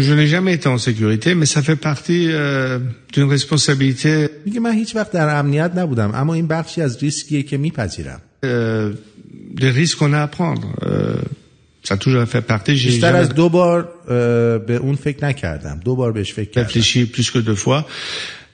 je 0.07 0.13
n'ai 0.19 0.27
jamais 0.35 0.53
été 0.59 0.67
en 0.75 0.77
sécurité, 0.89 1.29
mais 1.39 1.45
ça 1.55 1.61
fait 1.61 1.75
partie 1.91 2.23
euh, 2.31 2.79
d'une 3.13 3.29
responsabilité 3.37 4.29
میگه 4.45 4.59
من 4.59 4.71
هیچ 4.73 4.95
وقت 4.95 5.11
در 5.11 5.39
امنیت 5.39 5.71
نبودم 5.75 6.11
اما 6.15 6.33
این 6.33 6.47
بخشی 6.47 6.81
از 6.81 6.97
ریسکیه 7.03 7.43
که 7.43 7.57
میپذیرم 7.57 8.21
euh, 8.45 8.47
des 9.61 9.71
risques 9.79 9.97
qu'on 9.99 10.13
a 10.13 10.21
à 10.23 10.27
prendre. 10.39 10.67
Euh, 10.83 11.15
ça 11.89 11.97
toujours 11.97 12.25
fait 12.35 12.41
partie. 12.53 12.75
J'ai 12.77 12.85
بیشتر 12.91 13.15
از 13.15 13.29
دو 13.29 13.49
بار 13.49 13.89
به 14.67 14.75
اون 14.81 14.95
فکر 14.95 15.25
نکردم 15.25 15.79
دو 15.85 15.95
بار 15.95 16.11
بهش 16.11 16.33
فکر 16.33 16.49
کردم 16.49 16.69
réfléchi 16.69 17.05
plus 17.15 17.29
que 17.31 17.39
deux 17.39 17.55
fois 17.65 17.85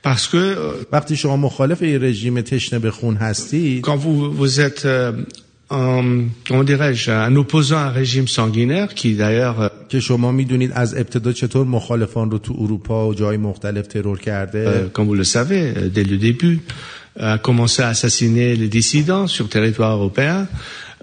parce 0.03 0.27
que 0.27 0.37
euh, 0.37 0.85
وقتی 0.91 1.15
شما 1.15 1.37
مخالف 1.37 1.81
یه 1.81 1.97
رژیم 1.97 2.41
تشنه 2.41 2.79
به 2.79 2.91
خون 2.91 3.15
هستی 3.15 3.81
quand 3.85 3.97
vous 3.97 4.31
vous 4.39 4.59
êtes 4.59 4.85
euh, 4.85 5.13
dirais-je 6.63 7.11
un 7.11 7.35
opposant 7.35 7.77
à 7.77 7.81
un 7.81 7.89
régime 7.89 8.27
sanguinaire 8.27 8.93
qui 8.93 9.15
d'ailleurs 9.15 9.61
euh, 9.61 9.69
که 9.89 9.99
شما 9.99 10.31
می‌دونید 10.31 10.71
از 10.75 10.95
ابتدا 10.95 11.31
چطور 11.31 11.67
مخالفان 11.67 12.31
رو 12.31 12.37
تو 12.37 12.55
اروپا 12.59 13.07
و 13.07 13.13
جای 13.13 13.37
مختلف 13.37 13.87
ترور 13.87 14.19
کرده 14.19 14.65
euh, 14.65 14.97
comme 14.97 15.07
vous 15.07 15.15
le 15.15 15.23
savez 15.23 15.73
euh, 15.77 15.89
dès 15.89 16.03
le 16.03 16.17
début 16.17 16.59
a 17.19 17.37
commencé 17.37 17.81
à 17.81 17.87
assassiner 17.87 18.55
les 18.55 18.69
dissidents 18.69 19.27
sur 19.27 19.49
territoire 19.49 19.95
européen 19.97 20.47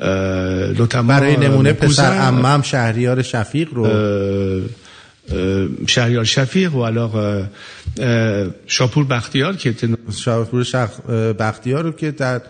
euh, 0.01 1.03
برای 1.03 1.36
euh, 1.36 1.39
نمونه 1.39 1.73
پسر 1.73 2.12
عمم 2.12 2.62
شهریار 2.62 3.23
شفیق 3.23 3.69
رو 3.74 3.86
euh, 3.86 4.69
euh, 5.31 5.69
alors 6.85 7.16
euh, 7.16 7.43
euh, 8.01 8.49
Shapur 8.66 9.05
Bakhtiar 9.05 9.57
qui 9.57 9.69
était 9.69 9.89
شاپور 10.11 10.65
بختیار 11.32 11.85
رو 11.85 11.93
که 11.93 12.11
در 12.11 12.40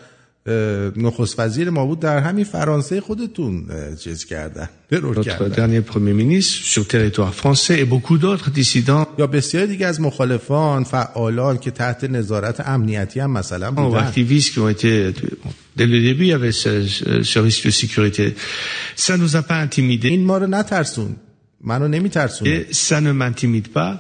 نخست 0.96 1.40
وزیر 1.40 1.70
ما 1.70 1.86
بود 1.86 2.00
در 2.00 2.18
همین 2.18 2.44
فرانسه 2.44 3.00
خودتون 3.00 3.66
چیز 4.00 4.24
کردن 4.24 4.68
کردن. 5.22 5.38
یا 9.18 9.26
بسیار 9.26 9.66
دیگه 9.66 9.86
از 9.86 10.00
مخالفان 10.00 10.84
فعالان 10.84 11.58
که 11.58 11.70
تحت 11.70 12.04
نظارت 12.04 12.68
امنیتی 12.68 13.20
هم 13.20 13.30
مثلا 13.30 13.70
بودن. 13.70 13.82
و 13.82 13.94
اکتیویست 13.94 14.52
که 14.52 14.60
اونتی 14.60 15.14
دل 15.76 16.14
دبی 16.14 16.32
سکیوریتی 17.70 18.34
این 20.08 20.24
ما 20.24 20.38
رو 20.38 20.46
نترسون. 20.46 21.16
منو 21.60 21.88
نمیترسونه. 21.88 22.66
سن 22.70 23.10
من 23.10 23.34
تیمید 23.34 23.72
با 23.72 23.98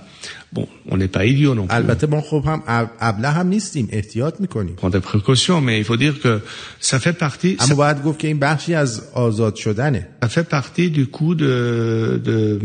bon 0.52 0.66
on 0.90 0.96
n'est 0.96 1.12
pas 1.18 1.24
idiot 1.26 1.54
non 1.54 1.66
plus 1.66 1.74
البته 1.74 2.06
ما 2.06 2.20
خب 2.20 2.42
هم 2.46 2.62
اب- 2.66 2.90
ابله 3.00 3.28
هم 3.30 3.46
نیستیم 3.48 3.88
احتیاط 3.92 4.40
می‌کنیم 4.40 4.76
on 4.76 4.80
prend 4.80 4.90
des 4.90 5.00
précautions 5.00 5.60
mais 5.60 5.78
il 5.78 5.84
faut 5.84 5.96
dire 5.96 6.14
que 6.22 6.40
ça 6.80 6.98
fait 6.98 7.12
partie 7.18 7.56
اما 7.60 7.74
باید 7.74 8.02
گفت 8.02 8.18
که 8.18 8.28
این 8.28 8.38
بخشی 8.38 8.74
از 8.74 9.02
آزاد 9.14 9.54
شدنه 9.56 10.06
ça 10.24 10.28
fait 10.28 10.48
partie 10.48 10.90
du 10.90 11.06
coup 11.06 11.34
de, 11.34 12.20
de 12.24 12.60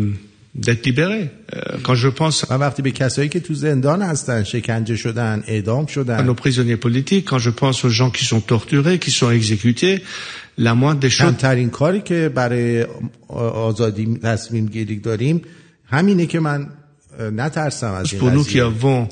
d'être 0.66 0.86
libéré 0.86 1.22
Euh, 1.56 1.78
quand 1.84 1.96
je 1.96 2.08
pense 2.08 2.52
من 2.52 2.58
وقتی 2.60 2.82
به 2.82 2.92
کسایی 2.92 3.30
که 3.30 3.40
تو 3.40 3.54
زندان 3.54 4.02
هستن 4.02 4.44
شکنجه 4.44 4.96
شدن 4.96 5.44
اعدام 5.48 5.86
شدن 5.86 6.34
nos 6.34 6.36
prisonniers 6.36 6.78
politiques, 6.88 7.26
quand 7.30 7.40
je 7.40 7.50
pense 7.50 7.86
aux 7.86 7.90
gens 8.00 8.10
qui 8.18 8.26
sont 8.26 8.42
torturés, 8.42 8.98
qui 9.00 9.12
sont 9.12 9.30
exécutés, 9.32 10.02
la 10.58 10.74
moindre 10.76 11.00
des 11.00 11.10
choses, 11.10 11.22
کمترین 11.22 11.70
کاری 11.70 12.02
که 12.02 12.30
برای 12.36 12.86
آزادی 13.28 14.18
تصمیم 14.24 14.66
گیری 14.66 15.00
داریم 15.00 15.42
همینه 15.86 16.26
که 16.26 16.40
من 16.40 16.70
نترسم 17.20 17.92
از 17.92 18.14
این 18.14 18.42
قضیه. 18.42 19.08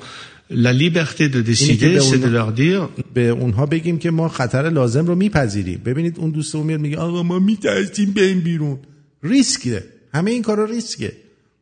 la 0.54 0.74
liberté 0.74 1.30
de 1.30 1.42
décider, 1.42 1.94
به 1.94 2.00
c'est 2.00 2.18
de 2.18 2.30
leur 2.30 2.52
dire, 2.52 3.04
به 3.14 3.30
اونها 3.30 3.66
بگیم 3.66 4.00
که 4.00 4.12
ما 4.12 4.30
خطر 4.30 4.70
لازم 4.70 5.06
رو 5.06 5.16
میپذیریم. 5.16 5.82
ببینید 5.86 6.20
اون 6.20 6.30
دوستمون 6.30 6.66
میاد 6.66 6.80
میگه 6.80 6.98
آقا 6.98 7.24
ما 7.24 7.40
میترسیم 7.40 8.12
به 8.12 8.24
این 8.26 8.40
بیرون. 8.42 8.80
ریسکه. 9.24 9.84
همه 10.14 10.32
این 10.32 10.42
کارا 10.42 10.66
ریسکه. 10.66 11.14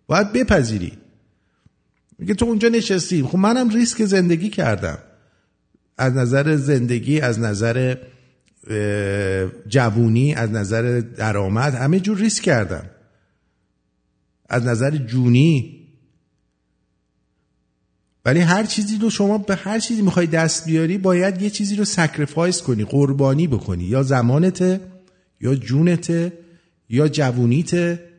باید 0.08 0.34
بپذیری. 0.34 0.92
میگه 2.20 2.34
تو 2.34 2.46
اونجا 2.46 2.70
نشستی. 2.70 3.24
خب 3.24 3.38
منم 3.38 3.70
ریسک 3.70 4.06
زندگی 4.06 4.50
کردم. 4.50 4.98
از 5.98 6.14
نظر 6.14 6.56
زندگی 6.56 7.20
از 7.20 7.40
نظر 7.40 7.96
جوونی 9.68 10.34
از 10.34 10.52
نظر 10.52 11.02
درآمد 11.18 11.76
همه 11.76 12.00
جور 12.00 12.18
ریسک 12.18 12.44
کردم. 12.44 12.84
از 14.50 14.66
نظر 14.66 14.98
جونی 14.98 15.80
ولی 18.30 18.40
هر 18.40 18.64
چیزی 18.64 18.98
رو 18.98 19.10
شما 19.10 19.38
به 19.38 19.56
هر 19.56 19.80
چیزی 19.80 20.02
می‌خوای 20.02 20.28
دست 20.28 20.66
بیاری 20.66 20.98
باید 20.98 21.42
یه 21.42 21.50
چیزی 21.50 21.76
رو 21.76 21.86
sacrifice 21.86 22.62
کنی 22.62 22.84
قربانی 22.84 23.48
بکنی. 23.48 23.84
یا 23.84 24.04
زمانته 24.04 24.82
یا 25.42 25.56
جونته 25.56 26.34
یا 26.90 27.08
جوونیته. 27.08 28.10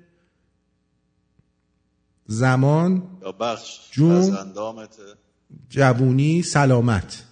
زمان 2.27 3.03
یا 3.23 3.33
بخش 3.33 3.79
جون. 3.91 4.37
جوونی 5.69 6.43
سلامت. 6.43 7.25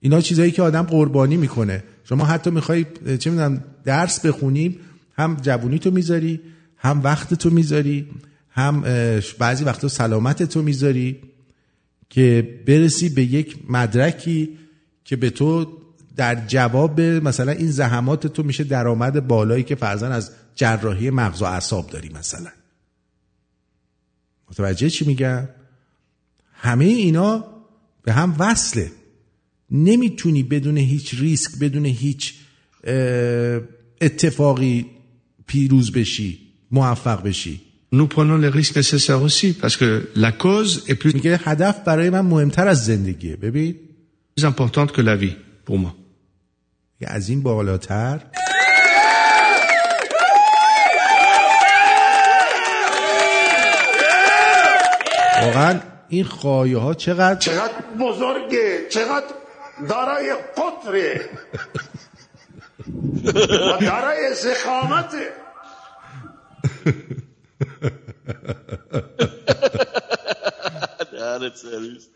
اینا 0.00 0.20
چیزایی 0.20 0.50
که 0.50 0.62
آدم 0.62 0.82
قربانی 0.82 1.36
می‌کنه. 1.36 1.84
شما 2.04 2.24
حتی 2.24 2.50
می‌خوای 2.50 2.84
چه 3.18 3.30
می‌دونم 3.30 3.64
درس 3.84 4.26
بخونیم 4.26 4.80
هم 5.12 5.36
جوونی 5.42 5.78
تو 5.78 5.90
می‌ذاری 5.90 6.40
هم 6.76 7.02
وقت 7.02 7.34
تو 7.34 7.50
می‌ذاری 7.50 8.08
هم 8.50 8.80
بعضی 9.38 9.64
وقتا 9.64 9.88
سلامت 9.88 10.42
تو 10.42 10.62
می‌ذاری. 10.62 11.22
که 12.10 12.60
برسی 12.66 13.08
به 13.08 13.22
یک 13.22 13.58
مدرکی 13.68 14.58
که 15.04 15.16
به 15.16 15.30
تو 15.30 15.72
در 16.16 16.46
جواب 16.46 17.00
مثلا 17.00 17.52
این 17.52 17.70
زحمات 17.70 18.26
تو 18.26 18.42
میشه 18.42 18.64
درآمد 18.64 19.26
بالایی 19.26 19.62
که 19.62 19.74
فرزن 19.74 20.12
از 20.12 20.30
جراحی 20.54 21.10
مغز 21.10 21.42
و 21.42 21.44
اعصاب 21.44 21.90
داری 21.90 22.08
مثلا. 22.08 22.50
متوجه 24.50 24.90
چی 24.90 25.04
میگم؟ 25.04 25.48
همه 26.52 26.84
اینا 26.84 27.44
به 28.02 28.12
هم 28.12 28.36
وصله. 28.38 28.92
نمی‌تونی 29.70 30.42
بدون 30.42 30.78
هیچ 30.78 31.14
ریسک 31.14 31.58
بدون 31.58 31.86
هیچ 31.86 32.34
اتفاقی 34.00 34.86
پیروز 35.46 35.92
بشی 35.92 36.38
موفق 36.70 37.22
بشی. 37.22 37.60
Nous 37.92 38.08
prenons 38.08 38.36
les 38.36 38.48
risques 38.48 38.76
nécessaires 38.76 39.22
aussi, 39.22 39.52
parce 39.52 39.76
que 39.76 40.10
la 40.16 40.32
cause 40.32 40.84
est 40.88 40.96
plus 40.96 41.14
میگه 41.14 41.40
هدف 41.44 41.84
برای 41.84 42.10
من 42.10 42.20
مهمتر 42.20 42.68
از 42.68 42.84
زندگیه. 42.84 43.36
ببین. 43.36 43.76
importante 44.40 44.92
que 44.92 45.00
la 45.00 45.16
vie, 45.16 45.36
pour 45.64 45.78
moi. 45.78 45.94
از 47.06 47.28
این 47.28 47.42
بالاتر. 47.42 48.20
واقعا 55.42 55.80
این 56.08 56.24
خواهی 56.24 56.72
ها 56.72 56.94
چقدر 56.94 57.38
چقدر 57.38 57.72
بزرگه 58.00 58.88
چقدر 58.90 59.26
دارای 59.88 60.34
قطره. 60.56 61.20
و 63.44 63.84
دارای 63.84 64.34
زخامته. 64.34 65.28
دهنت 71.12 71.56
سرویس 71.56 72.08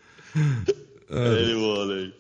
خیلی 1.09 1.55
بالایی 1.55 2.13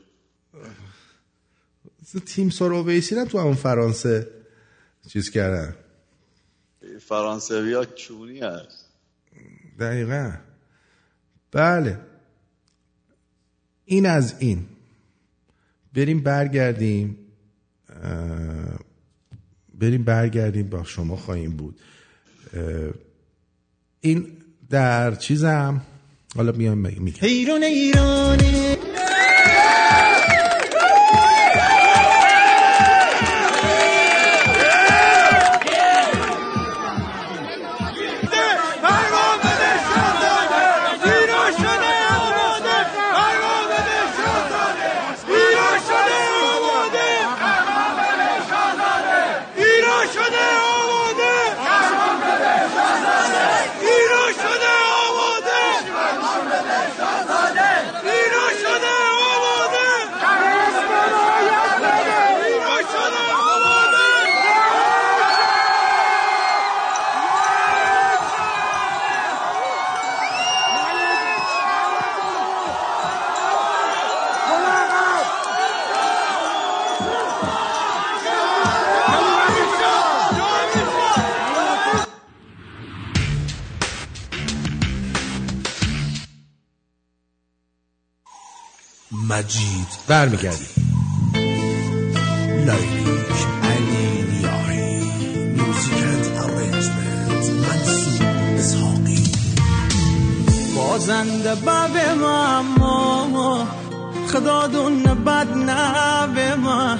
تیم 2.26 2.50
سورویسی 2.50 3.14
هم 3.14 3.24
تو 3.24 3.38
همون 3.38 3.54
فرانسه 3.54 4.28
چیز 5.08 5.30
کردن. 5.30 5.76
فرانسوی 7.00 7.72
ها 7.72 7.84
کونی 7.84 8.40
هست. 8.40 8.86
دقیقا. 9.78 10.32
بله. 11.52 11.98
این 13.84 14.06
از 14.06 14.34
این. 14.38 14.66
بریم 15.94 16.20
برگردیم. 16.20 17.18
بریم 19.74 20.04
برگردیم. 20.04 20.68
با 20.68 20.84
شما 20.84 21.16
خواهیم 21.16 21.56
بود. 21.56 21.80
این 24.01 24.27
در 24.70 25.14
چیزم؟ 25.14 25.81
حالا 26.36 26.52
میام 26.52 26.78
میگم. 26.78 27.18
ایران 27.22 27.62
ایرانه. 27.62 28.77
برمیگردیم. 90.11 90.66
میوزیک 95.53 95.93
اند 96.03 96.27
ارنجمنت 96.27 97.23
منصور 97.43 98.27
اسحاقی 98.59 99.23
بازنده 100.77 101.55
ما. 103.32 103.66
خدا 104.32 104.66
دون 104.66 105.03
بد 105.03 105.57
نه 105.57 106.55
ما. 106.55 106.97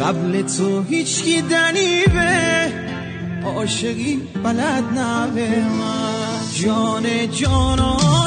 قبل 0.00 0.42
تو 0.42 0.82
هیچ 0.82 1.24
دنی 1.50 2.04
به 2.06 2.72
عاشقی 3.46 4.16
بلد 4.44 4.84
نه 4.94 5.26
من 5.62 6.40
جان 6.64 7.30
جانان 7.30 8.23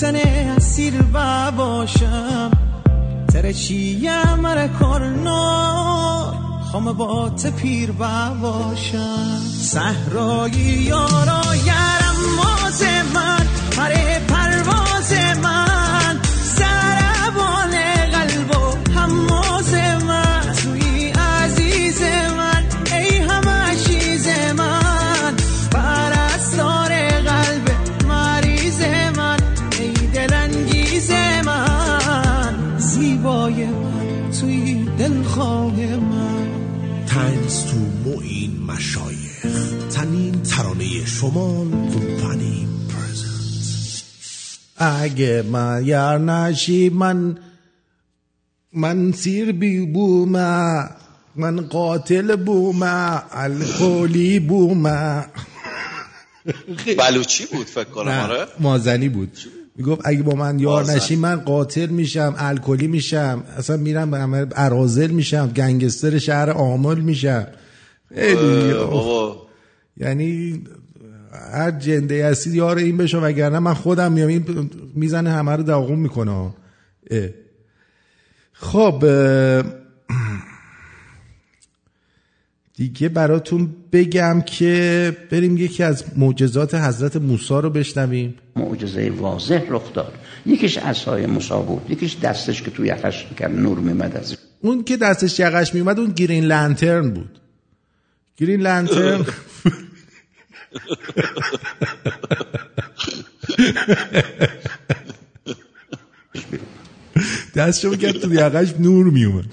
تنه 0.00 0.54
اسیر 0.56 0.94
و 1.12 1.50
باشم. 1.50 2.50
تره 3.32 3.52
چیه 3.52 4.34
مره 4.34 4.70
خام 6.72 6.92
با 6.92 7.30
تپیر 7.30 7.90
و 7.98 8.34
باشم. 8.42 9.40
صحرایی 9.60 10.60
یارا 10.60 11.42
یرم 11.66 12.16
ماز 12.36 12.67
شمال 41.20 41.70
کمپانی 41.70 42.68
اگه 44.76 45.42
من 45.42 45.82
یار 45.84 46.18
نشی 46.18 46.88
من 46.88 47.38
من 48.72 49.12
سیر 49.12 49.52
بی 49.52 49.86
بومه 49.86 50.88
من 51.36 51.60
قاتل 51.60 52.36
بومه 52.36 53.22
الکلی 53.32 54.40
بومه. 54.40 55.24
بلوچی 56.98 57.46
بود 57.46 57.66
فکر 57.66 57.84
کنم 57.84 58.12
آره؟ 58.12 58.46
مازنی 58.60 59.08
بود. 59.08 59.38
می‌گفت 59.76 60.00
اگه 60.04 60.22
با 60.22 60.34
من 60.34 60.58
یار. 60.58 60.90
نشی 60.90 61.16
من 61.16 61.36
قاتل 61.36 61.86
میشم 61.86 62.34
الکلی 62.38 62.86
میشم 62.86 63.44
اصلا 63.56 63.76
میرم 63.76 64.10
به 64.10 64.48
ارازل 64.56 65.10
میشم 65.10 65.48
گنگستر 65.48 66.18
شهر 66.18 66.50
آمل 66.50 67.00
میشم. 67.00 67.46
بابا. 68.90 69.48
یعنی 69.96 70.62
هر 71.32 71.70
جنده 71.70 72.26
هستی 72.26 72.50
یار 72.50 72.76
این 72.76 72.96
بشو 72.96 73.20
وگرنه 73.20 73.58
من 73.58 73.74
خودم 73.74 74.12
میام. 74.12 74.28
این 74.28 74.70
می‌زنه 74.94 75.30
همه 75.30 75.52
رو 75.56 75.62
داغون 75.62 75.98
می‌کنه. 75.98 76.30
اه. 77.10 77.28
خب 78.52 79.04
دیگه 82.76 83.08
براتون 83.08 83.74
بگم 83.92 84.40
که 84.40 85.16
بریم 85.30 85.56
یکی 85.56 85.82
از 85.82 86.04
معجزات 86.16 86.74
حضرت 86.74 87.16
موسی 87.16 87.54
رو 87.54 87.70
بشنویم. 87.70 88.34
معجزه 88.56 89.10
واضح 89.10 89.62
رخ 89.68 89.92
داد. 89.92 90.14
یکیش 90.46 90.78
عصای 90.78 91.26
موسی 91.26 91.62
بود. 91.66 91.90
یکیش 91.90 92.16
دستش 92.22 92.62
که 92.62 92.70
توی 92.70 92.88
یخش 92.88 93.26
کرد 93.38 93.58
نور 93.58 93.78
میمد 93.78 94.16
از 94.16 94.36
اون 94.60 94.84
که 94.84 94.96
دستش 94.96 95.40
یقش 95.40 95.74
میومد 95.74 95.98
اون 95.98 96.10
گرین 96.10 96.44
لنترن 96.44 97.10
بود. 97.10 97.40
گرین 98.36 98.60
لنترن 98.60 99.24
دستشو 107.56 107.96
کرد 107.96 108.12
تو 108.12 108.34
یقش 108.34 108.74
نور 108.78 109.06
میومد 109.06 109.44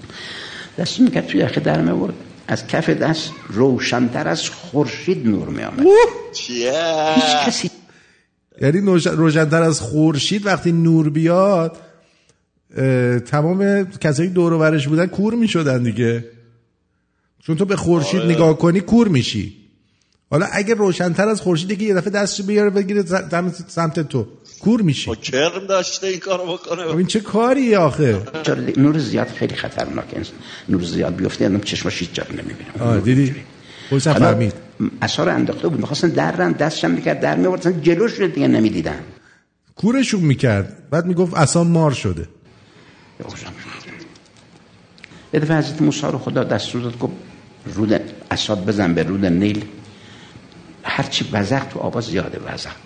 دست 0.78 1.00
می‌کرد 1.00 1.26
توی 1.26 1.40
یخه 1.40 1.60
در 1.60 1.80
میورد 1.80 2.14
از 2.48 2.66
کف 2.66 2.90
دست 2.90 3.30
روشنتر 3.48 4.28
از 4.28 4.50
خورشید 4.50 5.26
نور 5.28 5.48
میآمد. 5.48 5.86
چیه؟ 6.32 6.72
هیچ 7.14 7.46
کسی 7.46 7.70
یعنی 8.62 8.80
روشنتر 9.04 9.62
از 9.62 9.80
خورشید 9.80 10.46
وقتی 10.46 10.72
نور 10.72 11.10
بیاد 11.10 11.76
تمام 13.26 13.90
کسایی 13.98 14.28
که 14.28 14.34
دور 14.34 14.52
و 14.52 14.58
برش 14.58 14.88
بودن 14.88 15.06
کور 15.06 15.34
می‌شدن 15.34 15.82
دیگه. 15.82 16.24
چون 17.42 17.56
تو 17.56 17.64
به 17.64 17.76
خورشید 17.76 18.20
آره. 18.20 18.28
نگاه 18.28 18.58
کنی 18.58 18.80
کور 18.80 19.08
میشی. 19.08 19.65
حالا 20.30 20.46
اگه 20.52 20.74
روشنتر 20.74 21.28
از 21.28 21.40
خورشید 21.40 21.68
دیگه 21.68 21.84
یه 21.84 21.94
دفعه 21.94 22.10
دستش 22.10 22.42
بیاره 22.42 22.70
بگیره 22.70 23.04
سمت 23.68 24.00
تو 24.00 24.26
کور 24.60 24.82
میشی. 24.82 25.16
کرم 25.16 25.66
داشته 25.68 26.06
این 26.06 26.18
کارو 26.18 26.52
بکنه؟ 26.52 26.84
خب 26.84 26.96
این 26.96 27.06
چه 27.06 27.20
کاریه 27.20 27.78
آخه. 27.78 28.22
نور 28.76 28.98
زیاد 28.98 29.26
خیلی 29.28 29.54
خطرناک 29.54 30.14
است. 30.16 30.32
نور 30.68 30.82
زیاد 30.82 31.16
بیفته 31.16 31.44
یعنی 31.44 31.60
چشمش 31.60 31.98
هیچ 31.98 32.12
جا 32.12 32.24
نمی‌بینه. 32.30 32.70
آه 32.80 33.00
دیدی؟ 33.00 33.34
خودش 33.88 34.08
فهمید. 34.08 34.52
اثر 35.02 35.28
انداخته 35.28 35.68
بود. 35.68 35.80
می‌خواستن 35.80 36.08
درن 36.08 36.52
دستشم 36.52 36.90
می‌کرد 36.90 37.20
در 37.20 37.48
اصلا 37.48 37.72
جلوش 37.72 38.12
رو 38.12 38.28
دیگه 38.28 38.48
نمی‌دیدن. 38.48 39.00
کورشون 39.76 40.20
می‌کرد. 40.20 40.90
بعد 40.90 41.06
می‌گفت 41.06 41.34
اصلا 41.34 41.64
مار 41.64 41.90
شده. 41.90 42.28
یه 45.34 45.40
دفعه 45.40 45.58
حضرت 45.58 45.82
موسی 45.82 46.06
رو 46.06 46.18
خدا 46.18 46.44
دستور 46.44 46.82
داد 46.82 46.98
گفت 46.98 47.12
رود 47.74 48.00
اساد 48.30 48.66
بزن 48.66 48.94
به 48.94 49.02
رود 49.02 49.24
نیل. 49.24 49.64
هرچی 50.86 51.28
وزق 51.32 51.64
تو 51.68 51.78
آبا 51.78 52.00
زیاده 52.00 52.40
وزق 52.46 52.76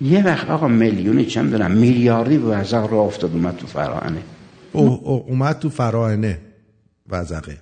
یه 0.00 0.24
وقت 0.24 0.50
آقا 0.50 0.68
میلیونی 0.68 1.26
چه 1.26 1.42
می‌دونم 1.42 1.70
میلیاردی 1.70 2.36
وزق 2.36 2.86
رو 2.90 2.96
افتاد 2.96 3.32
اومد 3.32 3.56
تو 3.56 3.66
فراعنه. 3.66 4.22
او 4.72 5.00
او 5.04 5.24
اومد 5.28 5.58
تو 5.58 5.70
فراعنه 5.70 6.40
وزقه 7.08 7.58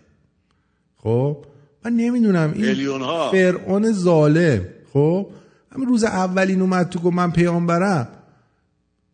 خب؟ 0.97 1.37
من 1.85 1.93
نمی‌دونم 1.93 2.53
این 2.55 2.67
میلیون 2.67 3.01
ها. 3.03 3.31
فرعون 3.31 3.93
ظالم. 3.93 4.65
خب؟ 4.93 5.27
همین 5.75 5.89
روز 5.89 6.05
اولین 6.05 6.61
اومد 6.61 6.89
تو 6.89 6.99
گفت 6.99 7.17
من 7.17 7.31
پیامبرم. 7.31 8.09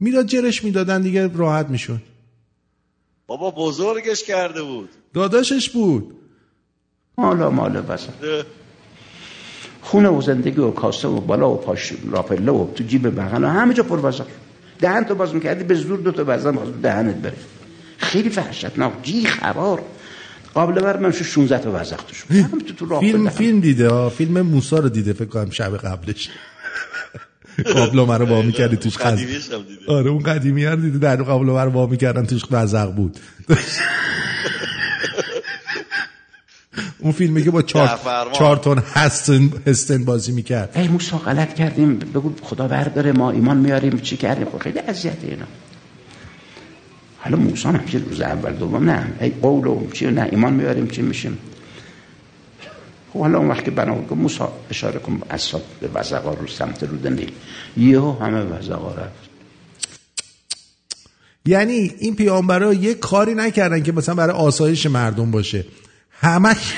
می‌داد 0.00 0.26
جرش 0.26 0.64
می‌دادن 0.64 1.02
دیگه 1.02 1.26
راحت 1.34 1.68
می‌شد. 1.68 2.02
بابا 3.26 3.50
بزرگش 3.50 4.24
کرده 4.24 4.62
بود. 4.62 4.88
داداشش 5.14 5.70
بود. 5.70 6.16
مالا 7.18 7.50
مالا 7.50 7.82
وزق 7.88 8.44
خونه 9.86 10.08
و 10.08 10.20
زندگی 10.20 10.60
و 10.60 10.70
کاسه 10.70 11.08
و 11.08 11.20
بالا 11.20 11.50
و 11.50 11.56
پاش 11.56 11.92
راپله 12.10 12.52
و 12.52 12.66
تو 12.74 12.84
جیب 12.84 13.20
بغل 13.20 13.44
و 13.44 13.48
همه 13.48 13.74
جا 13.74 13.82
پر 13.82 14.00
وزق 14.02 14.26
دهن 14.80 15.04
تو 15.04 15.14
باز 15.14 15.34
می‌کردی 15.34 15.64
به 15.64 15.74
زور 15.74 15.98
دو 15.98 16.12
تا 16.12 16.24
می‌خواست 16.24 16.72
دهنت 16.82 17.14
بره. 17.14 17.36
خیلی 17.98 18.28
وحشتناک 18.28 18.92
جی 19.02 19.26
خبار 19.26 19.82
قابل 20.54 20.80
بر 20.80 20.96
من 20.96 21.12
16 21.12 21.58
تا. 21.58 21.78
همه 22.30 22.60
تو 22.66 22.74
تو 22.74 22.86
راپله 22.86 23.10
فیلم 23.10 23.26
هم. 23.26 23.32
فیلم 23.32 23.60
دیده 23.60 23.88
ها 23.88 24.10
فیلم 24.10 24.40
موسا 24.40 24.78
رو 24.78 24.88
دیده 24.88 25.12
فکر 25.12 25.28
کنم 25.28 25.50
شب 25.50 25.76
قبلش. 25.76 26.30
قابلو 27.74 28.12
رو 28.12 28.26
وا 28.26 28.42
می‌کردی 28.42 28.76
توش 28.76 28.98
خز 28.98 29.52
هم 29.52 29.64
آره 29.88 30.10
اون 30.10 30.22
قدیمی 30.22 30.66
رو 30.66 30.76
دیده 30.76 30.98
در 30.98 31.22
قابلو 31.22 31.58
رو 31.58 31.70
وا 31.70 31.86
می‌کردن 31.86 32.26
توش 32.26 32.42
وزق 32.50 32.92
بود. 32.92 33.18
اون 36.98 37.12
فیلمی 37.12 37.42
که 37.42 37.50
با 37.50 37.62
چهار. 37.62 38.00
چهار 38.32 38.56
تن 38.56 38.78
هستن, 38.78 39.50
هستن 39.66 40.04
بازی 40.04 40.32
می‌کرد. 40.32 40.72
ای 40.74 40.88
موسی 40.88 41.16
غلط 41.16 41.54
کردیم 41.54 41.98
بگو 41.98 42.34
خدا 42.42 42.68
برداره 42.68 43.12
ما 43.12 43.30
ایمان 43.30 43.56
میاریم 43.56 43.98
چی 43.98 44.16
کردیم؟ 44.16 44.44
خب 44.44 44.58
خیلی 44.58 44.78
اذیت 44.78 45.16
اینا. 45.22 45.46
حالا 47.18 47.36
موسی 47.36 47.68
هم 47.68 47.78
که 47.78 47.98
روز 47.98 48.20
اول 48.20 48.52
دوم 48.52 48.90
نه. 48.90 49.12
ای 49.20 49.30
قول 49.30 49.66
و 49.66 49.90
چی 49.92 50.06
نه 50.06 50.28
ایمان 50.30 50.52
میاریم 50.52 50.86
چی 50.86 51.02
میشیم؟ 51.02 51.38
خب 53.12 53.20
حالا 53.20 53.38
اون 53.38 53.48
وقت 53.48 53.64
که 53.64 53.70
بنا 53.70 53.94
گفت 53.94 54.12
موسی 54.12 54.44
اشاره 54.70 54.98
کن 54.98 55.20
اصاب 55.30 55.62
به 55.80 55.88
وزقا 55.94 56.34
رو 56.34 56.46
سمت 56.46 56.82
رود 56.82 57.06
نیل 57.06 57.32
یهو 57.76 58.18
همه 58.18 58.40
وزقا 58.40 58.92
رفت. 58.92 59.26
یعنی 61.46 61.94
این 61.98 62.16
پیامبرا 62.16 62.74
یه 62.74 62.94
کاری 62.94 63.34
نکردن 63.34 63.82
که 63.82 63.92
مثلا 63.92 64.14
برای 64.14 64.36
آسایش 64.36 64.86
مردم 64.86 65.30
باشه. 65.30 65.64
همش 66.20 66.74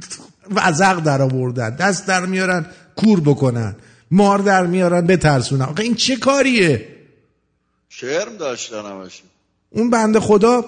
وزق 0.56 1.00
در 1.00 1.22
آوردن. 1.22 1.70
دست 1.70 2.06
در 2.06 2.26
میارن 2.26 2.66
کور 2.96 3.20
بکنن. 3.20 3.74
مار 4.10 4.38
در 4.38 4.66
میارن 4.66 5.06
بترسونن. 5.06 5.62
آقا 5.62 5.82
این 5.82 5.94
چه 5.94 6.16
کاریه؟ 6.16 6.88
شرم 7.88 8.36
داشتن 8.38 8.76
همشون 8.76 9.28
اون 9.70 9.90
بنده 9.90 10.20
خدا 10.20 10.64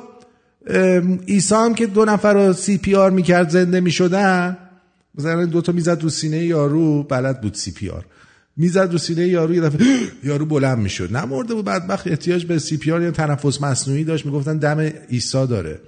ام، 0.67 1.19
عیسی 1.29 1.55
هم 1.55 1.75
که 1.75 1.87
دو 1.87 2.05
نفر 2.05 2.33
رو 2.33 2.53
CPR 2.53 3.11
می‌کرد 3.11 3.49
زنده 3.49 3.81
می‌شدن. 3.81 4.57
مثلا 5.15 5.47
دوتا 5.47 5.73
می‌زد 5.73 6.03
رو 6.03 6.11
سینه 6.11 6.45
یارو 6.45 7.03
بلد 7.03 7.41
بود 7.41 7.55
CPR 7.55 8.05
می‌زد 8.57 8.93
رو 8.93 8.99
سینه 8.99 9.29
یارو 9.29 9.55
یه 9.55 9.61
دفعه 9.61 9.87
یارو 10.29 10.47
بلند 10.47 10.79
می‌شد. 10.79 11.17
نمرده 11.17 11.55
بود 11.55 11.65
بدبخت 11.65 12.07
احتیاج 12.07 12.47
به 12.47 12.59
CPR 12.59 13.03
یا 13.03 13.11
تنفس 13.11 13.61
مصنوعی 13.61 14.05
داشت. 14.05 14.27
می‌گفتن 14.27 14.57
دم 14.57 14.81
عیسی 15.11 15.47
داره. 15.47 15.81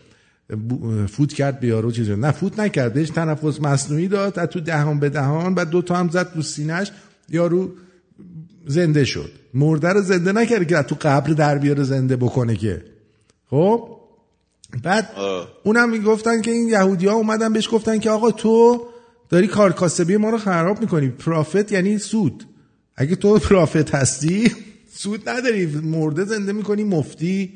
فوت 1.09 1.33
کرد 1.33 1.61
به 1.61 1.67
یارو 1.67 1.91
چیزی. 1.91 2.17
نه 2.17 2.31
فوت 2.31 2.61
نکرد 2.61 2.93
بهش 2.93 3.11
تنفس 3.11 3.61
مصنوعی 3.61 4.09
داد 4.09 4.39
از 4.39 4.49
تو 4.49 4.61
دهان 4.61 5.01
به 5.01 5.09
دهان 5.09 5.55
بعد 5.55 5.71
دو 5.71 5.83
تا 5.83 5.97
هم 5.97 6.09
زد 6.09 6.33
رو 6.35 6.43
سینهش 6.43 6.91
یارو 7.29 7.71
زنده 8.67 9.05
شد. 9.05 9.31
مرده 9.55 9.89
رو 9.89 10.03
زنده 10.03 10.33
نکرده 10.33 10.65
که 10.65 10.83
تو 10.83 10.97
قبر 11.01 11.33
در 11.33 11.59
بیاره 11.59 11.83
زنده 11.83 12.17
بکنه 12.17 12.57
که. 12.57 12.85
خب؟ 13.51 13.97
بعد 14.83 15.11
اونم 15.65 15.91
می‌گفتن 15.91 16.41
که 16.41 16.51
این 16.51 16.69
یهودی 16.69 17.07
ها 17.07 17.15
اومدن 17.15 17.53
بهش 17.53 17.69
گفتن 17.73 17.99
که 17.99 18.11
آقا 18.11 18.31
تو 18.31 18.87
داری 19.29 19.47
کار 19.47 19.73
کاسبی 19.73 20.17
ما 20.17 20.31
رو 20.31 20.39
خراب 20.39 20.81
می‌کنی. 20.81 21.09
پرافت 21.09 21.73
یعنی 21.73 21.99
سود. 21.99 22.45
اگه 22.97 23.17
تو 23.17 23.39
پرافت 23.39 23.95
هستی 23.95 24.53
سود 25.03 25.29
نداری. 25.29 25.67
مرده 25.67 26.25
زنده 26.25 26.53
می‌کنی 26.53 26.85
مفتی. 26.85 27.53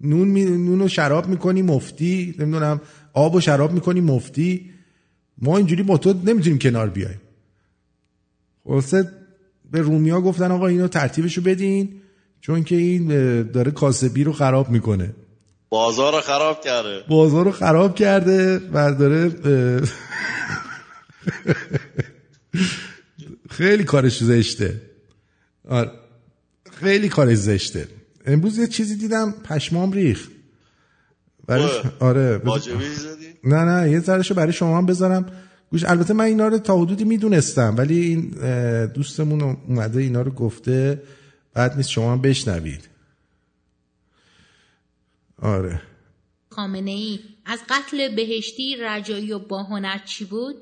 نون 0.00 0.28
می... 0.28 0.44
نون 0.44 0.80
و 0.82 0.88
شراب 0.88 1.28
می‌کنی 1.28 1.62
مفتی 1.62 2.34
نمی‌دونم 2.38 2.80
آب 3.12 3.34
و 3.34 3.40
شراب 3.40 3.72
می‌کنی 3.72 4.00
مفتی. 4.00 4.70
ما 5.38 5.56
اینجوری 5.56 5.82
با 5.82 5.98
تو 5.98 6.12
نمی‌تونیم 6.24 6.58
کنار 6.58 6.88
بیایم. 6.88 7.20
خلاصه 8.64 9.12
به 9.70 9.80
رومیا 9.80 10.20
گفتن 10.20 10.50
آقا 10.50 10.66
اینو 10.66 10.88
ترتیبشو 10.88 11.42
بدین 11.42 12.00
چون 12.40 12.64
که 12.64 12.76
این 12.76 13.06
داره 13.42 13.70
کاسبی 13.70 14.24
رو 14.24 14.32
خراب 14.32 14.70
می‌کنه. 14.70 15.14
بازار 15.68 16.12
رو 16.12 16.20
خراب 16.20 16.60
کرده. 16.60 17.02
بازار 17.08 17.44
رو 17.44 17.50
خراب 17.50 17.94
کرده 17.94 18.58
و 18.72 18.94
داره 18.94 19.30
خیلی 23.50 23.84
کارش 23.84 24.24
زشته. 24.24 24.80
آره 25.68 25.90
خیلی 26.72 27.08
کارش 27.08 27.38
زشته. 27.38 27.88
امروز 28.26 28.58
یه 28.58 28.66
چیزی 28.66 28.96
دیدم 28.96 29.32
پشمام 29.32 29.92
ریخ 29.92 30.28
برای 31.46 31.82
آره 32.00 32.38
زدی؟ 32.38 33.34
نه 33.44 33.64
نه 33.64 33.90
یه 33.90 34.00
ذرهشو 34.00 34.34
برای 34.34 34.52
شما 34.52 34.78
هم 34.78 34.86
بذارم. 34.86 35.32
گوش 35.70 35.84
البته 35.84 36.14
من 36.14 36.24
اینا 36.24 36.48
رو 36.48 36.58
تا 36.58 36.76
حدودی 36.76 37.04
می‌دونستم 37.04 37.74
ولی 37.78 38.00
این 38.00 38.30
دوستمون 38.86 39.40
اومده 39.42 40.00
اینا 40.00 40.22
رو 40.22 40.30
گفته 40.30 41.02
بعد 41.54 41.76
نیست 41.76 41.88
شما 41.88 42.12
هم 42.12 42.20
بشنوید. 42.20 42.88
آره. 45.42 45.82
خامنه 46.50 46.90
ای. 46.90 47.20
از 47.46 47.58
قتل 47.68 48.14
بهشتی 48.14 48.76
رجایی 48.76 49.32
و 49.32 49.38
باهنر 49.38 49.98
چی 49.98 50.24
بود؟ 50.24 50.56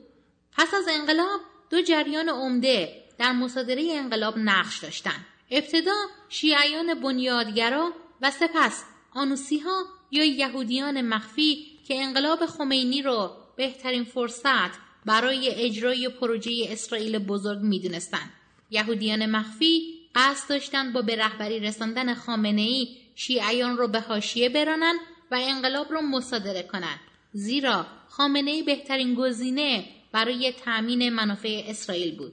پس 0.52 0.68
از 0.74 0.84
انقلاب 0.90 1.40
دو 1.70 1.82
جریان 1.82 2.28
عمده 2.28 2.88
در 3.18 3.32
مصادره 3.32 3.88
انقلاب 3.92 4.34
نقش 4.38 4.78
داشتند 4.78 5.24
ابتدا 5.50 5.96
شیعیان 6.28 7.00
بنیادگرا 7.00 7.92
و 8.22 8.30
سپس 8.30 8.84
آنوسی 9.14 9.58
ها 9.58 9.84
یا 10.10 10.24
یهودیان 10.24 11.00
مخفی 11.00 11.66
که 11.88 12.02
انقلاب 12.02 12.46
خمینی 12.46 13.02
را 13.02 13.36
بهترین 13.56 14.04
فرصت 14.04 14.88
برای 15.06 15.50
اجرای 15.54 16.08
پروژه 16.08 16.66
اسرائیل 16.68 17.18
بزرگ 17.18 17.58
می‌دونستند. 17.58 18.32
یهودیان 18.70 19.26
مخفی 19.26 19.94
قصد 20.14 20.48
داشتند 20.48 20.92
با 20.92 21.02
به 21.02 21.16
رهبری 21.16 21.60
رساندن 21.60 22.14
خامنه 22.14 22.60
ای 22.60 22.96
شیعیان 23.14 23.76
را 23.76 23.86
به 23.86 24.00
حاشیه 24.00 24.48
برانند 24.48 25.00
و 25.30 25.38
انقلاب 25.40 25.92
را 25.92 26.00
مصادره 26.00 26.62
کنند. 26.62 27.00
زیرا 27.32 27.86
خامنه 28.08 28.50
ای 28.50 28.62
بهترین 28.62 29.14
گزینه 29.14 29.84
برای 30.12 30.52
تأمین 30.52 31.08
منافع 31.08 31.62
اسرائیل 31.66 32.16
بود. 32.16 32.32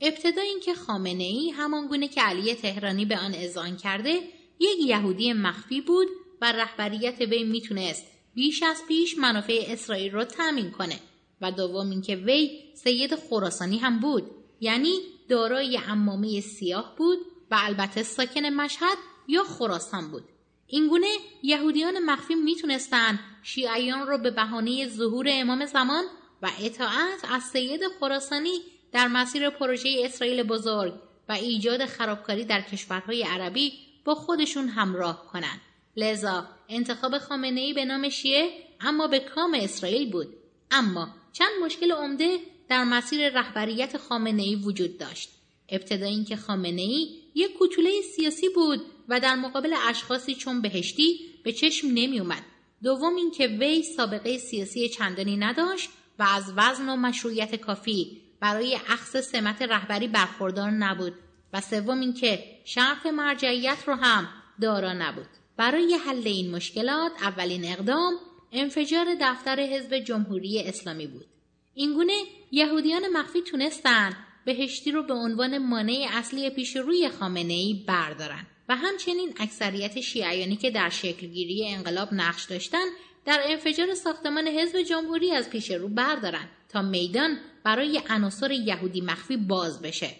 ابتدا 0.00 0.42
اینکه 0.42 0.74
خامنه 0.74 1.24
ای 1.24 1.50
همانگونه 1.50 2.08
که 2.08 2.22
علی 2.22 2.54
تهرانی 2.54 3.04
به 3.04 3.18
آن 3.18 3.34
اذعان 3.34 3.76
کرده 3.76 4.20
یک 4.60 4.78
یهودی 4.86 5.32
مخفی 5.32 5.80
بود 5.80 6.08
و 6.40 6.52
رهبریت 6.52 7.20
وی 7.20 7.44
می‌تونست 7.44 8.06
بیش 8.34 8.62
از 8.62 8.82
پیش 8.88 9.18
منافع 9.18 9.64
اسرائیل 9.66 10.12
را 10.12 10.24
تأمین 10.24 10.70
کنه 10.70 11.00
و 11.40 11.52
دوم 11.52 11.90
اینکه 11.90 12.16
وی 12.16 12.50
سید 12.74 13.14
خراسانی 13.14 13.78
هم 13.78 14.00
بود 14.00 14.30
یعنی 14.60 14.98
دارای 15.28 15.78
امامه 15.88 16.40
سیاه 16.40 16.94
بود 16.98 17.18
و 17.50 17.58
البته 17.60 18.02
ساکن 18.02 18.46
مشهد 18.46 18.98
یا 19.28 19.44
خراسان 19.44 20.10
بود. 20.10 20.24
اینگونه 20.66 21.06
یهودیان 21.42 21.98
مخفی 21.98 22.34
می‌تونستند 22.34 23.18
شیعیان 23.42 24.06
را 24.06 24.18
به 24.18 24.30
بهانه 24.30 24.88
ظهور 24.88 25.26
امام 25.28 25.66
زمان 25.66 26.04
و 26.42 26.50
اطاعت 26.60 27.24
از 27.30 27.42
سید 27.42 27.80
خراسانی 28.00 28.58
در 28.92 29.08
مسیر 29.08 29.50
پروژه 29.50 29.88
اسرائیل 30.04 30.42
بزرگ 30.42 30.94
و 31.28 31.32
ایجاد 31.32 31.84
خرابکاری 31.84 32.44
در 32.44 32.60
کشورهای 32.60 33.22
عربی 33.22 33.72
با 34.04 34.14
خودشون 34.14 34.68
همراه 34.68 35.26
کنند. 35.32 35.60
لذا 35.96 36.48
انتخاب 36.68 37.18
خامنه 37.18 37.60
ای 37.60 37.72
به 37.72 37.84
نام 37.84 38.08
شیعه 38.08 38.50
اما 38.80 39.06
به 39.06 39.18
کام 39.18 39.54
اسرائیل 39.54 40.10
بود. 40.10 40.28
اما 40.70 41.08
چند 41.32 41.50
مشکل 41.64 41.92
عمده 41.92 42.38
در 42.68 42.84
مسیر 42.84 43.28
رهبریت 43.28 43.96
خامنه 43.96 44.42
ای 44.42 44.56
وجود 44.56 44.98
داشت. 44.98 45.30
ابتدا 45.68 46.06
اینکه 46.06 46.36
خامنه 46.36 46.82
ای 46.82 47.08
یک 47.34 47.58
کوچوله 47.58 47.90
سیاسی 48.16 48.48
بود 48.48 48.80
و 49.08 49.20
در 49.20 49.34
مقابل 49.34 49.74
اشخاصی 49.88 50.34
چون 50.34 50.62
بهشتی 50.62 51.20
به 51.44 51.52
چشم 51.52 51.88
نمی 51.88 52.20
اومد. 52.20 52.42
دوم 52.82 53.16
اینکه 53.16 53.46
وی 53.46 53.82
سابقه 53.82 54.38
سیاسی 54.38 54.88
چندانی 54.88 55.36
نداشت 55.36 55.90
و 56.18 56.22
از 56.22 56.52
وزن 56.56 56.88
و 56.88 56.96
مشروعیت 56.96 57.54
کافی 57.54 58.27
برای 58.40 58.78
اخذ 58.88 59.20
سمت 59.20 59.62
رهبری 59.62 60.08
برخوردار 60.08 60.70
نبود 60.70 61.14
و 61.52 61.60
سوم 61.60 62.00
اینکه 62.00 62.44
شرط 62.64 63.06
مرجعیت 63.06 63.78
رو 63.86 63.94
هم 63.94 64.28
دارا 64.60 64.92
نبود. 64.92 65.28
برای 65.56 65.94
حل 65.94 66.22
این 66.26 66.54
مشکلات 66.56 67.12
اولین 67.22 67.64
اقدام 67.64 68.14
انفجار 68.52 69.06
دفتر 69.20 69.60
حزب 69.60 69.98
جمهوری 69.98 70.62
اسلامی 70.62 71.06
بود. 71.06 71.26
اینگونه 71.74 72.12
یهودیان 72.52 73.08
مخفی 73.12 73.40
تونستن 73.42 74.16
بهشتی 74.44 74.92
رو 74.92 75.02
به 75.02 75.14
عنوان 75.14 75.58
مانع 75.58 76.06
اصلی 76.10 76.50
پیش 76.50 76.76
روی 76.76 77.08
خامنه 77.08 77.52
ای 77.52 77.84
بردارن 77.86 78.46
و 78.68 78.76
همچنین 78.76 79.34
اکثریت 79.40 80.00
شیعیانی 80.00 80.56
که 80.56 80.70
در 80.70 80.88
شکلگیری 80.88 81.68
انقلاب 81.68 82.08
نقش 82.12 82.44
داشتند 82.44 82.92
در 83.24 83.40
انفجار 83.44 83.94
ساختمان 83.94 84.48
حزب 84.48 84.82
جمهوری 84.82 85.30
از 85.30 85.50
پیش 85.50 85.70
رو 85.70 85.88
بردارن 85.88 86.48
تا 86.68 86.82
میدان 86.82 87.38
برای 87.64 88.00
عناصر 88.08 88.50
یهودی 88.50 89.00
مخفی 89.00 89.36
باز 89.36 89.82
بشه. 89.82 90.10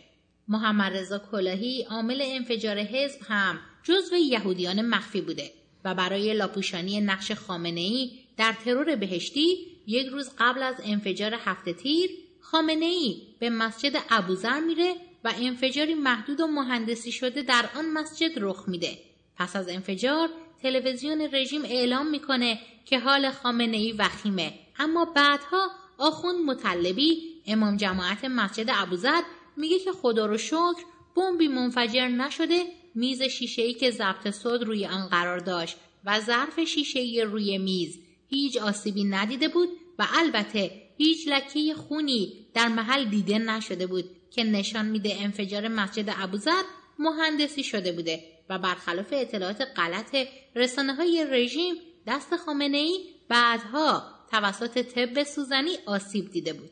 محمد 0.48 0.96
رضا 0.96 1.18
کلاهی 1.18 1.82
عامل 1.82 2.22
انفجار 2.24 2.78
حزب 2.78 3.20
هم 3.28 3.58
جزو 3.82 4.16
یهودیان 4.16 4.82
مخفی 4.82 5.20
بوده 5.20 5.50
و 5.84 5.94
برای 5.94 6.34
لاپوشانی 6.34 7.00
نقش 7.00 7.32
خامنه 7.32 7.80
ای 7.80 8.10
در 8.36 8.52
ترور 8.64 8.96
بهشتی 8.96 9.56
یک 9.86 10.06
روز 10.06 10.30
قبل 10.38 10.62
از 10.62 10.74
انفجار 10.84 11.34
هفته 11.34 11.72
تیر 11.72 12.10
خامنه 12.40 12.84
ای 12.84 13.22
به 13.38 13.50
مسجد 13.50 14.02
ابوذر 14.10 14.60
میره 14.60 14.94
و 15.24 15.32
انفجاری 15.36 15.94
محدود 15.94 16.40
و 16.40 16.46
مهندسی 16.46 17.12
شده 17.12 17.42
در 17.42 17.68
آن 17.76 17.90
مسجد 17.90 18.30
رخ 18.36 18.64
میده. 18.68 18.98
پس 19.36 19.56
از 19.56 19.68
انفجار 19.68 20.28
تلویزیون 20.62 21.28
رژیم 21.32 21.64
اعلام 21.64 22.06
می‌کنه 22.10 22.58
که 22.84 22.98
حال 22.98 23.30
خامنه 23.30 23.76
ای 23.76 23.92
وخیمه. 23.92 24.52
اما 24.78 25.04
بعدها 25.04 25.70
آخوند 25.98 26.46
مطلبی 26.46 27.22
امام 27.46 27.76
جماعت 27.76 28.24
مسجد 28.24 28.66
ابوذر 28.68 29.20
میگه 29.56 29.78
که 29.78 29.92
خدا 29.92 30.26
رو 30.26 30.38
شکر 30.38 30.84
بمبی 31.16 31.48
منفجر 31.48 32.08
نشده 32.08 32.62
میز 32.94 33.22
شیشه 33.22 33.72
که 33.72 33.90
ضبط 33.90 34.30
صد 34.30 34.62
روی 34.62 34.86
آن 34.86 35.06
قرار 35.08 35.38
داشت 35.38 35.76
و 36.04 36.20
ظرف 36.20 36.60
شیشه 36.60 37.22
روی 37.22 37.58
میز. 37.58 37.98
هیچ 38.28 38.56
آسیبی 38.56 39.04
ندیده 39.04 39.48
بود 39.48 39.68
و 39.98 40.06
البته 40.14 40.70
هیچ 40.96 41.28
لکه 41.28 41.74
خونی 41.74 42.46
در 42.54 42.68
محل 42.68 43.04
دیده 43.04 43.38
نشده 43.38 43.86
بود 43.86 44.04
که 44.30 44.44
نشان 44.44 44.86
میده 44.86 45.16
انفجار 45.20 45.68
مسجد 45.68 46.14
ابوذر 46.18 46.62
مهندسی 46.98 47.62
شده 47.62 47.92
بوده 47.92 48.24
و 48.50 48.58
برخلاف 48.58 49.06
اطلاعات 49.12 49.62
غلط 49.76 50.16
رسانه 50.56 50.94
های 50.94 51.26
رژیم 51.30 51.74
دست 52.06 52.36
خامنه 52.36 52.78
ای 52.78 53.04
بعدها 53.28 54.17
توسط 54.30 54.82
طب 54.82 55.22
سوزنی 55.22 55.78
آسیب 55.86 56.30
دیده 56.30 56.52
بود. 56.52 56.70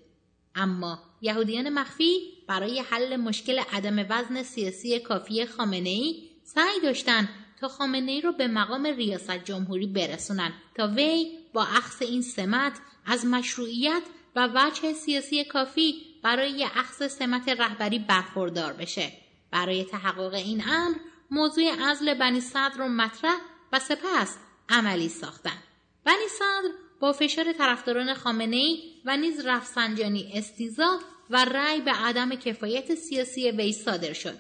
اما 0.55 0.99
یهودیان 1.21 1.69
مخفی 1.69 2.21
برای 2.49 2.81
حل 2.81 3.17
مشکل 3.17 3.59
عدم 3.59 4.07
وزن 4.11 4.43
سیاسی 4.43 5.01
کافی 5.01 5.47
خامنه 5.47 5.89
ای 5.89 6.31
سعی 6.45 6.81
داشتند 6.83 7.29
تا 7.61 7.69
خامنه 7.69 8.13
ای 8.13 8.21
رو 8.21 8.33
به 8.33 8.49
مقام 8.49 8.87
ریاست 8.87 9.45
جمهوری 9.45 9.87
برسونن 9.87 10.53
تا 10.75 10.89
وی 10.97 11.39
با 11.53 11.63
اخذ 11.63 12.03
این 12.03 12.23
سمت 12.23 12.73
از 13.07 13.27
مشروعیت 13.27 14.03
و 14.37 14.49
وجه 14.55 14.93
سیاسی 14.93 15.45
کافی 15.45 15.95
برای 16.23 16.65
اخذ 16.77 17.09
سمت 17.09 17.49
رهبری 17.49 17.99
برخوردار 17.99 18.73
بشه. 18.73 19.13
برای 19.51 19.85
تحقق 19.85 20.35
این 20.35 20.63
امر 20.69 20.97
موضوع 21.31 21.65
ازل 21.83 22.15
بنی 22.15 22.41
صدر 22.41 22.77
رو 22.79 22.89
مطرح 22.89 23.37
و 23.73 23.79
سپس 23.79 24.37
عملی 24.69 25.09
ساختن. 25.09 25.59
بنی 26.05 26.29
صدر 26.39 26.86
با 27.01 27.13
فشار 27.13 27.53
طرفداران 27.53 28.15
خامنه 28.15 28.57
ای 28.57 28.79
و 29.05 29.17
نیز 29.17 29.47
رفسنجانی 29.47 30.31
استیزا 30.35 30.99
و 31.31 31.45
رأی 31.45 31.81
به 31.81 31.91
عدم 31.91 32.35
کفایت 32.35 32.95
سیاسی 32.95 33.51
وی 33.51 33.73
صادر 33.73 34.13
شد. 34.13 34.37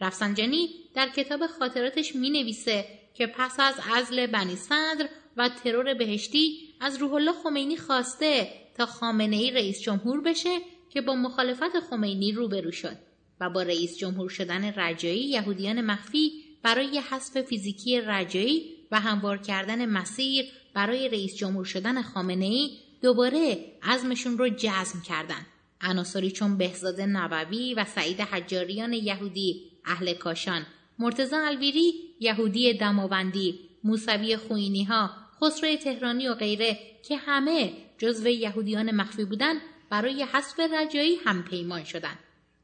رفسنجانی 0.00 0.68
در 0.94 1.08
کتاب 1.08 1.46
خاطراتش 1.46 2.14
می 2.14 2.30
نویسه 2.30 2.84
که 3.14 3.26
پس 3.26 3.60
از 3.60 3.74
ازل 3.94 4.26
بنی 4.26 4.56
صدر 4.56 5.08
و 5.36 5.48
ترور 5.48 5.94
بهشتی 5.94 6.74
از 6.80 6.96
روح 6.96 7.12
الله 7.12 7.32
خمینی 7.32 7.76
خواسته 7.76 8.48
تا 8.76 8.86
خامنه 8.86 9.36
ای 9.36 9.50
رئیس 9.50 9.80
جمهور 9.80 10.20
بشه 10.20 10.58
که 10.90 11.00
با 11.00 11.14
مخالفت 11.14 11.80
خمینی 11.90 12.32
روبرو 12.32 12.72
شد 12.72 12.96
و 13.40 13.50
با 13.50 13.62
رئیس 13.62 13.96
جمهور 13.96 14.28
شدن 14.28 14.64
رجایی 14.64 15.20
یهودیان 15.20 15.80
مخفی 15.80 16.32
برای 16.62 16.98
حذف 16.98 17.42
فیزیکی 17.42 18.00
رجایی 18.00 18.74
و 18.90 19.00
هموار 19.00 19.38
کردن 19.38 19.86
مسیر 19.86 20.44
برای 20.78 21.08
رئیس 21.08 21.36
جمهور 21.36 21.64
شدن 21.64 22.02
خامنه 22.02 22.44
ای 22.44 22.70
دوباره 23.02 23.58
عزمشون 23.82 24.38
رو 24.38 24.48
جزم 24.48 25.02
کردند. 25.08 25.46
عناصری 25.80 26.30
چون 26.30 26.58
بهزاد 26.58 27.00
نبوی 27.00 27.74
و 27.74 27.84
سعید 27.84 28.20
حجاریان 28.20 28.92
یهودی 28.92 29.70
اهل 29.84 30.14
کاشان 30.14 30.66
مرتزا 30.98 31.46
الویری 31.46 31.92
یهودی 32.20 32.74
دماوندی 32.74 33.58
موسوی 33.84 34.36
خوینی 34.36 34.84
ها 34.84 35.10
خسرو 35.40 35.76
تهرانی 35.76 36.28
و 36.28 36.34
غیره 36.34 36.78
که 37.08 37.16
همه 37.16 37.72
جزو 37.98 38.28
یهودیان 38.28 38.94
مخفی 38.94 39.24
بودند 39.24 39.60
برای 39.90 40.22
حذف 40.22 40.60
رجایی 40.60 41.16
هم 41.24 41.42
پیمان 41.42 41.84
شدند 41.84 42.18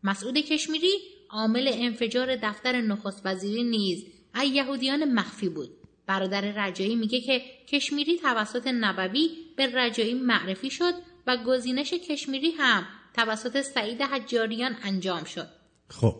مسعود 0.04 0.38
کشمیری 0.38 0.98
عامل 1.30 1.70
انفجار 1.72 2.36
دفتر 2.36 2.80
نخست 2.80 3.22
وزیری 3.24 3.62
نیز 3.62 4.04
از 4.34 4.44
یهودیان 4.44 5.04
مخفی 5.04 5.48
بود 5.48 5.70
برادر 6.06 6.66
رجایی 6.66 6.96
میگه 6.96 7.20
که 7.20 7.40
کشمیری 7.68 8.18
توسط 8.18 8.66
نبوی 8.80 9.28
به 9.56 9.66
رجایی 9.74 10.14
معرفی 10.14 10.70
شد 10.70 10.92
و 11.26 11.36
گزینش 11.46 11.94
کشمیری 12.08 12.50
هم 12.58 12.82
توسط 13.14 13.60
سعید 13.60 14.02
حجاریان 14.02 14.76
انجام 14.82 15.24
شد. 15.24 15.48
خب 15.88 16.16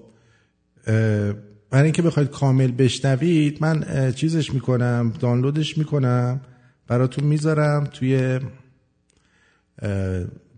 برای 1.71 1.85
اینکه 1.85 2.03
بخواید 2.03 2.31
کامل 2.31 2.71
بشنوید 2.71 3.63
من 3.63 4.13
چیزش 4.13 4.55
می‌کنم 4.55 5.13
دانلودش 5.21 5.79
می‌کنم 5.79 6.41
براتون 6.87 7.25
می‌ذارم 7.25 7.85
توی 7.85 8.41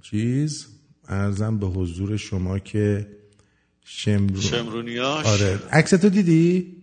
چیز. 0.02 0.66
ارزم 1.08 1.58
به 1.58 1.66
حضور 1.66 2.16
شما 2.16 2.58
که 2.58 3.06
شمرون 3.84 4.40
شمرونیاش. 4.40 5.26
آره. 5.26 5.58
عکس 5.72 5.90
تو 5.90 6.08
دیدی؟ 6.08 6.76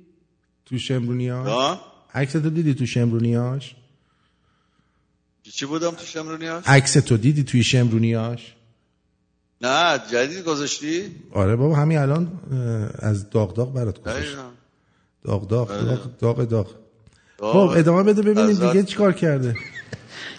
تو 0.66 0.78
شمرونیاش؟ 0.78 1.78
عکس 2.14 2.32
تو 2.32 2.50
دیدی 2.50 2.74
تو 2.74 2.86
شمرونیاش؟ 2.86 3.76
چی 5.44 5.66
بودم 5.66 5.92
تو 5.92 6.06
شمرونیاش؟ 6.06 6.64
عکس 6.68 6.94
تو 6.94 7.18
دیدی 7.18 7.44
توی 7.44 7.64
شمرونیاش؟ 7.64 8.54
نه 9.62 10.00
جدید 10.12 10.44
گذاشتی؟ 10.44 11.12
آره 11.32 11.56
بابا 11.56 11.76
همین 11.76 11.98
الان 11.98 12.32
از 13.00 13.30
داغ 13.30 13.54
داغ 13.54 13.74
برات 13.74 14.02
گذاشت. 14.02 14.36
داغ 15.24 15.48
داغ 15.48 15.72
آره. 15.72 15.84
داغ 15.86 16.18
داغ 16.18 16.44
داغ. 16.48 16.68
داغ. 17.38 17.54
خب 17.54 17.78
ادامه 17.80 18.04
بده 18.04 18.22
ببینیم 18.22 18.54
دیگه 18.54 18.84
چیکار 18.84 19.14
کرده. 19.14 19.56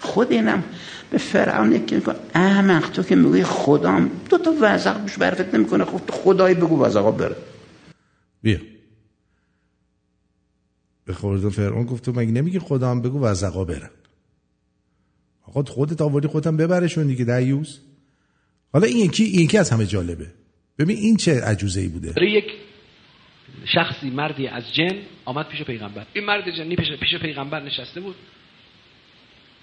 خود 0.01 0.33
اینم 0.33 0.65
به 1.11 1.19
فرعون 1.19 1.73
یکی 1.73 1.95
میگه 1.95 2.15
احمق 2.35 2.91
تو 2.91 3.03
که 3.03 3.15
میگوی 3.17 3.45
خدام. 3.45 4.11
دو 4.31 4.39
تا 4.39 4.55
وزق 4.61 5.01
بوش 5.01 5.19
برفت 5.19 5.55
نمی‌کنه 5.55 5.85
خب 5.85 6.01
تو 6.07 6.13
خدایی 6.13 6.55
بگو 6.55 6.85
وزقا 6.85 7.11
بره. 7.11 7.37
بیا. 8.43 8.59
به 11.07 11.13
خورد 11.13 11.49
فرعون 11.49 11.87
گفت 11.87 12.05
تو 12.05 12.13
مگه 12.13 12.33
نمیگی 12.33 12.59
خدا 12.59 12.95
بگو 12.95 13.25
وزقا 13.25 13.65
برن 13.65 13.91
آقا 15.47 15.63
خودت 15.63 16.03
آوردی 16.03 16.29
خودت 16.29 16.49
ببرشون 16.49 17.07
دیگه 17.07 17.25
دیوز 17.25 17.81
حالا 18.73 18.87
این 18.87 18.97
یکی 18.97 19.25
این 19.25 19.61
از 19.61 19.71
همه 19.71 19.87
جالبه. 19.87 20.27
ببین 20.79 20.97
این 20.97 21.17
چه 21.17 21.41
عجوزه 21.45 21.81
ای 21.81 21.89
بوده 21.89 22.25
یک 22.25 22.45
شخصی 23.75 24.11
مردی 24.11 24.47
از 24.47 24.75
جن 24.75 24.99
آمد 25.25 25.49
پیش 25.49 25.63
پیغمبر. 25.63 26.07
این 26.13 26.25
مرد 26.25 26.51
جنی 26.57 26.77
پیش, 26.77 26.93
پیش 27.01 27.15
پیغمبر 27.15 27.63
نشسته 27.63 28.01
بود. 28.01 28.15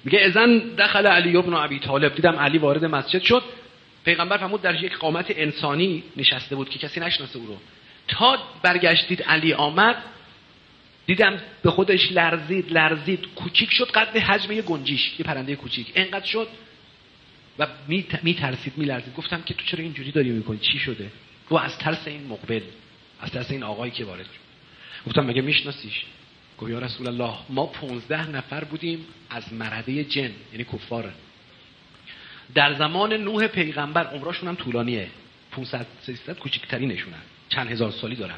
میگه 0.06 0.20
ازن 0.20 0.58
دخل 0.80 1.08
علی 1.08 1.38
ابن 1.38 1.54
ابی 1.54 1.80
طالب. 1.80 2.16
دیدم 2.16 2.36
علی 2.36 2.58
وارد 2.58 2.86
مسجد 2.86 3.22
شد. 3.22 3.44
پیغمبر 4.06 4.38
فرمود 4.38 4.62
در 4.62 4.84
یک 4.84 4.98
قامت 4.98 5.26
انسانی 5.30 6.04
نشسته 6.18 6.56
بود 6.56 6.70
که 6.70 6.80
کسی 6.80 7.00
نشناسه 7.00 7.40
او 7.40 7.46
رو. 7.46 7.58
تا 8.08 8.38
برگشتید 8.64 9.24
علی 9.24 9.54
آمد 9.54 9.96
دیدم 11.06 11.42
به 11.64 11.72
خودش 11.72 12.12
لرزید 12.12 12.72
لرزید. 12.72 13.28
کوچیک 13.36 13.72
شد 13.72 13.92
قد 13.92 14.18
حجم 14.18 14.52
یه 14.52 14.62
گنجیش 14.62 15.20
یه 15.20 15.26
پرنده 15.26 15.56
کوچیک. 15.56 15.92
انقدر 15.96 16.26
شد 16.26 16.48
و 17.60 17.68
می, 18.24 18.34
ترسید 18.34 18.78
می 18.78 18.86
لرزید 18.86 19.16
گفتم 19.16 19.42
که 19.42 19.54
تو 19.54 19.66
چرا 19.66 19.84
اینجوری 19.84 20.12
داری 20.12 20.30
می‌کنی؟ 20.30 20.58
چی 20.58 20.80
شده؟ 20.80 21.12
گفت 21.50 21.64
از 21.64 21.78
ترس 21.78 22.08
این 22.08 22.28
مقبل 22.28 22.62
از 23.22 23.32
ترس 23.32 23.52
این 23.52 23.64
آقایی 23.64 23.92
که 23.92 24.06
وارد 24.06 24.26
شد. 24.26 24.42
گفتم 25.08 25.26
مگه 25.26 25.42
میشناسیش؟ 25.42 26.04
گفت 26.58 26.72
یا 26.72 26.80
رسول 26.80 27.08
الله 27.08 27.34
ما 27.50 27.66
15 27.66 28.30
نفر 28.30 28.64
بودیم 28.64 29.06
از 29.30 29.54
مرده 29.54 30.04
جن 30.04 30.32
یعنی 30.52 30.64
کفار 30.64 31.14
در 32.56 32.74
زمان 32.74 33.14
نوح 33.14 33.48
پیغمبر 33.48 34.08
عمرشون 34.08 34.50
هم 34.50 34.56
طولانیه. 34.56 35.08
500 35.52 35.86
300 36.02 36.40
کوچکترینشونن 36.40 37.22
چند 37.50 37.72
هزار 37.72 37.92
سالی 37.92 38.16
دارن. 38.16 38.36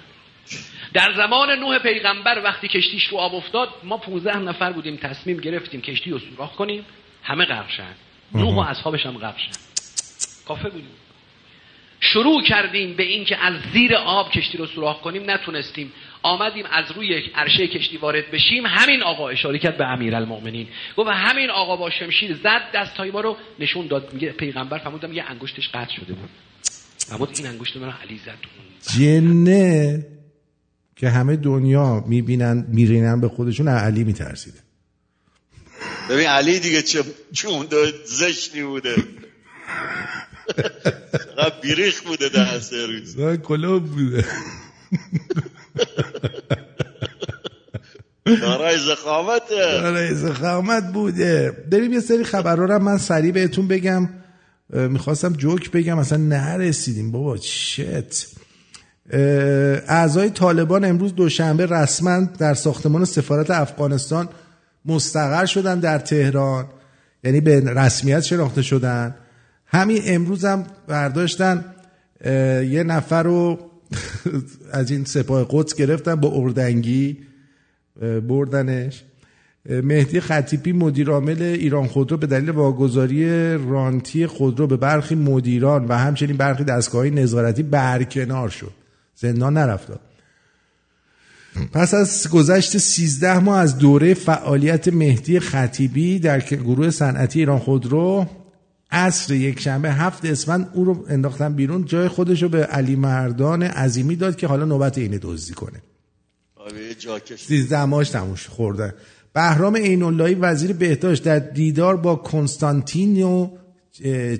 در 0.94 1.14
زمان 1.18 1.60
نوح 1.60 1.80
پیغمبر 1.80 2.41
وقتی 2.44 2.68
کشتیش 2.68 3.07
رو 3.07 3.18
آب 3.18 3.36
افتاد 3.36 3.70
ما 3.84 3.98
15 3.98 4.38
نفر 4.38 4.72
بودیم 4.72 4.98
تصمیم 4.98 5.38
گرفتیم 5.38 5.82
کشتی 5.82 6.11
رو 6.11 6.20
سوراخ 6.20 6.56
کنیم 6.56 6.86
همه 7.24 7.45
غرق 7.45 7.70
شن. 7.70 7.94
نوح 8.36 8.56
و 8.56 8.60
اصحابش 8.60 9.06
هم 9.06 9.18
غرق 9.18 9.38
شن. 9.38 9.52
کافر 10.48 10.70
بودیم. 10.70 10.90
شروع 11.99 12.44
کردیم 12.44 12.94
به 12.94 13.03
اینکه 13.03 13.38
از 13.38 13.53
زیر 13.74 13.95
آب 13.95 14.32
کشتی 14.32 14.57
رو 14.57 14.65
سوراخ 14.65 15.02
کنیم 15.02 15.32
نتونستیم. 15.32 15.91
آمدیم 16.24 16.65
از 16.72 16.91
روی 16.91 17.24
عرشه 17.36 17.68
کشتی 17.68 17.98
وارد 17.98 18.32
بشیم 18.32 18.65
همین 18.65 19.03
آقا 19.03 19.30
اشاره 19.30 19.60
کرد 19.60 19.78
به 19.78 19.86
امیرالمؤمنین. 19.86 20.68
گفت 20.98 21.10
و 21.10 21.11
همین 21.11 21.49
آقا 21.49 21.76
با 21.76 21.90
شمشیر 21.90 22.34
زد 22.34 22.61
دستای 22.74 23.11
ما 23.11 23.22
رو 23.22 23.38
نشون 23.60 23.88
داد. 23.88 24.14
میگه 24.14 24.32
پیغمبر 24.32 24.78
فرمودم 24.78 25.14
یه 25.14 25.24
انگشتش 25.30 25.70
قطع 25.70 25.95
شده 25.95 26.14
بود. 26.14 26.30
فرمود 27.07 27.30
این 27.38 27.48
انگشت 27.48 27.78
من 27.78 27.94
علی 28.03 28.22
زد. 28.26 28.38
جنه. 28.99 30.12
که 30.95 31.10
همه 31.10 31.36
دنیا 31.36 32.03
می‌بینن 32.07 32.65
میرینن 32.70 33.22
به 33.22 33.30
خودشون 33.30 33.68
علی 33.68 34.03
میترسیده. 34.03 34.60
ببین 36.10 36.28
علی 36.28 36.60
دیگه 36.60 36.82
چه 36.82 37.03
چون 37.34 37.68
زشتی 38.06 38.64
بوده. 38.64 38.95
فقط 41.36 41.61
بیریخ 41.61 42.02
بوده 42.02 42.30
ده 42.30 42.60
سرویس 42.60 43.15
کلوب 43.38 43.86
بوده. 43.86 44.26
دارای 48.26 48.80
زخامته. 48.80 49.88
آره 49.88 50.14
زخامت 50.14 50.94
بوده. 50.94 51.52
بریم 51.72 51.94
یه 51.94 51.99
سری 51.99 52.24
خبرها 52.24 52.65
رو 52.65 52.80
من 52.80 52.98
سریع 52.98 53.32
بهتون 53.32 53.68
بگم. 53.68 54.10
می‌خواستم 54.70 55.34
جوک 55.34 55.72
بگم 55.72 55.98
اصلا 55.98 56.18
نرسیدیم. 56.18 57.11
بابا 57.11 57.38
چت 57.38 58.28
اعضای 59.12 60.30
طالبان 60.30 60.86
امروز 60.86 61.16
دوشنبه 61.16 61.66
رسما 61.66 62.20
در 62.20 62.54
ساختمان 62.54 63.06
سفارت 63.06 63.52
افغانستان 63.52 64.30
مستقر 64.86 65.46
شدن 65.46 65.80
در 65.80 66.00
تهران. 66.00 66.66
یعنی 67.24 67.42
به 67.42 67.60
رسمیت 67.60 68.20
شناخته 68.20 68.62
شدن. 68.62 69.16
همین 69.66 70.02
امروز 70.06 70.46
هم 70.46 70.66
برداشتن 70.88 71.66
یه 72.70 72.84
نفر 72.88 73.24
رو 73.24 73.60
از 74.72 74.92
این 74.92 75.06
سپاه 75.06 75.46
قدس 75.50 75.76
گرفتن 75.76 76.16
با 76.16 76.32
اردنگی 76.36 77.18
بردنش. 78.28 79.04
مهدی 79.70 80.20
خطیبی 80.20 80.74
مدیر 80.74 81.10
عامل 81.10 81.42
ایران 81.42 81.88
خودرو 81.88 82.18
به 82.18 82.28
دلیل 82.28 82.50
واگذاری 82.50 83.54
رانتی 83.54 84.28
خودرو 84.28 84.68
به 84.68 84.78
برخی 84.78 85.16
مدیران 85.16 85.86
و 85.86 85.98
همچنین 85.98 86.38
برخی 86.38 86.64
دستگاه 86.64 87.06
نظارتی 87.10 87.64
برکنار 87.64 88.50
شد. 88.50 88.83
زندان 89.15 89.57
نرفت 89.57 89.88
پس 91.73 91.94
از 91.94 92.30
گذشت 92.30 92.77
13 92.77 93.40
ماه 93.40 93.60
از 93.60 93.77
دوره 93.77 94.14
فعالیت 94.14 94.88
مهدی 94.88 95.40
خطیبی 95.40 96.19
در 96.19 96.40
گروه 96.40 96.90
صنعتی 96.90 97.40
ایران 97.40 97.60
خودرو 97.60 98.26
عصر 98.91 99.34
یک 99.34 99.60
شنبه 99.60 99.91
هفت 99.91 100.26
اسفند 100.26 100.69
او 100.73 100.85
رو 100.85 101.06
انداختن 101.10 101.53
بیرون. 101.53 101.85
جای 101.85 102.07
خودش 102.07 102.44
رو 102.44 102.49
به 102.49 102.65
علی 102.65 102.95
مردان 102.95 103.64
عظیمی 103.64 104.15
داد 104.15 104.35
که 104.35 104.48
حالا 104.48 104.65
نوبت 104.65 104.98
اینه 104.98 105.18
دزدی 105.22 105.53
کنه. 105.53 105.81
آره 106.56 106.84
یه 106.88 106.95
جاکش 106.95 107.45
13 107.45 107.85
ماهش 107.85 108.10
تموم 108.10 108.35
شد 108.35 108.49
خوردن 108.49 108.94
بهرام 109.34 109.76
عین 109.76 110.03
اللهی 110.03 110.35
وزیر 110.35 110.73
بهداشت 110.73 111.23
در 111.23 111.40
دیدار 111.40 111.98
با 111.98 112.15
کنستانتینو 112.15 113.49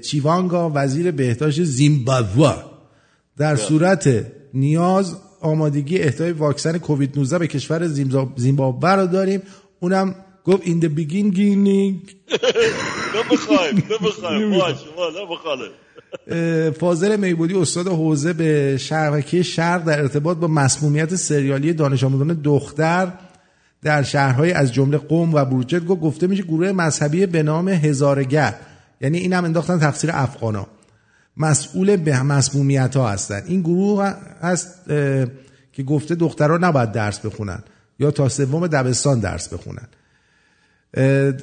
چیوانگا 0.02 0.72
وزیر 0.76 1.12
بهداشت 1.12 1.64
زیمبابوه. 1.64 2.73
در 3.38 3.56
صورت 3.56 4.26
نیاز 4.54 5.16
آمادگی 5.42 6.00
اهدای 6.00 6.32
واکسن 6.32 6.78
کووید 6.78 7.20
19 7.20 7.40
به 7.40 7.48
کشور 7.48 7.88
زیمبابوه 8.36 8.90
رو 8.90 9.08
داریم. 9.08 9.42
اونم 9.80 10.16
گفت 10.44 10.62
این 10.64 10.82
the 10.82 10.86
beginning. 10.86 12.10
نمی‌خوایم 13.16 13.84
نمی‌خوایم. 14.02 14.52
باش 14.52 14.76
والا 14.98 15.26
بخاله 15.26 15.66
اه، 16.28 16.72
فاضل 16.72 17.16
میبودی 17.16 17.54
استاد 17.54 17.88
حوزه 17.88 18.34
به 18.34 18.78
شبکه 18.78 19.44
شرق 19.44 19.84
در 19.84 20.02
ارتباط 20.02 20.38
با 20.38 20.48
مسمومیت 20.48 21.16
سریالی 21.16 21.74
دانش 21.74 22.04
آموزان 22.04 22.42
دختر 22.44 23.14
در 23.82 24.04
شهرهای 24.04 24.52
از 24.52 24.74
جمله 24.74 24.98
قوم 24.98 25.34
و 25.34 25.46
بروجرد 25.46 25.86
گفت 25.86 26.02
گفته 26.02 26.28
میشه 26.28 26.44
گروه 26.44 26.72
مذهبی 26.72 27.26
به 27.26 27.44
نام 27.44 27.68
هزارگر 27.70 28.56
یعنی 29.02 29.18
این 29.18 29.34
هم 29.34 29.46
انداختن 29.46 29.80
تقصیر 29.80 30.10
افغانا. 30.14 30.68
مسئول 31.38 31.96
به 31.96 32.24
مسمومیت 32.24 32.96
ها 32.96 33.10
هستن. 33.10 33.42
این 33.48 33.62
گروه 33.62 34.14
هست 34.42 34.86
که 35.74 35.84
گفته 35.84 36.16
دخترها 36.16 36.58
نباید 36.58 36.92
درس 36.92 37.20
بخونن 37.20 37.64
یا 38.00 38.12
تا 38.12 38.30
سوم 38.30 38.68
دبستان 38.68 39.20
درس 39.20 39.54
بخونن. 39.54 39.88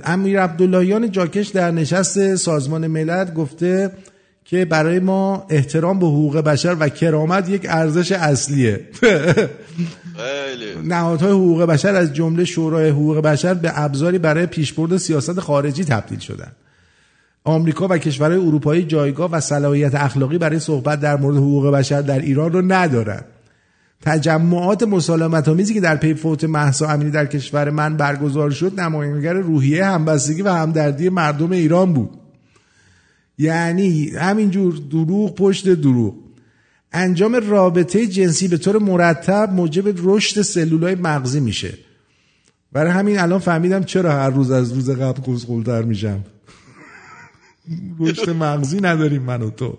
امیر 0.04 0.40
عبداللهیان 0.40 1.10
جاکش 1.10 1.48
در 1.48 1.70
نشست 1.70 2.34
سازمان 2.36 2.86
ملل 2.86 3.30
گفته 3.34 3.90
که 4.44 4.64
برای 4.64 4.98
ما 4.98 5.46
احترام 5.50 5.98
به 5.98 6.06
حقوق 6.06 6.36
بشر 6.36 6.76
و 6.80 6.88
کرامت 6.88 7.48
یک 7.48 7.66
ارزش 7.68 8.12
اصلیه. 8.12 8.88
نهادهای 10.84 11.32
حقوق 11.32 11.62
بشر 11.62 11.94
از 11.94 12.12
جمله 12.12 12.44
شورای 12.44 12.90
حقوق 12.90 13.18
بشر 13.18 13.54
به 13.54 13.80
ابزاری 13.80 14.18
برای 14.18 14.46
پیشبرد 14.46 14.96
سیاست 14.96 15.40
خارجی 15.40 15.84
تبدیل 15.84 16.18
شدند 16.18 16.56
آمریکا 17.44 17.88
و 17.90 17.98
کشورهای 17.98 18.46
اروپایی 18.46 18.82
جایگاه 18.82 19.30
و 19.30 19.40
صلاحیت 19.40 19.94
اخلاقی 19.94 20.38
برای 20.38 20.58
صحبت 20.58 21.00
در 21.00 21.16
مورد 21.16 21.36
حقوق 21.36 21.70
بشر 21.70 22.02
در 22.02 22.18
ایران 22.18 22.52
رو 22.52 22.62
ندارند 22.72 23.24
تجمعات 24.02 24.82
مسالمت 24.82 25.48
آمیزی 25.48 25.74
که 25.74 25.80
در 25.80 25.96
پی 25.96 26.14
فوت 26.14 26.44
مهسا 26.44 26.88
امینی 26.88 27.10
در 27.10 27.26
کشور 27.26 27.70
من 27.70 27.96
برگزار 27.96 28.50
شد 28.50 28.80
نمایانگر 28.80 29.32
روحیه 29.32 29.84
همبستگی 29.84 30.42
و 30.42 30.48
همدردی 30.48 31.08
مردم 31.08 31.52
ایران 31.52 31.92
بود. 31.92 32.10
یعنی 33.38 34.10
همینجور 34.10 34.80
دروغ 34.90 35.34
پشت 35.34 35.68
دروغ. 35.68 36.14
انجام 36.92 37.34
رابطه 37.50 38.06
جنسی 38.06 38.48
به 38.48 38.56
طور 38.56 38.78
مرتب 38.78 39.52
موجب 39.52 39.94
رشد 39.96 40.42
سلولای 40.42 40.94
مغزی 40.94 41.40
میشه. 41.40 41.74
برای 42.72 42.92
همین 42.92 43.18
الان 43.18 43.38
فهمیدم 43.38 43.82
چرا 43.82 44.12
هر 44.12 44.30
روز 44.30 44.50
از 44.50 44.72
روز 44.72 44.90
قبل 44.90 45.32
کسخلتر 45.32 45.82
میشم. 45.82 46.24
رشد 48.00 48.30
مغزی 48.30 48.80
نداریم 48.80 49.22
من 49.22 49.42
و 49.42 49.50
تو. 49.50 49.78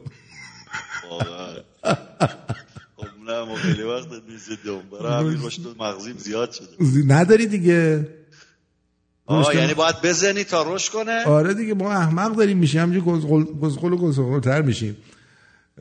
خب 2.95 3.07
نه 3.27 3.45
ما 3.45 3.55
خیلی 3.55 3.83
وقت 3.83 4.07
نیست. 4.29 4.49
دوم 4.65 4.81
برای 4.91 5.23
همین 5.23 5.45
رشد 5.45 5.61
مغزیم 5.79 6.17
زیاد 6.17 6.51
شده. 6.51 6.67
نداری 7.07 7.47
دیگه؟ 7.47 8.07
آه 9.25 9.55
یعنی 9.55 9.73
باید 9.73 9.95
بزنی 10.03 10.43
تا 10.43 10.75
رشد 10.75 10.91
کنه؟ 10.91 11.23
آره 11.25 11.53
دیگه 11.53 11.73
ما 11.73 11.91
احمق 11.91 12.35
داریم 12.35 12.57
میشیم. 12.57 12.81
همینجور 12.81 13.03
گزخل 13.45 13.93
و 13.93 13.97
گزخلتر 13.97 14.61
میشیم. 14.61 14.97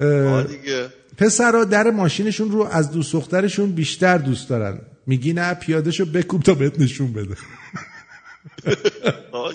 اه، 0.01 0.43
دیگه. 0.43 0.89
پسرا 1.17 1.65
در 1.65 1.91
ماشینشون 1.91 2.51
رو 2.51 2.63
از 2.63 2.91
دوست 2.91 3.13
دخترشون 3.13 3.73
بیشتر 3.73 4.19
دوست 4.19 4.49
دارن. 4.49 4.81
میگی 5.07 5.33
نه 5.33 5.55
پیادهشو 5.55 6.05
بکوب 6.05 6.43
تا 6.43 6.55
بهت 6.55 6.81
نشون 6.81 7.13
بده. 7.13 7.35
آه، 7.35 7.90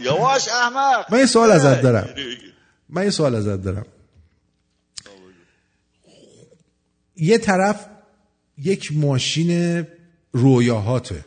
یواش 0.02 0.48
احمق. 0.48 1.14
من 1.14 1.20
یه 1.20 1.26
سوال 1.26 1.52
ازت 1.52 1.82
دارم. 1.82 2.16
من 2.90 3.04
یه 3.04 3.10
سوال 3.10 3.36
ازت 3.36 3.62
دارم. 3.64 3.86
یه 7.16 7.38
طرف 7.38 7.86
یک 8.58 8.92
ماشین 8.94 9.84
رویاهاته. 10.32 11.26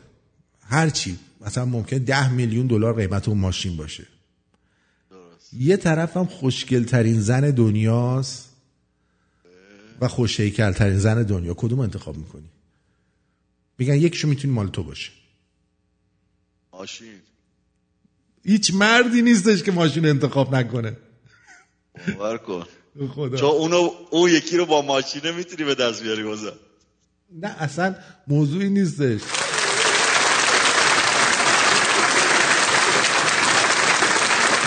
هرچی 0.61 1.19
مثلا 1.41 1.65
ممکن 1.65 1.97
ده 1.97 2.31
میلیون 2.31 2.67
دلار 2.67 2.93
قیمت 2.93 3.27
اون 3.27 3.37
ماشین 3.37 3.77
باشه. 3.77 4.07
یه 5.53 5.77
طرف 5.77 6.17
هم 6.17 6.25
خوشگلترین 6.25 7.21
زن 7.21 7.51
دنیاست 7.51 8.49
و 10.01 10.07
خوشهیکلترین 10.07 10.97
زن 10.97 11.23
دنیا. 11.23 11.53
کدوم 11.53 11.79
انتخاب 11.79 12.17
می‌کنی؟ 12.17 12.49
میگن 13.77 13.95
یکشو 13.95 14.27
می‌تونی 14.27 14.53
مال 14.53 14.67
تو 14.67 14.83
باشه. 14.83 15.11
ماشین. 16.73 17.13
هیچ 18.43 18.73
مردی 18.73 19.21
نیستش 19.21 19.63
که 19.63 19.71
ماشین 19.71 20.05
انتخاب 20.05 20.55
نکنه. 20.55 20.97
باور 22.17 22.37
کن. 22.37 22.65
خدا. 23.15 23.37
چون 23.37 23.49
اونو 23.49 23.89
اون 24.09 24.31
یکی 24.31 24.57
رو 24.57 24.65
با 24.65 24.81
ماشینه 24.81 25.31
می‌تونی 25.31 25.63
به 25.63 25.75
دست 25.75 26.03
بیاری 26.03 26.23
بازم 26.23 26.53
نه 27.41 27.55
اصلا 27.59 27.95
موضوعی 28.27 28.69
نیستش. 28.69 29.21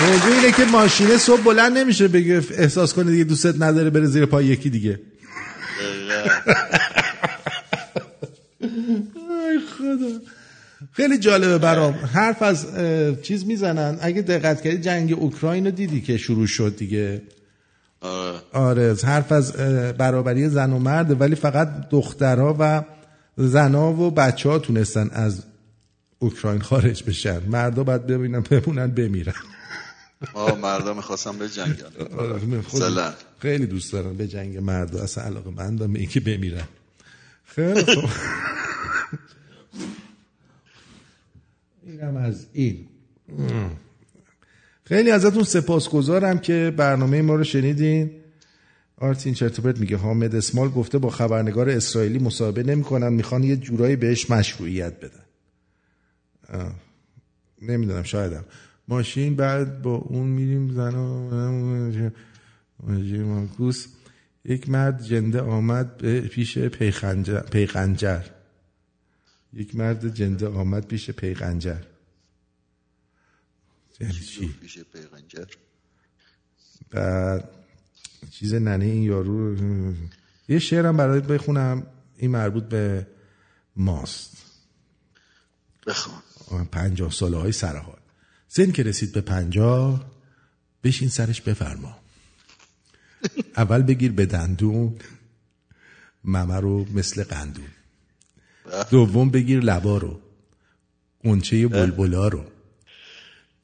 موضوع 0.00 0.32
اینه 0.32 0.52
که 0.52 0.64
ماشینه 0.64 1.16
صبح 1.18 1.42
بلند 1.42 1.78
نمیشه 1.78 2.08
بگه 2.08 2.42
احساس 2.50 2.94
کنه 2.94 3.10
دیگه 3.10 3.24
دوستت 3.24 3.62
نداره 3.62 3.90
بره 3.90 4.06
زیر 4.06 4.26
پای 4.26 4.46
یکی 4.46 4.70
دیگه. 4.70 5.00
ای 8.60 9.58
خدا. 9.78 10.20
خیلی 10.92 11.18
جالبه 11.18 11.58
برام. 11.58 11.92
حرف 11.92 12.42
از 12.42 12.66
چیز 13.22 13.46
می‌زنن. 13.46 13.98
اگه 14.00 14.22
دقت 14.22 14.62
کردی 14.62 14.78
جنگ 14.78 15.12
اوکراین 15.12 15.64
رو 15.64 15.70
دیدی 15.70 16.00
که 16.00 16.16
شروع 16.16 16.46
شد 16.46 16.76
دیگه؟ 16.76 17.22
آره. 18.00 18.38
آره. 18.52 18.96
حرف 19.04 19.32
از 19.32 19.52
برابری 19.98 20.48
زن 20.48 20.72
و 20.72 20.78
مرد 20.78 21.20
ولی 21.20 21.34
فقط 21.34 21.88
دخترها 21.90 22.56
و 22.58 22.82
زنها 23.36 23.92
و 23.92 24.10
بچه 24.10 24.48
ها 24.48 24.58
تونستن 24.58 25.10
از 25.12 25.42
اوکراین 26.18 26.60
خارج 26.60 27.04
بشن. 27.04 27.40
مردا 27.48 27.84
باید 27.84 28.06
ببینن 28.06 28.40
بمونن 28.40 28.86
بمیرن. 28.86 29.34
آه 30.34 30.58
مردم 30.58 30.96
می‌خواستم 30.96 31.38
به 31.38 31.48
جنگن 31.48 31.84
آره، 32.18 33.12
خیلی 33.38 33.66
دوست 33.66 33.92
دارم. 33.92 34.16
به 34.16 34.28
جنگ 34.28 34.58
مرد 34.58 34.96
اصلا 34.96 35.24
علاقه 35.24 35.50
مندم 35.50 35.92
به 35.92 35.98
اینکه 35.98 36.20
بمیرن. 36.20 36.64
خیلی 37.44 37.84
اینم 42.02 42.16
از 42.16 42.46
این. 42.52 42.86
خیلی 44.84 45.10
ازتون 45.10 45.42
سپاسگزارم 45.42 46.38
که 46.38 46.74
برنامه 46.76 47.22
ما 47.22 47.34
رو 47.34 47.44
شنیدین. 47.44 48.10
آرتین 48.96 49.34
چرتوپرت 49.34 49.78
میگه 49.78 49.96
حامد 49.96 50.34
اسمال 50.34 50.68
گفته 50.68 50.98
با 50.98 51.10
خبرنگار 51.10 51.70
اسرائیلی 51.70 52.18
مصاحبه 52.18 52.62
نمی‌کنن 52.62 53.12
می‌خوان 53.12 53.42
یه 53.44 53.56
جورایی 53.56 53.96
بهش 53.96 54.30
مشروعیت 54.30 54.94
بدن. 55.00 55.22
نمی‌دونم 57.62 58.02
شایدم. 58.02 58.44
ماشین 58.88 59.36
بعد 59.36 59.82
با 59.82 59.94
اون 59.94 60.26
میریم 60.26 60.72
زن 60.72 60.94
مانکوس 63.22 63.86
یک 64.44 64.68
مرد 64.68 65.02
جنده 65.02 65.40
آمد 65.40 66.20
پیش 66.20 66.58
پیخنجر, 66.58 68.20
یک 69.52 69.76
مرد 69.76 70.14
جنده 70.14 70.48
آمد 70.48 70.86
پیش 70.86 71.10
پیغنجر 71.10 71.91
چی؟ 73.98 74.54
پیش 74.60 74.78
پیغنجر؟ 74.78 75.44
بعد 76.90 77.48
چیز 78.30 78.54
ننه 78.54 78.84
این 78.84 79.02
یارو 79.02 79.56
یه 80.48 80.58
شعرم 80.58 80.96
برایت 80.96 81.24
بخونم 81.24 81.86
این 82.16 82.30
مربوط 82.30 82.64
به 82.64 83.06
ماست. 83.76 84.36
بخوان 85.86 86.66
پنجاه 86.72 87.10
ساله 87.10 87.36
های 87.36 87.52
سرحال. 87.52 87.98
سن 88.48 88.72
که 88.72 88.82
رسید 88.82 89.12
به 89.12 89.20
پنجاه 89.20 90.10
بشین 90.84 91.08
سرش 91.08 91.40
بفرما. 91.40 91.98
اول 93.56 93.82
بگیر 93.82 94.12
به 94.12 94.26
دندون 94.26 94.98
ممه 96.24 96.56
رو 96.56 96.86
مثل 96.92 97.24
قندون. 97.24 97.68
دوم 98.90 99.30
بگیر 99.30 99.60
لبا 99.60 99.98
رو 99.98 100.20
قنچه 101.24 101.68
بلبلا 101.68 102.28
رو. 102.28 102.44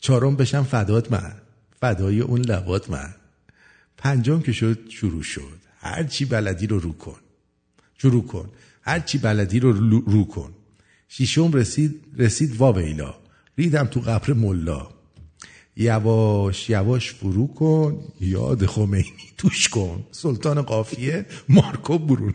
چهارم 0.01 0.37
بشم 0.37 0.63
فدات 0.63 1.13
من. 1.13 1.33
فدای 1.81 2.21
اون 2.21 2.41
لبات 2.41 2.91
من. 2.91 3.15
پنجم 3.97 4.41
که 4.41 4.53
شد 4.53 4.79
شروع 4.89 5.23
شد. 5.23 5.59
هر 5.81 6.03
چی 6.05 6.25
بلدی 6.25 6.67
رو 6.67 6.79
رو 6.79 6.93
کن. 6.93 7.17
شروع 7.99 8.27
کن. 8.27 8.49
هر 8.83 9.01
چی 9.01 9.19
بلدی 9.19 9.61
رو 9.61 9.73
رو- 9.73 10.01
رو 10.07 10.25
کن. 10.25 10.53
شیشم 11.09 11.53
رسید 11.53 12.05
رسید 12.19 12.57
واویلا 12.57 13.15
ریدم 13.59 13.87
تو 13.87 14.01
قبر 14.01 14.33
ملا. 14.33 14.89
یواش 15.77 16.71
یواش 16.71 17.13
فرو 17.13 17.47
کن. 17.47 18.05
یاد 18.21 18.67
خمینی 18.67 19.13
توش 19.39 19.69
کن. 19.69 20.05
سلطان 20.11 20.63
قافیه 20.63 21.27
مارکو 21.49 21.99
برونو. 21.99 22.33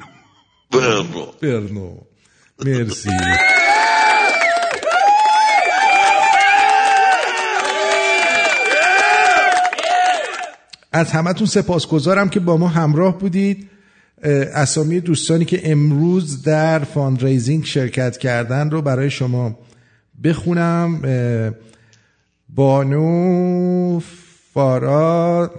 برنو. 0.72 1.26
برنو. 1.42 1.98
مرسی. 2.66 3.10
از 10.94 11.12
همتون 11.12 11.48
سپاسگزارم 11.48 12.30
که 12.30 12.40
با 12.40 12.58
ما 12.58 12.68
همراه 12.68 13.20
بودید. 13.20 13.70
اسامی 14.54 15.00
دوستانی 15.00 15.46
که 15.46 15.72
امروز 15.72 16.44
در 16.44 16.80
fundraising 16.80 17.66
شرکت 17.66 18.18
کردن 18.18 18.70
رو 18.70 18.82
برای 18.82 19.10
شما 19.10 19.60
بخونم. 20.24 21.02
بانو 22.50 24.00
فارا 24.54 25.52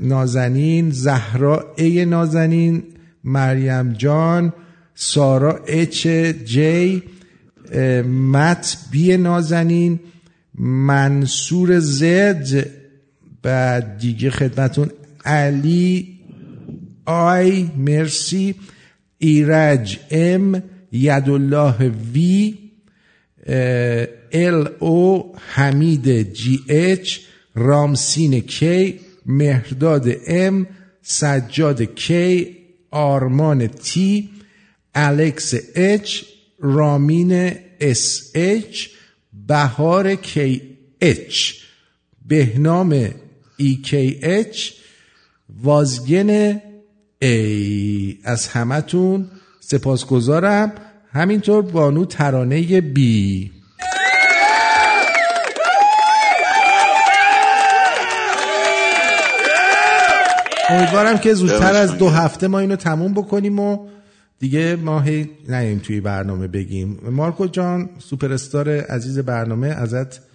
نازنین 0.00 0.90
زهرا 0.90 1.74
A 1.76 2.04
نازنین 2.04 2.82
مریم 3.24 3.92
جان 3.92 4.52
سارا 4.94 5.60
H 5.66 6.06
G 6.44 7.02
مت 8.32 8.76
B 8.90 9.16
نازنین 9.16 10.00
منصور 10.58 11.78
Z 11.78 12.66
بعد 13.42 13.98
دیگه 13.98 14.30
خدمتون 14.30 14.90
علی 15.24 16.18
I 17.06 17.62
مرسی. 17.76 18.54
ایرج 19.18 19.98
M 20.10 20.62
یدالله 20.92 21.92
V 22.12 22.54
L 24.32 24.68
O 24.78 25.32
حمید 25.54 26.32
G 26.32 26.58
H 26.68 27.18
رامسین 27.54 28.40
K 28.40 29.00
مهرداد 29.26 30.08
M 30.26 30.66
سجاد 31.02 31.82
K 31.82 32.56
آرمان 32.90 33.66
T 33.66 34.28
الکس 34.94 35.54
H 35.74 36.24
رامین 36.60 37.50
S 37.80 38.30
H 38.34 38.88
بهار 39.46 40.14
کی 40.14 40.60
اچ. 41.00 41.52
بهنام 42.28 42.94
اچ 44.22 44.70
وازگن 45.62 46.60
ای 47.18 48.18
از 48.24 48.48
همتون 48.48 49.26
سپاسگزارم. 49.60 50.72
همینطور 51.12 51.62
بانو 51.62 52.04
ترانه 52.04 52.80
بی 52.80 53.50
امیدوارم 60.70 61.18
که 61.18 61.34
زودتر 61.34 61.74
از 61.74 61.98
دو 61.98 62.08
هفته 62.08 62.46
ما 62.48 62.58
اینو 62.58 62.76
تموم 62.76 63.14
بکنیم 63.14 63.58
و 63.58 63.88
دیگه 64.38 64.76
ما 64.76 65.00
هی 65.00 65.30
نیم 65.48 65.78
توی 65.78 66.00
برنامه 66.00 66.48
بگیم. 66.48 67.00
مارکو 67.10 67.46
جان 67.46 67.90
سوپر 67.98 68.32
استار 68.32 68.68
عزیز 68.68 69.18
برنامه 69.18 69.68
ازت. 69.68 70.27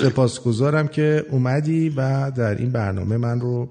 سپاسگزارم 0.00 0.88
که 0.88 1.26
اومدی 1.30 1.88
و 1.88 2.30
در 2.30 2.54
این 2.54 2.70
برنامه 2.72 3.16
من 3.16 3.40
رو 3.40 3.68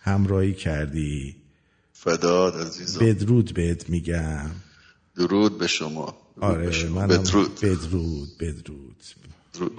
همراهی 0.00 0.54
کردی. 0.54 1.36
فداد 1.92 2.54
عزیزم. 2.56 3.06
بدرود 3.06 3.54
بهت 3.54 3.90
میگم. 3.90 4.50
درود 5.16 5.58
به 5.58 5.66
شما. 5.66 6.04
درود 6.36 6.50
آره 6.54 6.66
به 6.66 6.72
شما. 6.72 7.00
منم 7.00 7.08
بدرود. 7.08 7.60
بدرود 7.60 8.28
بدرود. 8.40 8.96
درود. 9.54 9.72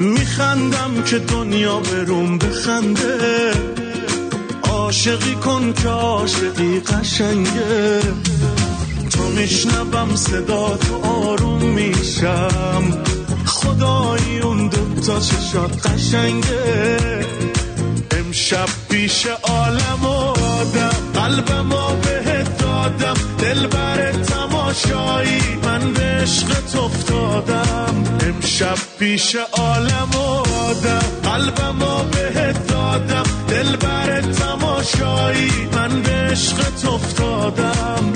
میخندم 0.00 1.02
که 1.06 1.18
دنیا 1.18 1.80
بروم 1.80 2.38
بخنده. 2.38 3.89
عاشقی 4.90 5.34
کن 5.34 5.72
که 5.72 5.88
عاشقی 5.88 6.80
قشنگه. 6.80 8.00
تو 9.10 9.22
میشنوم 9.36 10.16
صدا 10.16 10.76
تو 10.76 11.08
آروم 11.08 11.62
میشم. 11.62 12.82
خدایی 13.46 14.38
اون 14.40 14.68
دوتا 14.68 15.20
چشات 15.20 15.86
قشنگه. 15.86 16.98
امشب 18.18 18.68
پیش 18.88 19.26
عالم 19.42 20.02
و 20.02 20.44
آدم 20.44 20.96
قلبم 21.14 21.72
و 21.72 21.96
بهت 21.96 22.58
دادم. 22.58 23.14
دل 23.38 23.66
بر 23.66 24.12
تماشایی 24.12 25.40
من 25.64 25.92
به 25.92 26.00
عشقت 26.00 26.76
افتادم. 26.76 28.04
امشب 28.20 28.78
پیش 28.98 29.36
عالم 29.52 30.10
و 30.14 30.54
آدم 30.68 31.02
قلبم 31.22 31.82
و 31.82 32.02
بهت 32.02 32.66
دادم. 32.66 33.24
دل 33.48 33.76
بر 33.76 34.20
تماشایی 34.20 34.59
من 34.80 36.02
به 36.02 36.10
عشقت 36.10 36.84
افتادم. 36.84 38.12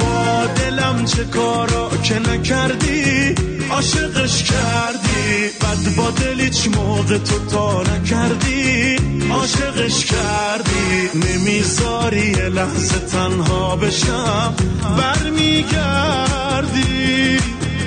با 0.00 1.04
چه 1.04 1.24
کارا 1.24 1.90
که 2.02 2.18
نکردی 2.18 3.34
عاشقش 3.70 4.42
کردی. 4.42 5.01
بعد 5.60 5.96
با 5.96 6.10
دل 6.10 6.40
هیچ 6.40 6.68
موقع 6.68 7.18
تو 7.18 7.38
تا 7.50 7.82
نکردی 7.82 8.96
عاشقش 9.30 10.04
کردی. 10.04 11.10
نمی‌ذاری 11.14 12.32
لحظه 12.32 12.98
تنها 12.98 13.76
بشم 13.76 14.54
برمیگردی. 14.98 15.92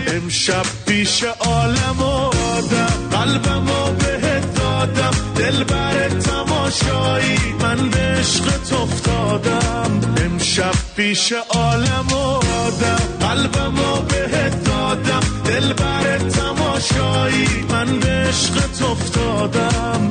امشب 0.08 0.66
پیش 0.88 1.24
عالم 1.24 2.00
و 2.00 2.04
آدم 2.04 2.94
قلبم 3.12 3.70
و 3.70 3.92
بهت 3.92 4.56
دادم 4.56 5.12
دل 5.36 5.64
بر 5.64 6.10
تماشایی. 6.10 7.38
من 7.62 7.90
به 7.90 8.00
عشقت 8.00 8.74
افتادم. 8.74 10.02
امشب 10.26 10.74
پیش 10.96 11.34
عالم 11.50 12.08
و 12.12 12.16
آدم 12.66 13.00
قلبم 13.20 13.80
و 13.80 14.02
بهت 14.02 14.64
دادم 14.64 15.20
دل 15.46 15.74
بر 15.74 16.18
تماشایی. 16.18 16.65
من 16.76 18.00
به 18.00 18.08
عشقت 18.08 18.82
افتادم. 18.82 20.10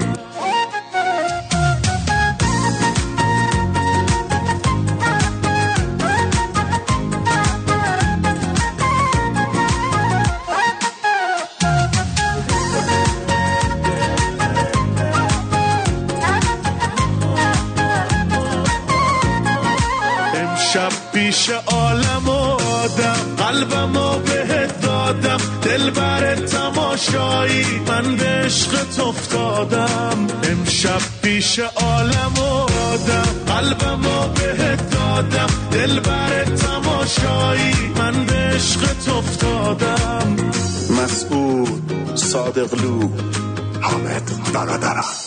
امشب 20.35 20.93
پیش 21.13 21.51
عالم 21.67 22.29
و 22.29 22.31
آدم 22.31 23.17
قلبم 23.39 23.97
و 23.97 24.19
بهت 24.19 24.81
دادم 24.81 25.39
دل 25.63 25.91
بر 25.91 26.25
تماشایی 27.05 27.65
من 27.89 28.17
به 28.17 28.25
عشقت 28.25 29.01
افتادم. 29.01 30.27
امشب 30.43 31.01
پیش 31.23 31.59
عالم 31.59 32.33
و 32.37 32.41
آدم. 32.93 33.27
قلبم 33.47 34.07
و 34.07 34.29
بهت 34.29 34.91
دادم. 34.91 35.47
دل 35.73 36.01
بر 36.01 36.45
تماشایی 36.45 37.75
من 37.99 38.25
به 38.25 38.35
عشقت 38.35 39.09
افتادم. 39.09 40.37
مسعود 41.03 41.93
صادقلو 42.15 43.09
حامد 43.81 44.31
برادرم. 44.55 45.24